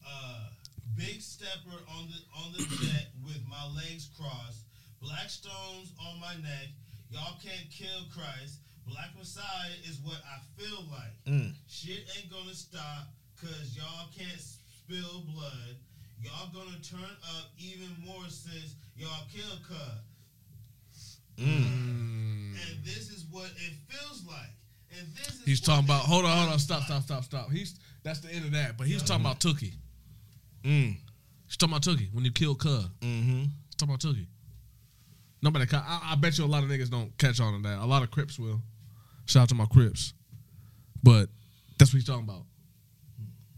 Uh, 0.06 0.48
big 0.96 1.22
stepper 1.22 1.80
on 1.96 2.08
the 2.08 2.44
on 2.44 2.52
the 2.52 2.58
jet 2.86 3.08
with 3.24 3.40
my 3.48 3.64
legs 3.74 4.10
crossed. 4.20 4.66
Black 5.02 5.28
stones 5.28 5.92
on 5.98 6.20
my 6.20 6.34
neck. 6.36 6.68
Y'all 7.10 7.36
can't 7.42 7.68
kill 7.70 8.06
Christ. 8.14 8.60
Black 8.86 9.10
Messiah 9.18 9.74
is 9.88 9.98
what 10.04 10.18
I 10.24 10.38
feel 10.56 10.84
like. 10.90 11.14
Mm. 11.26 11.52
Shit 11.68 12.06
ain't 12.16 12.30
gonna 12.30 12.54
stop 12.54 13.10
cause 13.40 13.76
y'all 13.76 14.08
can't 14.16 14.40
spill 14.40 15.24
blood. 15.34 15.76
Y'all 16.22 16.50
gonna 16.54 16.78
turn 16.82 17.16
up 17.36 17.50
even 17.58 17.90
more 18.06 18.24
since 18.28 18.76
y'all 18.96 19.26
kill 19.34 19.58
Cuz. 19.66 21.18
Mm. 21.38 22.54
And 22.54 22.84
this 22.84 23.10
is 23.10 23.24
what 23.30 23.50
it 23.56 23.72
feels 23.88 24.24
like. 24.26 24.54
And 24.98 25.06
this 25.16 25.34
is 25.34 25.44
He's 25.44 25.60
talking 25.60 25.84
about. 25.84 26.02
Hold 26.02 26.24
on, 26.24 26.36
hold 26.36 26.52
on. 26.52 26.58
Stop, 26.58 26.84
stop, 26.84 27.02
stop, 27.02 27.24
stop. 27.24 27.50
He's 27.50 27.78
that's 28.04 28.20
the 28.20 28.32
end 28.32 28.44
of 28.44 28.52
that. 28.52 28.78
But 28.78 28.86
he's 28.86 29.02
talking 29.02 29.24
about 29.24 29.40
Tookie. 29.40 29.72
Mm. 30.62 30.96
He's 31.46 31.56
talking 31.56 31.74
about 31.74 31.82
Tookie 31.82 32.12
when 32.12 32.24
you 32.24 32.30
kill 32.30 32.54
Cuz. 32.54 32.86
Mm-hmm. 33.00 33.40
He's 33.40 33.74
talking 33.76 33.94
about 33.94 34.00
Tookie. 34.00 34.26
Nobody. 35.42 35.66
I, 35.72 36.12
I 36.12 36.14
bet 36.14 36.38
you 36.38 36.44
a 36.44 36.46
lot 36.46 36.62
of 36.62 36.70
niggas 36.70 36.88
don't 36.88 37.16
catch 37.18 37.40
on 37.40 37.60
to 37.60 37.68
that. 37.68 37.78
A 37.80 37.84
lot 37.84 38.02
of 38.02 38.10
Crips 38.10 38.38
will. 38.38 38.60
Shout 39.26 39.42
out 39.42 39.48
to 39.50 39.54
my 39.54 39.66
Crips. 39.66 40.14
But 41.02 41.28
that's 41.78 41.92
what 41.92 41.98
he's 41.98 42.06
talking 42.06 42.24
about. 42.24 42.44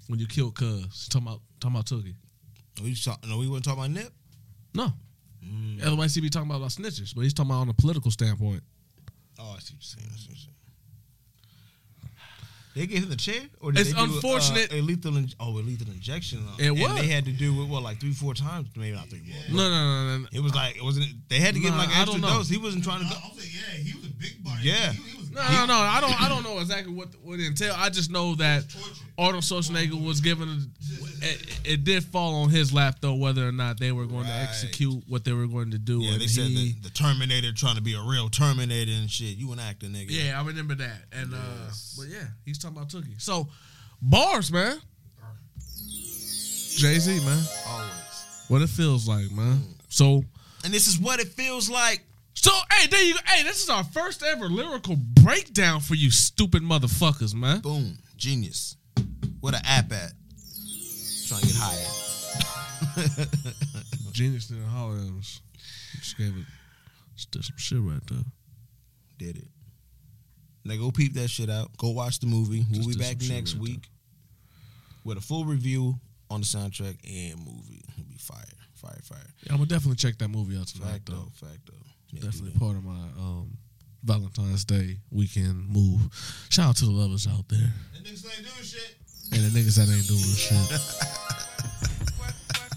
When 0.08 0.18
you 0.18 0.26
kill 0.26 0.50
Cuz, 0.50 1.08
talking 1.08 1.28
about 1.28 1.40
talking 1.60 1.76
about 1.76 1.86
Tookie. 1.86 2.14
Oh, 2.80 2.84
we 2.84 2.94
talk, 2.94 3.24
no, 3.26 3.38
we 3.38 3.48
weren't 3.48 3.64
talking 3.64 3.84
about 3.84 3.90
Nip. 3.90 4.12
No. 4.74 4.92
Mm. 5.44 5.84
Otherwise, 5.86 6.14
he 6.14 6.20
be 6.20 6.30
talking 6.30 6.48
about, 6.48 6.58
about 6.58 6.70
snitches, 6.70 7.14
but 7.14 7.22
he's 7.22 7.34
talking 7.34 7.50
about 7.50 7.60
on 7.60 7.68
a 7.68 7.74
political 7.74 8.10
standpoint. 8.10 8.62
Oh, 9.38 9.54
I 9.56 9.60
see 9.60 9.74
what 9.74 9.80
you're 9.80 9.80
saying. 9.80 10.08
I 10.12 10.16
see 10.16 10.28
what 10.28 10.28
you're 10.28 10.36
saying. 10.36 10.50
They 12.74 12.86
gave 12.86 13.04
him 13.04 13.08
the 13.10 13.16
chair, 13.16 13.40
or 13.60 13.70
did 13.70 13.82
It's 13.82 13.92
they 13.92 13.96
do, 13.96 14.14
unfortunate- 14.14 14.72
Uh, 14.72 14.76
a 14.76 14.80
lethal, 14.80 15.16
in- 15.16 15.30
oh, 15.38 15.50
a 15.58 15.62
lethal 15.62 15.92
injection. 15.92 16.44
It 16.58 16.66
and 16.70 16.80
was. 16.80 16.94
They 17.00 17.06
had 17.06 17.24
to 17.26 17.32
do 17.32 17.62
it 17.62 17.66
what, 17.66 17.82
like 17.84 18.00
three, 18.00 18.12
four 18.12 18.34
times, 18.34 18.68
maybe 18.76 18.96
not 18.96 19.08
three, 19.08 19.20
four. 19.20 19.56
No, 19.56 19.70
no, 19.70 20.06
no, 20.06 20.18
no. 20.18 20.26
It 20.32 20.40
was 20.40 20.54
like 20.54 20.76
it 20.76 20.82
wasn't. 20.82 21.06
They 21.28 21.38
had 21.38 21.54
to 21.54 21.60
give 21.60 21.70
him 21.70 21.78
like 21.78 21.88
an 21.94 22.02
extra 22.02 22.20
don't 22.20 22.30
dose. 22.30 22.48
He 22.48 22.56
wasn't 22.56 22.82
trying 22.82 23.00
to. 23.00 23.06
I, 23.06 23.10
Go. 23.10 23.16
I'm 23.30 23.38
saying, 23.38 23.52
yeah, 23.54 23.82
he 23.82 23.94
was 23.96 24.06
a 24.06 24.14
big 24.14 24.42
body. 24.42 24.60
Yeah. 24.64 24.92
He, 24.92 25.02
he 25.02 25.16
No, 25.34 25.40
no, 25.52 25.66
no. 25.66 25.74
I 25.74 26.00
don't. 26.00 26.22
I 26.22 26.28
don't 26.28 26.42
know 26.44 26.58
exactly 26.60 26.92
what 26.92 27.08
what 27.22 27.40
it 27.40 27.46
entailed. 27.46 27.76
I 27.78 27.88
just 27.90 28.10
know 28.10 28.34
that. 28.36 28.64
Arnold 29.18 29.42
Schwarzenegger 29.44 30.04
was 30.04 30.20
given. 30.20 30.72
It, 31.22 31.60
it 31.64 31.84
did 31.84 32.02
fall 32.04 32.34
on 32.42 32.50
his 32.50 32.72
lap 32.72 32.96
though, 33.00 33.14
whether 33.14 33.46
or 33.46 33.52
not 33.52 33.78
they 33.78 33.92
were 33.92 34.06
going 34.06 34.26
to 34.26 34.32
execute 34.32 35.02
what 35.08 35.24
they 35.24 35.32
were 35.32 35.46
going 35.46 35.70
to 35.70 35.78
do. 35.78 36.00
Yeah, 36.00 36.12
and 36.12 36.20
they 36.20 36.26
said 36.26 36.46
he- 36.48 36.72
the, 36.72 36.88
the 36.88 36.94
Terminator 36.94 37.52
trying 37.52 37.76
to 37.76 37.80
be 37.82 37.94
a 37.94 38.02
real 38.02 38.28
Terminator 38.28 38.90
and 38.92 39.10
shit. 39.10 39.36
You 39.36 39.52
an 39.52 39.60
actor, 39.60 39.86
nigga. 39.86 40.06
Yeah, 40.10 40.40
I 40.40 40.44
remember 40.44 40.74
that. 40.76 41.02
And 41.12 41.32
Yes. 41.32 41.96
uh 41.98 42.02
but 42.02 42.10
yeah, 42.12 42.26
he's 42.44 42.58
talking 42.58 42.76
about 42.76 42.88
Tookie. 42.90 43.20
So 43.20 43.48
bars, 44.02 44.50
man. 44.52 44.80
Jay 46.76 46.98
Z, 46.98 47.24
man. 47.24 47.42
always. 47.68 47.90
What 48.48 48.62
it 48.62 48.68
feels 48.68 49.06
like, 49.08 49.30
man. 49.30 49.60
So 49.88 50.24
And 50.64 50.72
this 50.74 50.86
is 50.88 50.98
what 50.98 51.20
it 51.20 51.28
feels 51.28 51.70
like. 51.70 52.02
So 52.34 52.50
hey, 52.72 52.86
there 52.88 53.02
you 53.02 53.14
go. 53.14 53.20
Hey, 53.26 53.42
this 53.42 53.62
is 53.62 53.70
our 53.70 53.84
first 53.84 54.22
ever 54.22 54.46
lyrical 54.48 54.96
breakdown 54.96 55.80
for 55.80 55.94
you 55.94 56.10
stupid 56.10 56.62
motherfuckers, 56.62 57.34
man. 57.34 57.60
Boom, 57.60 57.98
genius. 58.16 58.76
What 59.40 59.54
an 59.54 59.60
app 59.64 59.92
at? 59.92 60.12
Trying 61.28 61.40
to 61.40 61.46
get 61.46 61.56
higher. 61.56 62.00
Genius 64.12 64.46
didn't 64.46 64.64
holler 64.64 64.96
at 64.96 65.18
us. 65.18 65.40
Just 66.00 66.16
gave 66.18 66.36
it 66.36 66.44
just 67.16 67.30
did 67.30 67.44
some 67.44 67.56
shit 67.56 67.78
right 67.80 68.00
there. 68.08 68.24
Did 69.18 69.38
it. 69.38 69.48
Now 70.64 70.76
go 70.76 70.90
peep 70.90 71.14
that 71.14 71.28
shit 71.28 71.50
out. 71.50 71.76
Go 71.76 71.90
watch 71.90 72.20
the 72.20 72.26
movie. 72.26 72.64
We'll 72.70 72.82
Just 72.82 72.98
be 72.98 73.04
back 73.04 73.16
next 73.28 73.54
right 73.54 73.62
week 73.62 73.88
with 75.04 75.18
a 75.18 75.20
full 75.20 75.44
review 75.44 75.94
on 76.30 76.40
the 76.40 76.46
soundtrack 76.46 76.96
and 77.04 77.38
movie. 77.38 77.82
It'll 77.96 78.08
be 78.08 78.16
fire, 78.18 78.42
fire, 78.74 78.98
fire. 79.02 79.18
Yeah, 79.42 79.52
I'm 79.52 79.58
gonna 79.58 79.68
definitely 79.68 79.96
check 79.96 80.18
that 80.18 80.28
movie 80.28 80.56
out 80.58 80.66
tonight 80.66 80.90
Fact 80.90 81.06
though. 81.06 81.28
though, 81.40 81.48
fact 82.14 82.22
though. 82.22 82.26
Yeah, 82.26 82.30
Definitely 82.30 82.52
that. 82.52 82.60
part 82.60 82.76
of 82.76 82.84
my 82.84 83.04
um 83.18 83.50
Valentine's 84.04 84.64
Day 84.64 84.98
weekend 85.10 85.68
move. 85.68 86.00
Shout 86.50 86.68
out 86.68 86.76
to 86.76 86.84
the 86.84 86.90
lovers 86.90 87.26
out 87.26 87.48
there. 87.48 87.72
And 87.96 88.04
niggas 88.04 88.26
ain't 88.26 88.44
doing 88.46 88.62
shit. 88.64 88.96
and 89.32 89.40
the 89.42 89.58
niggas 89.60 89.76
that 89.76 89.88
ain't 89.88 90.06
doing 90.06 90.20
shit. 90.20 90.80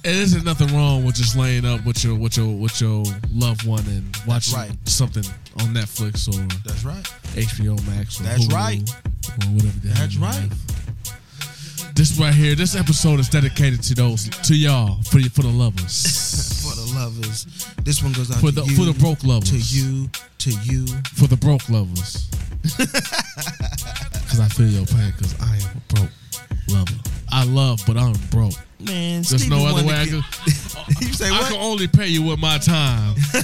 It 0.04 0.16
isn't 0.16 0.46
nothing 0.46 0.74
wrong 0.74 1.04
with 1.04 1.16
just 1.16 1.36
laying 1.36 1.66
up 1.66 1.84
with 1.86 2.02
your 2.04 2.16
with 2.16 2.38
your 2.38 2.48
with 2.56 2.80
your 2.80 3.04
loved 3.34 3.66
one 3.68 3.84
and 3.88 4.16
watching 4.26 4.56
right. 4.56 4.72
something 4.86 5.26
on 5.60 5.74
Netflix 5.74 6.30
or 6.30 6.40
That's 6.66 6.86
right. 6.86 7.04
HBO 7.36 7.76
Max 7.88 8.22
or 8.22 8.24
That's 8.24 8.46
Hulu 8.48 8.54
right. 8.54 8.90
or 8.90 9.48
whatever. 9.54 9.80
The 9.80 9.90
hell 9.90 9.98
That's 9.98 10.16
you 10.16 10.22
right. 10.22 10.36
have. 10.36 11.94
This 11.96 12.18
right 12.20 12.34
here, 12.34 12.56
this 12.56 12.76
episode 12.76 13.20
is 13.20 13.28
dedicated 13.28 13.82
to 13.84 13.96
those 13.96 14.30
to 14.30 14.56
y'all 14.56 15.02
for 15.04 15.18
the, 15.18 15.30
for 15.30 15.42
the 15.42 15.50
lovers, 15.50 16.64
For 16.70 16.76
the 16.88 16.96
lovers. 17.00 17.46
This 17.84 18.02
one 18.04 18.14
goes 18.14 18.30
out 18.32 18.40
for 18.40 18.48
to 18.48 18.52
the 18.52 18.64
you. 18.66 18.76
for 18.76 18.86
the 18.86 18.94
broke 19.00 19.24
lovers, 19.24 19.50
To 19.50 19.58
you. 19.58 20.10
To 20.40 20.50
you. 20.64 20.86
for 21.16 21.28
the 21.28 21.38
broke 21.38 21.68
lovers. 21.70 22.28
Because 24.28 24.42
I 24.42 24.50
feel 24.50 24.68
your 24.68 24.86
pain. 24.86 25.14
Because 25.16 25.34
I 25.40 25.56
am 25.56 25.78
a 25.78 25.94
broke 25.96 26.12
lover. 26.68 26.96
I 27.32 27.46
love, 27.46 27.80
but 27.88 27.96
I'm 27.96 28.12
broke. 28.30 28.56
Man, 28.80 29.22
There's 29.24 29.42
Stevie 29.44 29.50
no 29.50 29.66
other 29.66 29.86
way 29.88 29.96
I 29.96 30.06
could. 30.06 30.22
you 31.02 31.14
say 31.14 31.32
what? 31.32 31.46
I 31.46 31.50
can 31.50 31.62
only 31.62 31.88
pay 31.88 32.08
you 32.08 32.24
with 32.24 32.38
my 32.38 32.58
time. 32.58 33.16
I 33.34 33.42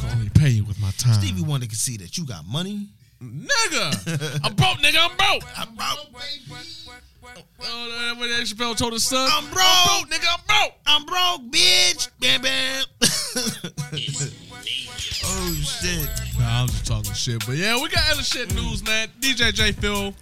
can 0.00 0.10
only 0.18 0.30
pay 0.30 0.48
you 0.48 0.64
with 0.64 0.80
my 0.80 0.90
time. 0.98 1.12
Stevie 1.14 1.42
Wonder 1.42 1.66
can 1.66 1.76
see 1.76 1.96
that 1.98 2.18
you 2.18 2.26
got 2.26 2.44
money. 2.46 2.88
Nigga, 3.22 4.40
I'm 4.44 4.54
broke, 4.54 4.78
nigga. 4.78 4.98
I'm 4.98 5.16
broke. 5.16 5.44
I'm 5.58 5.74
broke. 5.76 6.08
Oh, 7.62 8.14
when 8.18 8.28
Dave 8.30 8.46
Chappelle 8.46 8.76
told 8.76 8.92
his 8.92 9.04
son, 9.04 9.28
I'm 9.32 9.44
broke. 9.50 10.08
nigga. 10.10 10.26
I'm 10.32 10.40
broke. 10.46 10.74
I'm 10.86 11.04
broke, 11.04 11.52
bitch. 11.52 12.08
Bam, 12.20 12.42
bam. 12.42 12.84
oh 15.24 15.54
shit. 15.62 16.08
Nah, 16.38 16.62
I'm 16.62 16.68
just 16.68 16.86
talking 16.86 17.12
shit. 17.12 17.44
But 17.46 17.56
yeah, 17.56 17.80
we 17.80 17.88
got 17.88 18.10
other 18.12 18.22
shit 18.22 18.54
news, 18.54 18.84
man. 18.84 19.08
DJ 19.20 19.52
J 19.52 19.72
Phil. 19.72 20.14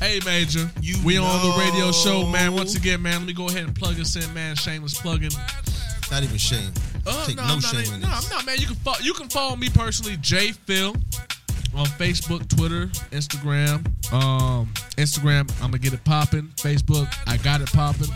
Hey, 0.00 0.20
Major. 0.26 0.70
You 0.80 0.96
we 1.04 1.16
on 1.18 1.24
the 1.24 1.56
radio 1.58 1.90
show, 1.92 2.26
man. 2.26 2.54
Once 2.54 2.76
again, 2.76 3.00
man, 3.00 3.20
let 3.20 3.26
me 3.26 3.32
go 3.32 3.48
ahead 3.48 3.64
and 3.64 3.74
plug 3.74 3.98
us 3.98 4.16
in, 4.16 4.34
man. 4.34 4.56
Shameless 4.56 5.00
plugging. 5.00 5.30
Not 6.10 6.22
even 6.22 6.36
shame. 6.36 6.72
Uh, 7.06 7.26
Take 7.26 7.36
no, 7.36 7.46
no 7.46 7.54
I'm 7.54 7.60
not, 7.60 7.64
shame 7.64 7.94
in 7.94 8.00
no, 8.00 8.08
this. 8.08 8.30
I'm 8.30 8.36
not, 8.36 8.46
man. 8.46 8.58
You 8.58 8.66
can 8.66 8.76
follow, 8.76 8.98
you 9.00 9.14
can 9.14 9.28
follow 9.28 9.56
me 9.56 9.70
personally, 9.70 10.16
J 10.18 10.52
Phil. 10.52 10.94
On 11.76 11.86
Facebook, 11.86 12.48
Twitter, 12.56 12.86
Instagram. 13.10 13.84
Um, 14.12 14.66
Instagram, 14.96 15.50
I'm 15.62 15.70
gonna 15.70 15.78
get 15.78 15.92
it 15.92 16.04
popping. 16.04 16.48
Facebook, 16.56 17.12
I 17.26 17.36
got 17.38 17.60
it 17.60 17.72
popping. 17.72 18.08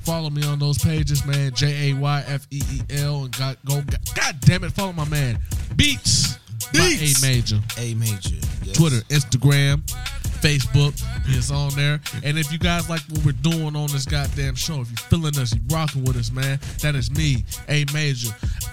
Follow 0.00 0.30
me 0.30 0.44
on 0.44 0.58
those 0.58 0.78
pages, 0.78 1.24
man. 1.24 1.52
J 1.54 1.90
A 1.90 1.94
Y 1.94 2.24
F 2.26 2.46
E 2.50 2.62
E 2.72 2.80
L, 2.98 3.24
and 3.24 3.36
got 3.36 3.64
go. 3.64 3.82
God 4.14 4.40
damn 4.40 4.64
it, 4.64 4.72
follow 4.72 4.92
my 4.92 5.08
man 5.08 5.38
Beats. 5.76 6.38
Beats. 6.72 7.22
A 7.22 7.26
major. 7.26 7.60
A 7.78 7.94
major. 7.94 8.36
Yes. 8.62 8.76
Twitter, 8.76 9.00
Instagram, 9.08 9.82
Facebook. 10.44 10.92
It's 11.26 11.50
on 11.50 11.70
there. 11.70 12.00
And 12.22 12.38
if 12.38 12.52
you 12.52 12.58
guys 12.58 12.90
like 12.90 13.00
what 13.08 13.24
we're 13.24 13.32
doing 13.32 13.74
on 13.74 13.86
this 13.86 14.04
goddamn 14.04 14.54
show, 14.54 14.82
if 14.82 14.90
you're 14.90 15.08
feeling 15.08 15.38
us, 15.38 15.54
you 15.54 15.60
rocking 15.70 16.04
with 16.04 16.16
us, 16.16 16.30
man, 16.30 16.60
that 16.82 16.94
is 16.94 17.10
me, 17.10 17.46
A 17.70 17.86
Major, 17.94 18.28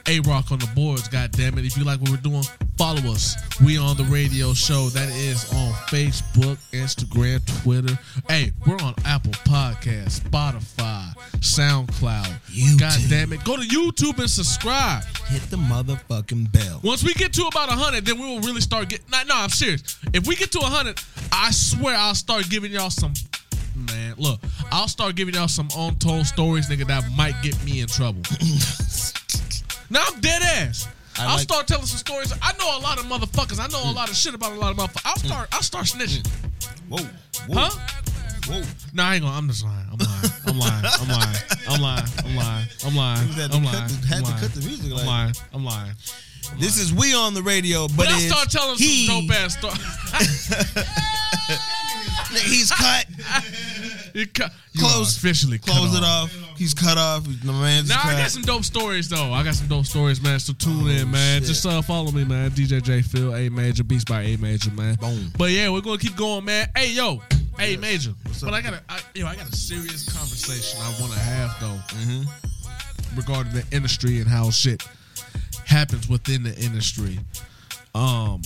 A 0.07 0.19
Rock 0.21 0.51
on 0.51 0.59
the 0.59 0.69
boards, 0.75 1.07
goddamn 1.07 1.57
it. 1.57 1.65
If 1.65 1.77
you 1.77 1.85
like 1.85 2.01
what 2.01 2.09
we're 2.09 2.17
doing, 2.17 2.43
follow 2.77 3.09
us. 3.11 3.37
We 3.61 3.77
on 3.77 3.95
the 3.95 4.03
radio 4.05 4.53
show. 4.53 4.89
That 4.89 5.07
is 5.09 5.49
on 5.53 5.71
Facebook, 5.87 6.57
Instagram, 6.73 7.39
Twitter. 7.63 7.97
Hey, 8.27 8.51
we're 8.67 8.81
on 8.83 8.93
Apple 9.05 9.31
Podcasts, 9.31 10.19
Spotify, 10.19 11.15
SoundCloud. 11.39 12.27
YouTube. 12.49 12.79
God 12.79 12.99
damn 13.09 13.31
it. 13.31 13.45
Go 13.45 13.55
to 13.55 13.63
YouTube 13.63 14.19
and 14.19 14.29
subscribe. 14.29 15.03
Hit 15.27 15.43
the 15.43 15.55
motherfucking 15.55 16.51
bell. 16.51 16.81
Once 16.83 17.01
we 17.01 17.13
get 17.13 17.31
to 17.33 17.43
about 17.43 17.69
100, 17.69 18.05
then 18.05 18.19
we 18.19 18.25
will 18.25 18.41
really 18.41 18.59
start 18.59 18.89
getting. 18.89 19.05
No, 19.09 19.21
no, 19.25 19.35
I'm 19.35 19.49
serious. 19.49 19.97
If 20.13 20.27
we 20.27 20.35
get 20.35 20.51
to 20.51 20.59
100, 20.59 20.99
I 21.31 21.51
swear 21.61 21.95
I'll 21.95 22.15
start 22.15 22.49
giving 22.49 22.71
y'all 22.71 22.89
some. 22.89 23.13
Man, 23.75 24.15
look, 24.17 24.39
I'll 24.71 24.87
start 24.87 25.15
giving 25.15 25.33
y'all 25.33 25.47
some 25.47 25.69
untold 25.77 26.25
stories, 26.25 26.67
nigga, 26.67 26.85
that 26.87 27.09
might 27.15 27.35
get 27.41 27.63
me 27.63 27.81
in 27.81 27.87
trouble. 27.87 28.21
now 29.89 30.03
I'm 30.07 30.19
dead 30.19 30.41
ass. 30.41 30.87
I 31.17 31.23
I'll 31.25 31.31
like- 31.33 31.41
start 31.41 31.67
telling 31.67 31.85
some 31.85 31.97
stories. 31.97 32.33
I 32.41 32.53
know 32.57 32.77
a 32.77 32.81
lot 32.81 32.99
of 32.99 33.05
motherfuckers. 33.05 33.59
I 33.59 33.67
know 33.67 33.91
a 33.91 33.93
lot 33.93 34.09
of 34.09 34.15
shit 34.15 34.33
about 34.33 34.53
a 34.53 34.55
lot 34.59 34.71
of 34.71 34.77
motherfuckers. 34.77 35.05
I'll 35.05 35.15
mm. 35.15 35.27
start. 35.27 35.49
I'll 35.51 35.61
start 35.61 35.85
mm. 35.85 35.99
snitching. 35.99 36.27
Whoa. 36.89 37.03
Whoa. 37.47 37.61
Huh? 37.61 37.69
Whoa. 38.47 38.61
No, 38.93 39.03
I 39.03 39.15
ain't 39.15 39.23
gonna. 39.23 39.37
I'm 39.37 39.47
just 39.47 39.63
lying. 39.63 39.87
I'm 39.91 39.97
lying. 39.99 40.31
I'm 40.47 40.57
lying. 40.59 40.85
I'm 40.99 41.07
lying. 41.07 41.37
I'm 41.69 41.81
lying. 41.81 42.07
I'm 42.25 42.35
lying. 42.35 42.67
I'm 42.85 42.95
lying. 42.95 43.27
Had 43.29 43.51
to 43.51 43.57
I'm 43.57 43.63
lying. 43.63 43.89
had 43.89 44.17
I'm 44.17 44.23
to 44.23 44.29
lying. 44.29 44.41
cut 44.41 44.53
the 44.53 44.61
music 44.61 44.85
I'm 44.91 44.97
like- 44.97 45.05
lying. 45.05 45.33
I'm 45.53 45.65
lying. 45.65 45.93
This 46.59 46.77
is 46.79 46.93
we 46.93 47.13
on 47.15 47.33
the 47.33 47.41
radio, 47.41 47.87
but, 47.87 47.97
But 47.97 48.07
I 48.09 48.19
start 48.19 48.49
telling 48.49 48.77
he, 48.77 49.07
some 49.07 49.25
dope 49.27 49.35
ass 49.37 49.57
stories. 49.57 49.77
He's 52.31 52.71
cut. 52.71 53.05
Cut. 54.33 54.51
Close- 54.79 55.17
officially 55.17 55.57
Close 55.59 55.95
it 55.97 56.03
off. 56.03 56.33
He's 56.57 56.73
cut 56.73 56.97
off. 56.97 57.23
The 57.25 57.51
man's 57.51 57.89
Now 57.89 58.01
cut. 58.01 58.13
I 58.15 58.19
got 58.21 58.29
some 58.31 58.43
dope 58.43 58.63
stories 58.63 59.09
though. 59.09 59.33
I 59.33 59.43
got 59.43 59.55
some 59.55 59.67
dope 59.67 59.85
stories, 59.85 60.21
man. 60.21 60.39
So 60.39 60.53
tune 60.53 60.89
in, 60.89 61.09
man. 61.11 61.37
Oh, 61.37 61.39
shit. 61.39 61.47
Just 61.47 61.65
uh, 61.65 61.81
follow 61.81 62.11
me, 62.11 62.23
man. 62.23 62.51
DJ 62.51 62.81
J 62.81 63.01
Phil, 63.01 63.35
A 63.35 63.49
Major, 63.49 63.83
Beats 63.83 64.05
by 64.05 64.21
A 64.21 64.37
Major, 64.37 64.71
man. 64.71 64.95
Boom. 64.95 65.31
But 65.37 65.51
yeah, 65.51 65.69
we're 65.69 65.81
gonna 65.81 65.97
keep 65.97 66.15
going, 66.15 66.45
man. 66.45 66.69
Hey 66.75 66.91
yo, 66.91 67.21
A 67.59 67.77
Major. 67.77 68.11
What's 68.23 68.41
but 68.41 68.49
up? 68.49 68.53
I 68.53 68.61
got 68.61 68.73
a, 68.73 68.81
I, 68.89 68.99
yo, 69.15 69.27
I 69.27 69.35
got 69.35 69.49
a 69.49 69.55
serious 69.55 70.05
conversation 70.11 70.79
I 70.81 71.01
want 71.01 71.13
to 71.13 71.19
have 71.19 71.55
though 71.59 71.79
Mm-hmm. 71.97 73.17
regarding 73.17 73.53
the 73.53 73.65
industry 73.75 74.19
and 74.19 74.27
how 74.29 74.49
shit 74.51 74.83
happens 75.65 76.09
within 76.09 76.43
the 76.43 76.55
industry. 76.57 77.19
Um, 77.95 78.41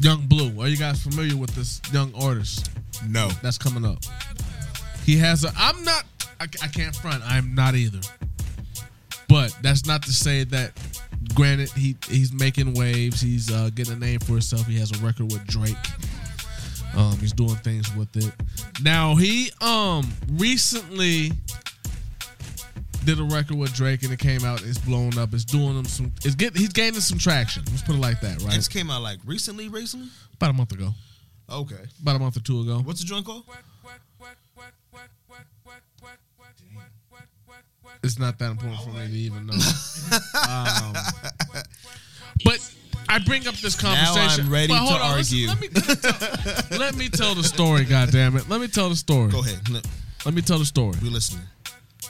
Yung 0.00 0.26
Bleu. 0.26 0.60
Are 0.60 0.68
you 0.68 0.76
guys 0.76 1.02
familiar 1.02 1.36
with 1.36 1.50
this 1.54 1.80
young 1.92 2.12
artist? 2.14 2.70
No. 3.08 3.28
that's 3.42 3.58
coming 3.58 3.84
up. 3.84 3.98
He 5.04 5.16
has 5.16 5.44
a. 5.44 5.52
I'm 5.56 5.82
not. 5.84 6.04
I, 6.40 6.44
I 6.62 6.68
can't 6.68 6.94
front. 6.94 7.22
I'm 7.24 7.54
not 7.54 7.74
either. 7.74 8.00
But 9.28 9.56
that's 9.62 9.86
not 9.86 10.02
to 10.02 10.12
say 10.12 10.44
that. 10.44 10.72
Granted, 11.34 11.70
he 11.72 11.96
he's 12.08 12.32
making 12.32 12.74
waves. 12.74 13.20
He's 13.20 13.50
uh, 13.50 13.70
getting 13.74 13.94
a 13.94 13.98
name 13.98 14.20
for 14.20 14.32
himself. 14.32 14.66
He 14.66 14.78
has 14.78 14.92
a 14.92 15.04
record 15.04 15.32
with 15.32 15.44
Drake. 15.46 15.76
Um, 16.96 17.18
he's 17.18 17.32
doing 17.32 17.56
things 17.56 17.94
with 17.94 18.16
it. 18.16 18.32
Now 18.82 19.14
he 19.16 19.50
um 19.60 20.08
recently 20.32 21.32
did 23.08 23.20
a 23.20 23.24
record 23.24 23.56
with 23.56 23.72
Drake 23.72 24.02
and 24.02 24.12
it 24.12 24.18
came 24.18 24.44
out. 24.44 24.62
It's 24.62 24.76
blown 24.76 25.16
up. 25.16 25.32
It's 25.32 25.46
doing 25.46 25.78
him 25.78 25.86
some. 25.86 26.12
It's 26.26 26.34
get. 26.34 26.54
He's 26.54 26.68
gaining 26.68 27.00
some 27.00 27.16
traction. 27.16 27.62
Let's 27.70 27.80
put 27.80 27.94
it 27.94 28.00
like 28.00 28.20
that, 28.20 28.42
right? 28.42 28.54
This 28.54 28.68
came 28.68 28.90
out 28.90 29.00
like 29.00 29.18
recently, 29.24 29.68
recently? 29.68 30.08
About 30.34 30.50
a 30.50 30.52
month 30.52 30.72
ago. 30.72 30.90
Okay. 31.50 31.80
About 32.02 32.16
a 32.16 32.18
month 32.18 32.36
or 32.36 32.40
two 32.40 32.60
ago. 32.60 32.80
What's 32.84 33.00
the 33.00 33.06
joint 33.06 33.24
called? 33.24 33.44
it's 38.04 38.18
not 38.18 38.38
that 38.38 38.50
important 38.50 38.80
for 38.82 38.90
me 38.90 39.06
to 39.06 39.12
even 39.12 39.46
know. 39.46 39.54
um, 40.48 40.94
but 42.44 42.74
I 43.08 43.18
bring 43.24 43.48
up 43.48 43.54
this 43.54 43.74
conversation. 43.74 44.44
Now 44.44 44.44
I'm 44.44 44.52
ready 44.52 44.68
to 44.68 44.74
on, 44.74 45.16
listen, 45.16 45.38
argue. 45.38 45.48
let, 45.48 45.60
me, 45.60 45.68
let, 45.74 45.88
me 45.88 45.94
tell, 45.96 46.78
let 46.78 46.94
me 46.96 47.08
tell 47.08 47.34
the 47.34 47.42
story. 47.42 47.84
God 47.84 48.12
damn 48.12 48.36
it! 48.36 48.48
Let 48.50 48.60
me 48.60 48.68
tell 48.68 48.90
the 48.90 48.96
story. 48.96 49.32
Go 49.32 49.40
ahead. 49.40 49.60
Let 50.24 50.34
me 50.34 50.42
tell 50.42 50.58
the 50.58 50.66
story. 50.66 50.94
we 51.02 51.08
listening. 51.08 51.44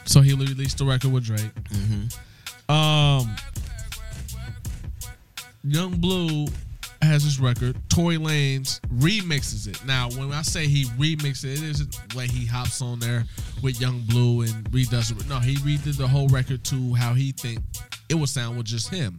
So 0.08 0.22
he 0.22 0.32
released 0.32 0.80
a 0.80 0.84
record 0.86 1.12
with 1.12 1.24
Drake. 1.24 1.50
Um, 2.68 3.36
Yung 5.64 6.00
Bleu 6.00 6.46
has 7.02 7.24
this 7.24 7.38
record. 7.38 7.76
Tory 7.90 8.16
Lanez 8.16 8.80
remixes 8.88 9.68
it. 9.68 9.84
Now, 9.84 10.08
when 10.10 10.32
I 10.32 10.40
say 10.42 10.66
he 10.66 10.86
remixes 10.96 11.44
it, 11.44 11.62
it 11.62 11.62
isn't 11.62 12.14
like 12.14 12.30
he 12.30 12.46
hops 12.46 12.80
on 12.80 12.98
there 12.98 13.24
with 13.62 13.80
Yung 13.82 14.00
Bleu 14.08 14.40
and 14.40 14.64
redoes 14.70 15.10
it. 15.10 15.28
No, 15.28 15.38
he 15.40 15.56
redid 15.56 15.98
the 15.98 16.08
whole 16.08 16.28
record 16.28 16.64
to 16.64 16.94
how 16.94 17.12
he 17.12 17.32
think 17.32 17.60
it 18.08 18.14
would 18.14 18.30
sound 18.30 18.56
with 18.56 18.66
just 18.66 18.88
him, 18.88 19.16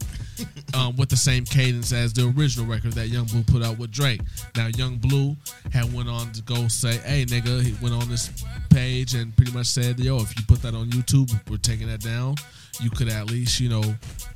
um, 0.74 0.95
with 0.95 1.10
the 1.10 1.18
same 1.18 1.45
cadence 1.45 1.91
as 1.91 2.14
the 2.14 2.34
original 2.38 2.66
record 2.66 2.94
that 2.94 3.07
Yung 3.10 3.26
Bleu 3.26 3.44
put 3.44 3.64
out 3.64 3.78
with 3.78 3.91
Drake. 3.91 4.22
Now, 4.56 4.68
Yung 4.78 4.98
Bleu 4.98 5.36
had 5.72 5.91
went 5.94 6.10
on 6.10 6.32
to 6.34 6.41
go 6.41 6.68
say, 6.68 6.98
"Hey, 6.98 7.26
nigga," 7.26 7.64
he 7.64 7.74
went 7.82 7.95
on 7.95 8.10
this 8.10 8.30
page 8.70 9.14
and 9.16 9.36
pretty 9.36 9.52
much 9.52 9.68
said, 9.68 9.99
"Yo, 9.99 10.18
if 10.18 10.36
you 10.38 10.44
put 10.48 10.61
that 10.61 10.74
on 10.76 10.90
YouTube, 10.91 11.30
we're 11.49 11.57
taking 11.57 11.88
that 11.88 12.02
down. 12.02 12.36
You 12.82 12.90
could 12.90 13.10
at 13.10 13.30
least, 13.30 13.60
you 13.60 13.68
know, 13.70 13.84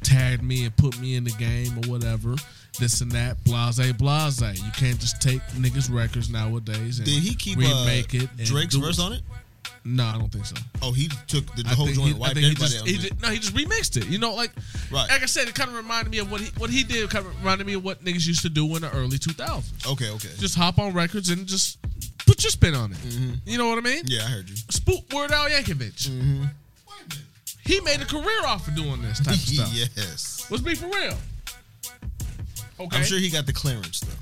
tag 0.03 0.43
me 0.43 0.65
and 0.65 0.75
put 0.75 0.99
me 0.99 1.15
in 1.15 1.23
the 1.23 1.31
game 1.31 1.77
or 1.80 1.89
whatever." 1.91 2.35
This 2.80 3.01
and 3.01 3.11
that, 3.11 3.43
blase, 3.43 3.77
blase. 3.93 4.41
You 4.41 4.71
can't 4.75 4.99
just 4.99 5.21
take 5.21 5.41
niggas' 5.55 5.93
records 5.93 6.30
nowadays 6.31 6.97
and 6.97 7.05
Did 7.05 7.21
he 7.21 7.35
keep 7.35 7.59
uh, 7.59 7.61
remake 7.61 8.15
it. 8.15 8.27
and 8.38 8.47
Drake's 8.47 8.73
verse 8.75 8.97
on 8.99 9.13
it? 9.13 9.21
No, 9.85 10.05
I 10.05 10.18
don't 10.18 10.31
think 10.31 10.45
so. 10.45 10.55
Oh, 10.81 10.93
he 10.93 11.10
took 11.27 11.45
the, 11.55 11.64
the 11.64 11.69
whole 11.69 11.88
joint, 11.88 12.07
he, 12.07 12.14
wiped 12.14 12.35
think 12.35 12.45
he 12.47 12.53
just, 12.55 12.88
he 12.88 12.97
did, 12.97 13.22
no, 13.22 13.27
he 13.30 13.38
just 13.39 13.53
remixed 13.53 13.97
it. 13.97 14.07
You 14.07 14.18
know, 14.18 14.34
like 14.34 14.51
Right. 14.89 15.10
like 15.10 15.22
I 15.23 15.26
said, 15.26 15.49
it 15.49 15.55
kind 15.55 15.69
of 15.69 15.76
reminded 15.76 16.10
me 16.10 16.19
of 16.19 16.31
what 16.31 16.39
he 16.39 16.51
what 16.57 16.69
he 16.69 16.84
did. 16.84 17.10
Kind 17.10 17.26
of 17.26 17.38
reminded 17.39 17.68
me 17.68 17.73
of 17.73 17.84
what 17.84 18.03
niggas 18.03 18.26
used 18.26 18.43
to 18.43 18.49
do 18.49 18.65
in 18.77 18.81
the 18.84 18.91
early 18.91 19.18
2000s. 19.18 19.91
Okay, 19.91 20.10
okay. 20.11 20.30
Just 20.38 20.55
hop 20.55 20.80
on 20.80 20.93
records 20.93 21.30
and 21.30 21.45
just 21.45 21.80
put 22.26 22.43
your 22.43 22.51
spin 22.51 22.76
on 22.76 22.91
it. 22.93 22.97
Mm-hmm. 22.99 23.34
You 23.45 23.57
know 23.57 23.68
what 23.68 23.77
I 23.77 23.81
mean? 23.81 24.03
yeah, 24.07 24.22
I 24.22 24.30
heard 24.30 24.49
you. 24.49 24.55
Spook 24.69 25.03
Weird 25.11 25.31
Al 25.31 25.49
Yankovic. 25.49 26.07
Mm-hmm. 26.07 26.39
Minute. 26.39 26.49
He 27.65 27.80
made 27.81 28.01
a 28.01 28.05
career 28.05 28.45
off 28.45 28.68
of 28.68 28.76
doing 28.76 29.01
this 29.01 29.19
type 29.19 29.34
of 29.35 29.39
stuff. 29.41 29.69
yes. 29.73 30.47
Let's 30.49 30.64
be 30.64 30.76
for 30.76 30.88
real. 30.88 31.18
Okay, 32.80 32.97
I'm 32.97 33.03
sure 33.03 33.19
he 33.19 33.30
got 33.30 33.45
the 33.45 33.53
clearance 33.53 33.99
though. 33.99 34.14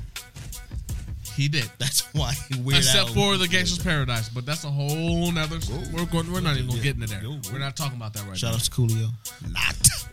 He 1.35 1.47
did. 1.47 1.69
That's 1.79 2.01
why 2.13 2.33
Weird 2.59 2.79
Except 2.79 3.09
Al- 3.09 3.13
for 3.13 3.37
the 3.37 3.47
Gangster's 3.47 3.83
Paradise, 3.83 4.29
but 4.29 4.45
that's 4.45 4.63
a 4.63 4.69
whole 4.69 5.31
nother. 5.31 5.59
We're 5.93 6.05
going. 6.05 6.31
We're 6.31 6.41
not 6.41 6.55
even 6.57 6.69
gonna 6.69 6.81
get 6.81 6.95
into 6.95 7.07
there. 7.07 7.21
We're 7.51 7.59
not 7.59 7.75
talking 7.75 7.97
about 7.97 8.13
that 8.13 8.25
right 8.27 8.37
Shout 8.37 8.51
now. 8.51 8.55
out 8.57 8.61
to 8.63 8.71
Coolio. 8.71 9.09
Not. 9.51 9.75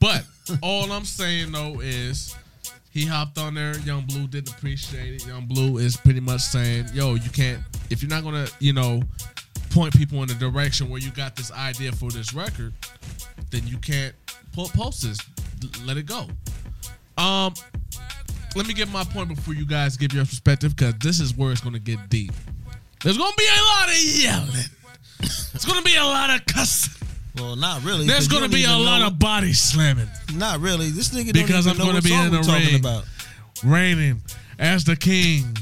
But 0.00 0.24
all 0.62 0.90
I'm 0.92 1.04
saying 1.04 1.52
though 1.52 1.80
is 1.80 2.34
he 2.90 3.04
hopped 3.04 3.36
on 3.36 3.52
there. 3.52 3.78
Yung 3.80 4.06
Bleu 4.06 4.26
didn't 4.26 4.48
appreciate 4.54 5.14
it. 5.16 5.26
Yung 5.26 5.44
Bleu 5.44 5.76
is 5.76 5.94
pretty 5.98 6.20
much 6.20 6.40
saying, 6.40 6.86
"Yo, 6.94 7.16
you 7.16 7.28
can't 7.28 7.60
if 7.90 8.02
you're 8.02 8.08
not 8.08 8.22
gonna, 8.24 8.46
you 8.60 8.72
know, 8.72 9.02
point 9.68 9.94
people 9.94 10.22
in 10.22 10.28
the 10.28 10.34
direction 10.34 10.88
where 10.88 11.00
you 11.00 11.10
got 11.10 11.36
this 11.36 11.52
idea 11.52 11.92
for 11.92 12.10
this 12.10 12.32
record, 12.32 12.72
then 13.50 13.66
you 13.66 13.76
can't 13.76 14.14
po- 14.54 14.68
post 14.68 15.02
this. 15.02 15.18
Let 15.84 15.98
it 15.98 16.06
go." 16.06 16.26
Um, 17.22 17.52
let 18.56 18.66
me 18.66 18.74
get 18.74 18.90
my 18.90 19.04
point 19.04 19.28
before 19.28 19.54
you 19.54 19.64
guys 19.66 19.96
give 19.96 20.12
your 20.12 20.24
perspective 20.24 20.74
because 20.76 20.94
this 21.00 21.20
is 21.20 21.36
where 21.36 21.52
it's 21.52 21.60
gonna 21.60 21.78
get 21.78 22.08
deep. 22.08 22.32
There's 23.02 23.16
gonna 23.18 23.34
be 23.36 23.46
a 23.46 23.62
lot 23.62 23.88
of 23.88 23.96
yelling. 24.02 24.64
It's 25.20 25.64
gonna 25.64 25.82
be 25.82 25.96
a 25.96 26.04
lot 26.04 26.30
of 26.30 26.44
cussing. 26.46 26.94
Well, 27.36 27.54
not 27.56 27.84
really. 27.84 28.06
There's 28.06 28.28
gonna 28.28 28.48
be 28.48 28.64
a 28.64 28.76
lot 28.76 29.02
of 29.02 29.18
body 29.18 29.52
slamming. 29.52 30.08
Not 30.34 30.60
really. 30.60 30.90
This 30.90 31.10
nigga 31.10 31.32
Because 31.32 31.66
I'm 31.66 31.76
gonna 31.76 31.92
what 31.94 32.04
be 32.04 32.12
in 32.12 32.30
the 32.32 32.40
talking 32.40 32.66
ring. 32.66 32.80
about. 32.80 33.04
reigning 33.62 34.20
as 34.58 34.84
the 34.84 34.96
king 34.96 35.56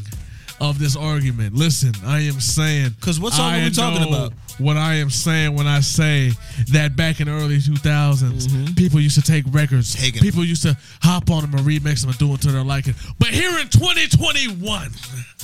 of 0.61 0.79
this 0.79 0.97
argument. 0.97 1.55
Listen, 1.55 1.93
I 2.05 2.21
am 2.21 2.41
saying 2.41 2.97
'Cause 3.01 3.21
what 3.21 3.33
song 3.33 3.53
I 3.53 3.61
are 3.61 3.65
we 3.65 3.71
talking 3.71 4.09
about? 4.09 4.33
What 4.59 4.77
I 4.77 4.95
am 4.95 5.09
saying 5.11 5.55
when 5.55 5.69
I 5.69 5.81
say 5.81 6.33
that 6.73 6.97
back 6.97 7.21
in 7.21 7.27
the 7.29 7.33
early 7.33 7.59
2000s, 7.61 8.49
Mm-hmm. 8.49 8.75
people 8.75 9.01
used 9.01 9.15
to 9.15 9.23
take 9.23 9.45
records, 9.51 9.95
Taking 9.95 10.21
people 10.21 10.45
used 10.45 10.63
to 10.63 10.77
hop 11.03 11.31
on 11.31 11.43
them 11.43 11.55
and 11.55 11.67
remix 11.67 12.01
them 12.01 12.11
and 12.11 12.19
do 12.19 12.35
it 12.35 12.41
to 12.43 12.51
their 12.51 12.65
liking. 12.65 12.95
But 13.21 13.29
here 13.29 13.57
in 13.59 13.69
2021, 13.69 14.91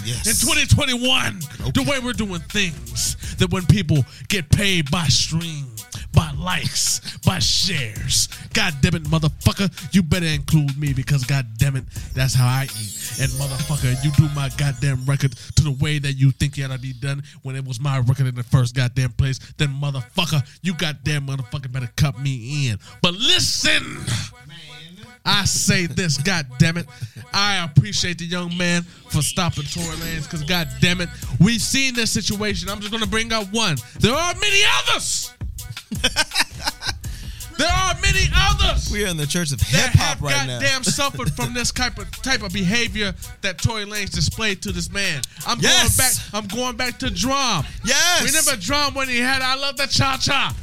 Yes. 0.04 0.26
in 0.26 0.34
2021, 0.34 1.38
the 1.72 1.82
way 1.84 2.00
we're 2.00 2.12
doing 2.12 2.40
things, 2.50 3.16
that 3.38 3.50
when 3.50 3.64
people 3.66 4.04
get 4.28 4.48
paid 4.50 4.90
by 4.90 5.06
stream, 5.06 5.66
by 6.14 6.30
likes, 6.38 7.18
by 7.18 7.38
shares. 7.38 8.28
God 8.52 8.74
damn 8.80 8.94
it, 8.94 9.04
motherfucker, 9.04 9.70
you 9.94 10.02
better 10.02 10.26
include 10.26 10.78
me 10.78 10.92
because 10.92 11.24
god 11.24 11.46
damn 11.56 11.76
it, 11.76 11.84
that's 12.14 12.34
how 12.34 12.46
I 12.46 12.64
eat. 12.64 13.18
And 13.20 13.30
motherfucker, 13.32 14.02
you 14.04 14.10
do 14.12 14.32
my 14.34 14.50
goddamn 14.56 15.04
record 15.04 15.32
to 15.56 15.62
the 15.62 15.76
way 15.80 15.98
that 15.98 16.12
you 16.12 16.30
think 16.30 16.58
it 16.58 16.64
ought 16.64 16.72
to 16.72 16.78
be 16.78 16.92
done 16.92 17.22
when 17.42 17.56
it 17.56 17.64
was 17.64 17.80
my 17.80 17.98
record 17.98 18.26
in 18.26 18.34
the 18.34 18.42
first 18.42 18.74
goddamn 18.74 19.12
place, 19.12 19.38
then 19.58 19.68
motherfucker, 19.68 20.46
you 20.62 20.74
goddamn 20.74 21.26
motherfucker 21.26 21.70
better 21.70 21.90
cut 21.96 22.18
me 22.18 22.68
in. 22.68 22.78
But 23.02 23.14
listen. 23.14 23.98
I 25.26 25.46
say 25.46 25.86
this, 25.86 26.18
god 26.18 26.46
damn 26.58 26.76
it. 26.76 26.86
I 27.32 27.64
appreciate 27.64 28.18
the 28.18 28.26
young 28.26 28.54
man 28.58 28.82
for 28.82 29.22
stopping 29.22 29.64
Tory 29.64 29.86
Lanez 29.86 30.24
because 30.24 30.42
god 30.42 30.68
damn 30.80 31.00
it, 31.00 31.08
we've 31.40 31.62
seen 31.62 31.94
this 31.94 32.10
situation. 32.10 32.68
I'm 32.68 32.80
just 32.80 32.92
gonna 32.92 33.06
bring 33.06 33.32
up 33.32 33.50
one. 33.50 33.76
There 34.00 34.14
are 34.14 34.34
many 34.34 34.60
others. 34.80 35.33
there 37.56 37.68
are 37.70 37.94
many 38.02 38.24
others 38.34 38.90
We 38.90 39.04
are 39.04 39.08
in 39.08 39.16
the 39.16 39.26
church 39.26 39.52
of 39.52 39.60
hip 39.60 39.90
hop 39.94 40.20
right 40.20 40.46
now. 40.46 40.58
goddamn 40.60 40.84
suffered 40.84 41.32
from 41.32 41.54
this 41.54 41.70
type 41.72 41.98
of 41.98 42.10
type 42.22 42.42
of 42.42 42.52
behavior 42.52 43.14
that 43.42 43.58
Tory 43.58 43.84
Lanez 43.84 44.10
displayed 44.10 44.62
to 44.62 44.72
this 44.72 44.90
man. 44.90 45.22
I'm 45.46 45.58
Yes. 45.60 45.96
going 46.32 46.42
back. 46.42 46.50
I'm 46.52 46.58
going 46.58 46.76
back 46.76 46.98
to 47.00 47.10
Drum. 47.10 47.64
Yes. 47.84 48.22
Remember 48.24 48.56
D.R.A.M. 48.60 48.94
when 48.94 49.08
he 49.08 49.18
had 49.18 49.40
"I 49.42 49.54
Love 49.56 49.76
the 49.76 49.86
Cha 49.86 50.16
Cha." 50.20 50.54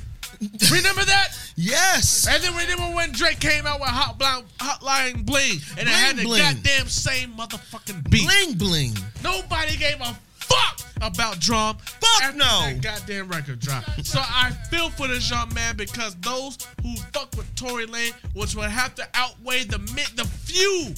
Remember 0.72 1.06
that? 1.06 1.38
Yes. 1.56 2.26
And 2.28 2.42
then 2.44 2.56
remember 2.56 2.96
when 2.96 3.12
Drake 3.12 3.40
came 3.40 3.68
out 3.68 3.80
with 3.80 3.90
Hot 3.90 4.18
Blind, 4.18 4.46
Hotline 4.58 5.24
Bling, 5.26 5.60
and 5.78 5.88
it 5.88 5.94
had 5.94 6.18
the 6.18 6.24
Bling 6.24 6.42
Bling. 6.42 6.56
goddamn 6.56 6.88
same 6.88 7.34
motherfucking 7.38 8.10
beat. 8.10 8.26
Bling 8.28 8.58
bling. 8.58 8.98
Nobody 9.24 9.78
gave 9.78 10.02
a 10.02 10.18
fuck 10.52 10.82
about 11.02 11.40
Drum. 11.40 11.78
Fuck 11.78 12.36
no. 12.36 12.74
Goddamn 12.82 13.28
record 13.28 13.60
drop. 13.60 13.84
so 14.04 14.20
I 14.22 14.52
feel 14.70 14.90
for 14.90 15.08
this 15.08 15.30
young 15.30 15.54
man 15.54 15.76
because 15.76 16.16
those 16.16 16.58
who 16.82 16.96
fuck 17.14 17.36
with 17.36 17.54
Tory 17.56 17.88
Lanez, 17.88 18.14
which 18.34 18.56
would 18.56 18.70
have 18.70 18.96
to 18.96 19.08
outweigh 19.14 19.64
the 19.64 19.78
the 20.16 20.26
few 20.26 20.94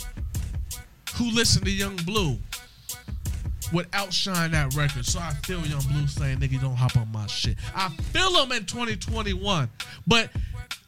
who 1.15 1.31
listen 1.31 1.63
to 1.63 1.71
Yung 1.71 1.95
Bleu, 1.97 2.37
would 3.71 3.87
outshine 3.93 4.51
that 4.51 4.75
record. 4.75 5.05
So 5.05 5.19
I 5.19 5.33
feel 5.45 5.65
Yung 5.65 5.81
Bleu 5.81 6.07
saying, 6.07 6.39
"Nigga, 6.39 6.61
don't 6.61 6.75
hop 6.75 6.97
on 6.97 7.11
my 7.11 7.27
shit." 7.27 7.57
I 7.75 7.89
feel 7.89 8.43
him 8.43 8.51
in 8.51 8.65
2021, 8.65 9.69
but 10.05 10.29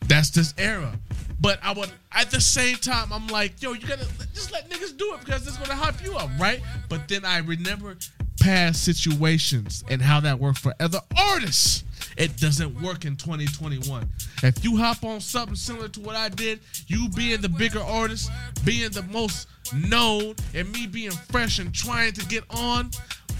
that's 0.08 0.30
this 0.30 0.54
era. 0.58 0.98
But 1.40 1.60
I 1.62 1.74
would, 1.74 1.92
at 2.12 2.32
the 2.32 2.40
same 2.40 2.78
time, 2.78 3.12
I'm 3.12 3.28
like, 3.28 3.62
yo, 3.62 3.74
you 3.74 3.86
gotta 3.88 4.08
just 4.34 4.52
let 4.52 4.70
niggas 4.70 4.98
do 4.98 5.14
it 5.14 5.20
because 5.20 5.46
it's 5.46 5.58
gonna 5.58 5.76
hype 5.76 6.04
you 6.04 6.16
up, 6.16 6.30
right? 6.40 6.62
But 6.90 7.08
then 7.08 7.26
I 7.26 7.40
remember 7.40 7.98
past 8.46 8.86
situations 8.86 9.84
and 9.90 10.00
how 10.00 10.20
that 10.20 10.40
worked 10.40 10.60
for 10.60 10.72
other 10.80 11.00
artists. 11.18 11.84
It 12.16 12.38
doesn't 12.38 12.80
work 12.80 13.04
in 13.04 13.16
2021. 13.16 14.08
If 14.44 14.64
you 14.64 14.78
hop 14.78 15.04
on 15.04 15.20
something 15.20 15.56
similar 15.56 15.90
to 15.90 16.00
what 16.02 16.16
I 16.16 16.30
did, 16.30 16.60
you 16.86 17.10
being 17.10 17.42
the 17.42 17.50
bigger 17.50 17.80
artist, 17.80 18.30
being 18.64 18.92
the 18.92 19.02
most 19.02 19.48
known, 19.74 20.36
and 20.54 20.72
me 20.72 20.86
being 20.86 21.10
fresh 21.10 21.58
and 21.58 21.74
trying 21.74 22.14
to 22.14 22.26
get 22.28 22.44
on, 22.52 22.92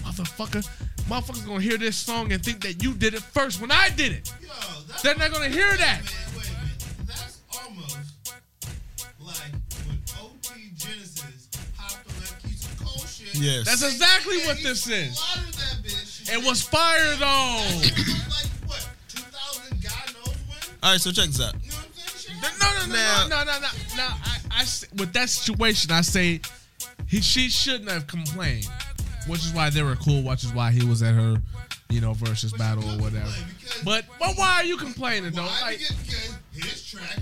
motherfucker, 0.04 0.68
motherfuckers 1.08 1.46
gonna 1.46 1.62
hear 1.62 1.78
this 1.78 1.96
song 1.96 2.32
and 2.32 2.44
think 2.44 2.64
that 2.64 2.82
you 2.82 2.96
did 2.96 3.14
it 3.14 3.22
first 3.22 3.62
when 3.62 3.72
I 3.72 3.90
did 3.92 4.12
it. 4.12 4.34
Yo, 4.42 4.50
They're 5.04 5.16
not 5.16 5.32
gonna 5.32 5.50
hear 5.50 5.78
that. 5.78 6.02
Yes. 13.38 13.66
That's 13.66 13.84
exactly 13.84 14.38
And 14.40 14.48
what 14.48 14.58
this 14.64 14.88
is. 14.88 15.16
that 15.20 15.78
bitch. 15.84 16.34
It 16.34 16.44
was 16.46 16.62
fired 16.64 17.18
though. 17.20 17.62
It 17.84 17.98
was 17.98 18.44
like 18.44 18.70
what? 18.70 18.90
2000 19.10 19.84
God 19.84 20.14
knows 20.16 20.36
when. 20.48 20.78
All 20.84 20.92
right, 20.92 21.02
so 21.02 21.12
check 21.12 21.28
this 21.28 21.42
out. 21.42 21.54
You 21.64 21.72
know 21.72 21.78
what 21.78 21.88
I'm 21.88 21.92
saying? 22.18 22.40
No, 22.42 22.50
no, 22.50 22.88
no, 22.88 22.94
Now- 22.96 23.28
no, 23.28 23.44
no, 23.44 23.44
no, 23.46 23.60
no. 23.60 23.96
Now, 23.98 24.18
I, 24.24 24.38
I 24.52 24.62
s- 24.62 24.86
with 24.98 25.14
that 25.14 25.30
situation, 25.30 25.92
I 25.92 26.02
say 26.02 26.42
he, 27.08 27.22
she 27.22 27.50
shouldn't 27.50 27.90
have 27.90 28.08
complained, 28.08 28.68
which 29.28 29.42
is 29.46 29.52
why 29.54 29.70
they 29.70 29.84
were 29.84 29.96
cool. 29.96 30.24
Which 30.24 30.44
is 30.44 30.54
why 30.54 30.72
he 30.72 30.86
was 30.86 31.04
at 31.04 31.14
her, 31.14 31.38
you 31.90 32.02
know, 32.02 32.14
versus 32.14 32.54
battle 32.54 32.84
or 32.84 32.98
whatever. 33.02 33.32
But, 33.84 34.06
but 34.20 34.36
why 34.36 34.56
are 34.58 34.64
you 34.64 34.78
complaining 34.78 35.32
though? 35.32 35.44
Like, 35.62 35.80
because, 35.80 36.38
because 36.54 36.72
his 36.72 36.86
track 36.86 37.18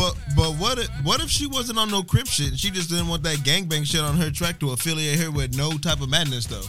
But 0.00 0.16
but 0.34 0.52
what 0.56 0.78
if 0.78 0.88
what 1.04 1.20
if 1.20 1.28
she 1.28 1.46
wasn't 1.46 1.78
on 1.78 1.90
no 1.90 2.02
crip 2.02 2.26
shit? 2.26 2.48
and 2.48 2.58
She 2.58 2.70
just 2.70 2.88
didn't 2.88 3.08
want 3.08 3.22
that 3.24 3.36
gangbang 3.38 3.84
shit 3.84 4.00
on 4.00 4.16
her 4.16 4.30
track 4.30 4.58
to 4.60 4.70
affiliate 4.70 5.18
her 5.18 5.30
with 5.30 5.54
no 5.54 5.72
type 5.76 6.00
of 6.00 6.08
madness 6.08 6.46
though. 6.46 6.64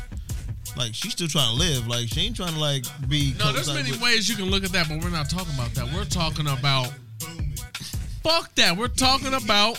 Like 0.76 0.94
she's 0.94 1.14
still 1.14 1.30
trying 1.30 1.49
to 1.56 1.58
live. 1.58 1.88
Like 1.88 2.10
she 2.10 2.22
ain't 2.22 2.36
trying 2.36 2.53
to 2.53 2.60
like 2.60 2.84
be. 3.08 3.34
no, 3.40 3.53
there's 3.53 3.74
many 3.74 3.91
with- 3.91 4.02
ways 4.02 4.28
you 4.28 4.36
can 4.36 4.45
look 4.52 4.66
at 4.66 4.72
that, 4.74 4.90
but 4.90 5.02
we're 5.02 5.10
not 5.12 5.30
talking 5.30 5.53
about 5.56 5.74
that. 5.76 5.86
We're 5.94 6.03
talking 6.03 6.48
about 6.48 6.91
fuck 8.22 8.53
that. 8.56 8.76
We're 8.76 8.88
talking 8.90 9.34
about 9.34 9.78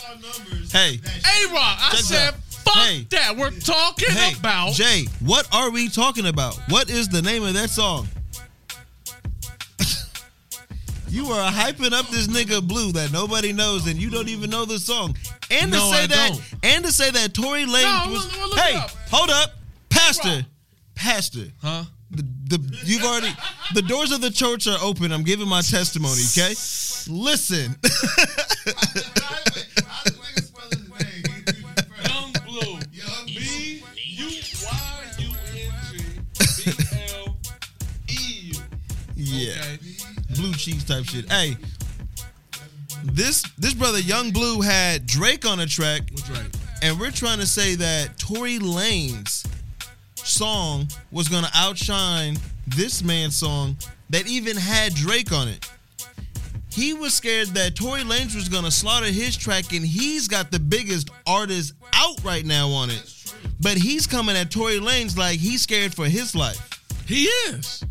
Hey. 0.71 0.99
A 1.03 1.53
Rock. 1.53 1.77
I 1.79 1.89
Check 1.91 1.99
said 1.99 2.27
out. 2.29 2.35
fuck 2.49 2.73
Hey. 2.75 3.05
that. 3.11 3.37
We're 3.37 3.51
talking 3.51 4.09
Hey, 4.09 4.33
about 4.39 4.73
Jay, 4.73 5.05
what 5.19 5.47
are 5.53 5.69
we 5.69 5.89
talking 5.89 6.25
about? 6.25 6.57
What 6.69 6.89
is 6.89 7.07
the 7.07 7.21
name 7.21 7.43
of 7.43 7.53
that 7.53 7.69
song? 7.69 8.07
You 11.13 11.27
are 11.27 11.51
hyping 11.51 11.93
up 11.93 12.07
this 12.09 12.25
nigga 12.25 12.67
Bleu 12.67 12.91
that 12.93 13.11
nobody 13.11 13.53
knows, 13.53 13.85
and 13.85 14.01
you 14.01 14.09
don't 14.09 14.29
even 14.29 14.49
know 14.49 14.65
the 14.65 14.79
song. 14.79 15.15
And 15.51 15.71
to 15.71 15.77
No, 15.77 15.91
say 15.91 16.03
I 16.03 16.07
that, 16.07 16.29
don't. 16.31 16.41
and 16.63 16.85
to 16.85 16.91
say 16.91 17.11
that 17.11 17.35
Tory 17.35 17.65
Lanez 17.65 18.05
No, 18.07 18.11
was. 18.13 18.31
We'll, 18.35 18.49
we'll 18.49 18.57
hey, 18.57 18.75
up. 18.75 18.89
hold 19.11 19.29
up, 19.29 19.51
Pastor, 19.89 20.43
Pastor. 20.95 21.45
huh? 21.61 21.83
The, 22.09 22.23
the 22.47 22.79
you've 22.83 23.03
already 23.03 23.31
the 23.75 23.81
doors 23.83 24.11
of 24.11 24.21
the 24.21 24.31
church 24.31 24.65
are 24.67 24.77
open. 24.81 25.11
I'm 25.11 25.23
giving 25.23 25.47
my 25.47 25.61
testimony. 25.61 26.21
Okay, 26.35 26.55
listen. 27.07 27.75
cheese 40.63 40.83
type 40.85 41.03
shit. 41.05 41.29
Hey, 41.29 41.57
this 43.03 43.43
this 43.57 43.73
brother 43.73 43.99
Yung 43.99 44.31
Bleu 44.31 44.61
had 44.61 45.05
Drake 45.05 45.45
on 45.45 45.59
a 45.59 45.65
track, 45.67 46.03
right? 46.29 46.57
and 46.81 46.97
we're 46.99 47.11
trying 47.11 47.39
to 47.39 47.45
say 47.45 47.75
that 47.75 48.17
Tory 48.17 48.59
Lanez 48.59 49.45
song 50.15 50.87
was 51.11 51.27
gonna 51.27 51.49
outshine 51.53 52.37
this 52.67 53.03
man's 53.03 53.35
song 53.35 53.75
that 54.09 54.25
even 54.27 54.55
had 54.55 54.93
Drake 54.93 55.33
on 55.33 55.49
it. 55.49 55.69
He 56.69 56.93
was 56.93 57.13
scared 57.13 57.49
that 57.49 57.75
Tory 57.75 58.01
Lanez 58.01 58.33
was 58.33 58.47
gonna 58.47 58.71
slaughter 58.71 59.07
his 59.07 59.35
track, 59.35 59.73
and 59.73 59.85
he's 59.85 60.27
got 60.29 60.49
the 60.49 60.59
biggest 60.59 61.09
artist 61.27 61.73
out 61.93 62.23
right 62.23 62.45
now 62.45 62.69
on 62.69 62.89
it. 62.89 63.33
But 63.59 63.77
he's 63.77 64.07
coming 64.07 64.37
at 64.37 64.49
Tory 64.49 64.79
Lanez 64.79 65.17
like 65.17 65.39
he's 65.39 65.61
scared 65.61 65.93
for 65.93 66.05
his 66.05 66.33
life 66.35 66.79
He 67.05 67.25
is. 67.25 67.83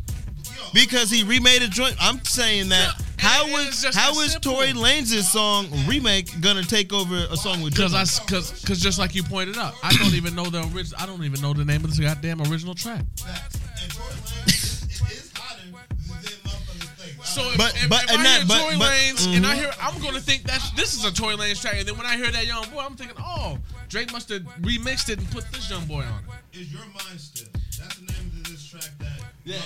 Because 0.74 1.10
he 1.10 1.22
remade 1.24 1.62
a 1.62 1.68
joint. 1.68 1.97
I'm 2.01 2.24
saying 2.24 2.68
that 2.70 2.94
Yeah, 2.98 3.05
how 3.18 3.44
and 3.44 3.52
it's 3.68 3.76
is 3.78 3.82
just 3.82 3.98
how 3.98 4.12
that 4.14 4.20
is 4.20 4.32
simple. 4.32 4.52
Tory 4.55 4.68
Lanez 4.72 5.22
song 5.22 5.66
remake 5.86 6.40
gonna 6.40 6.62
take 6.62 6.93
over 6.93 7.16
a 7.30 7.36
song 7.36 7.62
with 7.62 7.74
Because 7.74 7.93
Drake? 7.93 8.06
I, 8.20 8.24
because, 8.26 8.60
because 8.60 8.80
just 8.80 8.98
like 8.98 9.14
you 9.14 9.22
pointed 9.22 9.56
out, 9.59 9.74
I 9.82 9.93
don't 9.97 10.14
even 10.14 10.34
know 10.34 10.44
the 10.47 10.60
original. 10.74 11.01
I 11.01 11.06
don't 11.06 11.22
even 11.24 11.40
know 11.40 11.52
the 11.52 11.64
name 11.64 11.84
of 11.84 11.90
this 11.90 11.98
goddamn 12.01 12.40
original 12.43 12.74
track. 12.74 13.02
Facts. 13.18 13.59
And 13.82 13.93
Tory 13.93 14.09
Lanez 14.14 14.48
is, 14.48 14.82
is 14.93 15.32
hotter 15.34 15.62
than 15.62 15.72
motherfuckers 15.72 16.97
think. 16.97 17.24
So 17.24 17.43
if, 17.51 17.56
But- 17.59 17.74
if, 17.76 17.89
but- 17.89 18.05
if 18.05 18.10
and 18.10 18.20
I 18.20 18.22
that- 18.22 18.39
hear 18.39 18.47
but- 18.48 18.59
Tory 18.60 18.76
but- 18.78 18.90
Lanez 18.93 19.36
and 19.36 19.47
I 19.47 19.51
mm-hmm. 19.51 19.59
hear, 19.60 19.72
I'm 19.80 20.02
gonna 20.02 20.20
think 20.20 20.43
that 20.44 20.62
this 20.76 20.94
is 20.94 21.05
a 21.05 21.12
Tory 21.12 21.36
Lanez 21.36 21.60
track, 21.60 21.74
and 21.78 21.86
then 21.89 21.97
when 21.97 22.06
I 22.06 22.16
hear 22.16 22.30
that 22.30 22.47
young 22.47 22.64
boy, 22.70 22.80
I'm 22.80 22.97
thinking, 22.97 23.16
oh, 23.20 23.59
Drake 23.89 24.10
must 24.12 24.28
have 24.30 24.43
remixed 24.62 25.10
it 25.10 25.18
and 25.18 25.30
put 25.30 25.51
this 25.52 25.68
young 25.70 25.84
boy 25.86 26.02
on 26.02 26.24
it. 26.52 26.59
is 26.60 26.72
your 26.72 26.80
mind 26.86 27.18
still? 27.20 27.48
That's 27.80 27.97
the 27.97 28.06
name 28.12 28.22
Yeah. 29.44 29.59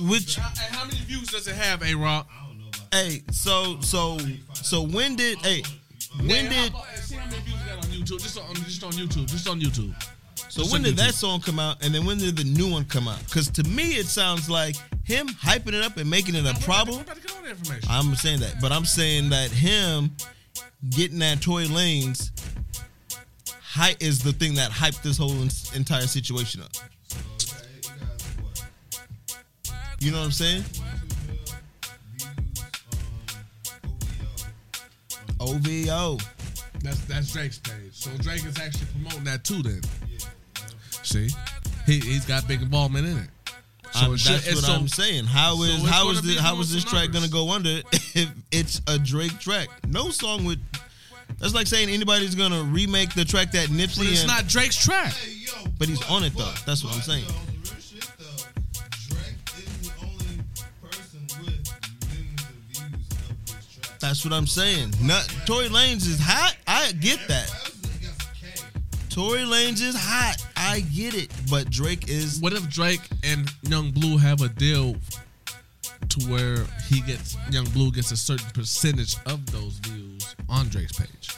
Which- 0.00 0.38
And 0.38 0.44
how 0.74 0.84
many 0.84 0.98
views 1.00 1.28
does 1.28 1.46
it 1.48 1.54
have, 1.56 1.82
A 1.82 1.94
Rock? 1.94 2.28
I 2.32 2.46
don't 2.46 2.58
know 2.58 2.68
about. 2.68 2.94
hey, 2.94 3.22
so 3.32 3.80
so 3.80 4.18
so 4.54 4.82
when 4.82 5.16
did 5.16 5.38
hey 5.38 5.62
when 6.22 6.48
did 6.48 6.72
see 7.02 7.16
how 7.16 7.28
many 7.28 7.42
views 7.42 7.60
it 7.60 7.66
got 7.66 7.78
on 7.84 7.90
YouTube? 7.90 8.22
Just 8.22 8.38
on 8.38 8.54
just 8.54 8.84
on 8.84 8.92
YouTube. 8.92 9.26
Just 9.28 9.48
on 9.48 9.60
YouTube. 9.60 9.94
so 10.48 10.60
Just 10.62 10.72
when 10.72 10.80
on 10.82 10.84
did 10.84 10.96
that 10.98 11.14
song 11.14 11.40
come 11.40 11.58
out 11.58 11.82
and 11.84 11.92
then 11.94 12.04
when 12.06 12.18
did 12.18 12.36
the 12.36 12.44
new 12.44 12.70
one 12.70 12.84
come 12.84 13.08
out? 13.08 13.18
Because 13.24 13.48
to 13.50 13.64
me 13.64 13.94
it 13.96 14.06
sounds 14.06 14.48
like 14.48 14.76
him 15.04 15.26
hyping 15.28 15.74
it 15.74 15.84
up 15.84 15.96
and 15.96 16.08
making 16.08 16.34
it 16.36 16.46
a 16.46 16.54
problem. 16.62 17.00
about 17.00 17.16
to 17.16 17.22
get 17.22 17.32
all 17.36 17.42
the 17.42 17.50
information. 17.50 17.88
I'm 17.90 18.14
saying 18.14 18.40
that, 18.40 18.60
but 18.60 18.70
I'm 18.72 18.84
saying 18.84 19.30
that 19.30 19.50
him 19.50 20.12
getting 20.90 21.18
that 21.18 21.40
Tory 21.42 21.66
Lanez 21.66 22.30
hype 23.62 24.00
is 24.00 24.22
the 24.22 24.32
thing 24.32 24.54
that 24.54 24.70
hyped 24.70 25.02
this 25.02 25.18
whole 25.18 25.32
entire 25.76 26.06
situation 26.06 26.62
up. 26.62 26.70
You 30.00 30.10
know 30.10 30.18
what 30.18 30.24
I'm 30.26 30.32
saying? 30.32 30.64
22 35.38 35.40
mil 35.40 35.58
views 35.58 35.90
on 35.90 36.14
OVO. 36.14 36.18
That's 36.82 36.98
that's 37.06 37.32
Drake's 37.32 37.58
page. 37.58 37.92
So 37.92 38.10
Drake 38.18 38.44
is 38.44 38.58
actually 38.60 38.86
promoting 38.92 39.24
that 39.24 39.44
too. 39.44 39.62
Then 39.62 39.80
Yeah, 40.06 40.10
you 40.10 40.18
know. 40.18 41.02
see, 41.02 41.28
he 41.86 41.98
he's 42.00 42.26
got 42.26 42.46
big 42.46 42.60
involvement 42.62 43.06
in 43.06 43.18
it. 43.18 43.28
So 43.92 44.12
it 44.12 44.18
should- 44.18 44.32
that's 44.40 44.54
what 44.56 44.64
so- 44.64 44.74
I'm 44.74 44.88
saying. 44.88 45.24
How 45.24 45.56
so 45.56 45.62
is 45.62 45.74
it's 45.82 45.88
how 45.88 46.10
is 46.10 46.22
this, 46.22 46.38
how 46.38 46.56
this 46.56 46.70
some 46.70 46.80
track 46.90 47.12
gonna 47.12 47.28
go 47.28 47.50
under 47.52 47.80
if 47.92 48.28
it's 48.50 48.82
a 48.86 48.98
Drake 48.98 49.38
track? 49.38 49.68
No 49.86 50.10
song 50.10 50.44
would. 50.44 50.60
That's 51.38 51.54
like 51.54 51.66
saying 51.66 51.88
anybody's 51.88 52.34
gonna 52.34 52.62
remake 52.62 53.14
the 53.14 53.24
track 53.24 53.52
that 53.52 53.68
Nipsey 53.68 53.98
But 53.98 54.06
it's 54.08 54.20
and 54.22 54.28
not 54.28 54.46
Drake's 54.46 54.76
track. 54.76 55.12
Hey, 55.14 55.32
yo, 55.46 55.70
But 55.78 55.88
he's 55.88 56.02
on 56.10 56.22
it, 56.24 56.34
though. 56.36 56.44
but- 56.44 56.62
That's 56.66 56.84
what 56.84 56.94
I'm 56.94 57.00
saying. 57.02 57.24
yo, 57.24 57.34
That's 64.04 64.22
what 64.22 64.34
I'm 64.34 64.46
saying. 64.46 64.92
Not, 65.00 65.22
Tory 65.46 65.68
Lanez 65.68 66.06
is 66.06 66.20
hot. 66.20 66.54
I 66.66 66.92
get 66.92 67.26
that. 67.26 67.50
Everybody 67.50 68.06
else 68.06 68.42
is. 69.08 69.14
Tory 69.14 69.40
Lanez 69.40 69.80
is 69.80 69.94
hot. 69.96 70.36
I 70.58 70.80
get 70.94 71.14
it. 71.14 71.30
But 71.50 71.70
Drake 71.70 72.08
is. 72.10 72.38
What 72.38 72.52
if 72.52 72.68
Drake 72.68 73.00
and 73.22 73.50
Yung 73.62 73.92
Bleu 73.92 74.18
have 74.18 74.42
a 74.42 74.50
deal 74.50 74.94
to 76.10 76.20
where 76.28 76.66
he 76.86 77.00
gets 77.00 77.34
Yung 77.50 77.64
Bleu 77.70 77.90
gets 77.92 78.12
a 78.12 78.16
certain 78.18 78.46
percentage 78.50 79.16
of 79.24 79.50
those 79.50 79.78
views 79.78 80.34
on 80.50 80.68
Drake's 80.68 80.92
page? 80.92 81.30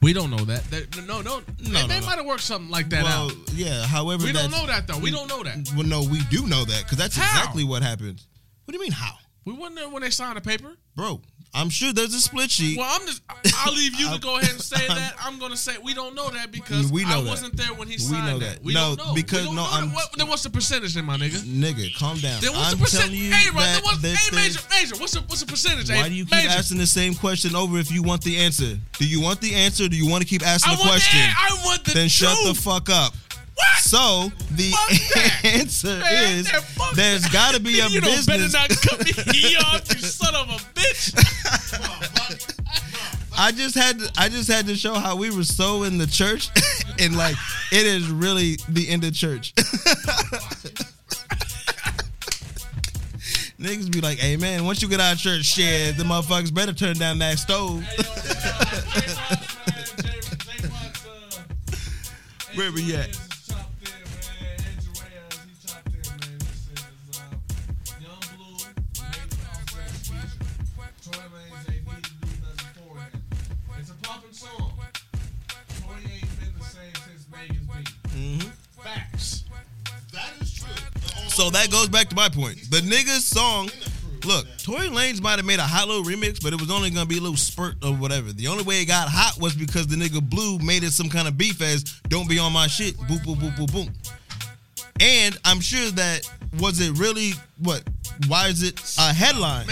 We 0.00 0.12
don't 0.12 0.30
know 0.30 0.44
that. 0.44 0.62
They- 0.70 0.86
no, 1.02 1.22
no, 1.22 1.22
No, 1.22 1.40
They, 1.58 1.70
no, 1.72 1.86
they 1.88 1.98
no. 2.00 2.06
might 2.06 2.16
have 2.18 2.24
worked 2.26 2.42
something 2.44 2.70
like 2.70 2.88
that 2.90 3.02
well, 3.02 3.26
out. 3.30 3.32
yeah. 3.52 3.84
However, 3.84 4.24
We 4.24 4.32
don't 4.32 4.52
know 4.52 4.64
that 4.66 4.86
though. 4.86 4.98
We 4.98 5.10
don't 5.10 5.28
know 5.28 5.42
that. 5.42 5.68
Well, 5.76 5.86
no, 5.86 6.04
we 6.04 6.20
do 6.30 6.46
know 6.46 6.64
that 6.64 6.84
because 6.84 6.98
that's 6.98 7.16
How? 7.16 7.40
exactly 7.40 7.64
what 7.64 7.82
happened. 7.82 8.22
What 8.64 8.72
do 8.72 8.78
you 8.78 8.82
mean 8.82 8.92
how, 8.92 9.14
We 9.44 9.52
wasn't 9.54 9.76
there 9.76 9.88
when 9.88 10.02
they 10.02 10.10
signed 10.10 10.36
the 10.36 10.40
paper. 10.40 10.76
bro? 10.94 11.20
I'm 11.54 11.68
sure 11.68 11.92
there's 11.92 12.14
a 12.14 12.20
split 12.20 12.50
sheet. 12.50 12.78
Well, 12.78 12.88
I'm 12.90 13.06
just. 13.06 13.20
I'll 13.58 13.74
leave 13.74 13.94
you 14.00 14.10
to 14.10 14.18
go 14.18 14.38
ahead 14.38 14.52
and 14.52 14.60
say 14.60 14.86
that. 14.88 15.14
I'm 15.22 15.38
gonna 15.38 15.56
say 15.56 15.76
we 15.82 15.92
don't 15.92 16.14
know 16.14 16.30
that 16.30 16.50
because 16.50 16.90
We 16.90 17.04
know 17.04 17.18
I 17.18 17.22
that. 17.22 17.28
wasn't 17.28 17.56
there 17.58 17.74
when 17.74 17.88
he 17.88 17.94
We 17.94 17.98
signed 17.98 18.26
know 18.26 18.38
that. 18.38 18.56
that. 18.56 18.64
We 18.64 18.72
No, 18.72 18.96
don't 18.96 19.06
know 19.08 19.14
because- 19.14 19.40
we 19.40 19.46
don't 19.48 19.56
no, 19.56 19.62
know 19.64 19.68
I'm- 19.70 19.88
that. 19.88 19.94
What, 19.94 20.12
then 20.16 20.28
what's 20.28 20.42
the 20.44 20.50
percentage, 20.50 20.94
then, 20.94 21.04
my 21.04 21.18
nigga? 21.18 21.38
Nigga, 21.42 21.94
calm 21.98 22.18
down. 22.18 22.40
Then 22.40 22.52
what's 22.54 22.72
I'm 22.72 22.78
the 22.78 22.84
percentage? 22.84 23.18
Hey, 23.18 23.50
right, 23.50 23.54
that, 23.54 23.80
what's, 23.82 23.96
hey, 24.00 24.08
there's- 24.08 24.32
major, 24.32 24.60
major. 24.70 24.96
What's 24.96 25.12
the 25.12 25.20
what's 25.20 25.40
the 25.42 25.46
percentage? 25.46 25.90
Why 25.90 26.08
do 26.08 26.14
you 26.14 26.24
keep 26.24 26.32
major? 26.34 26.48
asking 26.48 26.78
the 26.78 26.86
same 26.86 27.14
question 27.14 27.54
over 27.54 27.76
if 27.78 27.90
you 27.90 28.02
want 28.02 28.22
the 28.22 28.38
answer? 28.38 28.78
Do 28.98 29.06
you 29.06 29.20
want 29.20 29.40
the 29.42 29.54
answer? 29.54 29.88
Do 29.88 29.96
you 29.96 30.08
want 30.08 30.22
to 30.22 30.28
keep 30.28 30.46
asking 30.46 30.72
I 30.72 30.76
the 30.76 30.82
question? 30.82 31.20
The, 31.20 31.26
I 31.36 31.64
want 31.66 31.84
the 31.84 31.92
then 31.92 32.08
shut 32.08 32.36
the 32.46 32.54
fuck 32.54 32.88
up. 32.88 33.12
What? 33.62 33.78
So 33.82 34.32
the 34.52 34.72
answer 35.44 35.98
Man, 35.98 36.38
is 36.38 36.50
that 36.50 36.64
there's 36.94 37.26
got 37.28 37.54
to 37.54 37.60
be 37.60 37.80
a 37.80 37.86
you 37.88 38.00
don't 38.00 38.26
better 38.26 38.48
not 38.48 38.68
cut 38.70 39.06
me 39.06 39.56
off, 39.66 39.88
you 39.90 39.98
son 40.00 40.34
of 40.34 40.48
a 40.48 40.58
bitch. 40.74 41.12
I 43.38 43.50
just 43.52 43.74
had 43.74 43.98
to, 43.98 44.10
I 44.18 44.28
just 44.28 44.50
had 44.50 44.66
to 44.66 44.74
show 44.74 44.94
how 44.94 45.16
we 45.16 45.30
were 45.30 45.44
so 45.44 45.84
in 45.84 45.98
the 45.98 46.06
church, 46.06 46.50
and 46.98 47.16
like 47.16 47.36
it 47.70 47.86
is 47.86 48.08
really 48.08 48.58
the 48.68 48.88
end 48.88 49.04
of 49.04 49.14
church. 49.14 49.54
Niggas 53.58 53.90
be 53.92 54.00
like, 54.00 54.18
"Hey 54.18 54.36
man, 54.36 54.64
once 54.64 54.82
you 54.82 54.88
get 54.88 55.00
out 55.00 55.14
of 55.14 55.18
church, 55.18 55.44
shit, 55.44 55.96
the 55.96 56.04
motherfuckers 56.04 56.52
better 56.52 56.72
turn 56.72 56.96
down 56.96 57.18
that 57.20 57.38
stove." 57.38 57.84
Uh, 57.98 59.36
Where 62.54 62.70
we 62.72 62.94
at? 62.94 63.16
So 81.34 81.48
that 81.50 81.70
goes 81.70 81.88
back 81.88 82.08
to 82.10 82.16
my 82.16 82.28
point. 82.28 82.58
The 82.70 82.80
nigga's 82.80 83.24
song. 83.24 83.70
Look, 84.24 84.46
Tory 84.58 84.88
Lanez 84.88 85.20
might 85.20 85.36
have 85.36 85.46
made 85.46 85.58
a 85.58 85.62
hot 85.62 85.88
little 85.88 86.04
remix, 86.04 86.40
but 86.40 86.52
it 86.52 86.60
was 86.60 86.70
only 86.70 86.90
gonna 86.90 87.06
be 87.06 87.18
a 87.18 87.20
little 87.20 87.36
spurt 87.36 87.74
or 87.82 87.92
whatever. 87.92 88.32
The 88.32 88.46
only 88.48 88.62
way 88.62 88.82
it 88.82 88.84
got 88.84 89.08
hot 89.08 89.40
was 89.40 89.54
because 89.54 89.86
the 89.86 89.96
nigga 89.96 90.22
Bleu 90.22 90.58
made 90.58 90.84
it 90.84 90.92
some 90.92 91.08
kind 91.08 91.26
of 91.26 91.36
beef 91.36 91.60
as 91.60 91.82
"Don't 92.08 92.28
be 92.28 92.38
on 92.38 92.52
my 92.52 92.66
shit." 92.66 92.96
Boom, 93.08 93.18
boom, 93.24 93.38
boom, 93.38 93.54
boom, 93.56 93.66
boom. 93.66 93.92
And 95.00 95.36
I'm 95.44 95.60
sure 95.60 95.90
that 95.92 96.28
was 96.60 96.80
it 96.80 96.96
really 96.98 97.32
what? 97.58 97.82
Why 98.28 98.48
is 98.48 98.62
it 98.62 98.80
a 98.98 99.12
headline? 99.12 99.66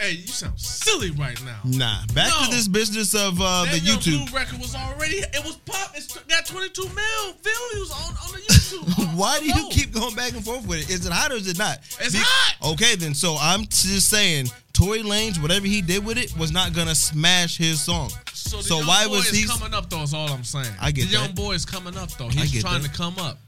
Hey, 0.00 0.12
you 0.12 0.26
sound 0.28 0.58
silly 0.58 1.10
right 1.10 1.38
now. 1.44 1.58
Nah. 1.64 2.06
Back 2.14 2.28
No. 2.30 2.46
to 2.46 2.50
this 2.50 2.68
business 2.68 3.14
of 3.14 3.38
uh, 3.40 3.66
the 3.70 3.78
Young 3.80 3.98
YouTube. 3.98 4.26
Blue 4.30 4.38
record 4.38 4.58
was 4.58 4.74
already 4.74 5.16
it 5.18 5.44
was 5.44 5.56
pop. 5.66 5.92
It's 5.94 6.16
got 6.24 6.46
22 6.46 6.82
mil 6.84 7.32
views 7.42 7.90
on 7.90 8.14
on 8.24 8.32
the 8.32 8.38
YouTube. 8.48 9.14
Why 9.18 9.38
do 9.40 9.46
you 9.46 9.68
keep 9.70 9.92
going 9.92 10.14
back 10.14 10.32
and 10.32 10.42
forth 10.42 10.66
with 10.66 10.78
it? 10.80 10.90
Is 10.90 11.04
it 11.04 11.12
hot 11.12 11.32
or 11.32 11.34
is 11.34 11.48
it 11.48 11.58
not? 11.58 11.78
It's 12.00 12.14
hot. 12.16 12.72
Okay, 12.72 12.96
then. 12.96 13.12
So 13.14 13.36
I'm 13.38 13.64
just 13.66 14.08
saying, 14.08 14.46
Tory 14.72 15.02
Lanez, 15.02 15.40
whatever 15.42 15.66
he 15.66 15.82
did 15.82 16.02
with 16.04 16.16
it, 16.16 16.34
was 16.38 16.50
not 16.50 16.72
gonna 16.72 16.94
smash 16.94 17.58
his 17.58 17.80
song. 17.82 18.10
So, 18.32 18.56
the 18.56 18.62
So 18.62 18.78
why 18.86 19.06
boy 19.06 19.16
was 19.16 19.28
he? 19.30 19.46
coming 19.46 19.74
up 19.74 19.90
though? 19.90 20.02
Is 20.02 20.14
all 20.14 20.30
I'm 20.32 20.44
saying. 20.44 20.72
I 20.80 20.92
get 20.92 21.06
the 21.08 21.12
young 21.12 21.26
that. 21.26 21.34
boy 21.36 21.52
is 21.52 21.66
coming 21.66 21.96
up 21.98 22.10
though. 22.12 22.28
He's 22.28 22.62
trying 22.62 22.82
that. 22.82 22.90
to 22.92 22.96
come 22.96 23.18
up. 23.18 23.38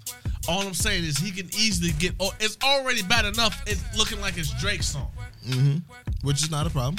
All 0.48 0.62
I'm 0.62 0.74
saying 0.74 1.04
is 1.04 1.18
he 1.18 1.30
can 1.30 1.46
easily 1.56 1.92
get. 1.98 2.14
Oh, 2.20 2.32
it's 2.40 2.56
already 2.64 3.02
bad 3.02 3.24
enough. 3.24 3.62
It's 3.66 3.82
looking 3.96 4.20
like 4.20 4.36
it's 4.38 4.50
Drake's 4.60 4.86
song. 4.86 5.10
Mm-hmm. 5.46 5.78
Which 6.26 6.42
is 6.42 6.50
not 6.50 6.66
a 6.66 6.70
problem. 6.70 6.96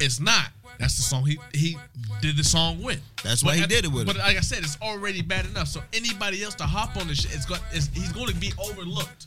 It's 0.00 0.20
not. 0.20 0.48
That's 0.78 0.96
the 0.96 1.02
song 1.02 1.24
he 1.24 1.38
he 1.54 1.78
did 2.20 2.36
the 2.36 2.44
song 2.44 2.82
with. 2.82 3.00
That's 3.22 3.42
why 3.42 3.56
he 3.56 3.62
at- 3.62 3.68
did 3.68 3.84
it 3.84 3.92
with 3.92 4.06
But 4.06 4.16
him. 4.16 4.22
like 4.22 4.36
I 4.36 4.40
said, 4.40 4.58
it's 4.58 4.76
already 4.82 5.22
bad 5.22 5.46
enough. 5.46 5.68
So 5.68 5.80
anybody 5.94 6.42
else 6.42 6.54
to 6.56 6.64
hop 6.64 6.96
on 6.96 7.08
this 7.08 7.22
shit, 7.22 7.34
it's 7.34 7.46
got. 7.46 7.60
It's, 7.72 7.88
he's 7.94 8.12
going 8.12 8.28
to 8.28 8.34
be 8.34 8.52
overlooked. 8.62 9.26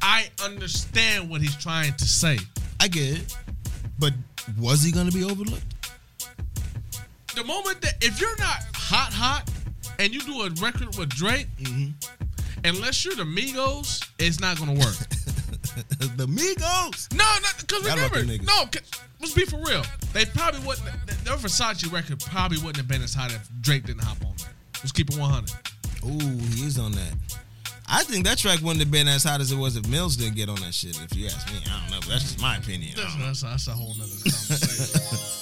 I 0.00 0.30
understand 0.44 1.28
what 1.30 1.40
he's 1.40 1.56
trying 1.56 1.94
to 1.94 2.04
say. 2.04 2.38
I 2.80 2.88
get 2.88 3.18
it. 3.18 3.36
But 3.98 4.14
was 4.58 4.82
he 4.82 4.90
gonna 4.90 5.12
be 5.12 5.22
overlooked? 5.22 5.62
The 7.36 7.44
moment 7.44 7.80
that 7.82 7.94
if 8.02 8.20
you're 8.20 8.36
not 8.38 8.62
hot 8.74 9.12
hot 9.12 9.48
and 10.02 10.12
you 10.12 10.20
do 10.20 10.42
a 10.42 10.50
record 10.60 10.96
with 10.98 11.08
Drake, 11.10 11.46
Mm-hmm. 11.58 11.90
unless 12.64 13.04
you're 13.04 13.14
the 13.14 13.22
Migos, 13.24 14.04
it's 14.18 14.40
not 14.40 14.58
gonna 14.58 14.72
work. 14.72 14.96
the 16.16 16.26
Migos. 16.26 17.12
no, 17.12 17.24
not 17.24 17.54
because 17.60 17.84
remember, 17.88 18.24
no, 18.44 18.64
let's 19.20 19.32
be 19.34 19.44
for 19.44 19.58
real. 19.58 19.82
They 20.12 20.24
probably 20.26 20.60
wouldn't. 20.66 20.86
Their 21.24 21.36
Versace 21.36 21.90
record 21.92 22.20
probably 22.20 22.58
wouldn't 22.58 22.76
have 22.78 22.88
been 22.88 23.02
as 23.02 23.14
hot 23.14 23.32
if 23.32 23.48
Drake 23.60 23.84
didn't 23.84 24.02
hop 24.02 24.18
on 24.24 24.34
there. 24.38 24.52
Let's 24.82 24.92
keep 24.92 25.08
it 25.10 25.16
100. 25.16 25.50
Ooh, 26.04 26.38
he 26.54 26.66
is 26.66 26.78
on 26.78 26.92
that. 26.92 27.14
I 27.88 28.02
think 28.04 28.24
that 28.24 28.38
track 28.38 28.60
wouldn't 28.60 28.80
have 28.80 28.90
been 28.90 29.06
as 29.06 29.22
hot 29.22 29.40
as 29.40 29.52
it 29.52 29.56
was 29.56 29.76
if 29.76 29.86
Mills 29.88 30.16
didn't 30.16 30.34
get 30.34 30.48
on 30.48 30.56
that 30.62 30.74
shit. 30.74 30.98
If 31.00 31.14
you 31.16 31.26
ask 31.26 31.46
me, 31.52 31.58
I 31.66 31.80
don't 31.82 31.90
know. 31.92 32.00
But 32.00 32.08
that's 32.08 32.22
just 32.24 32.40
my 32.42 32.56
opinion. 32.56 32.94
That's, 32.96 33.14
that's, 33.16 33.42
that's 33.42 33.68
a 33.68 33.72
whole 33.72 33.94
nother 33.94 34.10
conversation. 34.10 35.18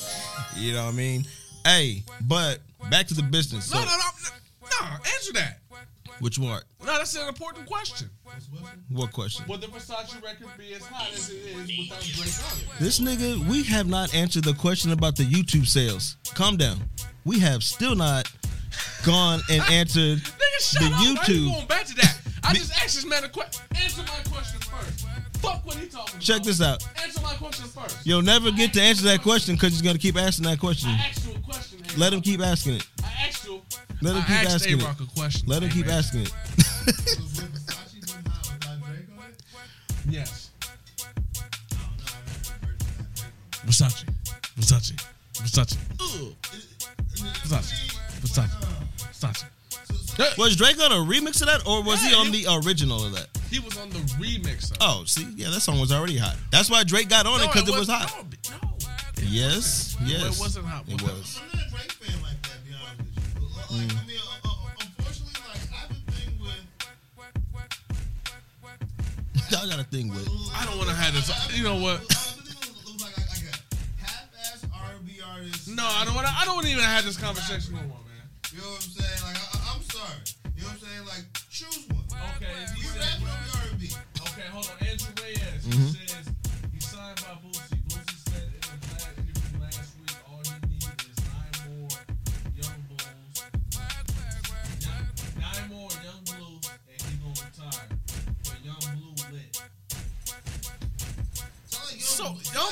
You 0.56 0.72
know 0.74 0.84
what 0.86 0.94
I 0.94 0.96
mean? 0.96 1.24
Hey, 1.64 2.02
but 2.22 2.58
back 2.90 3.06
to 3.06 3.14
the 3.14 3.22
business. 3.22 3.72
No, 3.72 3.78
no, 3.80 3.86
no, 3.86 3.96
no. 3.96 4.02
Answer 4.90 5.32
that. 5.34 5.58
which 6.20 6.38
one? 6.38 6.62
No, 6.84 6.96
that's 6.98 7.14
an 7.16 7.28
important 7.28 7.66
question. 7.66 8.10
What 8.90 9.12
question? 9.12 9.44
Would 9.48 9.60
the 9.60 9.68
Versace 9.68 10.22
record 10.22 10.48
be 10.58 10.74
as 10.74 10.84
hot 10.86 11.10
as 11.12 11.30
it 11.30 11.34
is 11.36 11.56
without 11.56 12.02
Drake 12.02 12.52
on 12.52 12.76
it? 12.76 12.78
This 12.80 13.00
nigga, 13.00 13.46
we 13.48 13.62
have 13.64 13.86
not 13.88 14.14
answered 14.14 14.44
the 14.44 14.54
question 14.54 14.92
about 14.92 15.16
the 15.16 15.24
YouTube 15.24 15.66
sales. 15.66 16.16
Calm 16.34 16.56
down. 16.56 16.78
We 17.24 17.38
have 17.40 17.62
still 17.62 17.94
not 17.94 18.30
gone 19.04 19.40
and 19.50 19.62
answered 19.70 20.18
Nigga, 20.18 20.60
shut 20.60 20.80
the 20.82 20.86
up. 20.86 20.92
Why 20.92 21.02
you 21.02 21.14
YouTube. 21.16 21.52
going 21.54 21.66
back 21.66 21.86
to 21.86 21.94
that? 21.96 22.18
I 22.44 22.54
just 22.54 22.72
asked 22.82 22.96
this 22.96 23.04
man 23.06 23.24
a 23.24 23.28
question. 23.28 23.64
Answer 23.76 24.02
my 24.02 24.32
question 24.32 24.60
first. 24.60 25.06
Fuck 25.38 25.64
what 25.64 25.76
he 25.76 25.86
talking 25.86 26.14
about. 26.14 26.20
Check 26.22 26.42
this 26.42 26.60
out. 26.60 26.82
Answer 27.02 27.20
my 27.22 27.34
question 27.34 27.66
first. 27.66 28.06
You'll 28.06 28.22
never 28.22 28.50
get 28.50 28.72
to 28.74 28.80
answer 28.82 29.04
that 29.04 29.22
question 29.22 29.54
because 29.54 29.70
he's 29.72 29.82
gonna 29.82 29.98
keep 29.98 30.16
asking 30.16 30.44
that 30.46 30.58
question. 30.58 30.90
I 30.90 31.06
asked 31.08 31.26
you 31.26 31.34
a 31.34 31.38
question. 31.40 31.69
Let 31.96 32.12
him 32.12 32.20
keep 32.20 32.40
asking 32.40 32.74
it. 32.74 32.86
I 33.04 33.26
asked 33.28 33.46
you. 33.46 33.60
Let 34.02 34.14
him 34.16 34.22
I 34.22 34.26
keep 34.26 34.36
asked 34.36 34.54
asking 34.54 34.78
it. 34.78 34.82
A-Rock 34.84 35.00
a 35.00 35.06
question. 35.18 35.48
Let 35.48 35.62
him 35.62 35.70
keep 35.70 35.86
asking 35.88 36.22
it. 36.22 36.32
Was 36.32 36.94
Versace 37.40 38.00
been 38.24 38.30
hot 38.30 38.48
without 38.52 38.78
Drake 38.86 39.08
on 39.18 39.24
it? 39.28 39.42
Yes. 40.08 40.50
No, 40.60 41.78
I 41.78 41.82
haven't 42.16 42.36
heard 42.66 42.78
that 42.80 43.14
Drake 43.16 43.32
on 43.64 43.64
it. 43.64 43.70
Versace. 43.70 44.04
Versace. 44.58 44.96
Versace. 45.34 45.76
Versace. 47.44 47.76
Versace. 48.22 48.50
Versace. 49.12 50.38
Was 50.38 50.56
Drake 50.56 50.78
on 50.80 50.92
a 50.92 50.96
remix 50.96 51.40
of 51.40 51.46
that, 51.48 51.66
or 51.66 51.82
was 51.82 52.00
he 52.02 52.14
on 52.14 52.26
he- 52.32 52.44
the 52.44 52.54
original 52.64 53.04
of 53.04 53.12
that? 53.12 53.28
He 53.50 53.58
was 53.58 53.76
on 53.78 53.88
the 53.90 53.98
remix 54.20 54.70
of. 54.72 54.76
Oh, 54.80 55.02
see, 55.06 55.26
yeah, 55.34 55.48
that 55.50 55.60
song 55.60 55.80
was 55.80 55.90
already 55.92 56.16
hot. 56.16 56.36
That's 56.52 56.70
why 56.70 56.84
Drake 56.84 57.08
got 57.08 57.26
on 57.26 57.40
it 57.40 57.48
because 57.52 57.68
it 57.68 57.76
was 57.78 57.88
hot. 57.88 58.12
No, 58.16 58.24
b- 58.24 58.36
no. 59.22 59.28
Yes, 59.30 59.96
yes, 60.04 60.36
it 60.36 60.40
wasn't 60.40 60.66
hot. 60.66 60.84
It 60.88 61.00
was. 61.02 61.40
I'm 61.42 61.48
not 61.58 61.66
a 61.66 61.70
Drake 61.70 61.92
fan 61.92 62.22
like 62.22 62.40
that, 62.42 62.58
to 62.58 62.64
be 62.64 62.72
honest 62.74 62.98
with 63.00 63.16
you. 63.40 63.48
Like, 63.56 63.70
I 63.70 64.06
mean, 64.06 64.18
uh, 64.18 64.48
uh, 64.48 64.74
unfortunately, 64.80 65.40
like, 65.48 65.64
I 65.70 65.76
have 65.76 65.90
a 65.90 65.94
thing 66.12 66.32
with. 66.40 66.64
Y'all 69.50 69.68
got 69.68 69.80
a 69.80 69.84
thing 69.84 70.08
with. 70.10 70.28
I 70.54 70.64
don't 70.66 70.78
want 70.78 70.88
to 70.90 70.94
have 70.96 71.14
this. 71.14 71.28
You 71.56 71.64
know 71.64 71.76
what? 71.80 72.00
The 72.08 72.14
thing 72.14 72.72
was- 72.74 72.92
was 72.94 73.02
like, 73.02 73.16
like 73.18 73.44
a 73.50 73.56
half-ass 74.04 74.64
R&B 74.72 75.20
artist. 75.26 75.68
No, 75.68 75.84
I 75.84 76.04
don't 76.04 76.14
want 76.14 76.26
to. 76.26 76.32
I 76.34 76.44
don't 76.44 76.66
even 76.66 76.84
have 76.84 77.04
this 77.04 77.16
conversation 77.16 77.74
no 77.74 77.82
more, 77.82 78.02
man. 78.06 78.26
You 78.52 78.58
know 78.62 78.70
what 78.70 78.82
I'm 78.84 78.90
saying? 78.94 79.20
Like, 79.26 79.36
I, 79.36 79.46
I- 79.58 79.74
I'm 79.74 79.82
sorry. 79.90 80.22
You 80.56 80.62
know 80.62 80.68
what 80.70 80.78
I'm 80.78 80.86
saying? 80.86 81.04
Like, 81.06 81.24
choose 81.50 81.82
one. 81.90 82.04
Okay, 82.38 82.46
if 82.62 82.70
he 82.74 82.82
You 82.82 82.88
said- 82.94 83.22
rap 83.22 83.49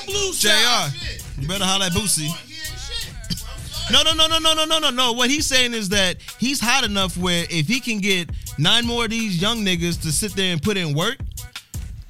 Blue- 0.09 0.33
JR. 0.33 1.41
You 1.41 1.47
better 1.47 1.63
holler 1.65 1.85
at 1.85 1.91
Boosie. 1.93 2.27
not 2.27 2.35
on, 2.37 2.47
he 2.47 2.53
ain't 2.53 2.79
shit. 2.79 3.13
I'm 3.29 3.35
sorry. 3.35 3.93
No, 3.93 4.03
no, 4.03 4.13
no, 4.13 4.27
no, 4.27 4.39
no, 4.39 4.53
no, 4.53 4.65
no, 4.65 4.79
no, 4.79 4.89
no. 4.89 5.11
What 5.13 5.29
he's 5.29 5.45
saying 5.45 5.73
is 5.73 5.89
that 5.89 6.17
he's 6.37 6.59
hot 6.59 6.83
enough 6.83 7.15
where 7.17 7.45
if 7.49 7.67
he 7.67 7.79
can 7.79 7.99
get 7.99 8.29
nine 8.57 8.85
more 8.85 9.05
of 9.05 9.09
these 9.11 9.41
young 9.41 9.59
niggas 9.59 10.01
to 10.03 10.11
sit 10.11 10.33
there 10.35 10.51
and 10.53 10.61
put 10.61 10.77
in 10.77 10.93
work, 10.95 11.17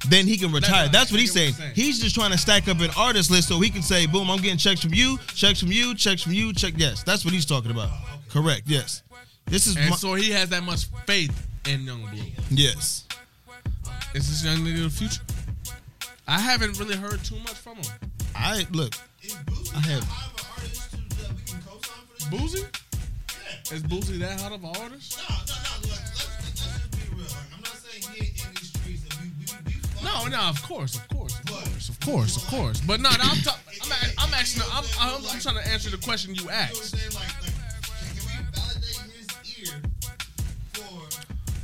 then 0.08 0.26
he 0.26 0.36
can 0.38 0.50
retire. 0.50 0.84
right. 0.84 0.92
That's 0.92 1.10
what 1.12 1.20
he's 1.20 1.32
saying. 1.32 1.52
saying. 1.52 1.72
He's 1.74 2.00
just 2.00 2.14
trying 2.14 2.30
to 2.32 2.38
stack 2.38 2.68
up 2.68 2.80
an 2.80 2.90
artist 2.96 3.30
list 3.30 3.48
so 3.48 3.60
he 3.60 3.68
can 3.70 3.82
say, 3.82 4.06
boom, 4.06 4.30
I'm 4.30 4.40
getting 4.40 4.56
checks 4.58 4.80
from 4.80 4.94
you, 4.94 5.18
checks 5.34 5.60
from 5.60 5.70
you, 5.70 5.94
checks 5.94 6.22
from 6.22 6.32
you, 6.32 6.52
check. 6.54 6.74
Yes, 6.76 7.02
that's 7.04 7.24
what 7.24 7.34
he's 7.34 7.44
talking 7.46 7.70
about. 7.70 7.90
Correct. 8.30 8.62
Yes. 8.66 9.02
This 9.46 9.66
is 9.66 9.76
And 9.76 9.90
my, 9.90 9.96
so 9.96 10.14
he 10.14 10.30
has 10.30 10.48
that 10.50 10.62
much 10.62 10.86
faith 11.06 11.32
in 11.68 11.82
Yung 11.82 12.06
Bleu. 12.06 12.22
yes. 12.50 13.06
Is 14.14 14.28
this 14.28 14.44
young 14.44 14.58
nigga 14.64 14.84
the 14.84 14.90
future? 14.90 15.20
I 16.30 16.38
haven't 16.38 16.78
really 16.78 16.94
heard 16.96 17.22
too 17.24 17.38
much 17.40 17.54
from 17.54 17.76
him. 17.78 17.84
I 18.36 18.64
look. 18.70 18.94
Is 19.20 19.34
I 19.74 19.80
have- 19.80 20.00
that 20.00 20.04
high 20.04 20.26
of 20.26 20.38
an 20.38 20.46
artist 20.56 20.90
to, 20.92 20.96
that 20.96 21.34
we 21.34 21.42
can 21.42 21.60
co-sign 21.62 22.06
for 22.06 22.30
this? 22.30 22.54
Boosie? 22.54 22.66
Yeah. 23.70 23.76
Is 23.76 23.82
Boosie 23.82 24.18
that 24.20 24.40
hot 24.40 24.52
of 24.52 24.62
an 24.62 24.72
artist? 24.80 25.18
No, 25.18 25.34
no, 25.34 25.34
no. 25.34 25.88
Look, 25.88 25.90
let's, 25.90 26.28
let's 26.38 26.62
just 26.62 26.90
be 26.92 27.16
real. 27.16 27.26
I'm 27.52 27.60
not 27.62 27.76
saying 27.82 28.14
he 28.14 28.30
ain't 28.30 28.46
in 28.46 28.54
these 28.54 28.70
streets 28.70 29.02
and 29.10 29.26
we 29.26 29.26
we 29.42 29.74
we. 29.74 29.74
we 29.74 30.04
No, 30.06 30.26
no, 30.28 30.48
of 30.48 30.62
course, 30.62 30.94
of 30.94 31.08
course, 31.08 31.34
of 31.40 31.46
course, 31.50 31.88
of 31.88 32.00
course, 32.00 32.36
of 32.36 32.46
course. 32.46 32.80
But 32.80 33.00
no, 33.00 33.10
no 33.10 33.16
I'm, 33.26 33.38
ta- 33.42 33.58
I'm, 33.82 33.90
a- 33.90 34.14
I'm 34.22 34.34
actually, 34.34 34.66
I'm, 34.72 34.84
I'm, 35.00 35.26
I'm 35.26 35.40
trying 35.40 35.56
to 35.56 35.66
answer 35.68 35.90
the 35.90 35.98
question 35.98 36.34
you 36.36 36.42
You 36.42 36.46
know 36.46 36.54
what 36.54 36.62
I'm 36.62 36.70
asked. 36.70 37.49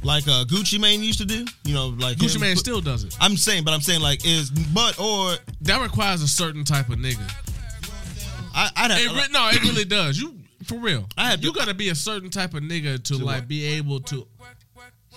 Like 0.06 0.28
uh, 0.28 0.44
Gucci 0.44 0.78
Mane 0.80 1.02
used 1.02 1.18
to 1.18 1.24
do. 1.26 1.44
You 1.64 1.74
know, 1.74 1.88
like 1.88 2.16
Gucci 2.18 2.36
him 2.36 2.42
Mane 2.42 2.56
still 2.56 2.80
does 2.80 3.02
it. 3.04 3.16
I'm 3.20 3.36
saying, 3.36 3.64
but 3.64 3.74
I'm 3.74 3.80
saying 3.80 4.00
like 4.00 4.24
is 4.24 4.50
but 4.50 4.98
or 5.00 5.34
That 5.62 5.82
requires 5.82 6.22
a 6.22 6.28
certain 6.28 6.64
type 6.64 6.88
of 6.88 6.96
nigga. 6.98 7.12
You 7.12 7.16
know 7.18 7.24
what 7.24 7.98
I'm 8.00 8.14
saying? 8.16 8.50
I 8.54 8.70
I'd 8.76 8.90
have, 8.92 9.00
It 9.00 9.08
re- 9.10 9.32
no, 9.32 9.48
it 9.50 9.62
really 9.62 9.84
does. 9.84 10.18
You 10.18 10.34
for 10.64 10.78
real. 10.78 11.08
I 11.18 11.28
had 11.30 11.42
you 11.44 11.52
gotta 11.52 11.74
be 11.74 11.88
a 11.90 11.94
certain 11.94 12.30
type 12.30 12.54
of 12.54 12.62
nigga 12.62 13.02
to, 13.02 13.18
To 13.18 13.24
like 13.24 13.40
what? 13.40 13.48
be 13.48 13.64
able 13.64 14.00
to 14.00 14.26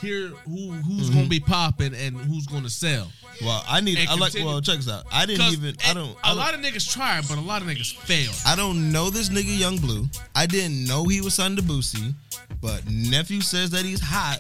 hear 0.02 0.28
who 0.30 0.72
who's 0.72 1.10
Mm-hmm. 1.10 1.14
gonna 1.16 1.28
be 1.30 1.40
popping 1.40 1.94
and 1.94 2.16
who's 2.18 2.48
gonna 2.48 2.70
sell. 2.70 3.12
well 3.44 3.64
I 3.68 3.82
need 3.82 4.00
And 4.00 4.10
I 4.10 4.16
like 4.16 4.34
well 4.34 4.60
check 4.62 4.78
this 4.78 4.90
out. 4.90 5.06
I 5.12 5.26
didn't 5.28 5.52
even 5.54 5.76
I 5.88 5.94
don't 5.94 6.10
A 6.12 6.18
I 6.24 6.28
don't, 6.30 6.38
lot 6.38 6.54
of 6.56 6.62
niggas 6.62 6.92
try, 6.92 7.22
but 7.30 7.38
a 7.38 7.42
lot 7.42 7.62
of 7.62 7.68
niggas 7.68 7.96
fail. 7.96 8.32
I 8.46 8.56
don't 8.56 8.92
know 8.92 9.10
this 9.12 9.30
nigga 9.30 9.56
Yung 9.60 9.78
Bleu. 9.78 10.08
I 10.36 10.46
didn't 10.48 10.86
know 10.88 11.04
he 11.06 11.22
was 11.22 11.36
signed 11.36 11.58
to 11.58 11.64
Boosie, 11.64 12.14
but 12.62 12.90
nephew 12.90 13.42
says 13.42 13.70
that 13.72 13.84
he's 13.86 14.00
hot. 14.02 14.40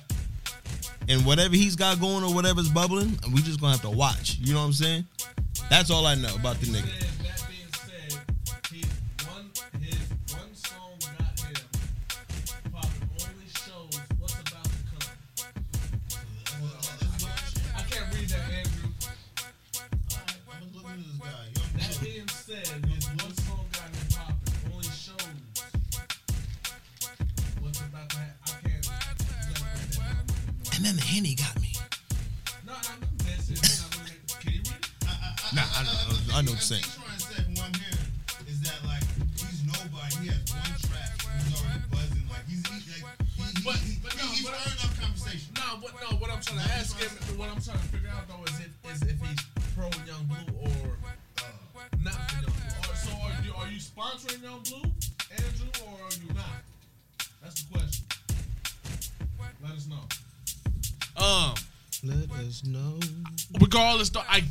And 1.09 1.25
whatever 1.25 1.55
he's 1.55 1.75
got 1.75 1.99
going 1.99 2.23
or 2.23 2.33
whatever's 2.33 2.69
bubbling, 2.69 3.17
we 3.33 3.41
just 3.41 3.59
gonna 3.59 3.73
have 3.73 3.81
to 3.81 3.89
watch. 3.89 4.37
You 4.39 4.53
know 4.53 4.59
what 4.59 4.67
I'm 4.67 4.73
saying? 4.73 5.05
That's 5.69 5.89
all 5.89 6.05
I 6.05 6.13
know 6.15 6.33
about 6.35 6.59
the 6.61 6.67
nigga. 6.67 7.08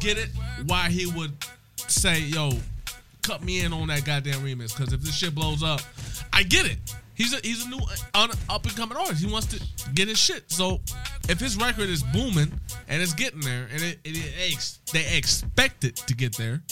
Get 0.08 0.18
it 0.18 0.30
why 0.66 0.88
he 0.88 1.06
would 1.06 1.32
say, 1.76 2.20
"Yo, 2.20 2.52
cut 3.22 3.42
me 3.42 3.60
in 3.60 3.72
on 3.72 3.88
that 3.88 4.04
goddamn 4.04 4.40
remix." 4.40 4.76
Because 4.76 4.92
if 4.92 5.00
this 5.00 5.14
shit 5.14 5.34
blows 5.34 5.62
up, 5.62 5.80
I 6.32 6.42
get 6.42 6.66
it. 6.66 6.78
He's 7.14 7.34
a 7.34 7.40
he's 7.42 7.66
a 7.66 7.68
new 7.68 7.80
uh, 8.14 8.28
up 8.48 8.64
and 8.64 8.76
coming 8.76 8.96
artist. 8.96 9.22
He 9.22 9.30
wants 9.30 9.48
to 9.48 9.62
get 9.94 10.08
his 10.08 10.18
shit. 10.18 10.50
So 10.50 10.80
if 11.28 11.38
his 11.38 11.56
record 11.56 11.88
is 11.88 12.02
booming 12.02 12.52
and 12.88 13.02
it's 13.02 13.12
getting 13.12 13.40
there, 13.40 13.68
and 13.72 13.82
it, 13.82 13.98
it, 14.04 14.16
it 14.16 14.52
ex- 14.52 14.78
they 14.92 15.16
expect 15.16 15.84
it 15.84 15.96
to 15.96 16.14
get 16.14 16.36
there, 16.36 16.62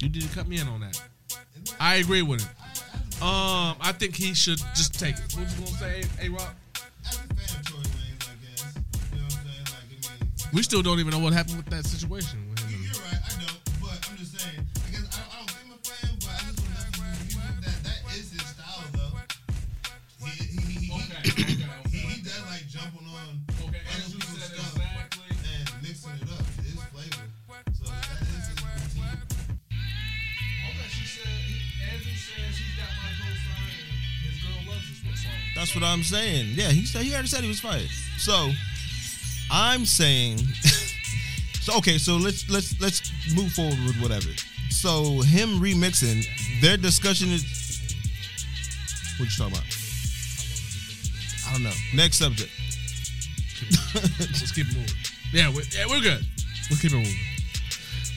you 0.00 0.08
need 0.08 0.22
to 0.22 0.34
cut 0.34 0.46
me 0.46 0.60
in 0.60 0.68
on 0.68 0.80
that. 0.80 1.00
I 1.80 1.96
agree 1.96 2.22
with 2.22 2.42
it. 2.42 3.22
Um, 3.22 3.76
I 3.80 3.92
think 3.92 4.14
he 4.14 4.34
should 4.34 4.58
just 4.74 4.98
take 4.98 5.16
it. 5.16 5.34
What 5.34 5.48
you 5.50 5.64
gonna 5.64 5.78
say, 5.78 6.04
A 6.22 6.28
Rock? 6.28 6.54
We 10.54 10.62
still 10.62 10.82
don't 10.82 11.00
even 11.00 11.10
know 11.10 11.18
what 11.18 11.32
happened 11.32 11.56
with 11.56 11.66
that 11.70 11.84
situation 11.86 12.38
with 12.50 12.60
you- 12.70 12.76
him. 12.78 12.84
you're 12.84 13.02
right. 13.02 13.18
I 13.26 13.30
don't. 13.42 13.58
But 13.82 13.98
I'm 14.08 14.16
just 14.16 14.38
saying. 14.38 14.62
I 14.86 14.90
guess 14.94 15.06
I, 15.10 15.22
I 15.26 15.38
don't 15.42 15.50
think 15.50 15.66
I'm 15.66 15.72
a 15.74 15.80
fan, 15.82 16.14
but 16.22 16.30
I 16.30 16.40
just 16.46 16.62
want 16.62 16.78
to 16.78 17.26
do 17.26 17.36
with 17.42 17.58
that. 17.66 17.78
That 17.82 17.98
is 18.14 18.30
his 18.30 18.46
style, 18.46 18.86
though. 18.94 19.18
He 20.22 20.30
he 20.30 20.62
he, 20.62 20.86
he, 20.86 20.92
Okay, 20.94 21.20
he, 21.26 21.30
okay, 21.34 21.42
he, 21.42 21.58
okay. 21.58 22.14
he 22.14 22.22
does 22.22 22.44
like 22.46 22.64
jumping 22.70 23.02
on 23.02 23.42
Okay, 23.66 23.82
other 23.82 24.08
people's 24.14 24.46
stuff 24.46 24.78
exactly. 24.78 25.34
and 25.42 25.66
mixing 25.82 26.22
it 26.22 26.30
up 26.30 26.46
to 26.46 26.70
flavor. 26.94 27.26
So 27.74 27.84
that 27.90 28.22
is 28.22 28.46
his 28.46 28.58
routine. 28.62 29.26
Okay, 29.74 30.88
she 30.94 31.04
said, 31.10 31.34
Andrew 31.90 32.14
says 32.14 32.54
he's 32.54 32.74
got 32.78 32.90
my 32.94 33.10
co-sign 33.18 33.74
his 34.22 34.38
girl 34.38 34.60
loves 34.70 34.86
this 35.02 35.18
song. 35.18 35.34
That's 35.58 35.74
what 35.74 35.82
I'm 35.82 36.06
saying. 36.06 36.54
Yeah, 36.54 36.70
he 36.70 36.86
said 36.86 37.02
he 37.02 37.10
already 37.12 37.26
said 37.28 37.42
he 37.42 37.50
was 37.50 37.58
fired. 37.60 37.90
So 38.22 38.54
I'm 39.50 39.84
saying 39.84 40.38
So 41.64 41.78
okay, 41.78 41.96
so 41.96 42.18
let's 42.18 42.46
let's 42.50 42.78
let's 42.78 43.10
move 43.34 43.50
forward 43.52 43.78
with 43.86 43.98
whatever. 44.02 44.28
So 44.68 45.22
him 45.22 45.60
remixing, 45.60 46.26
their 46.60 46.76
discussion 46.76 47.30
is 47.30 47.42
what 49.16 49.30
you 49.30 49.34
talking 49.34 49.54
about? 49.56 49.64
I 51.48 51.52
don't 51.52 51.62
know. 51.62 51.72
Next 51.94 52.18
subject. 52.18 52.50
Let's 54.20 54.52
keep 54.52 54.66
it 54.68 54.76
moving. 54.76 54.90
Yeah, 55.32 55.48
we're, 55.48 55.62
yeah, 55.72 55.86
we're 55.88 56.02
good. 56.02 56.22
Let's 56.68 56.82
keep 56.82 56.92
it 56.92 56.96
moving. 56.96 57.16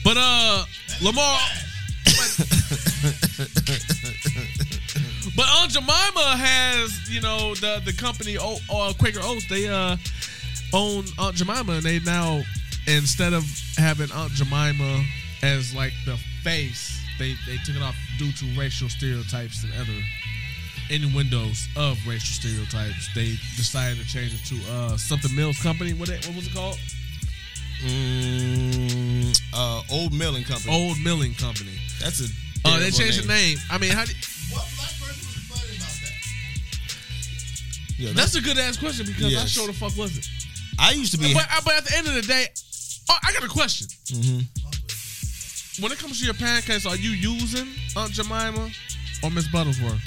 But 0.04 0.18
uh, 0.18 0.64
Lamar. 1.00 1.38
But 5.36 5.46
Aunt 5.60 5.70
Jemima 5.70 6.36
has, 6.36 7.08
you 7.08 7.20
know, 7.20 7.54
the 7.54 7.80
the 7.84 7.92
company 7.92 8.36
O- 8.38 8.58
uh, 8.68 8.92
Quaker 8.98 9.20
Oats. 9.22 9.46
They 9.48 9.68
uh 9.68 9.96
own 10.72 11.04
Aunt 11.18 11.36
Jemima, 11.36 11.72
and 11.74 11.82
they 11.82 11.98
now 12.00 12.42
instead 12.86 13.32
of 13.32 13.44
having 13.76 14.10
Aunt 14.12 14.32
Jemima 14.32 15.04
as 15.42 15.74
like 15.74 15.92
the 16.06 16.16
face, 16.42 17.00
they 17.18 17.34
they 17.46 17.56
took 17.64 17.76
it 17.76 17.82
off 17.82 17.96
due 18.18 18.32
to 18.32 18.44
racial 18.58 18.88
stereotypes 18.88 19.64
and 19.64 19.72
other 19.74 19.98
innuendos 20.90 21.68
of 21.76 21.98
racial 22.06 22.34
stereotypes. 22.34 23.08
They 23.14 23.36
decided 23.56 23.98
to 23.98 24.06
change 24.06 24.32
it 24.34 24.44
to 24.46 24.72
uh 24.72 24.96
something 24.96 25.34
Mills 25.34 25.60
Company. 25.62 25.92
What 25.92 26.08
it, 26.08 26.26
what 26.26 26.36
was 26.36 26.46
it 26.46 26.54
called? 26.54 26.78
Mm, 27.84 29.40
uh, 29.54 29.82
old 29.92 30.12
milling 30.12 30.42
company. 30.44 30.72
Old 30.74 30.98
Milling 31.00 31.34
Company. 31.34 31.78
That's 32.00 32.20
a. 32.20 32.24
Oh, 32.64 32.72
they 32.72 32.90
terrible 32.90 32.98
changed 32.98 33.22
the 33.22 33.28
name. 33.28 33.58
I 33.70 33.78
mean, 33.78 33.92
how? 33.92 34.04
Do, 34.04 34.12
What 34.50 34.66
black 34.74 34.90
person 34.98 35.22
was 35.30 35.46
funny 35.46 35.76
about 35.76 35.94
that? 36.02 36.14
Yeah, 37.98 38.12
that's 38.14 38.34
a 38.34 38.40
good 38.40 38.58
ass 38.58 38.76
question 38.78 39.06
because 39.06 39.26
I 39.26 39.28
Yes. 39.28 39.50
sure 39.50 39.68
the 39.68 39.72
fuck 39.72 39.96
wasn't. 39.96 40.26
I 40.78 40.92
used 40.92 41.12
to 41.12 41.18
be. 41.18 41.34
But, 41.34 41.46
but 41.64 41.74
at 41.74 41.84
the 41.84 41.96
end 41.96 42.06
of 42.08 42.14
the 42.14 42.22
day, 42.22 42.46
oh, 43.10 43.16
I 43.22 43.32
got 43.32 43.44
a 43.44 43.48
question. 43.48 43.86
Mhm. 44.08 44.46
When 45.80 45.92
it 45.92 45.98
comes 45.98 46.18
to 46.20 46.24
your 46.24 46.34
pancakes, 46.34 46.86
are 46.86 46.96
you 46.96 47.10
using 47.10 47.68
Aunt 47.96 48.12
Jemima 48.12 48.70
or 49.22 49.30
Miss 49.30 49.46
Butterworth? 49.48 50.02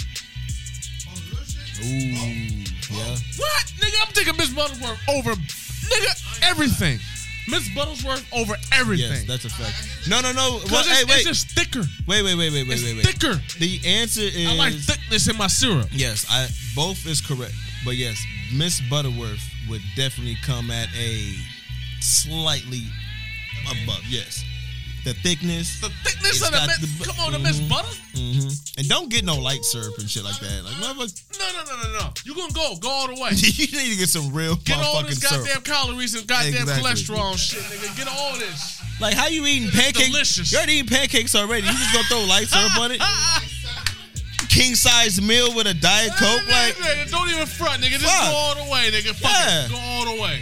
On 1.07 1.15
the 1.15 1.21
real 1.31 1.45
shit? 1.45 1.85
Ooh, 1.85 2.95
yeah. 2.95 3.15
What? 3.37 3.65
Nigga, 3.79 4.07
I'm 4.07 4.13
taking 4.13 4.35
Miss 4.37 4.49
Butterworth 4.49 4.99
over 5.09 5.31
nigga 5.33 6.43
everything. 6.49 6.99
Miss 7.47 7.67
Butterworth 7.73 8.25
over 8.33 8.55
everything. 8.73 9.09
Yes, 9.11 9.27
that's 9.27 9.45
a 9.45 9.49
fact. 9.49 10.07
No, 10.09 10.19
no, 10.21 10.31
no. 10.33 10.59
Well, 10.71 10.83
hey, 10.83 11.03
wait, 11.05 11.19
it's 11.19 11.23
just 11.27 11.51
thicker. 11.51 11.83
wait, 12.05 12.21
wait, 12.23 12.35
wait, 12.35 12.51
wait, 12.53 12.67
wait, 12.67 12.73
It's 12.77 12.83
wait, 12.83 12.95
wait. 12.97 13.05
thicker. 13.05 13.41
The 13.59 13.79
answer 13.85 14.21
is 14.21 14.47
I 14.47 14.53
like 14.55 14.73
thickness 14.73 15.27
in 15.29 15.37
my 15.37 15.47
syrup. 15.47 15.87
yes. 15.91 16.25
I 16.29 16.47
both 16.75 17.05
is 17.07 17.19
correct, 17.21 17.53
but 17.85 17.95
yes, 17.95 18.21
Miss 18.53 18.81
Butterworth 18.89 19.41
would 19.69 19.81
definitely 19.95 20.37
come 20.43 20.71
at 20.71 20.87
a 20.97 21.35
slightly 22.01 22.83
above. 23.69 24.01
Yes, 24.07 24.43
the 25.05 25.13
thickness. 25.15 25.79
The 25.81 25.89
thickness 26.03 26.41
of 26.45 26.51
the, 26.51 26.67
Miss, 26.67 26.97
bu- 26.99 27.03
come 27.05 27.19
on, 27.25 27.31
the 27.33 27.39
Miss 27.39 27.59
Mhm. 27.59 27.69
Butter. 27.69 27.87
hmm 28.15 28.47
And 28.77 28.89
don't 28.89 29.09
get 29.09 29.23
no 29.25 29.35
light 29.37 29.63
syrup 29.63 29.97
and 29.99 30.09
shit 30.09 30.23
like 30.23 30.39
that. 30.39 30.63
Like, 30.63 30.73
motherfucker, 30.75 31.39
No, 31.39 31.47
no, 31.51 31.63
no, 31.63 31.83
no, 31.93 31.99
no. 31.99 32.13
You 32.25 32.35
gonna 32.35 32.53
go, 32.53 32.75
go 32.77 32.89
all 32.89 33.07
the 33.07 33.13
way. 33.21 33.31
you 33.35 33.67
need 33.77 33.91
to 33.91 33.95
get 33.97 34.09
some 34.09 34.31
real 34.33 34.55
Get 34.57 34.79
all 34.79 35.03
this 35.03 35.19
syrup. 35.19 35.45
goddamn 35.45 35.61
calories 35.63 36.15
and 36.15 36.27
goddamn 36.27 36.53
Exactly. 36.61 36.91
cholesterol 36.91 37.37
shit, 37.37 37.59
nigga. 37.63 37.97
Get 37.97 38.07
all 38.07 38.37
this. 38.37 38.79
Like, 38.99 39.15
how 39.15 39.27
you 39.27 39.45
eating 39.45 39.69
pancakes? 39.71 40.07
delicious. 40.09 40.51
You 40.51 40.57
already 40.59 40.73
eating 40.73 40.87
pancakes 40.87 41.35
already. 41.35 41.65
You 41.65 41.73
just 41.73 41.93
gonna 41.93 42.07
throw 42.07 42.23
light 42.25 42.47
syrup 42.47 42.77
on 42.77 42.91
it? 42.91 43.01
King 44.51 44.75
size 44.75 45.21
meal 45.21 45.55
with 45.55 45.65
a 45.67 45.73
diet 45.73 46.11
coke? 46.19 46.45
Like, 46.47 46.75
nigga, 46.75 47.09
don't 47.09 47.29
even 47.29 47.45
front, 47.45 47.81
nigga. 47.81 47.91
Just 47.99 48.05
Fuck. 48.05 48.29
go 48.31 48.35
all 48.35 48.55
the 48.55 48.71
way, 48.71 48.91
nigga. 48.91 49.15
Fuck 49.15 49.31
Yeah. 49.31 49.65
it. 49.65 49.71
Go 49.71 49.77
all 49.77 50.05
the 50.15 50.21
way. 50.21 50.41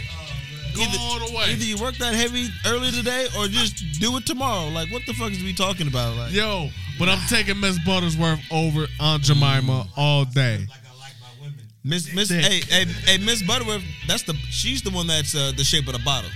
Go 0.74 0.82
Either- 0.82 0.98
all 0.98 1.18
the 1.28 1.32
way. 1.36 1.52
either 1.52 1.64
you 1.64 1.76
work 1.76 1.96
that 1.98 2.14
heavy 2.14 2.48
early 2.66 2.90
today 2.90 3.26
or 3.38 3.46
just 3.48 3.76
do 4.00 4.16
it 4.16 4.26
tomorrow. 4.26 4.68
Like, 4.68 4.90
what 4.92 5.02
the 5.06 5.12
fuck 5.14 5.30
is 5.32 5.42
we 5.42 5.52
talking 5.52 5.86
about? 5.86 6.16
Like, 6.16 6.32
Yo, 6.32 6.70
but 6.98 7.08
I'm 7.08 7.20
taking 7.28 7.58
Miss 7.60 7.78
Buttersworth 7.80 8.40
over 8.50 8.86
Aunt 8.98 9.22
Jemima 9.22 9.86
all 9.96 10.24
day. 10.24 10.58
Like 10.58 10.68
I 10.70 10.98
like 10.98 11.12
my 11.20 11.28
women. 11.40 11.58
Miss 11.84 12.12
Miss 12.12 12.28
hey 12.30 12.60
hey 12.68 12.84
hey 13.06 13.18
Miss 13.18 13.42
Butterworth, 13.42 13.82
that's 14.06 14.22
the 14.24 14.34
she's 14.50 14.82
the 14.82 14.90
one 14.90 15.06
that's 15.08 15.34
uh, 15.34 15.52
the 15.56 15.64
shape 15.64 15.86
of 15.88 15.92
the 15.94 15.98
bottle. 16.00 16.30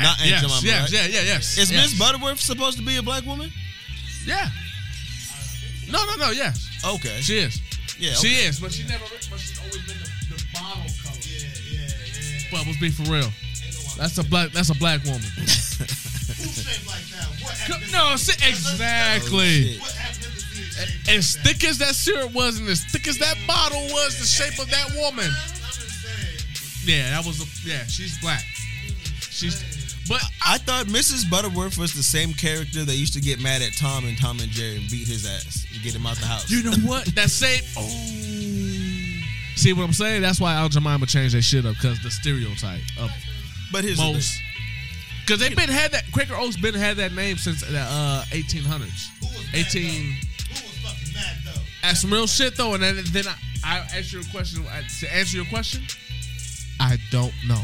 Not 0.00 0.18
Aunt 0.20 0.28
yes, 0.30 0.40
Jemima, 0.42 0.60
yes, 0.64 0.80
right? 0.82 0.92
yeah, 0.92 1.06
yeah, 1.20 1.26
yes. 1.26 1.58
Is 1.58 1.70
yes. 1.70 1.90
Miss 1.90 1.98
Butterworth 1.98 2.40
supposed 2.40 2.78
to 2.78 2.84
be 2.84 2.96
a 2.96 3.02
black 3.02 3.24
woman? 3.24 3.50
Yeah. 4.26 4.48
No, 5.90 6.04
no, 6.06 6.16
no. 6.16 6.30
Yeah, 6.30 6.52
Okay. 6.84 7.20
she 7.20 7.38
is. 7.38 7.60
yeah. 7.98 8.12
She 8.14 8.28
okay. 8.28 8.46
is, 8.48 8.60
but 8.60 8.72
she 8.72 8.84
never. 8.86 9.04
But 9.30 9.38
she's 9.40 9.58
always 9.58 9.82
been 9.86 9.98
the, 9.98 10.34
the 10.36 10.44
bottle 10.54 10.82
color. 11.02 11.16
Yeah, 11.22 11.48
yeah, 11.72 11.88
yeah. 11.88 12.50
Bubbles 12.52 12.76
be 12.78 12.90
for 12.90 13.04
real. 13.04 13.24
Ain't 13.24 13.74
no 13.74 13.80
one- 13.88 13.98
That's 13.98 14.18
a 14.18 14.24
black. 14.24 14.52
That's 14.52 14.70
a 14.70 14.74
black 14.74 15.02
woman. 15.04 15.22
Shaped 16.38 16.86
like 16.86 17.02
that? 17.10 17.26
What 17.42 17.52
ethnicity? 17.54 17.92
no, 17.92 18.16
see, 18.16 18.32
exactly. 18.48 19.78
What 19.78 19.90
ethnicity 19.92 21.08
As 21.16 21.34
that? 21.34 21.44
thick 21.44 21.64
as 21.64 21.78
that 21.78 21.94
syrup 21.94 22.32
was, 22.32 22.58
and 22.60 22.68
as 22.68 22.84
thick 22.84 23.08
as 23.08 23.18
that 23.18 23.36
bottle 23.46 23.82
was, 23.92 24.18
the 24.18 24.26
shape 24.26 24.58
of 24.60 24.70
that 24.70 24.90
woman. 24.96 25.26
I'm 25.26 25.58
just 25.72 26.02
saying. 26.02 26.98
Yeah, 26.98 27.10
that 27.10 27.26
was 27.26 27.40
a. 27.42 27.46
Yeah, 27.68 27.84
she's 27.86 28.18
black. 28.20 28.44
She's. 29.20 29.62
But 30.08 30.22
I 30.44 30.58
thought 30.58 30.86
Mrs. 30.86 31.28
Butterworth 31.30 31.76
was 31.76 31.92
the 31.92 32.02
same 32.02 32.32
character 32.32 32.84
that 32.84 32.94
used 32.96 33.12
to 33.14 33.20
get 33.20 33.40
mad 33.42 33.60
at 33.62 33.76
Tom 33.76 34.06
and 34.06 34.16
Tom 34.16 34.40
and 34.40 34.50
Jerry 34.50 34.76
and 34.76 34.90
beat 34.90 35.06
his 35.06 35.26
ass 35.26 35.66
and 35.72 35.82
get 35.82 35.94
him 35.94 36.06
out 36.06 36.16
the 36.16 36.26
house. 36.26 36.50
You 36.50 36.62
know 36.62 36.76
what? 36.88 37.06
That 37.14 37.30
same. 37.30 37.62
Oh. 37.76 37.88
See 39.56 39.72
what 39.72 39.82
I'm 39.84 39.92
saying? 39.92 40.22
That's 40.22 40.40
why 40.40 40.54
Aunt 40.54 40.72
Jemima 40.72 41.04
changed 41.06 41.34
that 41.34 41.42
shit 41.42 41.66
up 41.66 41.74
because 41.74 42.00
the 42.02 42.10
stereotype 42.10 42.80
of 43.00 43.10
but 43.72 43.84
here's 43.84 43.98
the 43.98 44.04
most. 44.12 44.40
Because 45.26 45.40
they've 45.40 45.54
been 45.56 45.68
had 45.68 45.90
that 45.92 46.04
Quaker 46.12 46.36
Oats 46.36 46.56
been 46.56 46.74
had 46.74 46.96
that 46.98 47.12
name 47.12 47.36
since 47.36 47.60
the 47.60 47.78
uh, 47.78 48.22
1800s. 48.30 49.08
Who 49.20 49.26
was 49.26 49.46
18. 49.52 49.82
though? 49.82 49.90
Who 49.90 50.54
was 50.54 50.78
fucking 50.78 51.12
mad 51.14 51.36
though? 51.44 51.60
That's 51.82 52.00
some 52.00 52.12
real 52.12 52.26
shit 52.26 52.56
though. 52.56 52.74
And 52.74 52.82
then, 52.82 52.96
then 53.12 53.24
I, 53.26 53.34
I 53.64 53.78
ask 53.98 54.12
you 54.12 54.20
a 54.20 54.24
question. 54.30 54.64
I- 54.70 54.84
To 55.00 55.14
answer 55.14 55.36
your 55.36 55.46
question, 55.46 55.82
I 56.80 56.96
don't 57.10 57.34
know 57.46 57.62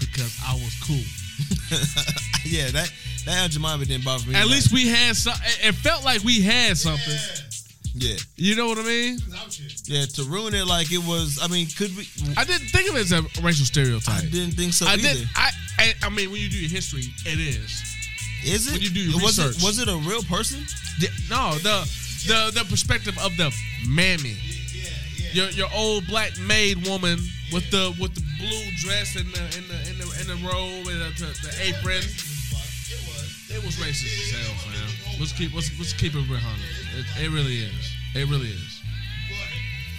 because 0.00 0.36
I 0.44 0.54
was 0.54 0.74
cool. 0.82 1.04
yeah, 2.44 2.70
that 2.70 2.90
that 3.26 3.36
Aunt 3.42 3.52
Jemima 3.52 3.84
didn't 3.84 4.04
bother 4.04 4.28
me. 4.28 4.34
At 4.34 4.42
like- 4.42 4.50
least 4.50 4.72
we 4.72 4.88
had 4.88 5.16
some. 5.16 5.34
It 5.44 5.68
it 5.68 5.74
felt 5.76 6.04
like 6.04 6.22
we 6.24 6.40
had 6.42 6.76
something. 6.76 7.12
Yeah, 7.94 8.10
yeah, 8.12 8.16
You 8.36 8.54
know 8.56 8.68
what 8.68 8.78
I 8.78 8.82
mean? 8.82 9.18
he 9.18 9.24
was 9.24 9.34
out 9.34 9.52
here. 9.52 9.68
yeah. 9.86 10.06
To 10.06 10.22
ruin 10.24 10.54
it 10.54 10.64
like 10.66 10.92
it 10.92 10.98
was. 11.04 11.38
I 11.42 11.48
mean, 11.48 11.66
could 11.76 11.96
we? 11.96 12.06
I 12.36 12.44
didn't 12.44 12.68
think 12.68 12.88
of 12.88 12.96
it 12.96 13.00
as 13.00 13.12
a 13.12 13.22
racial 13.42 13.66
stereotype. 13.66 14.22
I 14.22 14.26
didn't 14.26 14.52
think 14.54 14.72
so 14.72 14.86
I 14.86 14.92
either. 14.94 15.02
did. 15.14 15.28
I, 15.34 15.50
I. 15.78 15.92
I 16.04 16.08
mean, 16.08 16.30
when 16.30 16.40
you 16.40 16.48
do 16.48 16.58
your 16.58 16.70
history, 16.70 17.02
it 17.26 17.38
is. 17.40 17.82
Is 18.44 18.68
it? 18.68 18.72
when 18.74 18.80
you 18.82 18.90
do 18.90 19.00
your 19.00 19.14
was 19.20 19.38
research. 19.38 19.56
it 19.58 19.64
was 19.64 19.78
it 19.80 19.88
a 19.88 19.96
real 20.08 20.22
person? 20.22 20.60
The- 21.00 21.10
no, 21.28 21.54
the 21.58 21.82
the 22.28 22.60
the 22.60 22.64
perspective 22.70 23.18
of 23.18 23.36
the 23.36 23.52
mammy, 23.88 24.36
Yeah, 24.72 24.90
yeah. 25.16 25.32
your 25.32 25.50
your 25.50 25.68
old 25.74 26.06
black 26.06 26.38
maid 26.38 26.86
woman 26.86 27.18
with 27.52 27.70
the 27.70 27.94
with 28.00 28.14
the 28.14 28.22
blue 28.38 28.66
dress 28.78 29.16
and 29.16 29.26
the 29.32 29.42
in 29.58 29.64
the 29.68 29.78
in 29.90 29.96
the 29.98 30.06
in 30.22 30.26
the 30.30 30.38
robe 30.46 30.86
and 30.86 31.00
the, 31.00 31.10
the, 31.18 31.28
the 31.46 31.52
apron. 31.68 32.02
It 32.02 33.00
was. 33.06 33.26
It 33.50 33.62
was 33.66 33.74
racist 33.82 34.14
as 34.14 34.30
hell, 34.30 34.54
fam. 34.62 35.18
Let's 35.18 35.32
keep 35.32 35.54
let's, 35.54 35.70
let's 35.78 35.92
keep 35.92 36.14
it 36.14 36.22
real, 36.30 36.38
honey. 36.38 36.62
It, 36.98 37.26
it 37.26 37.30
really 37.30 37.58
is. 37.66 37.84
It 38.14 38.28
really 38.30 38.50
is. 38.50 38.80
But 39.28 39.50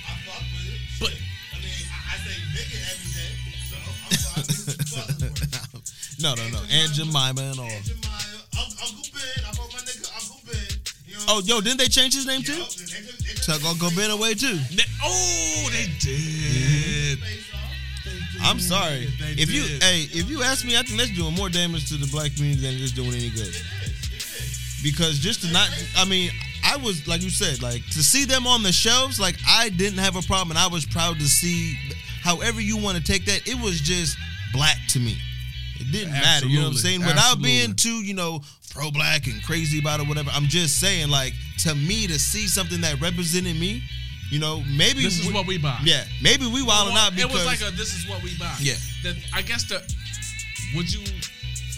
I 0.08 0.14
fuck 0.24 0.44
with 0.56 0.72
it. 0.72 0.80
But- 1.00 1.20
I 1.52 1.60
mean, 1.60 1.84
I, 1.92 2.00
I 2.00 2.16
say 2.24 2.36
nigga 2.56 2.80
every 2.92 3.12
day, 3.12 3.34
so 3.68 3.76
I'm 3.76 4.16
fucking 4.16 4.88
fucking 4.88 5.32
with 5.36 5.44
it. 5.44 6.24
No, 6.24 6.36
no, 6.36 6.44
no. 6.50 6.60
Aunt 6.72 6.92
Jemima 6.96 7.42
and 7.52 7.60
all. 7.60 7.68
Aunt 7.68 7.84
Jemima, 7.84 8.08
Un- 8.56 8.76
Uncle 8.88 9.08
Ben. 9.12 9.44
I 9.44 9.52
fuck 9.52 9.68
my 9.72 9.80
nigga 9.84 10.08
Uncle 10.16 10.40
Ben. 10.48 10.72
You 11.08 11.16
know 11.16 11.26
Oh, 11.28 11.42
yo, 11.44 11.60
didn't 11.62 11.80
they 11.80 11.88
change 11.92 12.14
his 12.14 12.26
name 12.28 12.40
I'm 12.40 12.44
too? 12.44 12.54
saying? 12.54 12.88
They 12.88 13.12
took- 13.12 13.20
they 13.20 13.34
took 13.36 13.60
Took 13.60 13.66
Uncle 13.68 13.92
Ben 13.96 14.12
away 14.12 14.34
too. 14.36 14.60
Oh, 15.04 15.68
they 15.76 15.88
did. 16.00 16.61
I'm 18.44 18.60
sorry. 18.60 19.08
If 19.20 19.52
you 19.52 19.64
hey, 19.64 20.08
if 20.12 20.30
you 20.30 20.44
ask 20.44 20.66
me, 20.66 20.78
I 20.78 20.84
think 20.84 21.00
that's 21.00 21.16
doing 21.16 21.36
more 21.36 21.50
damage 21.50 21.90
to 21.90 21.96
the 21.96 22.08
black 22.08 22.36
community 22.36 22.62
than 22.62 22.76
it 22.76 22.82
is 22.82 22.92
doing 22.92 23.14
any 23.14 23.30
good. 23.30 23.48
It 23.48 23.50
is. 23.50 24.10
It 24.12 24.14
is. 24.14 24.80
Because 24.84 25.20
just 25.20 25.42
to 25.44 25.52
not, 25.52 25.70
I 25.98 26.06
mean, 26.06 26.32
I 26.64 26.78
was 26.78 27.08
like 27.08 27.22
you 27.22 27.30
said, 27.30 27.62
like 27.62 27.86
to 27.92 28.04
see 28.04 28.26
them 28.26 28.48
on 28.48 28.64
the 28.64 28.72
shelves, 28.72 29.20
like 29.20 29.36
I 29.48 29.70
didn't 29.70 30.00
have 30.00 30.16
a 30.16 30.22
problem, 30.22 30.52
and 30.52 30.60
I 30.60 30.68
was 30.68 30.86
proud 30.86 31.20
to 31.20 31.28
see. 31.28 31.78
However 32.22 32.62
you 32.62 32.78
want 32.78 32.98
to 32.98 33.04
take 33.04 33.26
that, 33.26 33.48
it 33.48 33.60
was 33.60 33.82
just 33.82 34.18
black 34.54 34.78
to 34.90 35.00
me. 35.00 35.18
It 35.80 35.92
didn't 35.92 36.14
matter, 36.14 36.46
you 36.46 36.60
know 36.60 36.66
what 36.66 36.68
I'm 36.68 36.74
Absolutely. 36.74 36.78
saying? 36.78 37.00
Without 37.02 37.18
Absolutely. 37.18 37.50
being 37.50 37.76
too, 37.76 38.06
you 38.06 38.14
know, 38.14 38.42
pro 38.70 38.92
black 38.92 39.26
and 39.26 39.42
crazy 39.44 39.80
about 39.80 40.00
it, 40.00 40.08
whatever. 40.08 40.30
I'm 40.32 40.46
just 40.46 40.80
saying, 40.80 41.10
like 41.10 41.34
to 41.60 41.74
me, 41.74 42.08
to 42.08 42.20
see 42.20 42.48
something 42.48 42.82
that 42.82 43.02
represented 43.02 43.60
me, 43.60 43.82
you 44.32 44.40
know, 44.40 44.64
maybe 44.72 45.04
This 45.04 45.20
is 45.20 45.28
we- 45.28 45.34
what 45.34 45.46
we 45.46 45.58
buy. 45.60 45.78
Yeah, 45.84 46.04
maybe 46.24 46.48
we 46.48 46.64
wilding 46.64 46.96
out 46.98 47.12
it 47.14 47.16
because 47.18 47.32
It 47.32 47.34
was 47.36 47.46
like 47.46 47.62
a 47.62 47.76
this 47.76 47.94
is 47.94 48.08
what 48.10 48.24
we 48.24 48.34
buy. 48.40 48.56
Yeah. 48.60 48.76
The, 49.04 49.16
I 49.34 49.42
guess 49.44 49.64
the 49.66 49.84
would 50.76 50.88
you 50.92 51.04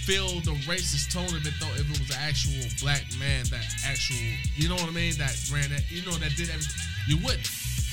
feel 0.06 0.28
the 0.42 0.52
racist 0.70 1.12
tone 1.12 1.26
of 1.36 1.46
it 1.48 1.54
though 1.60 1.72
if 1.80 1.88
it 1.90 1.98
was 2.00 2.10
an 2.12 2.20
actual 2.22 2.62
black 2.82 3.04
man 3.18 3.44
that 3.50 3.64
actual 3.88 4.18
you 4.56 4.68
know 4.70 4.76
what 4.76 4.88
I 4.88 4.92
mean 4.92 5.16
that 5.18 5.32
ran 5.52 5.70
that 5.72 5.90
you 5.90 6.04
know 6.06 6.12
that 6.20 6.36
did 6.36 6.50
everything 6.50 6.76
you 7.08 7.18
wouldn't. 7.24 7.50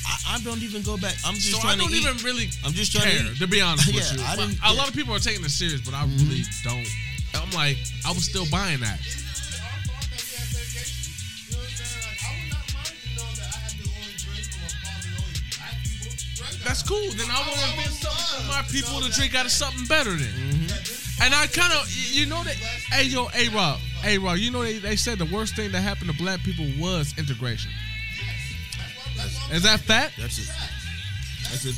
I, 0.06 0.36
I 0.36 0.40
don't 0.40 0.62
even 0.62 0.82
go 0.82 0.96
back. 0.96 1.14
I'm 1.24 1.34
just 1.34 1.52
So 1.52 1.58
I 1.58 1.72
trying 1.72 1.78
don't 1.78 1.88
to 1.90 1.94
eat. 1.96 2.02
even 2.04 2.16
really 2.24 2.50
I'm 2.64 2.72
just 2.72 2.92
trying 2.92 3.08
care 3.10 3.24
to 3.24 3.32
eat. 3.32 3.38
to 3.38 3.46
be 3.46 3.60
honest 3.60 3.86
with 3.86 3.96
Yeah, 4.12 4.18
you. 4.18 4.24
I 4.28 4.36
didn't- 4.36 4.58
a 4.60 4.72
yeah. 4.72 4.78
lot 4.78 4.88
of 4.88 4.94
people 4.94 5.14
are 5.14 5.20
taking 5.22 5.42
this 5.42 5.54
serious, 5.56 5.80
but 5.80 5.94
I 5.94 6.04
mm-hmm. 6.04 6.28
really 6.28 6.42
don't. 6.66 6.86
I'm 7.32 7.50
like 7.56 7.78
I 8.04 8.10
was 8.12 8.24
still 8.28 8.44
buying 8.50 8.80
that. 8.80 8.98
That's 16.70 16.84
cool. 16.84 17.10
Then 17.18 17.26
I 17.28 17.34
I- 17.34 17.38
would 17.48 17.58
I 17.58 17.66
have 17.66 17.84
been 17.84 17.92
something 17.92 18.42
for 18.42 18.46
my 18.46 18.62
people 18.70 19.00
to 19.00 19.10
drink 19.10 19.34
out 19.34 19.44
of 19.44 19.50
something 19.50 19.86
better 19.86 20.10
than. 20.10 20.66
That 20.68 20.78
this 20.86 21.18
And 21.20 21.34
I 21.34 21.48
kind 21.48 21.72
of, 21.72 21.90
you 21.90 22.26
know 22.26 22.44
that, 22.44 22.54
hey 22.54 23.06
yo, 23.10 23.26
A 23.34 23.48
Rob, 23.48 23.80
A 24.04 24.18
Rob, 24.18 24.36
you 24.38 24.52
know 24.52 24.62
they, 24.62 24.78
they 24.78 24.94
said 24.94 25.18
the 25.18 25.24
worst 25.34 25.56
thing 25.56 25.72
that 25.72 25.80
happened 25.80 26.10
to 26.12 26.16
black 26.16 26.38
people 26.44 26.64
was 26.78 27.12
integration. 27.18 27.72
Is 29.50 29.64
that 29.64 29.80
fact? 29.80 30.14
That's 30.16 30.38
it. 30.38 30.46
That's 31.50 31.64
it. 31.66 31.74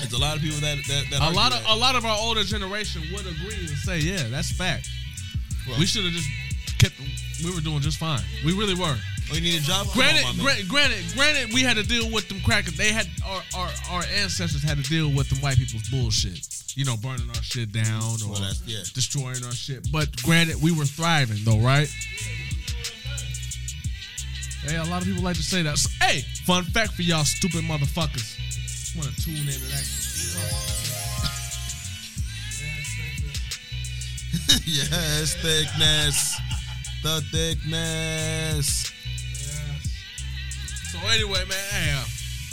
There's 0.00 0.12
a 0.14 0.18
lot 0.18 0.34
of 0.34 0.42
people 0.42 0.58
that 0.58 0.78
that, 0.88 1.04
that 1.12 1.20
A 1.20 1.30
lot 1.30 1.52
of 1.54 1.62
that. 1.62 1.70
a 1.70 1.76
lot 1.76 1.94
of 1.94 2.04
our 2.04 2.18
older 2.18 2.42
generation 2.42 3.02
would 3.12 3.24
agree 3.24 3.54
and 3.54 3.78
say, 3.86 4.00
yeah, 4.00 4.24
that's 4.30 4.50
fact. 4.50 4.90
Well, 5.68 5.78
We 5.78 5.86
should 5.86 6.02
have 6.04 6.12
just 6.12 6.28
kept. 6.80 6.94
We 7.44 7.54
were 7.54 7.60
doing 7.60 7.80
just 7.80 7.98
fine. 7.98 8.20
We 8.44 8.52
really 8.52 8.74
were. 8.74 8.98
Oh, 9.30 9.34
you 9.34 9.40
need 9.40 9.60
a 9.60 9.64
job? 9.64 9.86
Granted, 9.94 10.24
on, 10.26 10.36
gra- 10.38 10.62
granted, 10.68 11.04
granted, 11.14 11.52
we 11.54 11.62
had 11.62 11.76
to 11.76 11.82
deal 11.82 12.10
with 12.10 12.28
them 12.28 12.40
crackers. 12.40 12.76
They 12.76 12.92
had 12.92 13.06
our, 13.26 13.42
our 13.56 13.68
our 13.90 14.02
ancestors 14.20 14.62
had 14.62 14.76
to 14.78 14.84
deal 14.84 15.10
with 15.10 15.28
them 15.30 15.38
white 15.40 15.56
people's 15.56 15.88
bullshit. 15.88 16.46
You 16.74 16.84
know, 16.84 16.96
burning 16.96 17.28
our 17.28 17.42
shit 17.42 17.70
down 17.72 18.02
or 18.24 18.32
Well, 18.32 18.52
yeah. 18.66 18.78
destroying 18.94 19.44
our 19.44 19.52
shit. 19.52 19.88
But 19.92 20.16
granted, 20.22 20.60
we 20.62 20.72
were 20.72 20.84
thriving 20.84 21.38
though, 21.44 21.58
right? 21.58 21.88
Hey, 24.64 24.76
a 24.76 24.84
lot 24.84 25.02
of 25.02 25.08
people 25.08 25.22
like 25.22 25.36
to 25.36 25.42
say 25.42 25.62
that. 25.62 25.76
So, 25.76 25.90
hey, 26.04 26.20
fun 26.46 26.64
fact 26.64 26.92
for 26.92 27.02
y'all 27.02 27.24
stupid 27.24 27.64
motherfuckers. 27.64 28.38
Want 28.96 29.08
to 29.14 29.22
tune 29.24 29.36
in 29.36 29.46
to 29.46 29.58
that. 29.58 30.92
yes, 34.66 35.34
thickness. 35.42 36.38
The 37.02 37.20
thickness. 37.32 38.92
So 41.02 41.08
anyway, 41.08 41.44
man, 41.48 41.58
hey, 41.70 41.92
uh, 41.92 42.04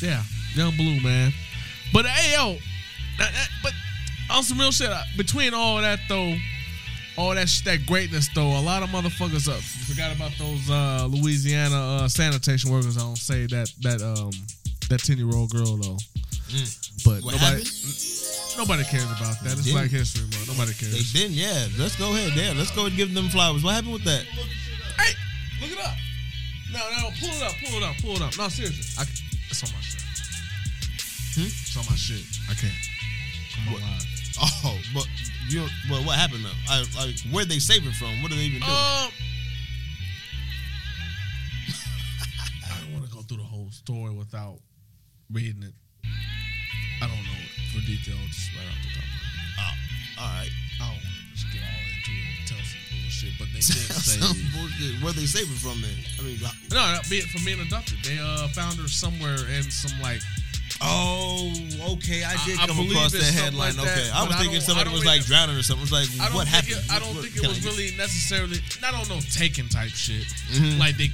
yeah, 0.01 0.23
Yung 0.55 0.76
Bleu 0.76 0.99
man. 1.01 1.31
But 1.93 2.05
hey, 2.05 2.34
yo, 2.34 2.53
that, 3.19 3.31
that, 3.34 3.49
but 3.63 3.73
on 4.31 4.43
some 4.43 4.59
real 4.59 4.71
shit. 4.71 4.89
uh, 4.89 5.01
Between 5.17 5.53
all 5.53 5.77
that 5.81 5.99
though, 6.09 6.35
all 7.17 7.35
that 7.35 7.47
sh- 7.49 7.61
that 7.65 7.85
greatness 7.85 8.30
though, 8.34 8.57
a 8.57 8.61
lot 8.61 8.81
of 8.84 8.89
motherfuckers 8.89 9.47
up 9.49 9.59
forgot 9.88 10.15
about 10.15 10.31
those 10.39 10.69
uh, 10.69 11.07
Louisiana 11.09 11.76
uh, 11.76 12.07
sanitation 12.07 12.71
workers. 12.71 12.97
I 12.97 13.01
don't 13.01 13.17
say 13.17 13.45
that 13.47 13.71
that 13.81 14.01
um 14.01 14.31
that 14.89 14.99
ten 15.03 15.17
year 15.17 15.30
old 15.35 15.51
girl 15.51 15.77
though. 15.77 15.97
But 17.05 17.21
What 17.23 17.34
nobody, 17.38 17.61
happened? 17.61 18.57
Nobody 18.57 18.84
cares 18.85 19.05
about 19.05 19.38
that. 19.43 19.53
It's 19.53 19.63
didn't. 19.63 19.73
Black 19.77 19.89
History 19.91 20.23
Month. 20.23 20.47
Nobody 20.49 20.71
They 20.73 20.89
cares. 20.97 21.13
didn't. 21.13 21.34
Yeah. 21.38 21.67
Let's 21.77 21.95
go 21.95 22.09
ahead. 22.15 22.34
Yeah. 22.35 22.53
Let's 22.57 22.71
go 22.76 22.88
and 22.88 22.95
give 22.97 23.13
them 23.13 23.30
flowers. 23.30 23.63
What 23.63 23.76
happened 23.76 23.93
with 23.93 24.03
that? 24.05 24.23
Hey, 24.97 25.13
look 25.61 25.71
it 25.71 25.80
up. 25.85 25.93
No, 26.72 26.80
no, 27.02 27.10
pull 27.20 27.30
it 27.30 27.41
up, 27.41 27.54
pull 27.64 27.78
it 27.78 27.84
up, 27.84 27.96
pull 27.98 28.16
it 28.16 28.22
up. 28.22 28.38
No, 28.38 28.48
seriously, 28.50 28.86
I, 28.98 29.06
it's 29.50 29.64
on 29.64 29.72
my 29.74 29.82
shit. 29.82 30.02
Hmm? 31.34 31.50
It's 31.50 31.78
on 31.78 31.86
my 31.90 31.96
shit. 31.96 32.24
I 32.50 32.54
can't. 32.54 32.74
I'm 33.58 33.74
on 33.74 33.82
live. 33.82 34.06
Oh, 34.41 34.78
but 34.94 35.08
you. 35.50 35.68
Well, 35.90 36.04
what 36.06 36.16
happened 36.18 36.46
though? 36.46 36.56
I, 36.70 36.86
like, 36.98 37.20
where'd 37.32 37.50
they 37.50 37.60
save 37.60 37.86
it 37.86 37.94
from? 37.96 38.22
What 38.22 38.32
do 38.32 38.38
they 38.38 38.44
even 38.44 38.62
do? 38.62 38.68
Um, 38.68 38.72
I 42.64 42.80
don't 42.80 42.94
want 42.94 43.06
to 43.10 43.12
go 43.14 43.22
through 43.22 43.38
the 43.38 43.44
whole 43.44 43.70
story 43.72 44.14
without 44.14 44.60
reading 45.32 45.64
it. 45.64 45.74
I 47.02 47.08
don't 47.08 47.18
know 47.18 47.40
it 47.44 47.52
for 47.74 47.82
details 47.86 48.20
just 48.30 48.56
right 48.56 48.68
off 48.68 48.80
the 48.84 48.90
top 48.96 49.04
of 49.04 49.10
my 49.10 49.28
head. 49.41 49.58
oh, 49.60 50.22
all 50.22 50.28
right. 50.40 50.52
I 50.80 50.88
don't 50.88 51.19
bullshit, 53.22 53.38
but 53.40 53.48
they 53.52 53.60
did 53.60 53.64
say. 54.08 54.20
Some 54.20 54.38
bullshit. 54.56 55.04
Where 55.04 55.14
they 55.14 55.26
save 55.26 55.52
it 55.52 55.60
from? 55.60 55.82
Then 55.82 55.91
I 56.20 56.22
mean, 56.24 56.40
like- 56.41 56.54
No, 56.72 56.80
no, 56.94 57.00
be 57.10 57.18
it 57.20 57.30
from 57.30 57.44
being 57.46 57.60
adopted. 57.60 57.98
They 58.04 58.18
uh 58.20 58.48
found 58.50 58.80
her 58.80 58.88
somewhere 58.88 59.38
in 59.52 59.64
some 59.72 60.00
like 60.02 60.22
oh, 60.82 61.52
okay. 62.00 62.24
I 62.24 62.36
did 62.46 62.60
I- 62.60 62.64
I 62.64 62.68
come 62.68 62.78
believe 62.78 62.91
across 62.96 63.14
it's 63.14 63.36
that 63.36 63.40
headline. 63.52 63.76
like 63.76 63.86
that, 63.86 63.98
okay, 64.00 64.10
I 64.14 64.24
was 64.24 64.36
I 64.36 64.40
thinking 64.40 64.60
don't- 64.60 64.70
somebody 64.70 64.90
was 64.91 65.06
like 65.06 65.26
drowning 65.26 65.58
or 65.58 65.64
something. 65.64 65.84
It 65.84 65.91
was 65.91 65.96
like, 65.96 66.08
I 66.22 66.28
don't 66.32 66.36
what 66.36 66.48
think 66.48 66.68
happened? 66.72 66.86
It, 66.88 66.91
I 66.91 67.00
don't 67.00 67.16
what- 67.16 67.24
think 67.26 67.36
it 67.36 67.48
was 67.48 67.58
I 67.58 67.62
get- 67.62 67.70
really 67.70 67.90
necessarily. 67.98 68.58
I 68.86 68.91
don't 68.91 69.10
know 69.10 69.20
taken 69.34 69.68
type 69.68 69.91
shit. 69.91 70.24
Mhm. 70.56 70.80
Like 70.80 70.96
they 70.98 71.10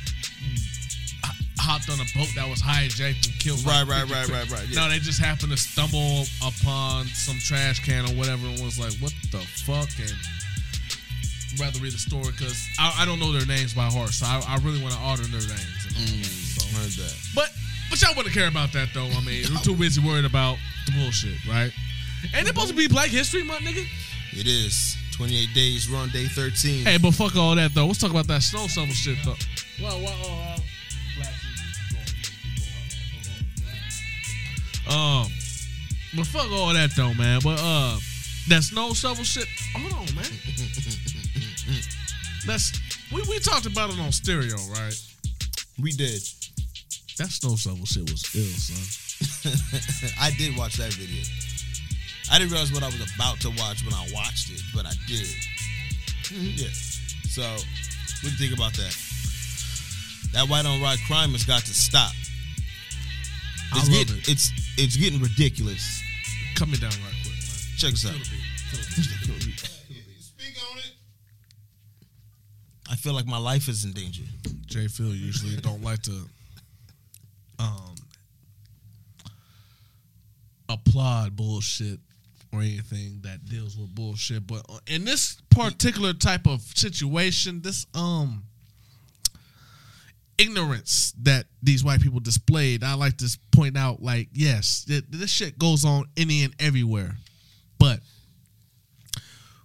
hopped 1.57 1.89
on 1.89 1.97
a 1.99 2.05
boat 2.13 2.29
that 2.35 2.47
was 2.47 2.61
hijacked 2.61 3.25
and 3.25 3.39
killed. 3.39 3.65
like 3.65 3.87
Right, 3.87 4.05
right, 4.05 4.11
right, 4.11 4.29
right, 4.29 4.51
right, 4.51 4.67
yeah. 4.69 4.75
No, 4.85 4.89
they 4.89 4.99
just 4.99 5.19
happened 5.19 5.49
to 5.51 5.57
stumble 5.57 6.25
upon 6.45 7.07
some 7.07 7.39
trash 7.39 7.79
can 7.79 8.05
or 8.05 8.13
whatever 8.13 8.45
and 8.45 8.59
was 8.61 8.77
like, 8.77 8.93
"What 9.01 9.13
the 9.31 9.39
fuck?" 9.65 9.89
And 9.97 10.13
rather 11.59 11.79
read 11.79 11.93
the 11.93 11.97
story 11.97 12.31
because 12.31 12.57
I, 12.79 13.03
I 13.03 13.05
don't 13.05 13.19
know 13.19 13.31
their 13.31 13.45
names 13.45 13.73
by 13.73 13.85
heart, 13.85 14.09
so 14.09 14.25
I, 14.25 14.43
I 14.47 14.57
really 14.63 14.81
want 14.81 14.93
to 14.93 15.01
order 15.01 15.23
their 15.23 15.41
names. 15.41 15.81
And 15.87 15.95
all 15.95 16.05
that, 16.05 16.25
so. 16.25 16.77
Heard 16.77 16.91
that. 17.05 17.15
But 17.35 17.49
but 17.89 18.01
y'all 18.01 18.15
wouldn't 18.15 18.33
care 18.33 18.47
about 18.47 18.73
that 18.73 18.89
though. 18.93 19.07
I 19.07 19.21
mean, 19.21 19.45
we're 19.51 19.61
too 19.61 19.75
busy 19.75 20.01
worried 20.01 20.25
about 20.25 20.57
the 20.85 20.93
bullshit, 20.93 21.37
right? 21.47 21.71
Ain't 22.33 22.43
it 22.43 22.47
supposed 22.47 22.69
to 22.69 22.75
be 22.75 22.87
Black 22.87 23.09
History 23.09 23.43
Month, 23.43 23.61
nigga? 23.61 23.85
It 24.33 24.47
is 24.47 24.97
28 25.13 25.53
days. 25.53 25.89
We're 25.89 25.97
on 25.97 26.09
day 26.09 26.25
13. 26.25 26.85
Hey, 26.85 26.97
but 26.97 27.11
fuck 27.11 27.35
all 27.35 27.55
that 27.55 27.73
though. 27.73 27.87
Let's 27.87 27.99
talk 27.99 28.11
about 28.11 28.27
that 28.27 28.41
snow 28.41 28.67
shovel 28.67 28.93
shit 28.93 29.17
though. 29.23 29.35
Well, 29.81 30.01
well, 30.01 30.15
uh, 30.23 30.59
Um, 34.87 35.31
but 36.15 36.27
fuck 36.27 36.51
all 36.51 36.73
that 36.73 36.91
though, 36.95 37.13
man. 37.15 37.39
But 37.43 37.59
uh, 37.59 37.97
that 38.49 38.63
snow 38.63 38.93
shovel 38.93 39.23
shit. 39.23 39.47
Hold 39.75 39.93
on, 39.93 40.15
man. 40.15 40.25
That's 42.45 42.71
we 43.11 43.21
we 43.29 43.39
talked 43.39 43.65
about 43.65 43.91
it 43.93 43.99
on 43.99 44.11
stereo, 44.11 44.55
right? 44.73 44.95
We 45.81 45.91
did. 45.91 46.21
That 47.17 47.29
snow 47.29 47.55
shovel 47.55 47.85
shit 47.85 48.09
was 48.11 48.23
ill, 48.35 48.43
son. 48.43 50.11
I 50.19 50.31
did 50.37 50.57
watch 50.57 50.75
that 50.75 50.91
video. 50.93 51.23
I 52.31 52.39
didn't 52.39 52.51
realize 52.51 52.73
what 52.73 52.83
I 52.83 52.87
was 52.87 53.01
about 53.15 53.39
to 53.41 53.49
watch 53.51 53.83
when 53.85 53.93
I 53.93 54.07
watched 54.13 54.49
it, 54.51 54.61
but 54.73 54.85
I 54.85 54.93
did. 55.07 55.27
Mm-hmm. 56.25 56.57
Yeah. 56.57 56.73
So, 57.29 57.41
what 57.43 58.21
do 58.21 58.29
you 58.29 58.37
think 58.37 58.53
about 58.57 58.73
that? 58.73 58.95
That 60.33 60.49
white 60.49 60.65
on 60.65 60.81
white 60.81 60.99
crime 61.07 61.31
has 61.31 61.45
got 61.45 61.61
to 61.61 61.73
stop. 61.73 62.11
I 63.73 63.79
It's 63.79 63.89
love 63.89 63.97
getting, 63.99 64.17
it. 64.17 64.29
It's 64.29 64.51
it's 64.77 64.97
getting 64.97 65.21
ridiculous. 65.21 66.01
Cut 66.55 66.67
me 66.67 66.77
down 66.77 66.91
right 66.91 67.15
quick, 67.23 67.35
man. 67.35 67.77
Check 67.77 67.91
this 67.91 68.05
out. 68.05 68.13
Kill 68.13 68.19
the 68.19 68.95
beat. 68.95 69.09
Kill 69.25 69.35
the 69.35 69.45
beat. 69.45 69.59
Speak 70.19 70.55
on 70.71 70.77
it. 70.79 70.91
I 72.89 72.94
feel 73.05 73.13
like 73.13 73.27
my 73.27 73.37
life 73.37 73.69
is 73.69 73.85
in 73.85 73.91
danger. 73.91 74.23
J 74.65 74.87
Phil 74.87 75.13
usually 75.13 75.55
don't 75.57 75.83
like 75.83 76.01
to 76.01 76.25
um 77.59 77.93
applaud 80.67 81.35
bullshit 81.35 81.99
or 82.51 82.61
anything 82.61 83.19
that 83.21 83.45
deals 83.45 83.77
with 83.77 83.93
bullshit. 83.93 84.47
But 84.47 84.65
in 84.87 85.05
this 85.05 85.39
particular 85.51 86.13
type 86.13 86.47
of 86.47 86.61
situation, 86.61 87.61
this 87.61 87.85
um 87.93 88.41
ignorance 90.39 91.13
that 91.21 91.45
these 91.61 91.83
white 91.83 92.01
people 92.01 92.19
displayed, 92.19 92.83
I 92.83 92.95
like 92.95 93.17
to 93.17 93.37
point 93.51 93.77
out 93.77 94.01
like, 94.01 94.29
yes, 94.33 94.83
th- 94.85 95.05
this 95.11 95.29
shit 95.29 95.59
goes 95.59 95.85
on 95.85 96.05
any 96.17 96.43
and 96.43 96.55
everywhere. 96.59 97.17
But 97.77 97.99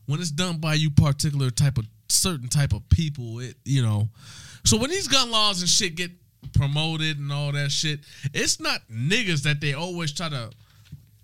when 0.04 0.20
it's 0.20 0.30
done 0.30 0.58
by 0.58 0.74
you 0.74 0.90
particular 0.90 1.48
type 1.48 1.78
of 1.78 1.86
certain 2.10 2.48
type 2.48 2.72
of 2.72 2.88
people, 2.88 3.40
it 3.40 3.56
you 3.64 3.82
know. 3.82 4.08
So 4.64 4.76
when 4.76 4.90
these 4.90 5.08
gun 5.08 5.30
laws 5.30 5.60
and 5.60 5.68
shit 5.68 5.94
get 5.94 6.10
promoted 6.52 7.18
and 7.18 7.32
all 7.32 7.52
that 7.52 7.70
shit, 7.70 8.00
it's 8.34 8.60
not 8.60 8.80
niggas 8.90 9.42
that 9.42 9.60
they 9.60 9.74
always 9.74 10.12
try 10.12 10.28
to 10.28 10.50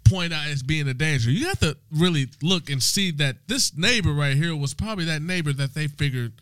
point 0.04 0.32
out 0.32 0.46
as 0.46 0.62
being 0.62 0.88
a 0.88 0.94
danger. 0.94 1.30
You 1.30 1.46
have 1.46 1.58
to 1.60 1.76
really 1.90 2.26
look 2.42 2.70
and 2.70 2.82
see 2.82 3.10
that 3.12 3.36
this 3.48 3.76
neighbor 3.76 4.12
right 4.12 4.36
here 4.36 4.54
was 4.56 4.74
probably 4.74 5.04
that 5.06 5.22
neighbor 5.22 5.52
that 5.52 5.74
they 5.74 5.88
figured 5.88 6.32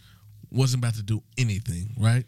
wasn't 0.50 0.82
about 0.82 0.94
to 0.94 1.02
do 1.02 1.22
anything, 1.38 1.90
right? 1.98 2.24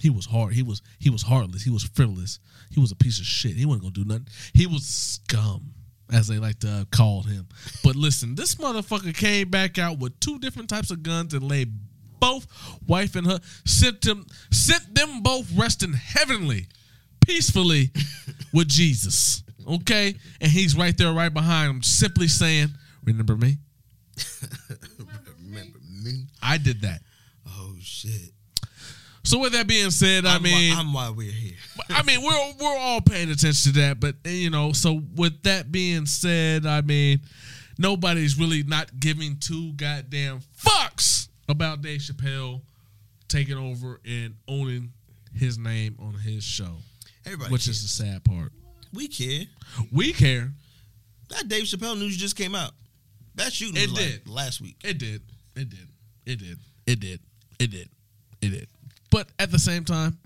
He 0.00 0.10
was 0.10 0.26
hard. 0.26 0.54
He 0.54 0.62
was 0.62 0.82
he 0.98 1.10
was 1.10 1.22
heartless. 1.22 1.62
He 1.62 1.70
was 1.70 1.84
frivolous. 1.84 2.40
He 2.70 2.80
was 2.80 2.90
a 2.90 2.96
piece 2.96 3.20
of 3.20 3.26
shit. 3.26 3.52
He 3.52 3.66
wasn't 3.66 3.82
gonna 3.82 3.92
do 3.92 4.04
nothing. 4.04 4.28
He 4.54 4.66
was 4.66 4.84
scum, 4.84 5.74
as 6.12 6.28
they 6.28 6.38
like 6.38 6.58
to 6.60 6.70
uh, 6.70 6.84
call 6.90 7.22
him. 7.22 7.48
But 7.82 7.96
listen, 7.96 8.34
this 8.34 8.56
motherfucker 8.56 9.16
came 9.16 9.48
back 9.48 9.78
out 9.78 9.98
with 9.98 10.18
two 10.20 10.38
different 10.38 10.68
types 10.68 10.90
of 10.90 11.02
guns 11.02 11.34
and 11.34 11.42
laid 11.42 11.72
both 12.20 12.46
wife 12.86 13.16
and 13.16 13.26
her 13.26 13.40
sent 13.64 14.02
them 14.02 14.26
sent 14.50 14.94
them 14.94 15.22
both 15.22 15.50
resting 15.56 15.94
heavenly, 15.94 16.66
peacefully 17.26 17.90
with 18.52 18.68
Jesus. 18.68 19.42
Okay, 19.68 20.14
and 20.40 20.50
he's 20.50 20.76
right 20.76 20.96
there, 20.96 21.12
right 21.12 21.32
behind 21.32 21.70
him, 21.70 21.82
simply 21.82 22.28
saying, 22.28 22.68
"Remember 23.04 23.36
me? 23.36 23.58
Remember 25.38 25.78
me? 26.02 26.24
I 26.42 26.58
did 26.58 26.82
that." 26.82 27.00
Oh 27.48 27.74
shit! 27.80 28.32
So 29.22 29.38
with 29.38 29.52
that 29.52 29.66
being 29.66 29.90
said, 29.90 30.24
I 30.26 30.36
I'm 30.36 30.42
why- 30.42 30.48
mean, 30.48 30.76
I'm 30.76 30.92
why 30.92 31.10
we're 31.10 31.30
here. 31.30 31.56
I 31.90 32.02
mean, 32.02 32.22
we're 32.22 32.52
we're 32.60 32.78
all 32.78 33.00
paying 33.00 33.30
attention 33.30 33.72
to 33.74 33.78
that, 33.80 34.00
but 34.00 34.16
eh, 34.24 34.30
you 34.30 34.50
know, 34.50 34.72
so 34.72 35.02
with 35.14 35.42
that 35.42 35.70
being 35.70 36.06
said, 36.06 36.64
I 36.66 36.80
mean, 36.80 37.20
nobody's 37.78 38.38
really 38.38 38.62
not 38.62 38.98
giving 38.98 39.36
two 39.38 39.72
goddamn 39.74 40.40
fucks 40.58 41.28
about 41.48 41.82
Dave 41.82 42.00
Chappelle 42.00 42.62
taking 43.28 43.56
over 43.58 44.00
and 44.06 44.34
owning 44.48 44.92
his 45.34 45.58
name 45.58 45.96
on 46.00 46.14
his 46.14 46.42
show, 46.42 46.76
Everybody, 47.26 47.52
which 47.52 47.66
cares. 47.66 47.76
is 47.76 47.82
the 47.98 48.04
sad 48.04 48.24
part. 48.24 48.52
we 48.92 49.06
care. 49.06 49.44
We 49.92 50.12
care. 50.12 50.50
That 51.28 51.46
Dave 51.46 51.64
Chappelle 51.64 51.96
news 51.98 52.16
just 52.16 52.36
came 52.36 52.54
out. 52.54 52.72
That 53.36 53.52
shooting 53.52 53.76
It 53.76 53.90
was 53.90 54.00
like 54.00 54.10
did. 54.24 54.28
last 54.28 54.60
week. 54.60 54.76
It 54.82 54.98
did. 54.98 55.22
It 55.54 55.68
did. 55.70 55.88
It 56.26 56.38
did. 56.38 56.58
It 56.86 57.00
did. 57.00 57.20
It 57.60 57.70
did. 57.70 57.88
It 58.42 58.48
did. 58.48 58.68
But 59.10 59.28
at 59.38 59.50
the 59.50 59.58
same 59.58 59.84
time, 59.84 60.18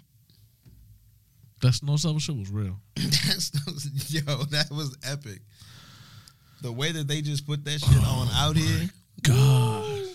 that 1.63 1.73
snow 1.73 1.97
shovel 1.97 2.19
shit 2.19 2.37
was 2.37 2.51
real. 2.51 2.77
That's 2.97 3.51
yo, 4.13 4.21
that 4.21 4.71
was 4.71 4.97
epic. 5.05 5.41
The 6.63 6.73
way 6.73 6.93
that 6.93 7.09
they 7.09 7.23
just 7.23 7.47
put 7.47 7.65
that 7.65 7.81
shit 7.81 7.97
on 7.99 8.29
oh 8.31 8.33
out 8.35 8.57
here. 8.57 8.89
God. 9.23 10.09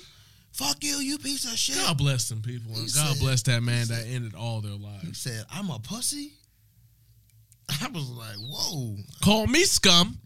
Fuck 0.52 0.78
you, 0.84 0.98
you 0.98 1.18
piece 1.18 1.46
of 1.46 1.58
shit. 1.58 1.76
God 1.76 1.98
bless 1.98 2.30
them 2.30 2.42
people. 2.42 2.74
And 2.74 2.82
He 2.86 2.92
God 2.94 3.16
said- 3.16 3.20
bless 3.20 3.42
that 3.44 3.64
man 3.64 3.88
that 3.88 4.06
ended 4.08 4.36
all 4.36 4.62
their 4.62 4.74
lives. 4.74 5.08
He 5.08 5.14
said, 5.14 5.46
"I'm 5.52 5.70
a 5.70 5.80
pussy." 5.80 6.34
I 7.82 7.88
was 7.90 8.10
like, 8.10 8.36
"Whoa!" 8.38 8.98
Call 9.24 9.48
me 9.48 9.64
scum. 9.64 10.18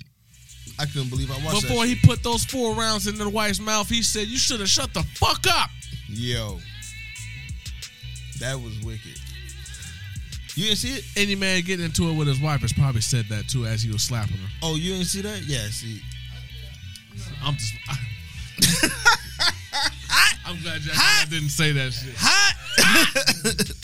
I 0.80 0.86
couldn't 0.86 1.10
believe 1.10 1.30
I 1.30 1.36
watched 1.46 1.62
that. 1.62 1.68
Before 1.68 1.86
he 1.86 1.96
put 1.96 2.24
those 2.24 2.44
four 2.46 2.74
rounds 2.76 3.06
into 3.08 3.24
the 3.24 3.30
wife's 3.30 3.60
mouth, 3.60 3.90
he 3.90 4.02
said, 4.02 4.28
You 4.28 4.38
should 4.38 4.60
have 4.60 4.70
shut 4.70 4.94
the 4.94 5.04
fuck 5.16 5.46
up. 5.48 5.70
Yo, 6.08 6.60
that 8.40 8.60
was 8.60 8.80
wicked. 8.84 9.20
You 10.56 10.66
didn't 10.66 10.78
see 10.78 10.94
it? 10.94 11.04
Any 11.18 11.36
man 11.36 11.64
getting 11.64 11.86
into 11.86 12.10
it 12.10 12.14
with 12.14 12.28
his 12.28 12.40
wife 12.40 12.62
has 12.62 12.74
probably 12.74 13.02
said 13.02 13.26
that 13.30 13.48
too 13.48 13.66
as 13.66 13.82
he 13.82 13.92
was 13.92 14.04
slapping 14.04 14.38
her. 14.38 14.50
Oh, 14.62 14.76
you 14.76 14.94
didn't 14.94 15.08
see 15.08 15.22
that? 15.22 15.42
Yeah. 15.48 15.66
See, 15.70 16.00
I'm 17.44 17.56
just. 17.56 17.74
I, 17.90 17.98
am 20.50 20.62
glad 20.62 20.82
Jack 20.82 20.96
I 20.96 21.26
didn't 21.30 21.50
say 21.50 21.72
that 21.72 21.92
shit. 21.92 22.14
hot. 22.18 22.54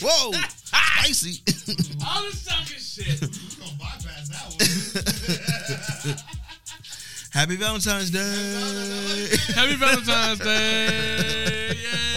Whoa, 0.00 0.32
spicy. 0.64 1.42
All 2.06 2.22
this 2.22 2.44
talking 2.44 2.78
shit. 2.78 3.20
Gonna 3.20 3.72
bypass 3.78 4.28
that 4.28 4.46
one. 6.06 6.18
Happy 7.32 7.56
Valentine's 7.56 8.10
Day. 8.10 9.28
Happy 9.54 9.74
Valentine's 9.76 10.38
Day. 10.40 11.74
Yeah. 11.82 12.09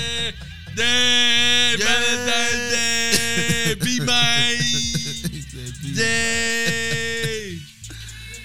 Day, 0.76 1.76
yeah. 1.78 1.86
Valentine's 1.86 2.72
Day, 2.72 3.76
be 3.76 4.00
my 4.06 4.58
day. 5.95 7.58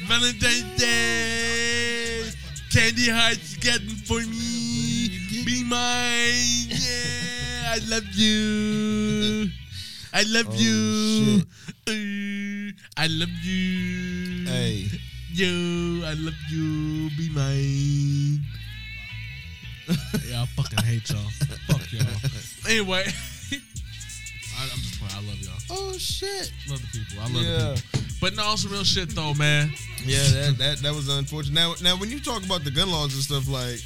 Valentine's 0.06 0.76
Day, 0.76 2.30
candy 2.70 3.10
hearts 3.10 3.56
getting 3.56 3.96
for 4.04 4.20
me. 4.20 5.08
Be 5.44 5.64
mine, 5.64 6.68
yeah. 6.68 7.74
I 7.74 7.78
love 7.88 8.04
you. 8.12 9.48
I 10.12 10.22
love 10.24 10.48
oh, 10.50 10.54
you. 10.56 11.42
Uh, 11.86 12.72
I 12.96 13.06
love 13.06 13.28
you. 13.42 14.46
Hey. 14.46 14.88
Yo, 15.32 15.46
I 16.04 16.14
love 16.14 16.34
you. 16.50 17.10
Be 17.16 17.28
mine 17.30 18.57
yeah, 20.28 20.42
I 20.42 20.46
fucking 20.56 20.84
hate 20.84 21.08
y'all. 21.10 21.18
Fuck 21.68 21.92
y'all. 21.92 22.06
Anyway, 22.68 23.04
I, 23.06 24.62
I'm 24.72 24.78
just 24.80 25.00
playing. 25.00 25.14
I 25.24 25.28
love 25.28 25.38
y'all. 25.40 25.54
oh 25.70 25.92
shit. 25.98 26.52
Love 26.68 26.80
the 26.82 26.88
people. 26.98 27.22
I 27.22 27.24
love 27.24 27.32
Yeah. 27.42 27.58
the 27.74 27.82
people. 27.92 28.08
But 28.20 28.34
no, 28.36 28.56
some 28.56 28.72
real 28.72 28.84
shit 28.84 29.10
though, 29.10 29.32
man. 29.34 29.72
Yeah, 30.04 30.18
that, 30.18 30.58
that 30.58 30.78
that 30.78 30.94
was 30.94 31.08
unfortunate. 31.08 31.54
Now, 31.54 31.74
now 31.82 31.96
when 31.96 32.10
you 32.10 32.18
talk 32.20 32.44
about 32.44 32.64
the 32.64 32.70
gun 32.70 32.90
laws 32.90 33.14
and 33.14 33.22
stuff, 33.22 33.48
like 33.48 33.78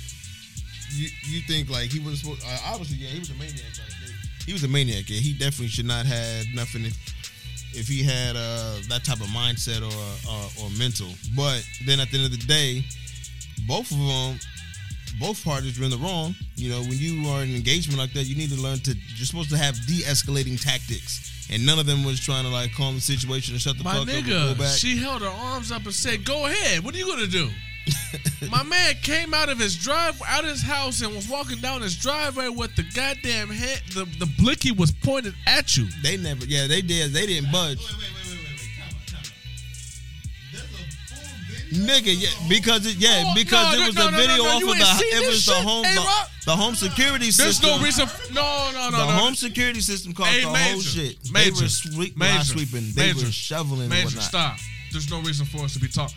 you 0.94 1.08
you 1.28 1.40
think 1.42 1.68
like 1.70 1.90
he 1.90 2.00
was 2.00 2.20
supposed. 2.20 2.42
Uh, 2.44 2.58
obviously, 2.72 2.96
yeah, 2.96 3.08
he 3.08 3.18
was 3.18 3.30
a 3.30 3.34
maniac. 3.34 3.58
Like 3.78 4.46
he 4.46 4.52
was 4.52 4.64
a 4.64 4.68
maniac. 4.68 5.08
Yeah, 5.10 5.18
he 5.18 5.32
definitely 5.34 5.68
should 5.68 5.86
not 5.86 6.06
have 6.06 6.46
nothing 6.54 6.86
if 6.86 6.96
if 7.74 7.86
he 7.88 8.02
had 8.02 8.36
uh, 8.36 8.76
that 8.88 9.04
type 9.04 9.20
of 9.20 9.28
mindset 9.28 9.82
or 9.82 10.08
uh, 10.28 10.64
or 10.64 10.70
mental. 10.78 11.08
But 11.36 11.62
then 11.86 12.00
at 12.00 12.10
the 12.10 12.16
end 12.18 12.26
of 12.26 12.32
the 12.32 12.46
day, 12.46 12.84
both 13.68 13.90
of 13.90 13.98
them. 13.98 14.38
Both 15.22 15.44
parties 15.44 15.78
were 15.78 15.84
in 15.84 15.90
the 15.92 15.98
wrong. 15.98 16.34
You 16.56 16.70
know, 16.70 16.80
when 16.80 16.98
you 16.98 17.28
are 17.30 17.42
in 17.44 17.50
an 17.50 17.54
engagement 17.56 17.96
like 17.98 18.12
that, 18.14 18.24
you 18.24 18.34
need 18.34 18.50
to 18.50 18.60
learn 18.60 18.80
to. 18.80 18.90
You're 19.16 19.24
supposed 19.26 19.50
to 19.50 19.56
have 19.56 19.76
de-escalating 19.86 20.60
tactics, 20.60 21.46
and 21.48 21.64
none 21.64 21.78
of 21.78 21.86
them 21.86 22.02
was 22.04 22.18
trying 22.18 22.42
to 22.44 22.50
like 22.50 22.72
calm 22.74 22.96
the 22.96 23.00
situation 23.00 23.54
and 23.54 23.62
shut 23.62 23.78
the 23.78 23.84
My 23.84 23.92
fuck 23.94 24.02
up 24.02 24.08
and 24.08 24.24
pull 24.26 24.34
nigga, 24.34 24.58
back. 24.58 24.76
she 24.76 24.96
held 24.96 25.22
her 25.22 25.28
arms 25.28 25.70
up 25.70 25.84
and 25.84 25.94
said, 25.94 26.24
"Go 26.24 26.46
ahead. 26.46 26.82
What 26.84 26.94
are 26.94 26.98
you 26.98 27.06
gonna 27.06 27.28
do?" 27.28 27.48
My 28.50 28.62
man 28.64 28.94
came 29.02 29.32
out 29.34 29.48
of 29.48 29.58
his 29.58 29.76
drive, 29.76 30.20
out 30.26 30.44
of 30.44 30.50
his 30.50 30.62
house, 30.62 31.00
and 31.02 31.14
was 31.14 31.28
walking 31.28 31.58
down 31.58 31.82
his 31.82 31.96
driveway 31.96 32.48
with 32.48 32.74
the 32.76 32.82
goddamn 32.94 33.48
head. 33.50 33.80
The 33.94 34.04
the 34.18 34.26
blicky 34.38 34.72
was 34.72 34.90
pointed 34.90 35.34
at 35.46 35.76
you. 35.76 35.86
They 36.02 36.16
never, 36.16 36.44
yeah, 36.46 36.66
they 36.66 36.82
did. 36.82 37.12
They 37.12 37.26
didn't 37.26 37.50
budge, 37.52 37.78
wait, 37.78 37.88
wait, 37.98 37.98
wait. 38.16 38.21
Nigga. 41.72 42.12
Yeah, 42.14 42.28
because 42.48 42.86
it, 42.86 42.96
yeah, 42.96 43.24
Oh, 43.26 43.32
because 43.34 43.76
no, 43.76 43.82
it 43.82 43.86
was 43.86 43.96
no, 43.96 44.08
a 44.08 44.10
no, 44.10 44.16
video 44.18 44.44
off 44.44 44.62
of 44.62 44.68
the, 44.68 45.04
it 45.16 45.26
was 45.28 45.46
the 45.46 45.52
shit, 45.54 45.64
home, 45.64 45.82
the, 45.82 46.28
the 46.46 46.56
home 46.56 46.74
security 46.74 47.24
There's 47.30 47.36
system. 47.36 47.80
There's 47.80 47.98
no 47.98 48.04
reason. 48.04 48.34
No, 48.34 48.70
no, 48.72 48.90
no, 48.90 48.96
the 48.98 49.06
no. 49.06 49.12
home 49.12 49.34
security 49.34 49.80
system 49.80 50.12
caused 50.12 50.30
Hey, 50.30 50.44
the 50.44 50.50
Major, 50.52 50.72
whole 50.72 50.80
shit. 50.80 51.16
they 51.32 51.50
were 51.50 51.68
sweep, 51.68 52.16
Major, 52.16 52.44
sweeping. 52.44 52.90
They 52.94 53.12
Major, 53.12 53.26
were 53.26 53.32
shoveling 53.32 53.88
Major, 53.88 54.20
stop. 54.20 54.58
There's 54.92 55.10
no 55.10 55.20
reason 55.22 55.46
for 55.46 55.64
us 55.64 55.72
to 55.74 55.80
be 55.80 55.88
talking. 55.88 56.16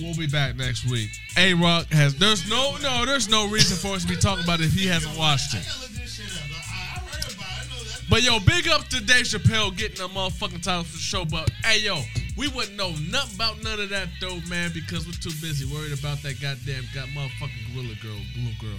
We'll 0.00 0.16
be 0.16 0.26
back 0.28 0.56
next 0.56 0.88
week. 0.90 1.10
A 1.36 1.52
Rock 1.54 1.86
has. 1.92 2.14
There's 2.16 2.48
no, 2.48 2.76
no. 2.78 3.04
There's 3.04 3.28
no 3.28 3.48
reason 3.48 3.76
for 3.76 3.94
us 3.96 4.02
to 4.02 4.08
be 4.08 4.16
talking 4.16 4.44
about 4.44 4.60
it 4.60 4.66
if 4.66 4.72
he 4.72 4.86
hasn't 4.86 5.16
watched 5.18 5.52
it. 5.54 5.64
gotta 5.66 5.80
look 5.82 5.90
this 5.90 6.14
shit 6.14 6.26
up. 6.26 6.48
I, 6.48 6.96
I 6.96 6.98
heard 7.00 7.34
about 7.34 7.44
it. 7.44 7.66
I 7.66 7.68
know 7.68 7.84
that. 7.84 8.02
But 8.08 8.22
yo, 8.22 8.40
big 8.40 8.68
up 8.68 8.88
to 8.88 9.00
Dave 9.04 9.26
Chappelle 9.26 9.76
getting 9.76 10.00
a 10.04 10.08
motherfucking 10.08 10.62
title 10.62 10.84
for 10.84 10.92
the 10.92 10.98
show. 10.98 11.24
But 11.26 11.50
hey, 11.64 11.80
yo, 11.80 12.00
we 12.40 12.48
wouldn't 12.48 12.76
know 12.76 12.90
nothing 13.12 13.34
about 13.36 13.62
none 13.62 13.78
of 13.78 13.90
that 13.90 14.08
though, 14.20 14.40
man, 14.48 14.70
because 14.72 15.04
we're 15.06 15.12
too 15.12 15.28
busy 15.44 15.66
worried 15.72 15.92
about 15.92 16.22
that 16.22 16.40
goddamn 16.40 16.84
got 16.94 17.06
motherfucking 17.08 17.74
Gorilla 17.74 17.94
Girl, 18.02 18.16
Blue 18.34 18.52
Girl, 18.58 18.78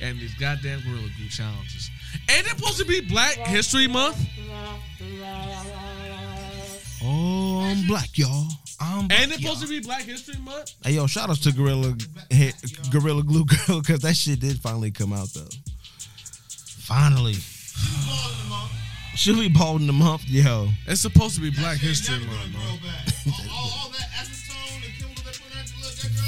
and 0.00 0.18
these 0.20 0.34
goddamn 0.34 0.80
Gorilla 0.82 1.08
Glue 1.18 1.28
challenges. 1.28 1.90
Ain't 2.30 2.46
it 2.46 2.50
supposed 2.56 2.78
to 2.78 2.84
be 2.84 3.00
Black 3.00 3.34
History 3.38 3.88
Month? 3.88 4.16
Oh, 7.02 7.60
I'm 7.64 7.86
black, 7.86 8.16
y'all. 8.16 8.46
I'm 8.80 9.08
black, 9.08 9.20
Ain't 9.20 9.32
it 9.32 9.40
supposed 9.40 9.60
y'all. 9.60 9.68
to 9.68 9.80
be 9.80 9.80
Black 9.80 10.02
History 10.02 10.38
Month? 10.42 10.72
Hey, 10.84 10.92
yo, 10.92 11.06
shout 11.06 11.30
out 11.30 11.36
to 11.38 11.52
Gorilla 11.52 11.96
He- 12.30 12.52
Gorilla 12.90 13.22
Glue 13.24 13.44
Girl 13.44 13.80
because 13.80 14.00
that 14.00 14.14
shit 14.14 14.38
did 14.40 14.60
finally 14.60 14.90
come 14.90 15.12
out 15.12 15.28
though. 15.34 15.48
Finally, 16.86 17.34
Ball 19.10 19.16
in 19.16 19.16
the 19.16 19.18
mouth. 19.18 19.18
should 19.18 19.36
we 19.36 19.48
bald 19.48 19.80
in 19.80 19.86
the 19.86 19.92
month, 19.92 20.28
yo? 20.28 20.68
It's 20.86 21.00
supposed 21.00 21.34
to 21.36 21.40
be 21.40 21.50
Black 21.50 21.78
History 21.78 22.18
Month, 22.18 22.52
man. 22.52 22.78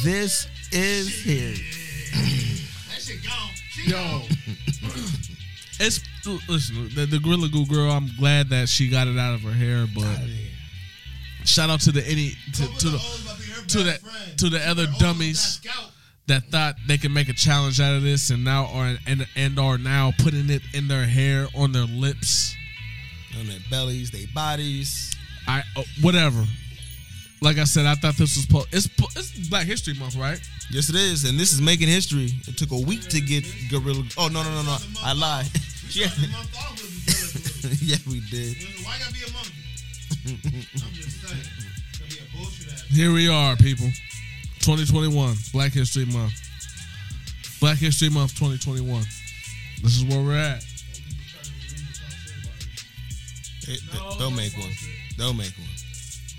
This 0.04 0.48
is 0.72 1.22
here. 1.22 1.54
That 2.90 3.00
shit 3.00 3.22
gone. 3.24 3.50
She 3.70 3.90
Yo. 3.90 3.96
gone. 3.96 4.28
It's 5.84 6.00
listen, 6.48 6.90
the, 6.94 7.06
the 7.06 7.18
Gorilla 7.18 7.48
Glue 7.48 7.66
girl. 7.66 7.90
I'm 7.90 8.09
glad 8.16 8.50
that 8.50 8.68
she 8.68 8.88
got 8.88 9.09
it 9.09 9.18
out 9.18 9.34
of 9.34 9.40
her 9.40 9.52
hair, 9.52 9.86
but 9.92 10.06
shout 11.44 11.70
out 11.70 11.80
to 11.80 11.92
the 11.92 12.06
any 12.06 12.34
to, 12.54 12.62
What 12.62 12.74
was 12.74 12.82
to 12.82 12.88
the 12.90 12.98
old 12.98 13.20
about 13.22 13.38
being 13.38 13.50
her 13.50 13.66
to 13.66 13.82
the 13.82 14.36
to 14.36 14.48
the 14.48 14.68
other 14.68 14.86
Her 14.86 14.98
dummies 15.00 15.60
that 15.62 15.90
that 16.28 16.44
thought 16.52 16.76
they 16.86 16.98
could 16.98 17.10
make 17.10 17.28
a 17.28 17.32
challenge 17.32 17.80
out 17.80 17.96
of 17.96 18.02
this 18.02 18.30
and 18.30 18.44
now 18.44 18.66
are 18.66 18.96
and 19.09 19.26
and 19.34 19.59
are 19.59 19.76
now 19.76 20.12
putting 20.18 20.50
it 20.50 20.62
in 20.72 20.86
their 20.86 21.06
hair 21.06 21.48
on 21.56 21.72
their 21.72 21.86
lips. 21.86 22.54
On 23.38 23.46
their 23.46 23.59
bellies, 23.70 24.10
their 24.10 24.26
bodies. 24.34 25.14
I 25.48 25.62
uh, 25.76 25.82
whatever. 26.00 26.44
Like 27.40 27.59
I 27.59 27.64
said, 27.64 27.86
I 27.86 27.94
thought 27.96 28.14
this 28.16 28.36
was 28.36 28.46
po- 28.46 28.66
it's 28.70 28.86
po- 28.86 29.09
it's 29.16 29.48
Black 29.48 29.66
History 29.66 29.94
Month, 29.94 30.16
right? 30.16 30.38
Yes, 30.70 30.88
it 30.90 30.94
is, 30.94 31.24
and 31.28 31.38
this 31.40 31.52
is 31.52 31.60
making 31.60 31.88
history. 31.88 32.30
It 32.46 32.56
took 32.56 32.70
a 32.70 32.78
week 32.78 33.02
to 33.09 33.20
get 33.20 33.44
Gorilla. 33.70 34.04
Oh 34.16 34.28
no, 34.28 34.42
no, 34.44 34.50
no, 34.50 34.62
no! 34.62 34.76
I 35.02 35.12
lied. 35.12 35.46
Yeah, 35.94 36.06
started 36.06 36.30
the 36.30 36.32
month 36.32 36.56
off 36.56 36.72
with 36.72 37.04
the 37.04 37.68
Gorilla 37.68 37.76
Glue. 37.76 37.86
yeah, 37.86 37.96
we 38.09 38.20
did. 38.30 38.56
Why 38.82 38.96
gotta 38.98 39.12
be 39.12 39.20
a 39.28 39.32
monkey? 39.34 40.48
I'm 40.86 40.92
just 40.94 41.20
saying. 41.20 41.42
It's 41.90 41.98
gonna 41.98 42.10
be 42.10 42.16
a 42.16 42.36
bullshit 42.36 42.72
ass. 42.72 42.84
Here 42.88 43.12
we 43.12 43.28
are, 43.28 43.56
people. 43.56 43.88
2021, 44.60 45.34
Black 45.52 45.72
History 45.72 46.06
Month. 46.06 46.32
Black 47.60 47.76
History 47.76 48.09
Month 48.09 48.32
2021. 48.38 49.02
This 49.82 49.96
is 49.98 50.04
where 50.06 50.22
we're 50.24 50.38
at. 50.38 50.64
They, 53.66 53.78
will 54.18 54.30
make 54.30 54.56
one. 54.59 54.72
They'll 55.16 55.34
make 55.34 55.52
one. 55.59 55.68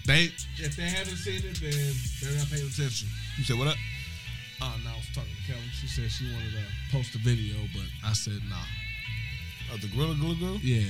They, 0.05 0.31
if 0.57 0.75
they 0.75 0.83
haven't 0.83 1.15
seen 1.15 1.39
it, 1.39 1.55
then 1.61 1.95
they're 2.21 2.37
not 2.37 2.49
paying 2.51 2.67
attention. 2.67 3.07
You 3.37 3.43
said 3.43 3.57
what 3.57 3.67
up? 3.67 3.77
Oh, 4.61 4.75
no, 4.83 4.91
I 4.91 4.95
was 4.95 5.07
talking 5.13 5.31
to 5.31 5.51
Kelly. 5.51 5.63
She 5.79 5.87
said 5.87 6.11
she 6.11 6.25
wanted 6.31 6.51
to 6.51 6.65
post 6.91 7.15
a 7.15 7.17
video, 7.19 7.55
but 7.73 7.83
I 8.05 8.13
said 8.13 8.39
nah. 8.49 8.55
Oh, 9.71 9.77
the 9.77 9.87
Gorilla 9.87 10.15
Glue 10.15 10.35
Girl. 10.35 10.57
Yeah. 10.61 10.83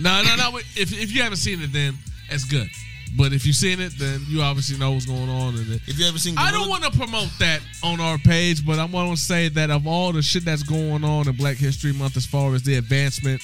No, 0.00 0.22
no, 0.22 0.36
no. 0.36 0.58
If, 0.58 0.92
if 0.92 1.12
you 1.12 1.22
haven't 1.22 1.38
seen 1.38 1.60
it, 1.60 1.72
then 1.72 1.98
it's 2.30 2.44
good. 2.44 2.68
But 3.16 3.32
if 3.32 3.46
you've 3.46 3.56
seen 3.56 3.80
it, 3.80 3.92
then 3.98 4.20
you 4.28 4.42
obviously 4.42 4.78
know 4.78 4.92
what's 4.92 5.06
going 5.06 5.28
on 5.28 5.54
in 5.54 5.72
it. 5.72 5.80
If 5.86 5.98
you 5.98 6.06
ever 6.06 6.18
seen, 6.18 6.36
I 6.36 6.50
don't 6.50 6.68
want 6.68 6.84
to 6.84 6.90
promote 6.90 7.30
that 7.38 7.60
on 7.82 8.00
our 8.00 8.18
page, 8.18 8.66
but 8.66 8.78
I 8.78 8.84
want 8.84 9.16
to 9.16 9.16
say 9.16 9.48
that 9.48 9.70
of 9.70 9.86
all 9.86 10.12
the 10.12 10.22
shit 10.22 10.44
that's 10.44 10.62
going 10.62 11.04
on 11.04 11.28
in 11.28 11.36
Black 11.36 11.56
History 11.56 11.92
Month, 11.92 12.16
as 12.16 12.26
far 12.26 12.54
as 12.54 12.62
the 12.62 12.76
advancement, 12.76 13.42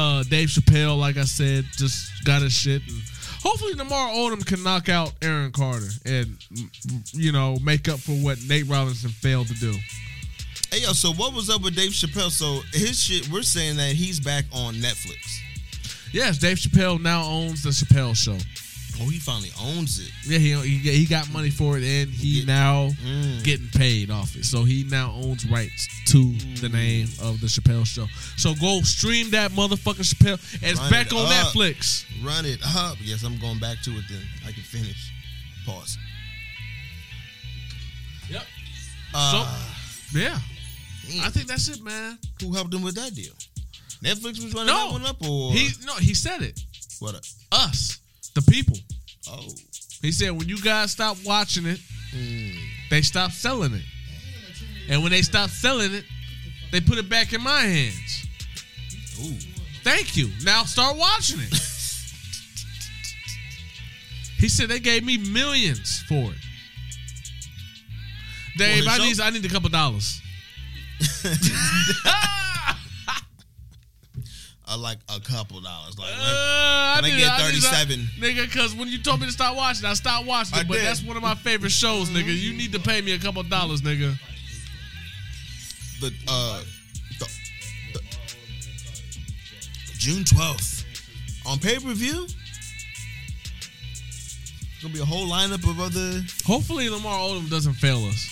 uh, 0.00 0.22
Dave 0.24 0.48
Chappelle, 0.48 0.98
like 0.98 1.16
I 1.16 1.24
said, 1.24 1.64
just 1.72 2.24
got 2.24 2.42
his 2.42 2.52
shit, 2.52 2.82
and 2.88 3.02
hopefully 3.42 3.74
Lamar 3.74 4.08
Odom 4.10 4.44
can 4.44 4.62
knock 4.62 4.88
out 4.88 5.12
Aaron 5.20 5.52
Carter 5.52 5.90
and 6.06 6.26
mm, 6.26 7.10
you 7.12 7.32
know 7.32 7.56
make 7.62 7.88
up 7.88 7.98
for 7.98 8.12
what 8.12 8.38
Nate 8.48 8.66
Robinson 8.66 9.10
failed 9.10 9.48
to 9.48 9.54
do. 9.54 9.74
Hey 10.70 10.82
yo, 10.82 10.92
so 10.92 11.12
what 11.12 11.34
was 11.34 11.50
up 11.50 11.62
with 11.62 11.76
Dave 11.76 11.90
Chappelle? 11.90 12.30
So 12.30 12.60
his 12.72 13.00
shit, 13.02 13.28
we're 13.30 13.42
saying 13.42 13.76
that 13.76 13.92
he's 13.92 14.20
back 14.20 14.44
on 14.52 14.74
Netflix. 14.74 15.38
Yes, 16.12 16.38
Dave 16.38 16.56
Chappelle 16.56 17.00
now 17.00 17.22
owns 17.24 17.62
the 17.62 17.70
Chappelle 17.70 18.16
Show. 18.16 18.38
Oh, 19.02 19.08
he 19.08 19.18
finally 19.18 19.50
owns 19.58 19.98
it. 19.98 20.10
Yeah, 20.26 20.38
he 20.38 20.76
he, 20.78 21.06
got 21.06 21.30
money 21.32 21.48
for 21.50 21.78
it, 21.78 21.84
and 21.84 22.10
he 22.10 22.40
Yeah. 22.40 22.44
now 22.44 22.90
Mm. 23.02 23.42
getting 23.42 23.68
paid 23.68 24.10
off 24.10 24.36
it. 24.36 24.44
So 24.44 24.64
he 24.64 24.84
now 24.84 25.12
owns 25.12 25.46
rights 25.46 25.88
to 26.08 26.34
the 26.60 26.68
name 26.68 27.08
of 27.20 27.40
the 27.40 27.46
Chappelle 27.46 27.86
Show. 27.86 28.06
So 28.36 28.54
go 28.54 28.82
stream 28.82 29.30
that 29.30 29.52
motherfucking 29.52 30.04
Chappelle. 30.04 30.38
And 30.54 30.62
it's 30.72 30.80
Run 30.80 30.90
back 30.90 31.06
it 31.06 31.12
on 31.14 31.26
up. 31.26 31.32
Netflix. 31.54 32.04
Run 32.22 32.44
it 32.44 32.60
up. 32.62 32.98
Yes, 33.02 33.22
I'm 33.22 33.38
going 33.38 33.58
back 33.58 33.80
to 33.84 33.90
it 33.96 34.04
then. 34.10 34.22
I 34.46 34.52
can 34.52 34.62
finish. 34.62 35.10
Pause. 35.64 35.96
Yep. 38.28 38.46
Uh, 39.14 39.64
Yeah, 40.12 40.38
damn. 41.08 41.24
I 41.24 41.30
think 41.30 41.46
that's 41.46 41.68
it, 41.68 41.82
man. 41.82 42.18
who 42.40 42.52
helped 42.52 42.74
him 42.74 42.82
with 42.82 42.96
that 42.96 43.14
deal? 43.14 43.32
Netflix 44.04 44.42
was 44.44 44.52
running 44.54 44.66
No. 44.66 44.86
that 44.88 44.92
one 44.92 45.06
up, 45.06 45.26
or 45.26 45.52
He 45.52 45.70
no, 45.84 45.94
he 45.96 46.12
said 46.14 46.42
it. 46.42 46.60
what? 47.00 47.14
Up? 47.14 47.24
Us, 47.52 47.98
the 48.34 48.42
people. 48.42 48.76
Oh, 49.28 49.46
He 50.02 50.12
said 50.12 50.30
when 50.32 50.48
you 50.48 50.60
guys 50.60 50.92
stop 50.92 51.16
watching 51.24 51.66
it, 51.66 51.80
mm. 52.14 52.56
they 52.90 53.02
stop 53.02 53.32
selling 53.32 53.74
it. 53.74 53.82
And 54.88 55.02
when 55.02 55.12
they 55.12 55.22
stop 55.22 55.50
selling 55.50 55.94
it, 55.94 56.04
they 56.72 56.80
put 56.80 56.98
it 56.98 57.08
back 57.08 57.32
in 57.32 57.42
my 57.42 57.60
hands. 57.60 58.26
ooh. 59.22 59.36
Thank 59.82 60.16
you. 60.16 60.30
Now 60.44 60.64
start 60.64 60.96
watching 60.96 61.40
it. 61.40 61.52
he 64.38 64.48
said 64.48 64.68
they 64.68 64.80
gave 64.80 65.04
me 65.04 65.16
millions 65.16 66.02
for 66.08 66.32
it. 66.32 66.38
Dave, 68.58 68.84
I 68.88 68.98
need 68.98 69.20
I 69.20 69.30
need 69.30 69.44
a 69.44 69.48
couple 69.48 69.70
dollars. 69.70 70.20
Uh, 74.72 74.78
like 74.78 74.98
a 75.08 75.18
couple 75.18 75.60
dollars. 75.60 75.98
Like, 75.98 76.12
Uh, 76.14 76.94
Can 76.96 77.04
I 77.04 77.10
need- 77.10 77.18
get 77.18 77.40
37? 77.40 78.08
nigga, 78.20 78.42
because 78.46 78.72
when 78.72 78.86
you 78.88 78.98
told 78.98 79.18
me 79.20 79.26
to 79.26 79.32
stop 79.32 79.56
watching, 79.56 79.84
I 79.84 79.94
stopped 79.94 80.26
watching 80.26 80.54
it. 80.56 80.60
I 80.60 80.62
but 80.62 80.74
did. 80.74 80.86
that's 80.86 81.02
one 81.02 81.16
of 81.16 81.22
my 81.24 81.34
favorite 81.34 81.72
shows, 81.72 82.08
nigga. 82.08 82.32
You 82.38 82.52
need 82.52 82.70
to 82.72 82.78
pay 82.78 83.00
me 83.00 83.10
a 83.12 83.18
couple 83.18 83.42
dollars, 83.42 83.82
nigga. 83.82 84.16
but 86.00 86.12
uh, 86.28 86.62
June 89.98 90.24
12th. 90.24 90.84
On 91.46 91.58
pay 91.58 91.78
per 91.78 91.92
view? 91.92 92.26
Gonna 94.82 94.94
be 94.94 95.00
a 95.00 95.04
whole 95.04 95.26
lineup 95.28 95.68
of 95.68 95.78
other. 95.80 96.22
Hopefully 96.46 96.88
Lamar 96.88 97.18
Odom 97.18 97.50
doesn't 97.50 97.74
fail 97.74 98.04
us. 98.06 98.28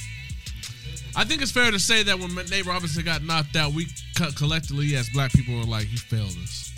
I 1.17 1.25
think 1.25 1.43
it's 1.43 1.51
fair 1.51 1.71
to 1.71 1.79
say 1.79 2.03
that 2.05 2.19
when 2.19 2.35
Nate 2.49 2.67
Robinson 2.67 3.05
got 3.05 3.23
knocked 3.25 3.57
out, 3.57 3.73
we 3.73 3.87
co- 4.17 4.31
collectively 4.37 4.95
as 4.97 5.09
black 5.11 5.33
people 5.33 5.57
were 5.59 5.65
like, 5.65 5.87
"He 5.87 5.97
failed 5.97 6.37
us." 6.43 6.73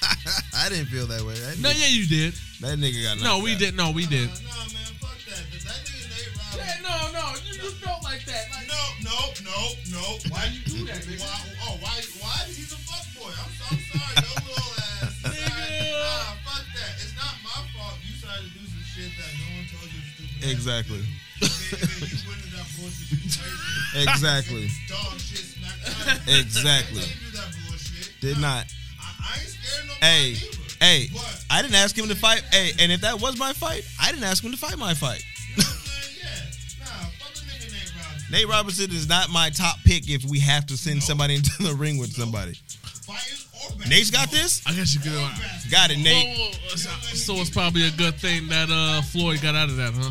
I 0.54 0.68
didn't 0.68 0.86
feel 0.86 1.06
that 1.06 1.22
way. 1.22 1.34
That, 1.34 1.58
No, 1.58 1.70
nigga, 1.70 1.80
yeah, 1.80 1.88
you 1.88 2.06
did. 2.06 2.32
that 2.60 2.78
nigga 2.78 3.02
got 3.02 3.16
knocked 3.18 3.24
No, 3.24 3.38
we 3.44 3.52
out. 3.54 3.58
did. 3.58 3.76
No, 3.76 3.90
we 3.90 4.06
did. 4.06 4.28
Nah, 4.28 4.34
nah, 4.34 4.64
man, 4.72 4.92
fuck 5.02 5.18
that. 5.28 5.42
That, 5.50 5.62
that 5.64 5.80
nigga 5.84 6.06
Nate 6.06 6.32
Robinson. 6.38 6.60
Yeah, 6.60 6.86
no, 6.86 6.96
no, 7.12 7.24
you 7.46 7.54
just 7.58 7.76
felt 7.82 8.02
like 8.04 8.24
that. 8.26 8.44
Like, 8.54 8.68
No, 8.68 8.82
no, 9.10 9.18
no, 9.44 9.58
no. 9.90 10.04
Why 10.30 10.46
you 10.54 10.60
do 10.64 10.86
that, 10.86 11.02
nigga? 11.02 11.20
Why, 11.20 11.40
oh, 11.66 11.76
why? 11.82 11.96
Why? 12.22 12.38
He's 12.46 12.72
a 12.72 12.80
fuckboy. 12.86 13.32
I'm, 13.34 13.50
I'm 13.70 13.80
sorry, 13.90 14.14
no 14.22 14.32
little 14.46 14.72
ass. 14.78 15.14
Nigga. 15.34 15.90
Nah, 15.98 16.38
fuck 16.46 16.64
that. 16.78 16.92
It's 17.02 17.14
not 17.18 17.34
my 17.42 17.58
fault. 17.74 17.98
You 18.06 18.14
started 18.16 18.46
to 18.46 18.52
do 18.54 18.64
some 18.70 18.84
shit 18.86 19.10
that 19.18 19.30
no 19.34 19.46
one 19.58 19.66
told 19.72 19.88
you 19.90 20.00
stupid. 20.14 20.40
to 20.42 20.50
Exactly. 20.50 21.00
do. 21.02 21.08
And 21.40 21.48
then, 21.48 21.80
and 21.80 21.88
then 21.88 22.08
you 22.12 22.20
went 22.28 22.40
into 22.44 22.56
that 22.56 22.68
bullshit 22.76 23.08
situation. 23.08 23.69
Exactly. 23.94 24.68
Dog 24.88 25.18
shit 25.18 25.38
smacked 25.38 26.08
out. 26.08 26.38
Exactly. 26.40 27.00
Didn't 27.00 27.20
do 27.20 27.30
that 27.36 27.48
bullshit. 27.68 28.12
Did 28.20 28.36
Nah, 28.36 28.40
not. 28.40 28.66
I, 29.00 29.34
I 29.34 29.40
ain't 29.40 29.48
scared 29.48 29.82
of 29.82 29.88
nobody 29.88 30.00
Hey, 30.00 30.34
hey, 30.80 31.08
I 31.50 31.62
didn't 31.62 31.74
ask 31.76 31.96
him 31.96 32.08
to 32.08 32.14
fight. 32.14 32.42
Hey, 32.52 32.70
and 32.78 32.92
if 32.92 33.00
that 33.02 33.20
was 33.20 33.38
my 33.38 33.52
fight, 33.52 33.84
I 34.00 34.10
didn't 34.12 34.24
ask 34.24 34.42
him 34.44 34.50
to 34.52 34.56
fight 34.56 34.78
my 34.78 34.94
fight. 34.94 35.22
you 35.56 35.62
know 35.62 35.68
what 35.68 35.74
I'm 35.74 35.80
saying? 35.80 36.16
Yeah. 36.22 36.84
Nah, 36.84 36.90
fuck 37.18 37.34
a 37.34 37.46
nigga 37.46 38.30
Nate 38.30 38.48
Robinson. 38.48 38.90
Is 38.92 39.08
not 39.08 39.30
my 39.30 39.50
top 39.50 39.76
pick 39.84 40.08
if 40.08 40.24
we 40.24 40.38
have 40.40 40.66
to 40.66 40.76
send 40.76 41.02
somebody 41.02 41.34
into 41.36 41.62
the 41.62 41.74
ring 41.74 41.98
with 41.98 42.12
somebody. 42.12 42.54
Fighting 42.54 43.38
or 43.52 43.76
basketball. 43.76 43.88
Nate's 43.90 44.10
got 44.10 44.30
this? 44.30 44.62
I 44.66 44.72
guess 44.74 44.94
you 44.94 45.00
could. 45.00 45.12
Or 45.12 45.28
basketball. 45.28 45.70
Got 45.70 45.90
it, 45.90 45.98
Nate. 45.98 46.38
Well, 46.38 46.50
well, 46.68 46.76
so, 46.76 46.90
so 47.16 47.34
it's 47.36 47.50
probably 47.50 47.86
a 47.88 47.90
good 47.90 48.14
thing 48.14 48.46
that 48.48 48.68
uh 48.70 49.02
Floyd 49.02 49.40
got 49.42 49.54
out 49.54 49.68
of 49.68 49.76
that, 49.76 49.92
huh? 49.94 50.10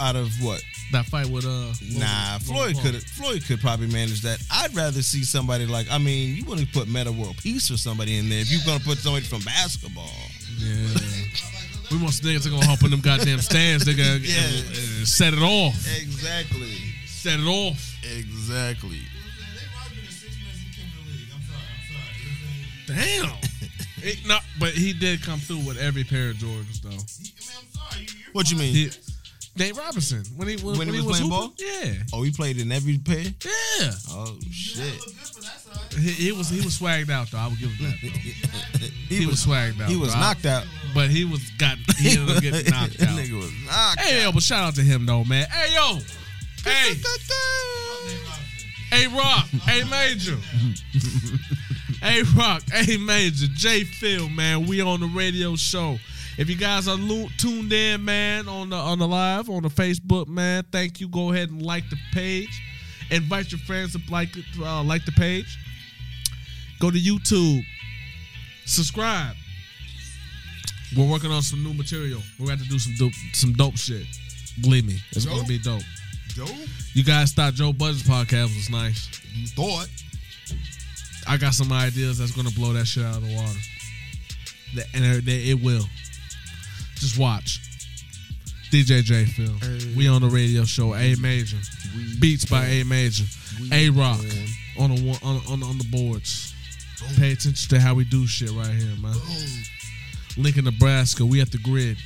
Out 0.00 0.14
of 0.16 0.30
what? 0.40 0.62
That 0.92 1.06
fight 1.06 1.26
with 1.28 1.44
uh. 1.44 1.72
Nah, 1.98 2.38
Floyd 2.38 2.74
Paul. 2.74 2.82
could 2.82 3.02
Floyd 3.02 3.44
could 3.44 3.60
probably 3.60 3.88
manage 3.88 4.22
that. 4.22 4.40
I'd 4.50 4.74
rather 4.74 5.02
see 5.02 5.24
somebody 5.24 5.66
like 5.66 5.86
I 5.90 5.98
mean, 5.98 6.36
you 6.36 6.44
wouldn't 6.44 6.72
put 6.72 6.86
Metta 6.88 7.10
World 7.10 7.36
Peace 7.38 7.70
or 7.70 7.76
somebody 7.76 8.16
in 8.18 8.28
there 8.28 8.38
if 8.40 8.50
you're 8.50 8.60
gonna 8.64 8.82
put 8.84 8.98
somebody 8.98 9.24
from 9.26 9.40
basketball. 9.42 10.08
Yeah. 10.58 10.88
We 11.90 11.96
want 11.98 12.14
some 12.14 12.30
niggas 12.30 12.44
that 12.44 12.50
gonna 12.50 12.66
hop 12.66 12.82
in 12.84 12.90
them 12.90 13.00
goddamn 13.00 13.40
stands. 13.40 13.84
They 13.84 13.94
gonna 13.94 14.18
Yeah. 14.22 14.38
uh, 14.38 15.04
set 15.04 15.32
it 15.34 15.42
off. 15.42 15.74
Exactly. 16.00 16.76
Set 17.06 17.40
it 17.40 17.46
off. 17.46 17.96
Exactly. 18.16 18.98
Nate 18.98 19.04
Robinson 19.74 20.04
in 20.04 20.12
six 20.12 20.36
minutes, 20.38 20.58
he 20.62 20.80
came 20.80 20.90
to 20.90 21.10
the 21.10 21.16
league. 21.18 21.28
I'm 21.34 21.42
sorry. 21.42 21.64
I'm 21.74 21.82
sorry. 21.90 23.02
You 23.02 23.24
know 23.24 23.32
what 23.32 23.40
I'm 23.40 23.42
saying? 23.42 23.70
Damn. 24.00 24.08
It- 24.08 24.26
no, 24.28 24.38
but 24.60 24.74
he 24.74 24.92
did 24.92 25.22
come 25.22 25.40
through 25.40 25.58
with 25.66 25.76
every 25.78 26.04
pair 26.04 26.30
of 26.30 26.36
Jordans 26.36 26.80
though. 26.82 26.90
He- 26.90 26.94
I 26.94 27.00
mean, 27.00 27.02
I'm 27.58 27.90
sorry. 27.90 28.02
You, 28.02 28.08
you're 28.20 28.32
What 28.32 28.50
you 28.50 28.56
mean? 28.56 28.72
He, 28.74 28.90
Nate 29.58 29.76
Robinson 29.76 30.24
when 30.36 30.48
he 30.48 30.56
when, 30.56 30.78
When 30.78 30.88
he 30.88 30.94
he 30.94 31.00
was 31.00 31.20
was 31.20 31.28
playing 31.28 31.32
hooping? 31.42 31.66
Yeah, 31.96 32.02
Oh, 32.12 32.22
he 32.22 32.30
played 32.30 32.58
in 32.58 32.70
every 32.72 32.98
pair? 32.98 33.18
yeah. 33.22 33.90
Oh 34.10 34.36
shit. 34.50 34.84
look 34.84 35.04
good 35.06 35.14
for 35.16 35.40
that 35.42 35.60
side. 35.60 35.98
He, 35.98 36.10
he 36.10 36.32
was 36.32 36.48
he 36.48 36.60
was 36.60 36.78
swagged 36.78 37.10
out 37.10 37.30
though. 37.30 37.38
I 37.38 37.48
would 37.48 37.58
give 37.58 37.70
him 37.70 37.86
that 37.90 37.96
though. 38.02 38.08
he, 39.08 39.16
He 39.18 39.26
was 39.26 39.44
swagged 39.44 39.80
out. 39.80 39.88
he 39.88 39.96
was 39.96 40.12
though. 40.14 40.20
Knocked 40.20 40.46
out. 40.46 40.64
but 40.94 41.10
he 41.10 41.24
was 41.24 41.40
got 41.58 41.76
he 41.98 42.16
ended 42.18 42.36
up 42.36 42.42
getting 42.42 42.64
knocked 42.70 42.98
That 42.98 43.08
out. 43.10 43.18
nigga 43.18 43.36
was 43.36 43.52
knocked 43.66 44.00
Hey 44.00 44.22
yo, 44.22 44.32
but 44.32 44.42
shout 44.42 44.64
out 44.64 44.74
to 44.76 44.82
him 44.82 45.06
though, 45.06 45.24
man. 45.24 45.46
Hey 45.50 45.74
yo, 45.74 45.98
hey, 46.64 46.94
hey 48.90 49.06
Rock, 49.08 49.46
hey 49.64 49.82
Major, 49.84 50.36
hey 52.02 52.22
Rock, 52.36 52.62
hey 52.72 52.96
Major, 52.96 53.46
J 53.54 53.84
Phil, 53.84 54.28
man. 54.28 54.66
We 54.66 54.80
on 54.80 55.00
the 55.00 55.06
radio 55.08 55.56
show. 55.56 55.98
If 56.38 56.48
you 56.48 56.56
guys 56.56 56.86
are 56.86 56.96
lo- 56.96 57.26
tuned 57.36 57.72
in, 57.72 58.04
man, 58.04 58.46
on 58.48 58.70
the 58.70 58.76
on 58.76 59.00
the 59.00 59.08
live 59.08 59.50
on 59.50 59.62
the 59.64 59.68
Facebook, 59.68 60.28
man, 60.28 60.64
thank 60.70 61.00
you. 61.00 61.08
Go 61.08 61.32
ahead 61.32 61.50
and 61.50 61.60
like 61.60 61.90
the 61.90 61.96
page. 62.12 62.62
Invite 63.10 63.50
your 63.50 63.58
friends 63.60 63.92
to 63.94 64.00
like 64.08 64.36
it, 64.36 64.44
uh, 64.60 64.82
like 64.84 65.04
the 65.04 65.12
page. 65.12 65.58
Go 66.78 66.90
to 66.92 66.98
YouTube. 66.98 67.64
Subscribe. 68.66 69.34
We're 70.96 71.10
working 71.10 71.32
on 71.32 71.42
some 71.42 71.64
new 71.64 71.74
material. 71.74 72.22
We're 72.38 72.46
going 72.46 72.58
to 72.60 72.64
do 72.68 72.78
some 72.78 72.94
dope, 72.98 73.12
some 73.32 73.52
dope 73.54 73.76
shit. 73.76 74.06
Believe 74.62 74.86
me, 74.86 74.98
it's 75.10 75.24
going 75.26 75.42
to 75.42 75.48
be 75.48 75.58
dope. 75.58 75.82
Joe, 76.28 76.46
You 76.92 77.02
guys 77.02 77.32
thought 77.32 77.54
Joe 77.54 77.72
Budden's 77.72 78.04
podcast 78.04 78.54
was 78.54 78.70
nice. 78.70 79.08
you 79.34 79.46
thought. 79.48 79.88
I 81.26 81.36
got 81.36 81.52
some 81.54 81.72
ideas 81.72 82.18
that's 82.18 82.32
going 82.32 82.46
to 82.46 82.54
blow 82.54 82.72
that 82.74 82.86
shit 82.86 83.04
out 83.04 83.16
of 83.16 83.26
the 83.26 83.34
water. 83.34 83.58
And 84.94 85.04
it 85.28 85.60
will. 85.62 85.84
Just 87.00 87.18
watch. 87.18 87.60
DJ 88.70 89.02
J 89.02 89.24
Phil. 89.24 89.52
Hey. 89.60 89.94
We 89.96 90.08
on 90.08 90.20
the 90.22 90.28
radio 90.28 90.64
show. 90.64 90.94
A 90.94 91.14
Major. 91.16 91.56
Beats 92.20 92.44
by 92.44 92.64
A 92.66 92.84
Major. 92.84 93.24
A 93.72 93.88
Rock 93.90 94.20
on 94.78 94.94
the 94.94 95.18
on, 95.22 95.40
on 95.48 95.62
on 95.62 95.78
the 95.78 95.86
boards. 95.90 96.54
Pay 97.16 97.32
attention 97.32 97.68
to 97.70 97.80
how 97.80 97.94
we 97.94 98.04
do 98.04 98.26
shit 98.26 98.50
right 98.50 98.66
here, 98.70 98.94
man. 99.00 99.14
Lincoln, 100.36 100.64
Nebraska. 100.64 101.24
We 101.24 101.40
at 101.40 101.50
the 101.50 101.58
grid. 101.58 101.96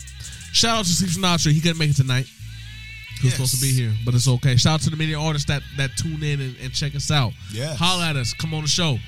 Shout 0.53 0.79
out 0.79 0.85
to 0.85 0.91
Steve 0.93 1.09
Sinatra. 1.11 1.51
He 1.53 1.61
couldn't 1.61 1.79
make 1.79 1.91
it 1.91 1.97
tonight. 1.97 2.27
He 3.21 3.27
was 3.29 3.33
Yes. 3.33 3.33
supposed 3.35 3.55
to 3.57 3.61
be 3.61 3.73
here, 3.73 3.93
but 4.05 4.15
it's 4.15 4.29
okay. 4.29 4.57
Shout 4.57 4.75
out 4.75 4.81
to 4.83 4.91
the 4.91 4.97
many 4.97 5.15
artists 5.15 5.47
that 5.49 5.63
that 5.77 5.97
tune 5.97 6.23
in 6.23 6.41
and, 6.41 6.57
and 6.63 6.73
check 6.73 6.95
us 6.95 7.11
out. 7.11 7.33
Yes. 7.53 7.79
Holla 7.79 8.09
at 8.11 8.17
us. 8.17 8.33
Come 8.35 8.55
on 8.55 8.63
the 8.63 8.69
show. 8.69 8.99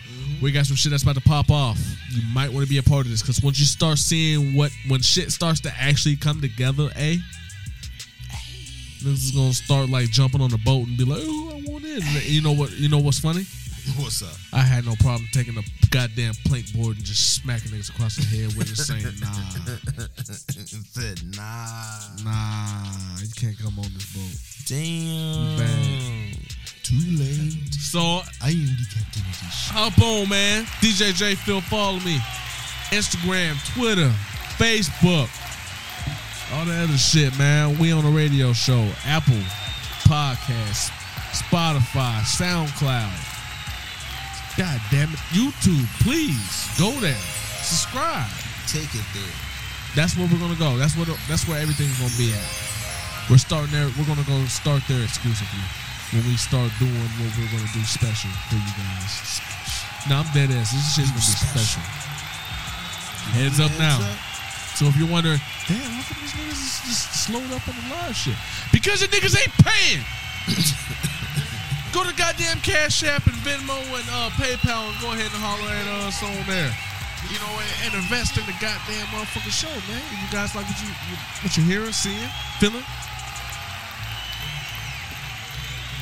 We 0.42 0.52
got 0.52 0.66
some 0.66 0.76
shit 0.76 0.90
that's 0.90 1.02
about 1.02 1.14
to 1.16 1.20
pop 1.20 1.50
off. 1.50 1.78
You 2.10 2.22
might 2.34 2.52
want 2.52 2.64
to 2.64 2.70
be 2.70 2.78
a 2.78 2.82
part 2.82 3.06
of 3.06 3.10
this 3.10 3.22
because 3.22 3.42
once 3.42 3.58
you 3.58 3.66
start 3.66 3.98
seeing 3.98 4.54
what 4.54 4.70
when 4.88 5.00
shit 5.00 5.32
starts 5.32 5.60
to 5.60 5.72
actually 5.78 6.16
come 6.16 6.40
together, 6.40 6.90
eh? 6.96 7.16
Niggas 9.02 9.24
is 9.24 9.30
gonna 9.32 9.52
start 9.52 9.88
like 9.90 10.10
jumping 10.10 10.40
on 10.40 10.50
the 10.50 10.58
boat 10.58 10.86
and 10.86 10.96
be 10.96 11.04
like, 11.04 11.20
"Oh, 11.24 11.50
I 11.50 11.70
want 11.70 11.84
in." 11.84 12.02
And 12.02 12.24
You 12.24 12.42
know 12.42 12.52
what? 12.52 12.72
You 12.72 12.88
know 12.88 12.98
what's 12.98 13.18
funny? 13.18 13.44
What's 13.98 14.22
up? 14.22 14.34
I 14.50 14.62
had 14.62 14.86
no 14.86 14.94
problem 14.96 15.28
taking 15.30 15.58
a 15.58 15.62
goddamn 15.90 16.32
plank 16.46 16.72
board 16.72 16.96
and 16.96 17.04
just 17.04 17.34
smacking 17.34 17.70
niggas 17.70 17.90
across 17.90 18.16
the 18.16 18.24
head 18.24 18.56
with 18.56 18.72
it, 18.72 18.76
saying, 18.76 19.04
"Nah, 19.20 19.28
it 20.06 20.68
said 20.88 21.20
nah. 21.36 22.24
nah, 22.24 23.20
you 23.20 23.28
can't 23.36 23.58
come 23.58 23.78
on 23.78 23.92
this 23.92 24.10
boat." 24.14 24.54
Damn. 24.66 25.58
Bad. 25.58 26.53
Too 26.84 27.16
late. 27.16 27.72
So 27.72 28.20
I 28.44 28.52
am 28.52 28.76
the 28.76 28.84
captain 28.92 29.24
of 29.24 29.40
this 29.40 29.56
ship. 29.56 29.72
hop 29.72 29.96
on, 30.04 30.28
man. 30.28 30.64
DJ 30.84 31.14
J 31.14 31.34
Phil, 31.34 31.62
follow 31.62 31.98
me. 32.00 32.20
Instagram, 32.92 33.56
Twitter, 33.72 34.12
Facebook, 34.60 35.32
all 36.52 36.66
that 36.66 36.84
other 36.84 36.98
shit, 36.98 37.32
man. 37.38 37.78
We 37.78 37.90
on 37.90 38.04
the 38.04 38.10
radio 38.10 38.52
show, 38.52 38.86
Apple 39.06 39.40
Podcasts, 40.04 40.92
Spotify, 41.32 42.20
SoundCloud. 42.20 43.16
God 44.58 44.80
damn 44.90 45.08
it, 45.08 45.18
YouTube, 45.32 45.88
please 46.04 46.68
go 46.78 46.92
there, 47.00 47.16
subscribe. 47.64 48.28
Take 48.68 48.94
it 48.94 49.08
there. 49.14 49.34
That's 49.96 50.18
where 50.18 50.28
we're 50.30 50.38
gonna 50.38 50.58
go. 50.58 50.76
That's 50.76 50.98
what. 50.98 51.08
That's 51.28 51.48
where 51.48 51.58
everything's 51.58 51.96
gonna 51.98 52.12
be 52.18 52.34
at. 52.34 53.30
We're 53.30 53.38
starting 53.38 53.72
there. 53.72 53.88
We're 53.96 54.04
gonna 54.04 54.28
go 54.28 54.44
start 54.44 54.82
there 54.86 55.02
exclusively 55.02 55.64
when 56.12 56.24
we 56.26 56.36
start 56.36 56.70
doing 56.78 56.92
what 56.92 57.30
we're 57.38 57.48
gonna 57.48 57.72
do 57.72 57.82
special 57.86 58.30
for 58.50 58.56
you 58.56 58.74
guys. 58.76 59.40
No, 60.08 60.20
I'm 60.20 60.28
dead 60.36 60.50
ass. 60.52 60.72
This 60.72 60.94
shit's 60.94 61.08
gonna 61.08 61.24
be 61.24 61.38
special. 61.48 61.82
Heads 63.32 63.58
up 63.60 63.72
now. 63.78 63.96
So 64.76 64.86
if 64.86 64.96
you're 64.98 65.08
wondering, 65.08 65.40
damn, 65.66 65.78
how 65.80 66.02
come 66.02 66.18
these 66.20 66.34
niggas 66.34 66.60
is 66.60 66.76
just 66.84 67.24
slowed 67.24 67.50
up 67.54 67.62
on 67.64 67.74
the 67.78 67.86
live 67.94 68.14
shit? 68.14 68.36
Because 68.72 69.00
the 69.00 69.08
niggas 69.08 69.38
ain't 69.38 69.54
paying. 69.62 70.02
go 71.94 72.02
to 72.02 72.10
goddamn 72.18 72.58
Cash 72.60 73.06
App 73.06 73.24
and 73.30 73.38
Venmo 73.46 73.78
and 73.78 74.08
uh, 74.10 74.28
PayPal 74.34 74.90
and 74.90 74.98
go 75.00 75.14
ahead 75.14 75.30
and 75.30 75.40
holler 75.40 75.70
at 75.70 75.86
us 76.04 76.20
on 76.26 76.34
there. 76.50 76.74
You 77.30 77.38
know, 77.40 77.54
and, 77.56 77.72
and 77.86 77.92
invest 78.02 78.36
in 78.36 78.44
the 78.44 78.56
goddamn 78.60 79.06
motherfucking 79.14 79.54
show, 79.54 79.72
man. 79.88 80.02
You 80.10 80.28
guys 80.28 80.52
like 80.58 80.66
what 80.66 80.76
you 80.82 80.90
what 81.40 81.56
you're 81.56 81.64
hearing, 81.64 81.94
seeing, 81.94 82.28
feeling? 82.60 82.84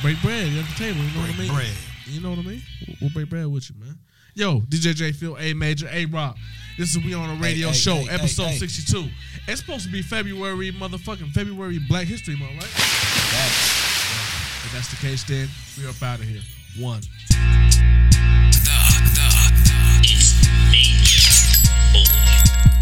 break 0.03 0.21
bread 0.21 0.47
at 0.47 0.65
the 0.67 0.75
table. 0.77 0.99
You 0.99 1.15
know 1.15 1.21
break 1.23 1.29
what 1.31 1.35
I 1.35 1.39
mean? 1.39 1.53
Bread. 1.53 1.77
You 2.07 2.21
know 2.21 2.29
what 2.31 2.39
I 2.39 2.41
mean? 2.41 2.61
We'll, 2.85 2.97
we'll 3.01 3.09
break 3.11 3.29
bread 3.29 3.47
with 3.47 3.69
you, 3.69 3.75
man. 3.79 3.97
Yo, 4.35 4.59
DJ 4.59 4.93
J 4.93 5.13
Phil, 5.13 5.37
A 5.39 5.53
Major, 5.53 5.87
A 5.89 6.05
Rock. 6.05 6.35
This 6.77 6.93
is 6.93 7.03
We 7.03 7.13
on 7.13 7.29
a 7.29 7.41
Radio 7.41 7.67
hey, 7.67 7.73
Show, 7.73 7.95
hey, 7.95 8.09
episode 8.09 8.47
hey, 8.47 8.57
62. 8.57 9.07
It's 9.47 9.61
supposed 9.61 9.85
to 9.85 9.91
be 9.91 10.01
February, 10.01 10.73
motherfucking 10.73 11.31
February 11.31 11.79
Black 11.87 12.07
History 12.07 12.35
Month, 12.35 12.51
right? 12.51 12.61
That's, 13.31 14.65
if 14.65 14.71
that's 14.73 14.89
the 14.89 14.97
case, 14.97 15.23
then 15.23 15.47
we 15.79 15.87
up 15.87 16.01
out 16.03 16.19
of 16.19 16.25
here. 16.25 16.41
One. 16.77 16.99
The, 16.99 17.37
the, 18.51 18.73
the, 19.15 19.29
it's 20.03 20.35
Major 20.69 21.31
Boy. 21.93 22.72